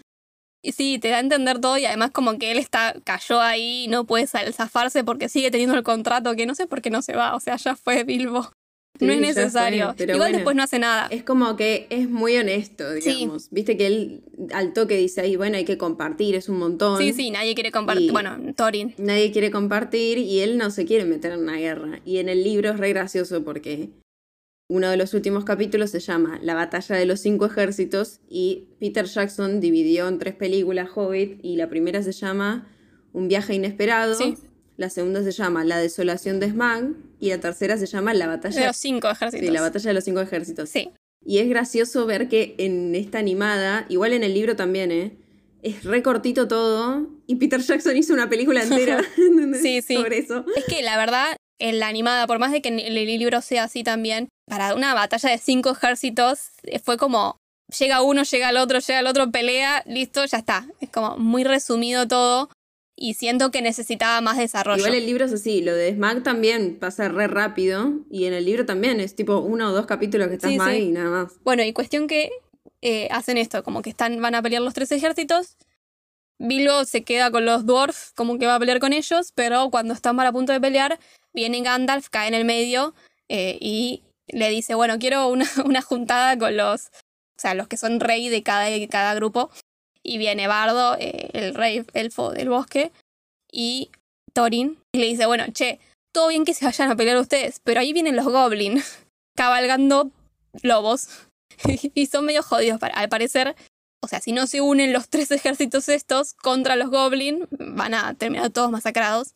Sí, 0.71 0.99
te 0.99 1.09
da 1.09 1.17
a 1.17 1.19
entender 1.19 1.59
todo 1.59 1.77
y 1.77 1.85
además 1.85 2.11
como 2.11 2.37
que 2.37 2.51
él 2.51 2.57
está 2.57 2.95
cayó 3.03 3.41
ahí 3.41 3.85
y 3.85 3.87
no 3.87 4.05
puede 4.05 4.27
zafarse 4.27 5.03
porque 5.03 5.29
sigue 5.29 5.51
teniendo 5.51 5.75
el 5.75 5.83
contrato 5.83 6.35
que 6.35 6.45
no 6.45 6.55
sé 6.55 6.67
por 6.67 6.81
qué 6.81 6.89
no 6.89 7.01
se 7.01 7.13
va, 7.13 7.35
o 7.35 7.39
sea, 7.39 7.55
ya 7.57 7.75
fue 7.75 8.03
Bilbo. 8.03 8.51
no 8.99 9.13
es 9.13 9.19
necesario. 9.19 9.95
Igual 9.97 10.31
después 10.31 10.55
no 10.55 10.63
hace 10.63 10.79
nada. 10.79 11.07
Es 11.09 11.23
como 11.23 11.55
que 11.55 11.87
es 11.89 12.09
muy 12.09 12.37
honesto, 12.37 12.93
digamos. 12.93 13.49
Viste 13.51 13.77
que 13.77 13.87
él 13.87 14.23
al 14.53 14.73
toque 14.73 14.97
dice 14.97 15.21
ahí, 15.21 15.35
bueno, 15.35 15.57
hay 15.57 15.65
que 15.65 15.77
compartir, 15.77 16.35
es 16.35 16.49
un 16.49 16.59
montón. 16.59 16.99
Sí, 16.99 17.13
sí, 17.13 17.31
nadie 17.31 17.55
quiere 17.55 17.71
compartir. 17.71 18.11
Bueno, 18.11 18.37
Thorin. 18.55 18.93
Nadie 18.97 19.31
quiere 19.31 19.51
compartir 19.51 20.17
y 20.17 20.39
él 20.39 20.57
no 20.57 20.71
se 20.71 20.85
quiere 20.85 21.05
meter 21.05 21.33
en 21.33 21.39
una 21.41 21.57
guerra. 21.57 21.99
Y 22.05 22.17
en 22.17 22.29
el 22.29 22.43
libro 22.43 22.71
es 22.71 22.77
re 22.77 22.89
gracioso 22.89 23.43
porque 23.43 23.89
uno 24.67 24.89
de 24.89 24.97
los 24.97 25.13
últimos 25.13 25.45
capítulos 25.45 25.91
se 25.91 25.99
llama 25.99 26.39
La 26.41 26.55
batalla 26.55 26.95
de 26.95 27.05
los 27.05 27.19
cinco 27.19 27.45
ejércitos 27.45 28.19
y 28.27 28.67
Peter 28.79 29.05
Jackson 29.05 29.59
dividió 29.59 30.07
en 30.07 30.17
tres 30.17 30.35
películas 30.35 30.89
Hobbit 30.93 31.39
y 31.43 31.55
la 31.55 31.69
primera 31.69 32.01
se 32.01 32.11
llama 32.11 32.67
Un 33.13 33.27
viaje 33.27 33.53
inesperado, 33.53 34.17
la 34.77 34.89
segunda 34.89 35.23
se 35.23 35.31
llama 35.31 35.63
La 35.63 35.77
desolación 35.77 36.39
de 36.39 36.49
Smag 36.49 36.93
y 37.19 37.29
la 37.29 37.39
tercera 37.39 37.77
se 37.77 37.85
llama 37.85 38.13
La 38.13 38.27
batalla 38.27 38.59
de 38.59 38.67
los 38.67 38.77
cinco 38.77 39.09
ejércitos. 39.09 39.47
Sí, 39.47 39.53
la 39.53 39.61
batalla 39.61 39.89
de 39.89 39.93
los 39.93 40.03
cinco 40.03 40.21
ejércitos. 40.21 40.69
Sí. 40.69 40.89
Y 41.23 41.39
es 41.39 41.49
gracioso 41.49 42.05
ver 42.05 42.27
que 42.27 42.55
en 42.57 42.93
esta 42.93 43.19
animada, 43.19 43.85
igual 43.89 44.13
en 44.13 44.23
el 44.23 44.33
libro 44.33 44.55
también, 44.55 44.91
¿eh? 44.91 45.17
es 45.63 45.83
recortito 45.83 46.47
todo 46.47 47.07
y 47.25 47.35
Peter 47.35 47.59
Jackson 47.59 47.97
hizo 47.97 48.13
una 48.13 48.29
película 48.29 48.61
entera 48.61 49.03
sí, 49.61 49.81
sí. 49.81 49.95
sobre 49.95 50.19
eso. 50.19 50.45
Es 50.55 50.65
que 50.65 50.83
la 50.83 50.97
verdad, 50.97 51.35
en 51.59 51.79
la 51.79 51.87
animada, 51.87 52.27
por 52.27 52.37
más 52.37 52.51
de 52.51 52.61
que 52.61 52.69
en 52.69 52.79
el 52.79 52.93
libro 52.93 53.41
sea 53.41 53.63
así 53.63 53.83
también, 53.83 54.27
para 54.47 54.75
una 54.75 54.93
batalla 54.93 55.29
de 55.29 55.37
cinco 55.37 55.71
ejércitos 55.71 56.49
eh, 56.63 56.79
fue 56.79 56.97
como 56.97 57.37
llega 57.79 58.01
uno, 58.01 58.23
llega 58.23 58.49
el 58.49 58.57
otro, 58.57 58.79
llega 58.79 58.99
el 58.99 59.07
otro, 59.07 59.31
pelea, 59.31 59.83
listo, 59.87 60.25
ya 60.25 60.37
está. 60.37 60.67
Es 60.79 60.89
como 60.89 61.17
muy 61.17 61.43
resumido 61.43 62.07
todo 62.07 62.49
y 62.95 63.15
siento 63.15 63.51
que 63.51 63.61
necesitaba 63.61 64.21
más 64.21 64.37
desarrollo. 64.37 64.79
Igual 64.79 64.95
el 64.95 65.05
libro 65.05 65.25
es 65.25 65.33
así, 65.33 65.61
lo 65.61 65.73
de 65.73 65.93
Smag 65.93 66.23
también 66.23 66.77
pasa 66.79 67.09
re 67.09 67.27
rápido 67.27 67.93
y 68.09 68.25
en 68.25 68.33
el 68.33 68.45
libro 68.45 68.65
también 68.65 68.99
es 68.99 69.15
tipo 69.15 69.39
uno 69.39 69.69
o 69.69 69.71
dos 69.71 69.85
capítulos 69.85 70.29
que 70.29 70.35
está 70.35 70.47
sí, 70.47 70.55
y 70.55 70.91
nada 70.91 71.09
más. 71.09 71.33
Bueno, 71.43 71.63
y 71.63 71.73
cuestión 71.73 72.07
que 72.07 72.31
eh, 72.81 73.07
hacen 73.11 73.37
esto, 73.37 73.63
como 73.63 73.81
que 73.81 73.89
están, 73.89 74.21
van 74.21 74.35
a 74.35 74.41
pelear 74.41 74.61
los 74.61 74.73
tres 74.73 74.91
ejércitos. 74.91 75.57
Bilbo 76.37 76.83
se 76.85 77.03
queda 77.03 77.31
con 77.31 77.45
los 77.45 77.65
dwarfs, 77.65 78.11
como 78.13 78.37
que 78.37 78.45
va 78.45 78.55
a 78.55 78.59
pelear 78.59 78.79
con 78.79 78.93
ellos, 78.93 79.31
pero 79.33 79.69
cuando 79.71 79.93
están 79.93 80.19
a 80.19 80.31
punto 80.31 80.51
de 80.51 80.59
pelear, 80.59 80.99
viene 81.33 81.61
Gandalf, 81.61 82.09
cae 82.09 82.27
en 82.27 82.33
el 82.33 82.45
medio 82.45 82.93
eh, 83.29 83.57
y 83.59 84.03
le 84.27 84.49
dice, 84.49 84.75
bueno, 84.75 84.99
quiero 84.99 85.27
una, 85.27 85.45
una, 85.65 85.81
juntada 85.81 86.37
con 86.37 86.55
los, 86.57 86.87
o 86.87 87.39
sea, 87.39 87.53
los 87.53 87.67
que 87.67 87.77
son 87.77 87.99
rey 87.99 88.29
de 88.29 88.43
cada, 88.43 88.67
cada 88.87 89.13
grupo. 89.15 89.49
Y 90.03 90.17
viene 90.17 90.47
Bardo, 90.47 90.95
eh, 90.99 91.29
el 91.33 91.55
rey 91.55 91.83
elfo 91.93 92.31
del 92.31 92.49
bosque, 92.49 92.91
y 93.51 93.89
Thorin, 94.33 94.77
y 94.93 94.99
le 94.99 95.07
dice, 95.07 95.25
bueno, 95.25 95.45
che, 95.51 95.79
todo 96.13 96.27
bien 96.27 96.45
que 96.45 96.53
se 96.53 96.65
vayan 96.65 96.91
a 96.91 96.95
pelear 96.95 97.17
ustedes, 97.17 97.59
pero 97.63 97.79
ahí 97.79 97.91
vienen 97.91 98.15
los 98.15 98.25
goblins 98.25 98.99
cabalgando 99.35 100.11
lobos. 100.61 101.07
y 101.93 102.05
son 102.07 102.25
medio 102.25 102.43
jodidos, 102.43 102.81
al 102.81 103.09
parecer. 103.09 103.55
O 104.03 104.07
sea, 104.07 104.19
si 104.19 104.31
no 104.31 104.45
se 104.45 104.61
unen 104.61 104.93
los 104.93 105.09
tres 105.09 105.31
ejércitos 105.31 105.89
estos 105.89 106.33
contra 106.33 106.75
los 106.75 106.91
goblins, 106.91 107.47
van 107.49 107.93
a 107.93 108.13
terminar 108.13 108.51
todos 108.51 108.69
masacrados. 108.69 109.33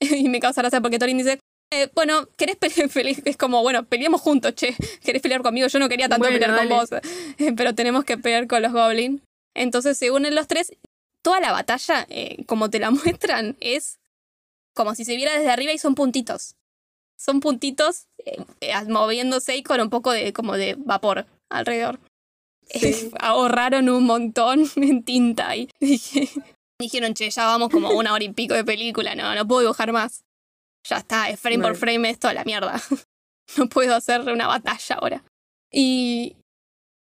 y 0.00 0.28
me 0.28 0.40
causa 0.40 0.60
gracia 0.60 0.80
porque 0.80 0.98
Thorin 0.98 1.18
dice, 1.18 1.40
eh, 1.72 1.90
bueno, 1.94 2.28
¿querés 2.36 2.56
pelear? 2.56 2.88
Es 3.24 3.36
como, 3.36 3.62
bueno, 3.62 3.84
peleemos 3.84 4.20
juntos, 4.20 4.54
che. 4.54 4.74
¿Querés 5.04 5.22
pelear 5.22 5.42
conmigo? 5.42 5.66
Yo 5.66 5.78
no 5.78 5.88
quería 5.88 6.08
tanto 6.08 6.28
pelear 6.28 6.56
con 6.56 6.68
vos, 6.68 6.92
eh, 6.92 7.52
pero 7.56 7.74
tenemos 7.74 8.04
que 8.04 8.18
pelear 8.18 8.46
con 8.46 8.62
los 8.62 8.72
goblins. 8.72 9.20
Entonces 9.54 9.98
se 9.98 10.10
unen 10.10 10.34
los 10.34 10.46
tres. 10.46 10.72
Toda 11.22 11.40
la 11.40 11.50
batalla, 11.50 12.06
eh, 12.08 12.44
como 12.46 12.70
te 12.70 12.78
la 12.78 12.90
muestran, 12.92 13.56
es 13.60 13.98
como 14.74 14.94
si 14.94 15.04
se 15.04 15.16
viera 15.16 15.32
desde 15.32 15.50
arriba 15.50 15.72
y 15.72 15.78
son 15.78 15.94
puntitos. 15.94 16.54
Son 17.18 17.40
puntitos 17.40 18.08
moviéndose 18.88 19.56
y 19.56 19.62
con 19.62 19.80
un 19.80 19.88
poco 19.88 20.12
de, 20.12 20.34
como 20.34 20.54
de 20.56 20.74
vapor 20.78 21.26
alrededor. 21.48 21.98
ahorraron 23.20 23.88
un 23.88 24.04
montón 24.04 24.70
en 24.76 25.02
tinta 25.02 25.56
y 25.56 25.70
dijeron, 26.78 27.14
che, 27.14 27.30
ya 27.30 27.46
vamos 27.46 27.70
como 27.70 27.90
una 27.92 28.12
hora 28.12 28.24
y 28.24 28.28
pico 28.32 28.52
de 28.52 28.64
película, 28.64 29.14
no, 29.14 29.34
no 29.34 29.48
puedo 29.48 29.62
dibujar 29.62 29.92
más 29.92 30.25
ya 30.88 30.98
está, 30.98 31.28
es 31.30 31.40
frame 31.40 31.62
por 31.62 31.76
frame 31.76 32.10
esto 32.10 32.28
a 32.28 32.34
la 32.34 32.44
mierda. 32.44 32.80
no 33.56 33.68
puedo 33.68 33.94
hacer 33.94 34.20
una 34.22 34.46
batalla 34.46 34.96
ahora. 34.96 35.24
Y 35.70 36.36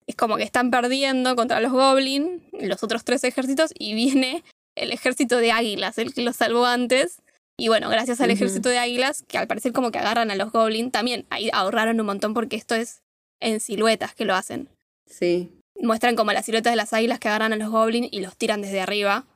es 0.06 0.16
como 0.16 0.36
que 0.36 0.42
están 0.42 0.70
perdiendo 0.70 1.36
contra 1.36 1.60
los 1.60 1.72
goblins, 1.72 2.42
los 2.52 2.82
otros 2.82 3.04
tres 3.04 3.24
ejércitos, 3.24 3.72
y 3.78 3.94
viene 3.94 4.44
el 4.76 4.92
ejército 4.92 5.38
de 5.38 5.52
águilas, 5.52 5.98
el 5.98 6.14
que 6.14 6.22
los 6.22 6.36
salvó 6.36 6.66
antes. 6.66 7.22
Y 7.58 7.68
bueno, 7.68 7.88
gracias 7.90 8.20
al 8.20 8.30
ejército 8.30 8.68
de 8.70 8.78
águilas, 8.78 9.22
que 9.28 9.38
al 9.38 9.46
parecer 9.46 9.72
como 9.72 9.90
que 9.90 9.98
agarran 9.98 10.30
a 10.30 10.34
los 10.34 10.50
goblins, 10.50 10.92
también 10.92 11.26
ahí 11.30 11.50
ahorraron 11.52 12.00
un 12.00 12.06
montón 12.06 12.32
porque 12.32 12.56
esto 12.56 12.74
es 12.74 13.02
en 13.40 13.60
siluetas 13.60 14.14
que 14.14 14.24
lo 14.24 14.34
hacen. 14.34 14.68
Sí. 15.06 15.50
Muestran 15.78 16.16
como 16.16 16.32
las 16.32 16.46
siluetas 16.46 16.72
de 16.72 16.76
las 16.76 16.92
águilas 16.92 17.18
que 17.18 17.28
agarran 17.28 17.52
a 17.52 17.56
los 17.56 17.70
goblins 17.70 18.08
y 18.10 18.20
los 18.20 18.36
tiran 18.36 18.62
desde 18.62 18.80
arriba. 18.80 19.26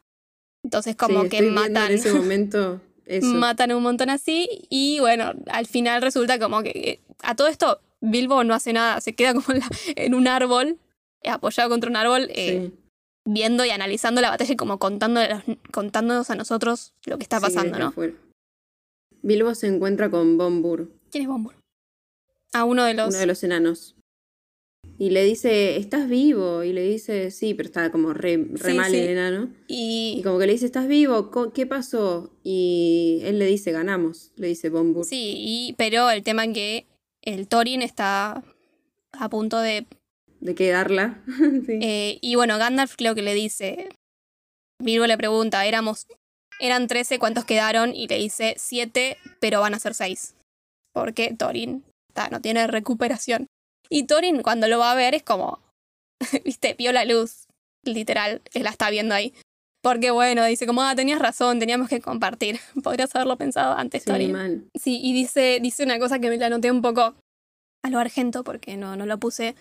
Entonces 0.63 0.97
como 0.97 1.29
que 1.29 1.43
matan. 1.43 1.91
En 1.91 1.99
ese 1.99 2.13
momento 2.13 2.81
Matan 3.23 3.73
un 3.73 3.83
montón 3.83 4.11
así 4.11 4.49
y 4.71 4.99
bueno, 5.01 5.33
al 5.49 5.67
final 5.67 6.03
resulta 6.03 6.39
como 6.39 6.63
que 6.63 7.01
a 7.23 7.35
todo 7.35 7.49
esto 7.49 7.81
Bilbo 8.01 8.45
no 8.45 8.55
hace 8.55 8.73
nada, 8.73 9.01
se 9.01 9.15
queda 9.15 9.35
como 9.35 9.47
en, 9.97 10.15
un 10.15 10.29
árbol, 10.29 10.79
apoyado 11.25 11.71
contra 11.71 11.91
un 11.91 11.97
árbol, 11.97 12.29
eh, 12.31 12.71
viendo 13.25 13.65
y 13.65 13.71
analizando 13.71 14.21
la 14.21 14.31
batalla 14.31 14.53
y 14.53 14.57
como 14.57 14.79
contándonos 14.79 16.31
a 16.31 16.35
nosotros 16.35 16.93
lo 17.07 17.19
que 17.19 17.23
está 17.23 17.41
pasando, 17.41 17.79
¿no? 17.79 17.95
Bilbo 19.23 19.55
se 19.55 19.69
encuentra 19.69 20.11
con 20.11 20.37
Bombur. 20.37 20.91
¿Quién 21.11 21.23
es 21.23 21.29
Bombur? 21.29 21.55
A 22.53 22.65
uno 22.65 22.85
de 22.85 22.93
los... 22.93 23.09
Uno 23.09 23.19
de 23.19 23.27
los 23.27 23.43
enanos. 23.43 23.94
Y 24.99 25.11
le 25.11 25.25
dice, 25.25 25.77
¿estás 25.77 26.09
vivo? 26.09 26.63
Y 26.63 26.73
le 26.73 26.83
dice, 26.83 27.31
sí, 27.31 27.55
pero 27.55 27.69
está 27.69 27.91
como 27.91 28.13
re, 28.13 28.39
mal 28.39 28.95
el 28.95 29.09
enano. 29.09 29.53
Y... 29.67 30.21
como 30.23 30.39
que 30.39 30.47
le 30.47 30.53
dice, 30.53 30.67
¿estás 30.67 30.87
vivo? 30.87 31.31
¿Qué 31.53 31.67
pasó? 31.67 32.33
Y 32.45 33.21
él 33.25 33.39
le 33.39 33.47
dice, 33.47 33.73
ganamos, 33.73 34.31
le 34.37 34.49
dice 34.49 34.71
Bombur. 34.71 35.05
Sí, 35.05 35.35
y, 35.37 35.75
pero 35.77 36.11
el 36.11 36.23
tema 36.23 36.45
es 36.45 36.55
que 36.55 36.87
el 37.23 37.49
Thorin 37.49 37.83
está 37.83 38.45
a 39.13 39.29
punto 39.29 39.59
de... 39.61 39.87
De 40.41 40.55
quedarla. 40.55 41.23
Eh, 41.81 42.19
y 42.21 42.37
bueno, 42.37 42.59
Gandalf 42.59 42.95
creo 42.97 43.15
que 43.15 43.23
le 43.23 43.35
dice, 43.35 43.89
Bilbo 44.79 45.07
le 45.07 45.17
pregunta, 45.17 45.67
éramos, 45.67 46.07
eran 46.61 46.87
13, 46.87 47.19
¿cuántos 47.19 47.45
quedaron? 47.45 47.95
Y 47.95 48.07
le 48.07 48.19
dice, 48.19 48.55
7, 48.59 49.17
pero 49.41 49.61
van 49.61 49.75
a 49.75 49.79
ser 49.79 49.95
6. 49.95 50.35
Porque 50.93 51.35
Thorin 51.37 51.85
no 52.31 52.41
tiene 52.41 52.67
recuperación. 52.67 53.49
Y 53.89 54.05
Thorin 54.05 54.43
cuando 54.43 54.69
lo 54.69 54.79
va 54.79 54.93
a 54.93 54.95
ver 54.95 55.15
es 55.15 55.23
como, 55.23 55.61
viste, 56.45 56.75
vio 56.75 56.93
la 56.93 57.05
luz, 57.05 57.47
literal, 57.83 58.43
la 58.55 58.71
está 58.71 58.91
viendo 58.91 59.15
ahí. 59.15 59.35
Porque 59.83 60.11
bueno, 60.11 60.45
dice 60.47 60.67
como, 60.67 60.83
ah, 60.83 60.95
tenías 60.95 61.19
razón, 61.19 61.59
teníamos 61.59 61.89
que 61.89 62.01
compartir. 62.01 62.59
Podrías 62.83 63.15
haberlo 63.15 63.37
pensado 63.37 63.77
antes, 63.77 64.03
sí, 64.03 64.11
Thorin. 64.11 64.71
Sí, 64.75 65.01
y 65.03 65.13
dice, 65.13 65.59
dice 65.61 65.85
una 65.85 65.99
cosa 65.99 66.19
que 66.19 66.31
me 66.31 66.39
la 66.39 66.49
noté 66.49 66.71
un 66.71 66.81
poco 66.81 67.15
a 67.83 67.91
lo 67.91 67.99
argento, 67.99 68.45
porque 68.45 68.77
no, 68.77 68.97
no 68.97 69.05
lo 69.05 69.19
puse 69.19 69.55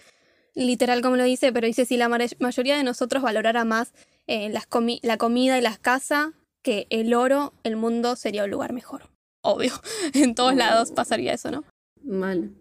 literal 0.55 1.01
como 1.01 1.17
lo 1.17 1.23
dice, 1.23 1.51
pero 1.51 1.67
dice, 1.67 1.85
si 1.85 1.97
la 1.97 2.09
mayoría 2.09 2.77
de 2.77 2.83
nosotros 2.83 3.23
valorara 3.23 3.65
más 3.65 3.93
eh, 4.27 4.49
las 4.49 4.67
la 5.01 5.17
comida 5.17 5.57
y 5.57 5.61
las 5.61 5.79
casas 5.79 6.29
que 6.61 6.87
el 6.89 7.13
oro, 7.13 7.53
el 7.63 7.75
mundo 7.75 8.15
sería 8.15 8.45
un 8.45 8.51
lugar 8.51 8.73
mejor. 8.73 9.09
Obvio, 9.41 9.73
en 10.13 10.35
todos 10.35 10.55
lados 10.55 10.91
pasaría 10.91 11.33
eso, 11.33 11.51
¿no? 11.51 11.63
Mal. 12.03 12.51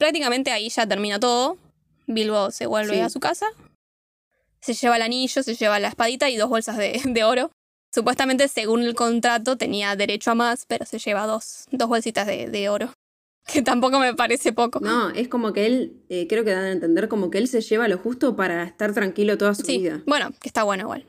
Prácticamente 0.00 0.50
ahí 0.50 0.70
ya 0.70 0.86
termina 0.86 1.20
todo. 1.20 1.58
Bilbo 2.06 2.50
se 2.52 2.64
vuelve 2.64 3.02
a 3.02 3.10
su 3.10 3.20
casa. 3.20 3.44
Se 4.62 4.72
lleva 4.72 4.96
el 4.96 5.02
anillo, 5.02 5.42
se 5.42 5.54
lleva 5.54 5.78
la 5.78 5.88
espadita 5.88 6.30
y 6.30 6.38
dos 6.38 6.48
bolsas 6.48 6.78
de, 7.04 7.24
oro. 7.24 7.50
Supuestamente, 7.94 8.48
según 8.48 8.82
el 8.82 8.94
contrato, 8.94 9.58
tenía 9.58 9.94
derecho 9.96 10.30
a 10.30 10.34
más, 10.34 10.64
pero 10.66 10.86
se 10.86 10.98
lleva 10.98 11.26
dos, 11.26 11.66
dos 11.70 11.88
bolsitas 11.88 12.26
de, 12.26 12.68
oro. 12.70 12.92
Que 13.52 13.62
tampoco 13.62 13.98
me 13.98 14.14
parece 14.14 14.52
poco. 14.52 14.80
No, 14.80 15.10
es 15.10 15.28
como 15.28 15.52
que 15.52 15.66
él, 15.66 16.04
eh, 16.08 16.26
creo 16.28 16.44
que 16.44 16.52
dan 16.52 16.64
a 16.64 16.72
entender 16.72 17.08
como 17.08 17.30
que 17.30 17.38
él 17.38 17.48
se 17.48 17.60
lleva 17.60 17.88
lo 17.88 17.98
justo 17.98 18.36
para 18.36 18.62
estar 18.64 18.94
tranquilo 18.94 19.36
toda 19.38 19.54
su 19.54 19.64
vida. 19.64 20.02
Bueno, 20.06 20.30
que 20.40 20.48
está 20.48 20.62
bueno 20.62 20.84
igual. 20.84 21.06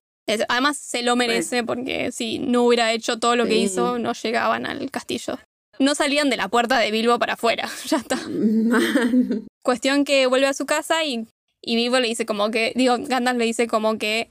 además, 0.47 0.77
se 0.77 1.03
lo 1.03 1.15
merece 1.15 1.63
porque 1.63 2.11
si 2.11 2.39
no 2.39 2.63
hubiera 2.63 2.93
hecho 2.93 3.19
todo 3.19 3.35
lo 3.35 3.45
que 3.45 3.55
hizo, 3.55 3.99
no 3.99 4.13
llegaban 4.13 4.65
al 4.65 4.89
castillo. 4.89 5.37
No 5.81 5.95
salían 5.95 6.29
de 6.29 6.37
la 6.37 6.47
puerta 6.47 6.79
de 6.79 6.91
Bilbo 6.91 7.19
para 7.19 7.33
afuera. 7.33 7.69
Ya 7.87 7.97
está. 7.97 8.19
Cuestión 9.63 10.05
que 10.05 10.27
vuelve 10.27 10.47
a 10.47 10.53
su 10.53 10.65
casa 10.65 11.03
y, 11.03 11.27
y 11.61 11.75
Bilbo 11.75 11.99
le 11.99 12.07
dice 12.07 12.25
como 12.25 12.51
que, 12.51 12.73
digo, 12.75 12.97
Gandalf 12.97 13.37
le 13.37 13.45
dice 13.45 13.67
como 13.67 13.97
que 13.97 14.29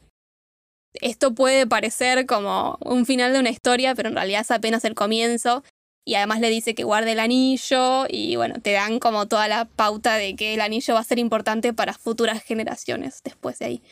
esto 0.94 1.34
puede 1.34 1.66
parecer 1.66 2.26
como 2.26 2.78
un 2.80 3.06
final 3.06 3.32
de 3.32 3.40
una 3.40 3.50
historia, 3.50 3.94
pero 3.94 4.08
en 4.08 4.16
realidad 4.16 4.40
es 4.40 4.50
apenas 4.50 4.84
el 4.84 4.94
comienzo. 4.94 5.62
Y 6.04 6.14
además 6.14 6.40
le 6.40 6.48
dice 6.48 6.74
que 6.74 6.82
guarde 6.82 7.12
el 7.12 7.20
anillo 7.20 8.06
y 8.08 8.34
bueno, 8.34 8.56
te 8.60 8.72
dan 8.72 8.98
como 8.98 9.28
toda 9.28 9.46
la 9.48 9.66
pauta 9.66 10.16
de 10.16 10.34
que 10.34 10.54
el 10.54 10.60
anillo 10.60 10.94
va 10.94 11.00
a 11.00 11.04
ser 11.04 11.18
importante 11.18 11.72
para 11.72 11.92
futuras 11.92 12.42
generaciones 12.42 13.20
después 13.22 13.58
de 13.58 13.66
ahí. 13.66 13.82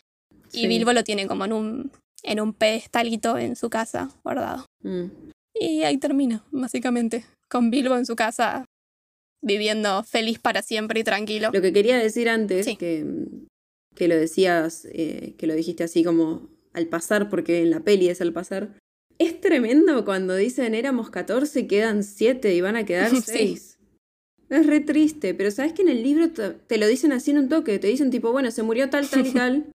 Y. 0.51 0.67
Bilbo 0.67 0.91
lo 0.91 1.03
tiene 1.03 1.27
como 1.27 1.45
en 1.45 1.53
un, 1.53 1.91
en 2.23 2.41
un 2.41 2.53
pedestalito 2.53 3.37
en 3.37 3.55
su 3.55 3.69
casa 3.69 4.09
guardado. 4.23 4.65
Mm. 4.81 5.05
Y 5.53 5.83
ahí 5.83 5.97
termina, 5.97 6.43
básicamente, 6.51 7.25
con 7.49 7.69
Bilbo 7.71 7.95
en 7.97 8.05
su 8.05 8.15
casa 8.15 8.65
viviendo 9.41 10.03
feliz 10.03 10.39
para 10.39 10.61
siempre 10.61 10.99
y 10.99 11.03
tranquilo. 11.03 11.49
Lo 11.53 11.61
que 11.61 11.71
quería 11.73 11.97
decir 11.97 12.29
antes, 12.29 12.65
Sí. 12.65 12.75
que, 12.75 13.05
que 13.95 14.07
lo 14.07 14.15
decías, 14.15 14.85
eh, 14.91 15.35
que 15.37 15.47
lo 15.47 15.53
dijiste 15.55 15.83
así 15.83 16.03
como 16.03 16.49
al 16.73 16.87
pasar, 16.87 17.29
porque 17.29 17.61
en 17.61 17.69
la 17.71 17.79
peli 17.81 18.09
es 18.09 18.21
al 18.21 18.33
pasar. 18.33 18.77
Es 19.17 19.39
tremendo 19.41 20.05
cuando 20.05 20.35
dicen 20.35 20.73
éramos 20.75 21.09
14 21.09 21.61
y 21.61 21.67
quedan 21.67 22.03
7 22.03 22.53
y 22.53 22.61
van 22.61 22.75
a 22.75 22.85
quedar 22.85 23.09
Sí. 23.15 23.21
6. 23.25 23.77
Es 24.49 24.65
re 24.65 24.79
triste, 24.79 25.33
pero 25.35 25.51
sabes 25.51 25.73
que 25.73 25.83
en 25.83 25.89
el 25.89 26.01
libro 26.03 26.31
te, 26.31 26.49
te 26.51 26.77
lo 26.77 26.87
dicen 26.87 27.11
así 27.11 27.31
en 27.31 27.37
un 27.37 27.49
toque, 27.49 27.77
te 27.79 27.87
dicen 27.87 28.09
tipo, 28.09 28.31
bueno, 28.31 28.49
se 28.51 28.63
murió 28.63 28.89
tal, 28.89 29.07
tal 29.07 29.25
y 29.27 29.31
tal. 29.33 29.71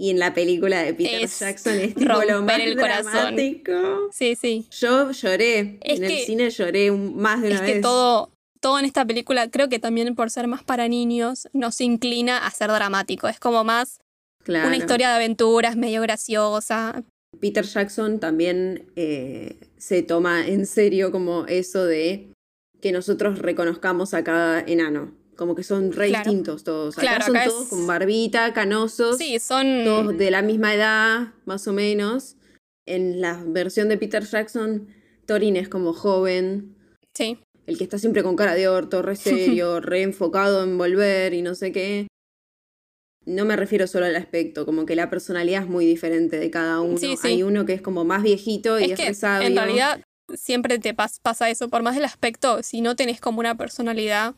Y 0.00 0.10
en 0.10 0.20
la 0.20 0.32
película 0.32 0.80
de 0.82 0.94
Peter 0.94 1.22
Es 1.24 1.40
Jackson 1.40 1.74
es 1.74 1.94
tipo 1.94 2.22
lo 2.22 2.42
más 2.42 2.60
el 2.60 2.76
corazón. 2.78 3.12
dramático. 3.12 3.72
Sí, 4.12 4.36
sí. 4.36 4.66
Yo 4.70 5.10
lloré, 5.10 5.78
Es 5.82 5.98
en 5.98 6.04
el 6.04 6.18
cine 6.18 6.50
lloré 6.50 6.92
más 6.92 7.42
de 7.42 7.48
una 7.48 7.56
Es 7.56 7.62
vez. 7.62 7.72
que 7.74 7.80
todo, 7.80 8.30
todo 8.60 8.78
en 8.78 8.84
esta 8.84 9.04
película, 9.04 9.50
creo 9.50 9.68
que 9.68 9.80
también 9.80 10.14
por 10.14 10.30
ser 10.30 10.46
más 10.46 10.62
para 10.62 10.86
niños, 10.86 11.48
no 11.52 11.72
se 11.72 11.82
inclina 11.82 12.46
a 12.46 12.50
ser 12.52 12.70
dramático. 12.70 13.26
Es 13.26 13.40
como 13.40 13.64
más 13.64 13.98
Claro. 14.44 14.68
una 14.68 14.76
historia 14.76 15.08
de 15.10 15.16
aventuras, 15.16 15.76
medio 15.76 16.00
graciosa. 16.00 17.02
Peter 17.40 17.64
Jackson 17.64 18.20
también 18.20 18.84
eh, 18.96 19.56
se 19.78 20.02
toma 20.02 20.46
en 20.46 20.64
serio 20.64 21.10
como 21.10 21.44
eso 21.46 21.84
de 21.84 22.28
que 22.80 22.92
nosotros 22.92 23.40
reconozcamos 23.40 24.14
a 24.14 24.22
cada 24.22 24.60
enano. 24.60 25.12
Como 25.38 25.54
que 25.54 25.62
son 25.62 25.92
re 25.92 26.08
Claro. 26.08 26.24
distintos 26.28 26.64
todos. 26.64 26.98
Acá 26.98 27.06
Claro, 27.06 27.24
son 27.26 27.36
acá 27.36 27.44
todos 27.48 27.62
es- 27.62 27.68
con 27.70 27.86
barbita, 27.86 28.52
canosos, 28.52 29.16
Sí, 29.18 29.38
son... 29.38 29.84
todos 29.84 30.18
de 30.18 30.30
la 30.32 30.42
misma 30.42 30.74
edad, 30.74 31.28
más 31.46 31.66
o 31.68 31.72
menos. 31.72 32.36
En 32.86 33.20
la 33.20 33.40
versión 33.46 33.88
de 33.88 33.96
Peter 33.98 34.24
Jackson, 34.24 34.88
Thorin 35.26 35.54
es 35.56 35.68
como 35.68 35.92
joven, 35.92 36.74
Sí, 37.14 37.38
el 37.66 37.78
que 37.78 37.84
está 37.84 37.98
siempre 37.98 38.22
con 38.24 38.34
cara 38.34 38.54
de 38.54 38.66
orto, 38.66 39.00
re 39.00 39.14
serio, 39.64 39.80
re 39.80 40.02
enfocado 40.02 40.64
en 40.64 40.76
volver 40.76 41.32
y 41.34 41.42
no 41.42 41.54
sé 41.54 41.70
qué. 41.70 42.08
No 43.24 43.44
me 43.44 43.54
refiero 43.56 43.86
solo 43.86 44.06
al 44.06 44.16
aspecto, 44.16 44.64
como 44.64 44.86
que 44.86 44.96
la 44.96 45.10
personalidad 45.10 45.62
es 45.64 45.68
muy 45.68 45.84
diferente 45.86 46.38
de 46.38 46.50
cada 46.50 46.80
uno. 46.80 46.96
Sí, 46.98 47.16
sí. 47.16 47.28
Hay 47.28 47.42
uno 47.42 47.64
que 47.66 47.74
es 47.74 47.82
como 47.82 48.04
más 48.04 48.22
viejito 48.22 48.80
y 48.80 48.84
es, 48.84 48.90
es 48.92 49.06
que 49.06 49.14
sabio. 49.14 49.46
en 49.46 49.54
realidad 49.56 50.00
siempre 50.34 50.78
te 50.78 50.96
pas- 50.96 51.20
pasa 51.22 51.48
eso, 51.50 51.68
por 51.68 51.82
más 51.82 51.94
del 51.94 52.04
aspecto, 52.06 52.62
si 52.62 52.80
no 52.80 52.96
tenés 52.96 53.20
como 53.20 53.40
una 53.40 53.56
personalidad, 53.56 54.34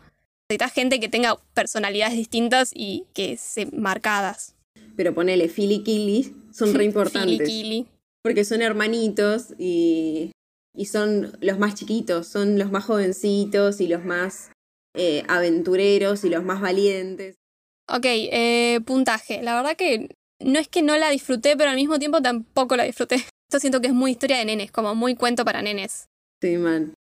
necesitas 0.50 0.72
gente 0.72 0.98
que 0.98 1.08
tenga 1.08 1.36
personalidades 1.54 2.16
distintas 2.16 2.72
y 2.74 3.06
que 3.14 3.36
se 3.36 3.66
marcadas. 3.66 4.56
Pero 4.96 5.14
ponele 5.14 5.48
Phil 5.48 5.70
y 5.70 5.82
Killy, 5.82 6.34
son 6.52 6.74
re 6.74 6.84
importantes. 6.90 7.48
Kili. 7.48 7.86
Porque 8.22 8.44
son 8.44 8.60
hermanitos 8.60 9.54
y, 9.58 10.32
y 10.76 10.86
son 10.86 11.32
los 11.40 11.58
más 11.58 11.74
chiquitos, 11.74 12.26
son 12.26 12.58
los 12.58 12.70
más 12.70 12.84
jovencitos 12.84 13.80
y 13.80 13.86
los 13.86 14.04
más 14.04 14.50
eh, 14.94 15.22
aventureros 15.28 16.24
y 16.24 16.30
los 16.30 16.44
más 16.44 16.60
valientes. 16.60 17.36
Ok, 17.88 18.04
eh, 18.04 18.80
puntaje. 18.84 19.42
La 19.42 19.54
verdad 19.54 19.76
que 19.76 20.08
no 20.40 20.58
es 20.58 20.68
que 20.68 20.82
no 20.82 20.96
la 20.96 21.10
disfruté, 21.10 21.56
pero 21.56 21.70
al 21.70 21.76
mismo 21.76 21.98
tiempo 21.98 22.20
tampoco 22.20 22.76
la 22.76 22.84
disfruté. 22.84 23.16
Esto 23.48 23.60
siento 23.60 23.80
que 23.80 23.88
es 23.88 23.94
muy 23.94 24.10
historia 24.10 24.38
de 24.38 24.44
nenes, 24.44 24.70
como 24.72 24.94
muy 24.94 25.14
cuento 25.14 25.44
para 25.44 25.62
nenes. 25.62 26.06
Sí, 26.42 26.56
man. 26.56 26.94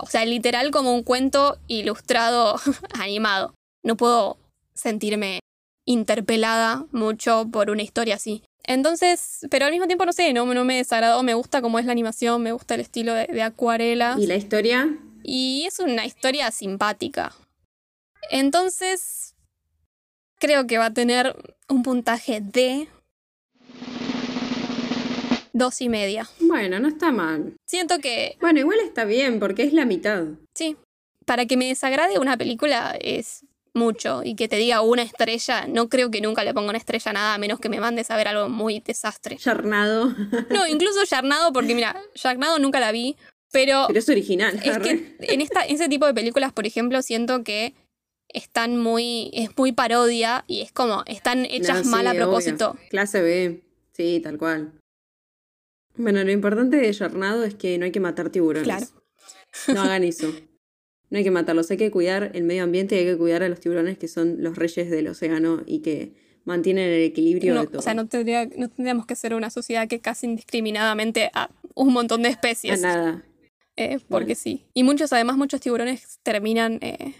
O 0.00 0.06
sea, 0.06 0.24
literal 0.24 0.70
como 0.70 0.94
un 0.94 1.02
cuento 1.02 1.58
ilustrado 1.66 2.60
animado. 2.94 3.54
No 3.82 3.96
puedo 3.96 4.38
sentirme 4.74 5.40
interpelada 5.86 6.86
mucho 6.92 7.48
por 7.50 7.70
una 7.70 7.82
historia 7.82 8.16
así. 8.16 8.42
Entonces, 8.64 9.46
pero 9.50 9.64
al 9.64 9.72
mismo 9.72 9.86
tiempo 9.86 10.04
no 10.04 10.12
sé, 10.12 10.32
no, 10.32 10.44
no 10.44 10.64
me 10.64 10.76
desagradó, 10.76 11.22
me 11.22 11.34
gusta 11.34 11.62
cómo 11.62 11.78
es 11.78 11.86
la 11.86 11.92
animación, 11.92 12.42
me 12.42 12.52
gusta 12.52 12.74
el 12.74 12.80
estilo 12.82 13.14
de, 13.14 13.26
de 13.26 13.42
acuarela. 13.42 14.16
¿Y 14.18 14.26
la 14.26 14.36
historia? 14.36 14.98
Y 15.22 15.64
es 15.66 15.78
una 15.78 16.04
historia 16.04 16.50
simpática. 16.50 17.34
Entonces, 18.30 19.34
creo 20.38 20.66
que 20.66 20.78
va 20.78 20.86
a 20.86 20.94
tener 20.94 21.34
un 21.68 21.82
puntaje 21.82 22.40
de 22.42 22.88
dos 25.58 25.80
y 25.80 25.88
media. 25.88 26.28
Bueno, 26.40 26.78
no 26.80 26.88
está 26.88 27.12
mal. 27.12 27.54
Siento 27.66 27.98
que 27.98 28.36
Bueno, 28.40 28.60
igual 28.60 28.78
está 28.80 29.04
bien 29.04 29.38
porque 29.40 29.64
es 29.64 29.72
la 29.72 29.84
mitad. 29.84 30.24
Sí. 30.54 30.76
Para 31.26 31.44
que 31.46 31.56
me 31.56 31.66
desagrade 31.66 32.18
una 32.18 32.36
película 32.36 32.96
es 33.00 33.44
mucho 33.74 34.22
y 34.24 34.34
que 34.34 34.48
te 34.48 34.56
diga 34.56 34.80
una 34.80 35.02
estrella, 35.02 35.66
no 35.68 35.88
creo 35.88 36.10
que 36.10 36.20
nunca 36.20 36.42
le 36.42 36.54
ponga 36.54 36.70
una 36.70 36.78
estrella 36.78 37.10
a 37.10 37.14
nada 37.14 37.34
a 37.34 37.38
menos 37.38 37.60
que 37.60 37.68
me 37.68 37.78
mandes 37.80 38.10
a 38.10 38.16
ver 38.16 38.26
algo 38.28 38.48
muy 38.48 38.80
desastre. 38.80 39.36
Yarnado. 39.36 40.14
No, 40.50 40.66
incluso 40.66 41.04
Yarnado, 41.04 41.52
porque 41.52 41.74
mira, 41.74 41.94
Yarnado 42.14 42.58
nunca 42.58 42.80
la 42.80 42.90
vi, 42.92 43.16
pero 43.52 43.84
Pero 43.86 43.98
es 43.98 44.08
original. 44.08 44.58
es 44.64 44.78
que 44.78 45.16
en 45.20 45.40
esta, 45.42 45.62
ese 45.62 45.88
tipo 45.88 46.06
de 46.06 46.14
películas, 46.14 46.52
por 46.52 46.66
ejemplo, 46.66 47.02
siento 47.02 47.44
que 47.44 47.74
están 48.28 48.76
muy, 48.78 49.30
es 49.32 49.56
muy 49.56 49.72
parodia 49.72 50.44
y 50.48 50.62
es 50.62 50.72
como, 50.72 51.02
están 51.06 51.44
hechas 51.44 51.84
No, 51.84 51.90
mal 51.92 52.06
a 52.06 52.14
propósito. 52.14 52.70
obvio. 52.72 52.88
Clase 52.90 53.20
B. 53.22 53.62
Sí, 53.92 54.20
tal 54.22 54.38
cual. 54.38 54.72
Bueno, 55.98 56.22
lo 56.24 56.30
importante 56.32 56.76
de 56.78 56.92
Yarnado 56.92 57.44
es 57.44 57.54
que 57.54 57.76
no 57.78 57.84
hay 57.84 57.92
que 57.92 58.00
matar 58.00 58.30
tiburones. 58.30 58.64
Claro. 58.66 58.86
No 59.74 59.80
hagan 59.82 60.04
eso. 60.04 60.32
No 61.10 61.16
hay 61.18 61.24
que 61.24 61.30
matarlos, 61.30 61.70
hay 61.70 61.78
que 61.78 61.90
cuidar 61.90 62.30
el 62.34 62.44
medio 62.44 62.62
ambiente 62.64 62.94
y 62.94 62.98
hay 63.00 63.04
que 63.06 63.16
cuidar 63.16 63.42
a 63.42 63.48
los 63.48 63.60
tiburones 63.60 63.96
que 63.98 64.08
son 64.08 64.42
los 64.42 64.56
reyes 64.56 64.90
del 64.90 65.08
océano 65.08 65.62
y 65.66 65.80
que 65.80 66.12
mantienen 66.44 66.84
el 66.90 67.02
equilibrio 67.02 67.54
No, 67.54 67.60
de 67.62 67.66
todo. 67.68 67.78
o 67.78 67.82
sea, 67.82 67.94
no, 67.94 68.06
tendría, 68.06 68.44
no 68.56 68.68
tendríamos 68.68 69.06
que 69.06 69.16
ser 69.16 69.32
una 69.34 69.48
sociedad 69.50 69.88
que 69.88 70.00
casi 70.00 70.26
indiscriminadamente 70.26 71.30
a 71.34 71.50
un 71.74 71.92
montón 71.94 72.22
de 72.22 72.28
a 72.28 72.32
especies. 72.32 72.80
nada. 72.82 73.24
Eh, 73.76 73.98
porque 74.08 74.24
Bueno. 74.26 74.34
sí. 74.34 74.66
Y 74.74 74.82
muchos, 74.82 75.12
además, 75.12 75.36
muchos 75.36 75.60
tiburones 75.60 76.18
terminan. 76.22 76.78
eh, 76.82 77.14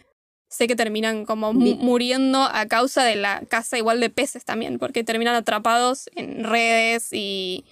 sé 0.50 0.66
que 0.66 0.76
terminan 0.76 1.24
como 1.26 1.52
mu- 1.52 1.76
muriendo 1.76 2.42
a 2.42 2.66
causa 2.66 3.04
de 3.04 3.16
la 3.16 3.42
caza 3.48 3.76
igual 3.78 4.00
de 4.00 4.10
peces 4.10 4.44
también, 4.44 4.78
porque 4.78 5.02
terminan 5.04 5.34
atrapados 5.34 6.08
en 6.14 6.44
redes 6.44 7.08
y. 7.12 7.64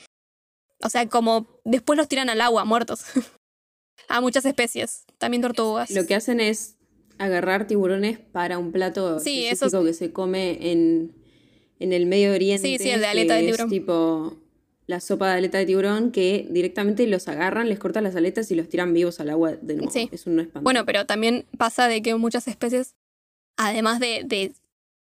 O 0.83 0.89
sea, 0.91 1.09
como 1.09 1.61
después 1.65 1.97
los 1.97 2.09
tiran 2.09 2.29
al 2.29 2.41
agua, 2.41 2.65
muertos. 2.65 3.03
a 4.09 4.21
muchas 4.21 4.45
especies, 4.45 5.05
también 5.19 5.43
tortugas. 5.43 5.91
Lo 5.91 6.07
que 6.07 6.15
hacen 6.15 6.41
es 6.41 6.77
agarrar 7.19 7.67
tiburones 7.67 8.19
para 8.19 8.59
un 8.59 8.73
plato 8.73 9.19
Sí, 9.21 9.47
eso 9.47 9.67
específico 9.67 9.85
que 9.85 9.95
se 9.95 10.13
come 10.13 10.71
en, 10.73 11.15
en 11.79 11.93
el 11.93 12.07
Medio 12.07 12.33
Oriente. 12.33 12.67
Sí, 12.69 12.79
sí, 12.79 12.91
el 12.91 13.01
de 13.01 13.07
aleta 13.07 13.35
de 13.35 13.41
es 13.41 13.47
tiburón. 13.47 13.71
tipo 13.71 14.37
la 14.87 15.01
sopa 15.01 15.29
de 15.33 15.39
aleta 15.39 15.59
de 15.59 15.67
tiburón 15.67 16.13
que 16.13 16.47
directamente 16.51 17.07
los 17.09 17.27
agarran, 17.27 17.69
les 17.69 17.79
cortan 17.79 18.05
las 18.05 18.15
aletas 18.15 18.51
y 18.53 18.55
los 18.55 18.69
tiran 18.69 18.93
vivos 18.93 19.19
al 19.19 19.31
agua 19.31 19.53
de 19.53 19.75
nuevo. 19.75 19.91
Sí. 19.91 20.09
Es 20.13 20.27
un 20.27 20.37
no 20.37 20.43
espanto. 20.43 20.63
Bueno, 20.63 20.85
pero 20.85 21.07
también 21.07 21.45
pasa 21.59 21.89
de 21.89 22.03
que 22.03 22.15
muchas 22.15 22.47
especies, 22.47 22.95
además 23.57 23.99
de, 23.99 24.23
de 24.25 24.53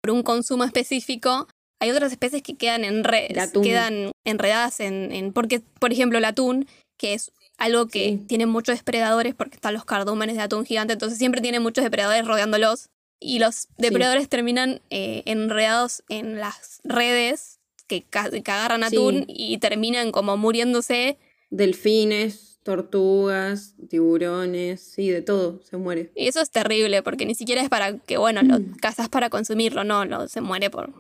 por 0.03 0.13
un 0.13 0.23
consumo 0.23 0.63
específico, 0.63 1.49
hay 1.81 1.91
otras 1.91 2.11
especies 2.13 2.43
que 2.43 2.55
quedan 2.57 2.85
en 2.85 3.05
redes, 3.05 3.53
quedan 3.63 4.11
enredadas 4.25 4.81
en, 4.81 5.13
en- 5.13 5.33
porque, 5.33 5.61
por 5.79 5.93
ejemplo, 5.93 6.19
el 6.19 6.25
atún, 6.25 6.67
que 6.99 7.15
es 7.15 7.33
algo 7.59 7.87
que 7.89 8.11
Sí. 8.11 8.25
tiene 8.27 8.47
muchos 8.47 8.77
depredadores, 8.79 9.35
porque 9.35 9.57
están 9.57 9.75
los 9.75 9.85
cardúmenes 9.85 10.37
de 10.37 10.43
atún 10.43 10.65
gigante, 10.65 10.95
entonces 10.95 11.19
siempre 11.19 11.41
tiene 11.41 11.61
muchos 11.61 11.85
depredadores 11.85 12.27
rodeándolos, 12.27 12.89
y 13.21 13.39
los 13.39 13.69
depredadores 13.79 14.29
terminan 14.29 14.81
eh, 14.91 15.23
enredados 15.25 16.03
en 16.11 16.39
las 16.39 16.81
redes 16.85 17.59
que, 17.87 18.03
que 18.03 18.51
agarran 18.51 18.81
Sí. 18.83 18.97
atún 18.97 19.25
y 19.29 19.57
terminan 19.59 20.13
como 20.13 20.37
muriéndose 20.37 21.19
Delfines, 21.51 22.59
tortugas, 22.65 23.75
tiburones, 23.89 24.81
sí, 24.83 25.09
de 25.11 25.23
todo, 25.23 25.63
se 25.63 25.77
muere. 25.77 26.11
Y 26.15 26.29
eso 26.29 26.41
es 26.41 26.51
terrible, 26.51 27.03
porque 27.03 27.25
ni 27.25 27.35
siquiera 27.35 27.63
es 27.63 27.69
para 27.69 27.99
que, 27.99 28.17
bueno, 28.19 28.43
lo 28.43 28.59
Mm. 28.61 28.77
cazas 28.81 29.09
para 29.09 29.31
consumirlo, 29.31 29.85
no, 29.85 30.05
lo, 30.05 30.29
se 30.29 30.41
muere 30.41 30.71
por 30.71 30.93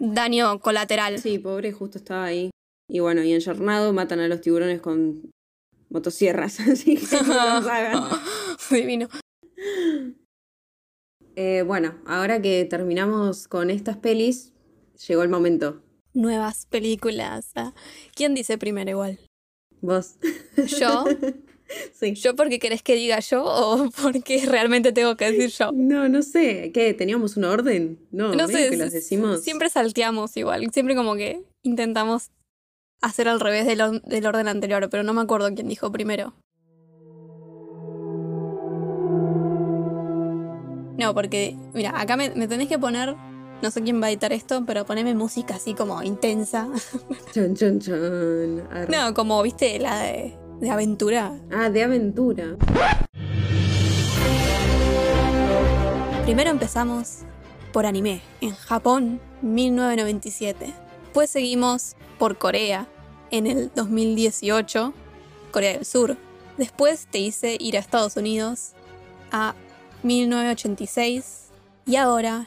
daño 0.00 0.58
colateral. 0.58 1.20
Sí, 1.20 1.38
pobre, 1.38 1.70
justo 1.70 1.98
estaba 1.98 2.24
ahí. 2.24 2.50
Y 2.88 2.98
bueno, 2.98 3.22
y 3.22 3.32
en 3.32 3.40
Yarnado 3.40 3.92
matan 3.92 4.18
a 4.18 4.26
los 4.26 4.40
tiburones 4.40 4.80
con 4.80 5.30
motosierras, 5.90 6.58
así 6.68 6.96
que 6.96 7.22
no 7.22 7.60
los 7.60 7.66
hagan. 7.66 8.02
Divino. 8.70 9.08
Eh, 11.36 11.62
bueno, 11.62 11.94
ahora 12.06 12.42
que 12.42 12.64
terminamos 12.64 13.46
con 13.46 13.70
estas 13.70 13.96
pelis, 13.96 14.52
llegó 15.06 15.22
el 15.22 15.28
momento. 15.28 15.82
Nuevas 16.12 16.66
películas. 16.66 17.52
ah. 17.54 17.72
¿Quién 18.16 18.34
dice 18.34 18.58
primero 18.58 18.90
igual? 18.90 19.20
Vos. 19.80 20.16
Yo. 20.78 21.04
Sí. 21.98 22.14
¿Yo 22.14 22.34
porque 22.34 22.58
querés 22.58 22.82
que 22.82 22.94
diga 22.94 23.20
yo 23.20 23.44
o 23.44 23.90
porque 24.02 24.44
realmente 24.46 24.92
tengo 24.92 25.16
que 25.16 25.30
decir 25.30 25.50
yo? 25.50 25.70
No, 25.72 26.08
no 26.08 26.22
sé. 26.22 26.70
¿Qué? 26.72 26.94
¿Teníamos 26.94 27.36
un 27.36 27.44
orden? 27.44 27.98
No, 28.10 28.34
No 28.34 28.46
sé, 28.48 28.70
que 28.70 28.76
las 28.76 28.92
decimos. 28.92 29.42
siempre 29.42 29.68
salteamos 29.70 30.36
igual, 30.36 30.68
siempre 30.72 30.94
como 30.96 31.14
que 31.14 31.42
intentamos 31.62 32.30
hacer 33.02 33.28
al 33.28 33.40
revés 33.40 33.66
del, 33.66 33.80
or- 33.82 34.02
del 34.02 34.26
orden 34.26 34.48
anterior, 34.48 34.88
pero 34.90 35.02
no 35.02 35.12
me 35.14 35.20
acuerdo 35.22 35.54
quién 35.54 35.68
dijo 35.68 35.90
primero. 35.92 36.34
No, 40.98 41.14
porque, 41.14 41.56
mira, 41.72 41.98
acá 41.98 42.16
me, 42.16 42.30
me 42.30 42.46
tenés 42.46 42.68
que 42.68 42.78
poner, 42.78 43.16
no 43.62 43.70
sé 43.70 43.82
quién 43.82 44.02
va 44.02 44.06
a 44.06 44.10
editar 44.10 44.32
esto, 44.34 44.64
pero 44.66 44.84
poneme 44.84 45.14
música 45.14 45.54
así 45.54 45.74
como 45.74 46.02
intensa. 46.02 46.68
Chan, 47.32 47.54
chan. 47.54 48.62
Arre. 48.70 48.88
No, 48.94 49.14
como, 49.14 49.42
viste, 49.42 49.78
la 49.78 49.98
de, 50.00 50.36
de 50.60 50.70
aventura. 50.70 51.38
Ah, 51.50 51.70
de 51.70 51.82
aventura. 51.82 52.56
Primero 56.24 56.50
empezamos 56.50 57.20
por 57.72 57.86
anime, 57.86 58.20
en 58.40 58.54
Japón, 58.54 59.20
1997. 59.42 60.74
Después 61.04 61.30
seguimos 61.30 61.96
por 62.18 62.38
Corea, 62.38 62.88
en 63.30 63.46
el 63.46 63.70
2018, 63.74 64.92
Corea 65.50 65.72
del 65.72 65.84
Sur. 65.84 66.16
Después 66.56 67.06
te 67.10 67.18
hice 67.18 67.56
ir 67.58 67.76
a 67.76 67.80
Estados 67.80 68.16
Unidos, 68.16 68.72
a 69.32 69.54
1986. 70.02 71.50
Y 71.86 71.96
ahora, 71.96 72.46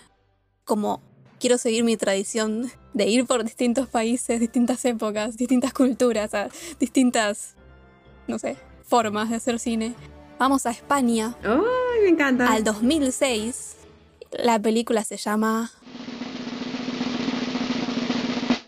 como 0.65 1.01
quiero 1.39 1.57
seguir 1.57 1.83
mi 1.83 1.97
tradición 1.97 2.71
de 2.93 3.07
ir 3.07 3.25
por 3.25 3.43
distintos 3.43 3.87
países, 3.87 4.39
distintas 4.39 4.85
épocas, 4.85 5.35
distintas 5.35 5.73
culturas, 5.73 6.33
a 6.33 6.49
distintas, 6.79 7.55
no 8.27 8.39
sé, 8.39 8.57
formas 8.83 9.29
de 9.29 9.35
hacer 9.35 9.59
cine, 9.59 9.95
vamos 10.39 10.65
a 10.65 10.71
España, 10.71 11.35
¡Ay, 11.43 12.01
me 12.03 12.09
encanta! 12.09 12.51
al 12.51 12.63
2006, 12.63 13.75
la 14.31 14.59
película 14.59 15.03
se 15.03 15.17
llama 15.17 15.71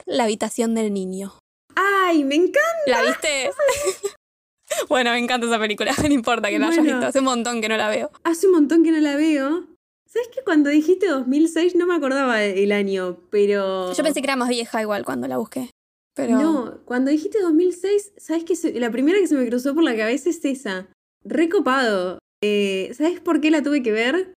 La 0.06 0.26
habitación 0.26 0.76
del 0.76 0.94
niño. 0.94 1.34
¡Ay, 1.76 2.24
me 2.24 2.36
encanta! 2.36 2.62
¿La 2.88 3.02
viste? 3.02 3.50
bueno, 4.90 5.12
me 5.12 5.18
encanta 5.18 5.48
esa 5.48 5.60
película, 5.60 5.94
no 6.02 6.14
importa 6.14 6.50
que 6.50 6.60
la 6.60 6.68
hayas 6.68 6.84
visto, 6.84 7.06
hace 7.06 7.20
un 7.20 7.26
montón 7.26 7.62
que 7.62 7.70
no 7.70 7.78
la 7.78 7.90
veo. 7.90 8.12
Hace 8.24 8.48
un 8.48 8.54
montón 8.54 8.84
que 8.84 8.92
no 8.92 9.00
la 9.00 9.16
veo. 9.16 9.66
¿Sabes 10.08 10.30
que 10.30 10.44
cuando 10.44 10.70
dijiste 10.70 11.08
2006 11.08 11.76
no 11.76 11.88
me 11.88 11.96
acordaba 11.96 12.42
el 12.42 12.72
año, 12.72 13.18
pero... 13.32 13.92
Yo 13.94 14.04
pensé 14.04 14.22
que 14.22 14.28
era 14.28 14.38
más 14.38 14.48
vieja 14.48 14.82
igual 14.82 15.04
cuando 15.04 15.28
la 15.28 15.38
busqué. 15.38 15.72
Pero 16.16 16.40
No, 16.40 16.82
cuando 16.86 17.12
dijiste 17.12 17.42
2006, 17.42 18.14
¿sabes 18.18 18.46
se- 18.56 18.80
la 18.80 18.90
primera 18.90 19.20
que 19.20 19.28
se 19.28 19.36
me 19.36 19.48
cruzó 19.48 19.74
por 19.76 19.84
la 19.84 19.96
cabeza 19.96 20.30
es 20.30 20.44
esa? 20.46 20.88
Recopado. 21.24 22.20
Eh, 22.44 22.92
¿Sabes 22.98 23.20
por 23.20 23.42
qué 23.42 23.52
la 23.52 23.62
tuve 23.64 23.84
que 23.84 23.92
ver? 23.92 24.34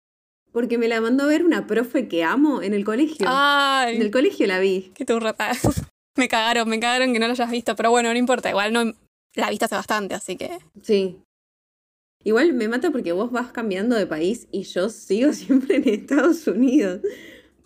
Porque 0.53 0.79
me 0.79 0.89
la 0.89 1.01
mandó 1.01 1.25
a 1.25 1.29
ver 1.29 1.45
una 1.45 1.67
profe 1.67 2.09
que 2.09 2.25
amo 2.25 2.63
en 2.63 2.75
el 2.75 2.85
colegio. 2.85 3.27
Ay, 3.29 3.97
En 3.97 4.03
el 4.03 4.11
colegio 4.11 4.47
la 4.47 4.59
vi. 4.59 4.93
qué 4.95 5.05
turrata. 5.05 5.53
me 6.17 6.29
cagaron, 6.29 6.69
me 6.69 6.81
cagaron 6.81 7.13
que 7.13 7.19
no 7.21 7.27
la 7.27 7.33
hayas 7.35 7.51
visto, 7.51 7.77
pero 7.77 7.91
bueno, 7.91 8.11
no 8.13 8.19
importa, 8.19 8.51
igual 8.51 8.73
no 8.73 8.93
la 9.37 9.51
viste 9.51 9.67
hace 9.67 9.75
bastante, 9.77 10.15
así 10.15 10.37
que 10.37 10.59
Sí. 10.83 11.21
Igual 12.25 12.53
me 12.55 12.67
mata 12.67 12.91
porque 12.91 13.13
vos 13.13 13.31
vas 13.31 13.53
cambiando 13.53 13.95
de 13.95 14.07
país 14.07 14.49
y 14.51 14.63
yo 14.65 14.89
sigo 14.89 15.33
siempre 15.71 15.77
en 15.77 15.89
Estados 15.89 16.47
Unidos. 16.49 17.01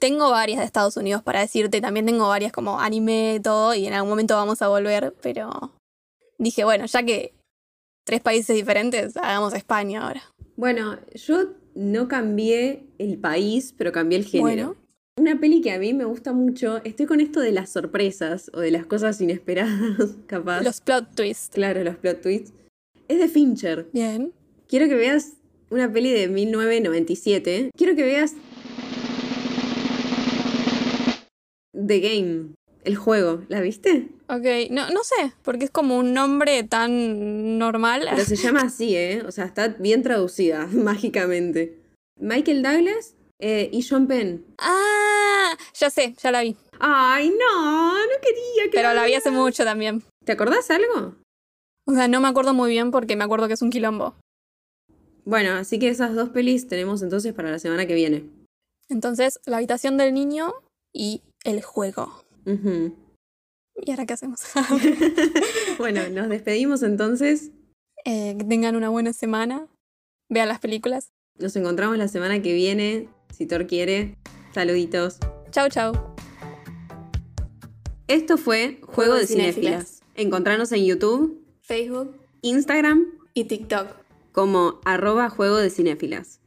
Tengo 0.03 0.33
varias 0.33 0.59
de 0.59 0.65
Estados 0.65 0.97
Unidos 0.97 1.23
para 1.23 1.39
decirte, 1.39 1.81
también 1.81 2.05
tengo 2.07 2.27
varias 2.27 2.51
como 2.51 2.81
anime 2.81 3.37
y 3.37 3.41
todo, 3.41 3.73
y 3.73 3.87
en 3.87 3.93
algún 3.93 4.11
momento 4.11 4.35
vamos 4.35 4.61
a 4.61 4.67
volver, 4.67 5.15
pero 5.23 5.71
dije, 6.39 6.65
bueno, 6.65 6.87
ya 6.87 7.05
que 7.05 7.35
tres 8.05 8.21
países 8.21 8.57
diferentes, 8.57 9.17
hagamos 9.17 9.55
España 9.55 10.05
ahora. 10.05 10.25
Bueno, 10.57 10.99
yo 11.15 11.51
no 11.77 12.09
cambié 12.09 12.83
el 12.99 13.17
país, 13.17 13.77
pero 13.79 13.93
cambié 13.93 14.19
el 14.19 14.25
género. 14.25 14.75
Bueno. 14.75 14.77
Una 15.21 15.39
peli 15.39 15.61
que 15.61 15.71
a 15.71 15.79
mí 15.79 15.95
me 15.95 16.05
gusta 16.05 16.33
mucho, 16.33 16.81
estoy 16.83 17.07
con 17.07 17.21
esto 17.21 17.39
de 17.39 17.53
las 17.53 17.71
sorpresas 17.71 18.51
o 18.55 18.59
de 18.59 18.73
las 18.73 18.87
cosas 18.87 19.21
inesperadas, 19.21 20.17
capaz. 20.27 20.63
Los 20.63 20.81
plot 20.81 21.15
twists. 21.15 21.55
Claro, 21.55 21.85
los 21.85 21.95
plot 21.95 22.23
twists. 22.23 22.53
Es 23.07 23.21
de 23.21 23.29
Fincher. 23.29 23.89
Bien. 23.93 24.33
Quiero 24.67 24.89
que 24.89 24.97
veas 24.97 25.35
una 25.71 25.93
peli 25.93 26.11
de 26.11 26.27
1997. 26.27 27.71
Quiero 27.77 27.95
que 27.95 28.03
veas 28.03 28.35
The 31.87 32.01
Game, 32.01 32.55
el 32.85 32.97
juego. 32.97 33.43
¿La 33.49 33.61
viste? 33.61 34.09
Ok, 34.29 34.71
no, 34.71 34.91
no 34.91 35.01
sé, 35.05 35.33
porque 35.43 35.65
es 35.67 35.71
como 35.71 35.99
un 35.99 36.15
nombre 36.15 36.63
tan 36.65 37.59
normal. 37.59 38.07
Pero 38.11 38.25
se 38.25 38.37
llama 38.37 38.63
así, 38.63 38.97
¿eh? 38.97 39.23
O 39.27 39.31
sea, 39.33 39.45
está 39.45 39.69
bien 39.69 40.03
traducida, 40.03 40.67
mágicamente. 40.73 41.79
Michael 42.21 42.63
Douglas 42.63 43.15
eh, 43.41 43.69
y 43.73 43.83
Sean 43.83 44.07
Penn. 44.07 44.45
Ah, 44.59 45.57
ya 45.75 45.91
sé, 45.91 46.15
ya 46.23 46.31
la 46.31 46.43
vi. 46.43 46.57
Ay, 46.79 47.31
no, 47.31 47.93
no 47.93 48.13
quería 48.23 48.65
que 48.65 48.71
Pero 48.73 48.95
la 48.95 49.03
vi 49.03 49.09
vieras. 49.11 49.27
hace 49.27 49.37
mucho 49.37 49.65
también. 49.65 50.03
¿Te 50.25 50.33
acordás 50.33 50.71
algo? 50.71 51.17
O 51.87 51.93
sea, 51.95 52.07
no 52.09 52.21
me 52.21 52.29
acuerdo 52.29 52.55
muy 52.55 52.71
bien 52.71 52.91
porque 52.91 53.17
me 53.17 53.25
acuerdo 53.25 53.49
que 53.49 53.55
es 53.55 53.63
un 53.63 53.71
quilombo. 53.71 54.15
Bueno, 55.25 55.53
así 55.55 55.79
que 55.79 55.89
esas 55.89 56.15
dos 56.15 56.31
pelis 56.31 56.67
tenemos 56.69 57.03
entonces 57.03 57.33
para 57.33 57.51
la 57.51 57.59
semana 57.59 57.87
que 57.87 57.95
viene. 57.95 58.29
Entonces, 58.89 59.41
la 59.47 59.59
habitación 59.59 59.97
del 59.97 60.15
niño 60.15 60.53
y 60.93 61.23
el 61.45 61.63
juego. 61.63 62.25
¿Y 62.45 63.91
ahora 63.91 64.07
qué 64.07 64.13
hacemos? 64.15 64.41
Bueno, 65.79 66.09
nos 66.11 66.29
despedimos 66.29 66.83
entonces. 66.83 67.51
Eh, 68.05 68.37
que 68.39 68.45
tengan 68.45 68.77
una 68.77 68.89
buena 68.89 69.13
semana. 69.13 69.67
Vean 70.29 70.49
las 70.49 70.61
películas. 70.61 71.13
Nos 71.39 71.57
encontramos 71.57 71.97
la 71.99 72.09
semana 72.09 72.43
que 72.43 72.53
viene, 72.53 73.09
si 73.33 73.47
Thor 73.47 73.67
quiere. 73.67 74.17
Saluditos. 74.55 75.19
Chau, 75.51 75.69
chau. 75.69 75.93
Esto 78.07 78.37
fue 78.37 78.81
Juego 78.83 79.15
de 79.15 79.27
Cinéfilas. 79.27 80.01
Encontrarnos 80.15 80.73
en 80.73 80.85
YouTube, 80.85 81.43
Facebook 81.63 82.15
Instagram, 82.43 83.07
y 83.33 83.45
TikTok. 83.45 83.89
como 84.33 84.81
arroba 84.85 85.31
Juego 85.31 85.57
de 85.57 85.71
Cinéfilas. 85.71 86.41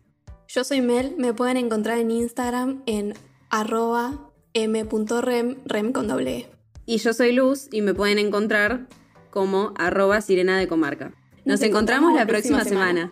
Yo 0.48 0.64
soy 0.64 0.82
Mel, 0.82 1.16
me 1.18 1.34
pueden 1.34 1.58
encontrar 1.58 1.98
en 1.98 2.12
Instagram 2.12 2.84
en 2.86 3.16
arroba 3.50 4.32
m.rem, 4.56 5.58
rem 5.66 5.92
con 5.92 6.08
doble 6.08 6.38
E. 6.38 6.50
Y 6.86 6.98
yo 6.98 7.14
soy 7.14 7.34
Luz 7.34 7.68
y 7.72 7.82
me 7.82 7.94
pueden 7.94 8.18
encontrar 8.18 8.88
como 9.30 9.74
arroba 9.78 10.22
Sirena 10.22 10.58
de 10.58 10.68
Comarca. 10.68 11.14
Nos, 11.44 11.62
encontramos, 11.62 12.16
la 12.16 12.26
próxima 12.26 12.64
semana. 12.64 13.12